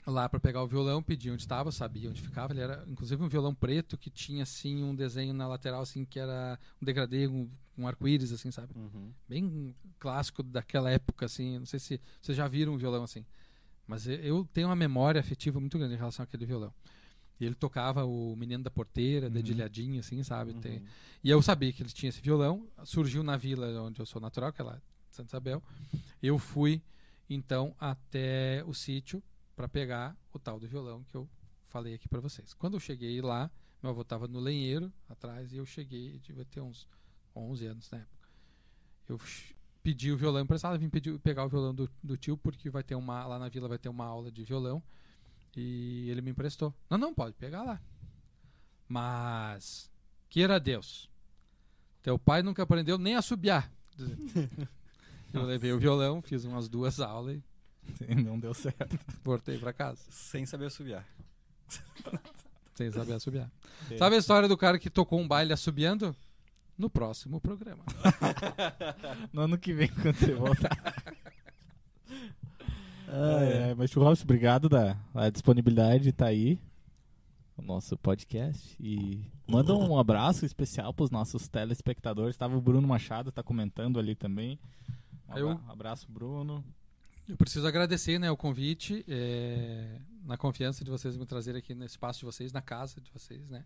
lá 0.05 0.29
para 0.29 0.41
pegar 0.41 0.61
o 0.63 0.67
violão, 0.67 1.01
pedi 1.01 1.31
onde 1.31 1.43
estava, 1.43 1.71
sabia 1.71 2.11
onde 2.11 2.21
ficava. 2.21 2.53
Ele 2.53 2.61
era, 2.63 2.85
inclusive, 2.89 3.23
um 3.23 3.29
violão 3.29 3.55
preto 3.55 3.97
que 3.97 4.11
tinha 4.11 4.43
assim 4.43 4.83
um 4.83 4.93
desenho 4.95 5.33
na 5.33 5.47
lateral 5.47 5.81
assim 5.83 6.05
que 6.05 6.19
era 6.19 6.59
um 6.83 6.85
degradê, 6.85 7.29
um, 7.29 7.49
um 7.79 7.87
arco-íris 7.87 8.33
assim, 8.33 8.51
sabe? 8.51 8.75
Uhum. 8.77 9.13
Bem 9.29 9.73
clássico 10.01 10.43
daquela 10.43 10.91
época 10.91 11.27
assim. 11.27 11.61
Não 11.61 11.67
sei 11.67 11.79
se 11.79 12.01
vocês 12.21 12.37
já 12.37 12.49
viram 12.49 12.75
um 12.75 12.77
violão 12.77 13.05
assim, 13.05 13.25
mas 13.87 14.07
eu- 14.09 14.47
tenho 14.53 14.67
uma 14.67 14.77
memória 14.77 15.21
afetiva 15.21 15.61
muito 15.61 15.79
grande 15.79 15.95
em 15.95 15.99
relação 15.99 16.25
àquele 16.25 16.45
violão. 16.45 16.75
E 17.41 17.45
ele 17.47 17.55
tocava 17.55 18.05
o 18.05 18.35
Menino 18.37 18.65
da 18.65 18.71
Porteira, 18.71 19.31
dedilhadinho 19.31 20.01
assim, 20.01 20.23
sabe? 20.25 20.55
Tem- 20.55 20.79
Uhum. 20.79 20.87
e 21.23 21.31
eu 21.31 21.41
sabia 21.41 21.73
que 21.73 21.83
ele 21.83 21.91
tinha 21.91 22.11
esse 22.11 22.21
violão. 22.21 22.67
Surgiu 22.85 23.23
na 23.23 23.37
vila 23.37 23.81
onde 23.83 24.01
eu 24.01 24.07
sou 24.07 24.21
natural, 24.21 24.53
que 24.53 24.61
é 24.61 24.65
lá 24.65 24.75
de 24.75 24.83
Santa 25.17 25.31
Isabel. 25.31 25.63
Eu 26.23 26.39
fui, 26.39 26.83
então, 27.29 27.75
até 27.79 28.63
o 28.67 28.75
sítio 28.75 29.23
para 29.57 29.69
pegar 29.69 30.17
o 30.33 30.39
tal 30.39 30.59
do 30.59 30.69
violão 30.69 31.05
que 31.05 31.17
eu 31.17 31.29
falei 31.69 31.95
aqui 31.95 32.09
para 32.09 32.21
vocês. 32.21 32.55
Quando 32.55 32.75
eu 32.75 32.81
cheguei 32.81 33.21
lá, 33.21 33.51
meu 33.83 33.91
avô 33.91 34.03
estava 34.03 34.29
no 34.29 34.41
lenheiro 34.41 34.93
atrás 35.09 35.53
e 35.53 35.57
eu 35.57 35.67
cheguei, 35.67 36.19
devia 36.21 36.45
ter 36.45 36.61
uns 36.61 36.89
11 37.35 37.67
anos 37.67 37.91
na 37.91 37.99
época. 37.99 38.29
Eu 39.09 39.21
pedi 39.83 40.11
o 40.11 40.17
violão 40.17 40.41
emprestado, 40.41 40.79
vim 40.79 40.89
pedir, 40.89 41.19
pegar 41.19 41.45
o 41.45 41.49
violão 41.49 41.75
do, 41.75 41.91
do 42.03 42.17
tio, 42.17 42.37
porque 42.37 42.71
vai 42.71 42.83
ter 42.83 42.95
uma, 42.95 43.27
lá 43.27 43.39
na 43.39 43.49
vila 43.49 43.69
vai 43.69 43.79
ter 43.79 43.89
uma 43.89 44.07
aula 44.07 44.31
de 44.31 44.45
violão. 44.45 44.83
E 45.57 46.09
ele 46.11 46.21
me 46.21 46.31
emprestou. 46.31 46.75
Não, 46.91 46.99
não, 46.99 47.15
pode 47.15 47.37
pegar 47.37 47.63
lá. 47.63 47.81
Mas, 48.89 49.91
queira 50.29 50.59
Deus, 50.59 51.11
teu 52.03 52.19
pai 52.19 52.43
nunca 52.43 52.63
aprendeu 52.63 52.99
nem 52.99 53.15
a 53.15 53.23
subiar. 53.23 53.71
Eu 55.35 55.43
levei 55.43 55.73
o 55.73 55.79
violão, 55.79 56.23
fiz 56.23 56.45
umas 56.45 56.69
duas 56.69 57.01
aulas 57.01 57.39
e 58.09 58.15
Não 58.15 58.39
deu 58.39 58.55
certo. 58.55 58.99
voltei 59.23 59.59
pra 59.59 59.73
casa. 59.73 60.01
Sem 60.09 60.47
saber 60.47 60.67
assobiar. 60.67 61.05
Sem 62.75 62.91
saber 62.91 63.15
assobiar. 63.15 63.51
Sim. 63.89 63.99
Sabe 63.99 64.17
a 64.17 64.19
história 64.19 64.49
do 64.49 64.57
cara 64.57 64.79
que 64.79 64.89
tocou 64.89 65.21
um 65.21 65.29
baile 65.29 65.53
assobiando? 65.53 66.15
No 66.77 66.89
próximo 66.91 67.41
programa. 67.41 67.85
No 69.33 69.43
ano 69.43 69.59
que 69.59 69.73
vem, 69.73 69.89
quando 69.89 70.17
você 70.17 70.35
voltar. 70.35 70.71
É, 73.07 73.71
é, 73.71 73.75
mas, 73.77 73.91
Churros, 73.91 74.23
obrigado 74.23 74.69
da, 74.69 74.97
da 75.15 75.31
disponibilidade 75.31 76.03
de 76.03 76.09
estar 76.11 76.27
aí. 76.27 76.59
O 77.57 77.63
nosso 77.63 77.97
podcast. 77.97 78.77
E 78.81 79.23
manda 79.47 79.73
um 79.73 79.97
abraço 79.97 80.45
especial 80.45 80.93
para 80.93 81.05
os 81.05 81.11
nossos 81.13 81.47
telespectadores. 81.47 82.37
Tava 82.37 82.57
o 82.57 82.61
Bruno 82.61 82.89
Machado, 82.89 83.31
tá 83.31 83.41
comentando 83.41 84.01
ali 84.01 84.17
também. 84.17 84.59
Um 85.29 85.37
Eu- 85.37 85.51
abra- 85.51 85.73
abraço, 85.73 86.07
Bruno. 86.11 86.65
Eu 87.29 87.37
preciso 87.37 87.67
agradecer 87.67 88.19
né, 88.19 88.31
o 88.31 88.37
convite, 88.37 89.05
é, 89.09 89.99
na 90.25 90.37
confiança 90.37 90.85
de 90.85 90.91
vocês 90.91 91.17
me 91.17 91.25
trazerem 91.25 91.59
aqui 91.59 91.75
no 91.75 91.85
espaço 91.85 92.19
de 92.21 92.27
vocês, 92.27 92.53
na 92.53 92.61
casa 92.61 93.01
de 93.01 93.11
vocês, 93.11 93.49
né? 93.49 93.65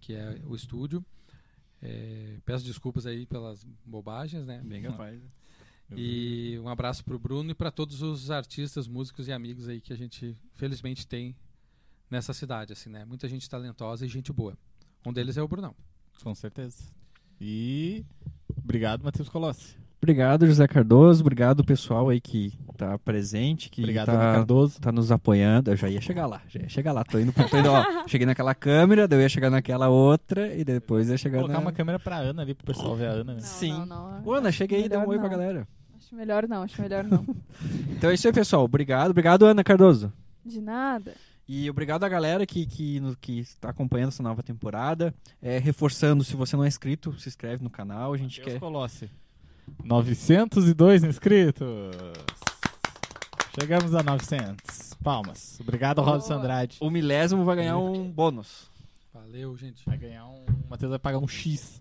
Que 0.00 0.14
é 0.14 0.40
o 0.46 0.54
estúdio. 0.54 1.04
É, 1.82 2.38
peço 2.44 2.64
desculpas 2.64 3.06
aí 3.06 3.26
pelas 3.26 3.64
bobagens, 3.84 4.46
né? 4.46 4.60
Bem 4.64 4.82
capaz. 4.82 5.20
E 5.96 6.56
um 6.62 6.68
abraço 6.68 7.02
pro 7.04 7.18
Bruno 7.18 7.50
e 7.50 7.54
para 7.54 7.72
todos 7.72 8.00
os 8.02 8.30
artistas, 8.30 8.86
músicos 8.86 9.26
e 9.26 9.32
amigos 9.32 9.66
aí 9.68 9.80
que 9.80 9.92
a 9.92 9.96
gente 9.96 10.36
felizmente 10.54 11.04
tem 11.04 11.34
nessa 12.08 12.32
cidade, 12.32 12.72
assim, 12.72 12.88
né? 12.88 13.04
Muita 13.04 13.26
gente 13.28 13.50
talentosa 13.50 14.06
e 14.06 14.08
gente 14.08 14.32
boa. 14.32 14.56
Um 15.04 15.12
deles 15.12 15.36
é 15.36 15.42
o 15.42 15.48
Brunão. 15.48 15.74
Com 16.22 16.32
certeza. 16.36 16.84
E 17.40 18.04
obrigado, 18.56 19.02
Matheus 19.02 19.28
Colossi. 19.28 19.76
Obrigado, 20.02 20.46
José 20.46 20.66
Cardoso. 20.66 21.20
Obrigado, 21.20 21.62
pessoal 21.62 22.08
aí 22.08 22.20
que 22.20 22.54
tá 22.78 22.98
presente, 22.98 23.68
que 23.68 23.82
Obrigado, 23.82 24.06
tá, 24.06 24.12
Ana 24.12 24.32
Cardoso. 24.36 24.80
tá 24.80 24.90
nos 24.90 25.12
apoiando. 25.12 25.70
Eu 25.70 25.76
já 25.76 25.90
ia 25.90 26.00
chegar 26.00 26.26
lá, 26.26 26.40
já 26.48 26.60
ia 26.60 26.68
chegar 26.70 26.92
lá. 26.92 27.04
Tô 27.04 27.18
indo, 27.18 27.32
pro- 27.34 27.46
tô 27.48 27.58
indo 27.58 27.68
ó, 27.70 27.84
cheguei 28.08 28.26
naquela 28.26 28.54
câmera, 28.54 29.06
daí 29.06 29.18
eu 29.18 29.22
ia 29.22 29.28
chegar 29.28 29.50
naquela 29.50 29.88
outra 29.88 30.54
e 30.54 30.64
depois 30.64 31.10
ia 31.10 31.18
chegar 31.18 31.36
Colocar 31.38 31.52
na... 31.54 31.60
uma 31.60 31.72
câmera 31.72 31.98
pra 31.98 32.16
Ana 32.16 32.40
ali 32.40 32.54
pro 32.54 32.64
pessoal 32.66 32.96
ver 32.96 33.06
a 33.08 33.10
Ana. 33.10 33.24
Né? 33.34 33.40
Não, 33.40 33.46
Sim. 33.46 33.72
Não, 33.72 33.86
não. 33.86 34.22
Ô, 34.24 34.32
Ana, 34.32 34.50
chega 34.50 34.74
aí, 34.74 34.88
dá 34.88 34.98
um 35.00 35.06
oi 35.08 35.18
pra 35.18 35.28
galera. 35.28 35.68
Acho 35.98 36.14
melhor 36.14 36.48
não, 36.48 36.62
acho 36.62 36.80
melhor 36.80 37.04
não. 37.04 37.24
Então 37.92 38.08
é 38.08 38.14
isso 38.14 38.26
aí, 38.26 38.32
pessoal. 38.32 38.64
Obrigado. 38.64 39.10
Obrigado, 39.10 39.44
Ana 39.44 39.62
Cardoso. 39.62 40.10
De 40.44 40.62
nada. 40.62 41.12
E 41.46 41.68
obrigado 41.68 42.04
a 42.04 42.08
galera 42.08 42.46
que, 42.46 42.64
que, 42.64 43.02
que 43.20 43.40
está 43.40 43.68
acompanhando 43.68 44.08
essa 44.08 44.22
nova 44.22 44.42
temporada. 44.42 45.12
É, 45.42 45.58
reforçando, 45.58 46.24
se 46.24 46.34
você 46.36 46.56
não 46.56 46.64
é 46.64 46.68
inscrito, 46.68 47.12
se 47.20 47.28
inscreve 47.28 47.62
no 47.62 47.68
canal. 47.68 48.14
A 48.14 48.16
gente 48.16 48.38
Matheus 48.38 48.54
quer. 48.54 48.60
Colossi. 48.60 49.10
902 49.84 51.04
inscritos. 51.04 51.66
Chegamos 53.58 53.94
a 53.94 54.02
900. 54.02 54.94
Palmas. 55.02 55.58
Obrigado, 55.60 56.02
Robson 56.02 56.34
Andrade. 56.34 56.76
O 56.80 56.90
milésimo 56.90 57.44
vai 57.44 57.56
ganhar 57.56 57.78
um 57.78 58.10
bônus. 58.10 58.68
Valeu, 59.12 59.56
gente. 59.56 59.82
Vai 59.86 59.96
ganhar 59.96 60.26
um. 60.26 60.44
O 60.44 60.70
Matheus 60.70 60.90
vai 60.90 60.98
pagar 60.98 61.18
um 61.18 61.26
X. 61.26 61.80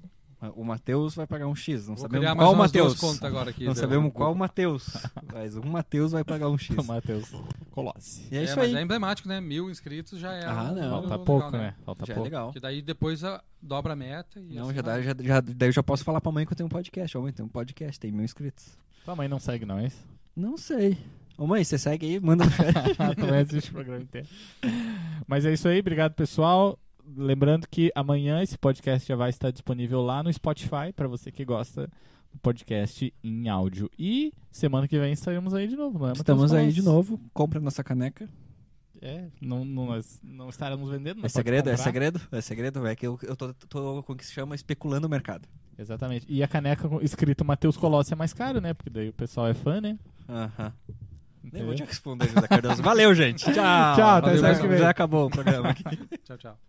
O 0.56 0.64
Matheus 0.64 1.16
vai 1.16 1.28
pagar 1.28 1.48
um 1.48 1.56
X. 1.56 1.88
Não 1.88 1.96
Vou 1.96 2.04
sabemos 2.04 2.34
qual 2.36 2.56
Matheus. 2.56 2.98
contas 3.00 3.24
agora 3.24 3.50
aqui. 3.50 3.66
Não 3.66 3.76
sabemos 3.76 4.14
qual 4.14 4.34
Matheus. 4.34 4.88
Mas 5.34 5.58
um 5.58 5.64
Matheus 5.64 6.14
vai 6.14 6.24
pagar 6.24 6.48
um 6.50 6.58
X. 6.58 6.76
O 6.80 6.84
Matheus 6.84 7.30
Colossi. 7.72 8.26
E 8.32 8.38
é, 8.38 8.40
É, 8.40 8.44
isso 8.46 8.56
mas 8.56 8.70
aí. 8.70 8.76
é 8.78 8.82
emblemático, 8.82 9.28
né? 9.28 9.42
Mil 9.42 9.70
inscritos 9.70 10.18
já 10.18 10.34
é. 10.34 10.46
Ah, 10.46 10.70
um 10.72 10.76
não. 10.76 10.90
Falta 10.92 11.02
legal, 11.10 11.20
pouco, 11.26 11.52
né? 11.52 11.76
Falta 11.86 12.06
Já 12.06 12.14
é 12.14 12.16
pouco. 12.16 12.24
legal. 12.24 12.46
Porque 12.48 12.60
daí 12.62 12.82
depois 12.82 13.22
a- 13.24 13.44
dobra 13.62 13.92
a 13.94 13.96
meta 13.98 14.40
e 14.40 14.56
Não, 14.56 14.64
assim 14.68 14.76
já, 14.76 14.82
dá, 14.82 15.02
já, 15.02 15.16
já, 15.20 15.42
daí 15.42 15.68
eu 15.70 15.74
já 15.74 15.84
posso 15.84 16.04
falar 16.06 16.22
pra 16.22 16.32
mãe 16.32 16.46
que 16.46 16.54
eu 16.54 16.58
tenho 16.58 16.68
um 16.68 16.70
podcast. 16.70 17.18
Ô, 17.18 17.22
mãe, 17.22 17.34
tem 17.34 17.46
um 17.46 17.50
podcast, 17.50 18.00
tem 18.00 18.10
mil 18.12 18.24
inscritos. 18.24 18.78
Tua 19.04 19.16
mãe 19.18 19.28
não 19.28 19.40
segue, 19.40 19.66
não, 19.66 19.78
é 19.80 19.88
isso? 19.88 20.06
Não 20.36 20.58
sei. 20.58 20.98
Ô, 21.38 21.46
mãe, 21.48 21.64
você 21.66 21.78
segue 21.78 22.06
aí, 22.06 22.20
manda 22.20 22.46
no 22.46 22.52
chat. 22.52 22.74
Assiste 23.46 23.70
o 23.72 23.74
programa 23.74 24.02
inteiro. 24.04 24.28
Mas 25.28 25.46
é 25.46 25.52
isso 25.54 25.68
aí, 25.68 25.80
obrigado 25.80 26.14
pessoal. 26.14 26.78
Lembrando 27.16 27.68
que 27.68 27.92
amanhã 27.96 28.42
esse 28.42 28.58
podcast 28.58 29.08
já 29.08 29.16
vai 29.16 29.30
estar 29.30 29.52
disponível 29.52 30.02
lá 30.02 30.22
no 30.22 30.32
Spotify 30.32 30.94
para 30.96 31.08
você 31.08 31.32
que 31.32 31.44
gosta 31.44 31.90
do 32.32 32.40
podcast 32.40 33.14
em 33.24 33.50
áudio. 33.50 33.90
E 33.98 34.34
semana 34.52 34.88
que 34.88 35.00
vem 35.00 35.12
estaremos 35.12 35.54
aí 35.54 35.68
de 35.68 35.76
novo, 35.76 36.00
não 36.00 36.10
é? 36.10 36.14
Estamos 36.14 36.54
aí 36.54 36.72
de 36.72 36.82
novo. 36.82 37.20
Compra 37.34 37.60
nossa 37.60 37.84
caneca. 37.84 38.30
É, 39.02 39.28
não, 39.42 39.64
não, 39.64 39.86
nós 39.86 40.20
não 40.22 40.50
estaremos 40.50 40.90
vendendo. 40.90 41.26
É 41.26 41.30
segredo, 41.30 41.70
é 41.70 41.78
segredo? 41.78 42.22
É 42.32 42.42
segredo, 42.42 42.86
é 42.86 42.96
que 42.96 43.08
eu, 43.08 43.18
eu 43.24 43.36
tô, 43.36 43.54
tô 43.54 44.04
com 44.04 44.14
o 44.14 44.16
que 44.16 44.26
se 44.26 44.34
chama 44.34 44.56
especulando 44.56 45.08
o 45.08 45.10
mercado. 45.10 45.48
Exatamente. 45.78 46.26
E 46.28 46.44
a 46.44 46.48
caneca 46.48 46.90
escrito 47.02 47.46
Matheus 47.46 47.78
Colossi 47.78 48.12
é 48.12 48.16
mais 48.16 48.34
caro, 48.34 48.60
né? 48.60 48.74
Porque 48.74 48.90
daí 48.90 49.08
o 49.10 49.14
pessoal 49.14 49.48
é 49.48 49.54
fã, 49.54 49.80
né? 49.80 49.98
Aham. 50.28 50.74
Nem 51.42 51.48
Entendeu? 51.50 51.68
vou 51.68 51.76
te 51.76 51.84
responder, 51.84 52.28
José 52.28 52.48
Cardoso. 52.48 52.84
Valeu, 52.84 53.16
gente. 53.16 53.46
Tchau. 53.54 53.54
Tchau, 53.54 54.10
até 54.10 54.22
Valeu, 54.22 54.38
semana 54.38 54.56
que 54.56 54.62
já, 54.62 54.68
vem. 54.68 54.78
já 54.78 54.90
acabou 54.90 55.28
o 55.28 55.30
programa 55.30 55.70
aqui. 55.70 55.84
Tchau, 56.26 56.38
tchau. 56.38 56.60